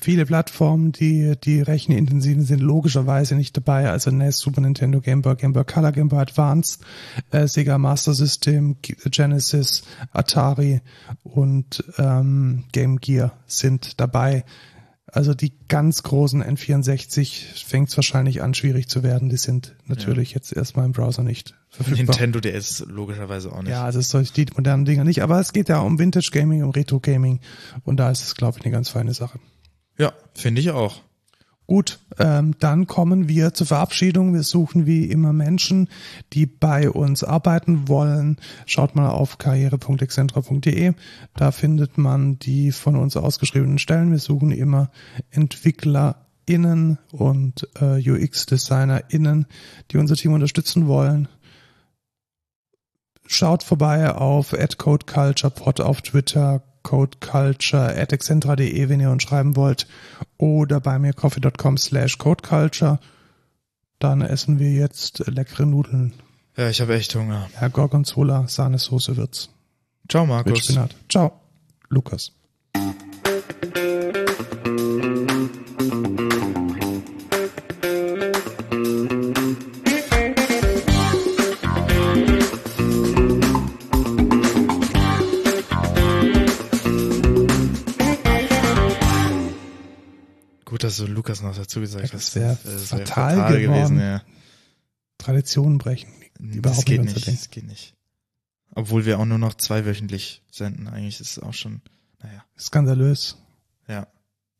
viele 0.00 0.26
Plattformen, 0.26 0.92
die 0.92 1.34
die 1.42 1.62
rechenintensiven 1.62 2.44
sind, 2.44 2.60
logischerweise 2.60 3.34
nicht 3.34 3.56
dabei. 3.56 3.88
Also 3.88 4.10
NES, 4.10 4.36
Super 4.36 4.60
Nintendo, 4.60 5.00
Game 5.00 5.22
Boy, 5.22 5.34
Game 5.36 5.54
Boy 5.54 5.64
Color, 5.64 5.92
Game 5.92 6.08
Boy 6.08 6.20
Advance, 6.20 6.80
äh, 7.30 7.46
Sega 7.46 7.78
Master 7.78 8.12
System, 8.12 8.76
Genesis, 8.82 9.84
Atari 10.12 10.82
und 11.22 11.82
ähm, 11.96 12.64
Game 12.72 13.00
Gear 13.00 13.32
sind 13.46 14.00
dabei. 14.00 14.44
Also 15.14 15.32
die 15.32 15.52
ganz 15.68 16.02
großen 16.02 16.42
N64 16.42 17.64
fängt 17.64 17.88
es 17.88 17.96
wahrscheinlich 17.96 18.42
an, 18.42 18.52
schwierig 18.52 18.88
zu 18.88 19.04
werden. 19.04 19.28
Die 19.28 19.36
sind 19.36 19.76
natürlich 19.86 20.30
ja. 20.30 20.38
jetzt 20.38 20.52
erstmal 20.52 20.86
im 20.86 20.90
Browser 20.90 21.22
nicht 21.22 21.54
verfügbar. 21.70 22.16
Nintendo 22.16 22.40
DS 22.40 22.84
logischerweise 22.88 23.52
auch 23.52 23.62
nicht. 23.62 23.70
Ja, 23.70 23.84
also 23.84 24.00
solche 24.00 24.32
die 24.32 24.46
modernen 24.56 24.84
Dinger 24.84 25.04
nicht. 25.04 25.22
Aber 25.22 25.38
es 25.38 25.52
geht 25.52 25.68
ja 25.68 25.78
um 25.78 26.00
Vintage 26.00 26.30
Gaming, 26.32 26.64
um 26.64 26.70
Retro 26.70 26.98
Gaming. 26.98 27.38
Und 27.84 27.98
da 27.98 28.10
ist 28.10 28.24
es, 28.24 28.34
glaube 28.34 28.58
ich, 28.58 28.64
eine 28.64 28.72
ganz 28.72 28.88
feine 28.88 29.14
Sache. 29.14 29.38
Ja, 29.98 30.14
finde 30.34 30.60
ich 30.60 30.72
auch. 30.72 31.00
Gut, 31.66 31.98
ähm, 32.18 32.54
dann 32.58 32.86
kommen 32.86 33.26
wir 33.26 33.54
zur 33.54 33.66
Verabschiedung. 33.66 34.34
Wir 34.34 34.42
suchen 34.42 34.84
wie 34.84 35.06
immer 35.06 35.32
Menschen, 35.32 35.88
die 36.34 36.44
bei 36.44 36.90
uns 36.90 37.24
arbeiten 37.24 37.88
wollen. 37.88 38.36
Schaut 38.66 38.94
mal 38.94 39.08
auf 39.08 39.38
karriere.excentra.de. 39.38 40.92
Da 41.34 41.50
findet 41.52 41.96
man 41.96 42.38
die 42.38 42.70
von 42.70 42.96
uns 42.96 43.16
ausgeschriebenen 43.16 43.78
Stellen. 43.78 44.10
Wir 44.10 44.18
suchen 44.18 44.50
immer 44.50 44.90
EntwicklerInnen 45.30 46.98
und 47.12 47.66
äh, 47.80 48.10
UX-DesignerInnen, 48.10 49.46
die 49.90 49.96
unser 49.96 50.16
Team 50.16 50.34
unterstützen 50.34 50.86
wollen. 50.86 51.28
Schaut 53.26 53.62
vorbei 53.62 54.12
auf 54.12 54.54
@codeculturepod 54.76 55.80
auf 55.80 56.02
Twitter, 56.02 56.62
codeculture 56.84 57.96
at 57.96 58.12
excentra.de, 58.12 58.88
wenn 58.88 59.00
ihr 59.00 59.10
uns 59.10 59.24
schreiben 59.24 59.56
wollt, 59.56 59.88
oder 60.38 60.78
bei 60.78 61.00
mir 61.00 61.12
coffee.com 61.12 61.76
slash 61.76 62.18
codeculture. 62.18 63.00
Dann 63.98 64.20
essen 64.20 64.60
wir 64.60 64.70
jetzt 64.70 65.26
leckere 65.26 65.66
Nudeln. 65.66 66.12
Ja, 66.56 66.68
ich 66.68 66.80
habe 66.80 66.94
echt 66.94 67.14
Hunger. 67.16 67.48
Ja, 67.60 67.66
Gorgonzola, 67.68 68.46
Sahnesoße 68.46 69.16
wird's. 69.16 69.50
Ciao, 70.08 70.26
Markus. 70.26 70.78
Ciao, 71.08 71.40
Lukas. 71.88 72.32
Dass 90.84 90.96
du 90.98 91.06
Lukas 91.06 91.42
noch 91.42 91.56
dazu 91.56 91.80
gesagt 91.80 92.12
hast. 92.12 92.14
Das 92.14 92.34
wäre 92.34 92.56
fatal, 92.56 93.36
fatal 93.36 93.60
gewesen, 93.60 93.98
ja. 93.98 94.22
Traditionen 95.18 95.78
brechen. 95.78 96.10
Überhaupt 96.38 96.78
das 96.78 96.84
geht 96.84 97.02
nicht, 97.02 97.26
das 97.26 97.50
geht 97.50 97.66
nicht. 97.66 97.94
Obwohl 98.74 99.06
wir 99.06 99.18
auch 99.18 99.24
nur 99.24 99.38
noch 99.38 99.54
zweiwöchentlich 99.54 100.42
senden, 100.50 100.88
eigentlich 100.88 101.20
ist 101.20 101.36
es 101.36 101.38
auch 101.38 101.54
schon, 101.54 101.80
naja. 102.22 102.44
Skandalös. 102.58 103.36
Ja. 103.88 104.08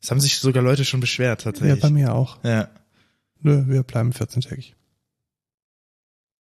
Es 0.00 0.10
haben 0.10 0.20
sich 0.20 0.38
sogar 0.38 0.62
Leute 0.62 0.84
schon 0.84 1.00
beschwert, 1.00 1.42
tatsächlich. 1.42 1.76
Ja, 1.76 1.82
bei 1.82 1.90
mir 1.90 2.14
auch. 2.14 2.42
Ja. 2.44 2.68
Nö, 3.40 3.64
wir 3.66 3.82
bleiben 3.82 4.12
14-tägig. 4.12 4.74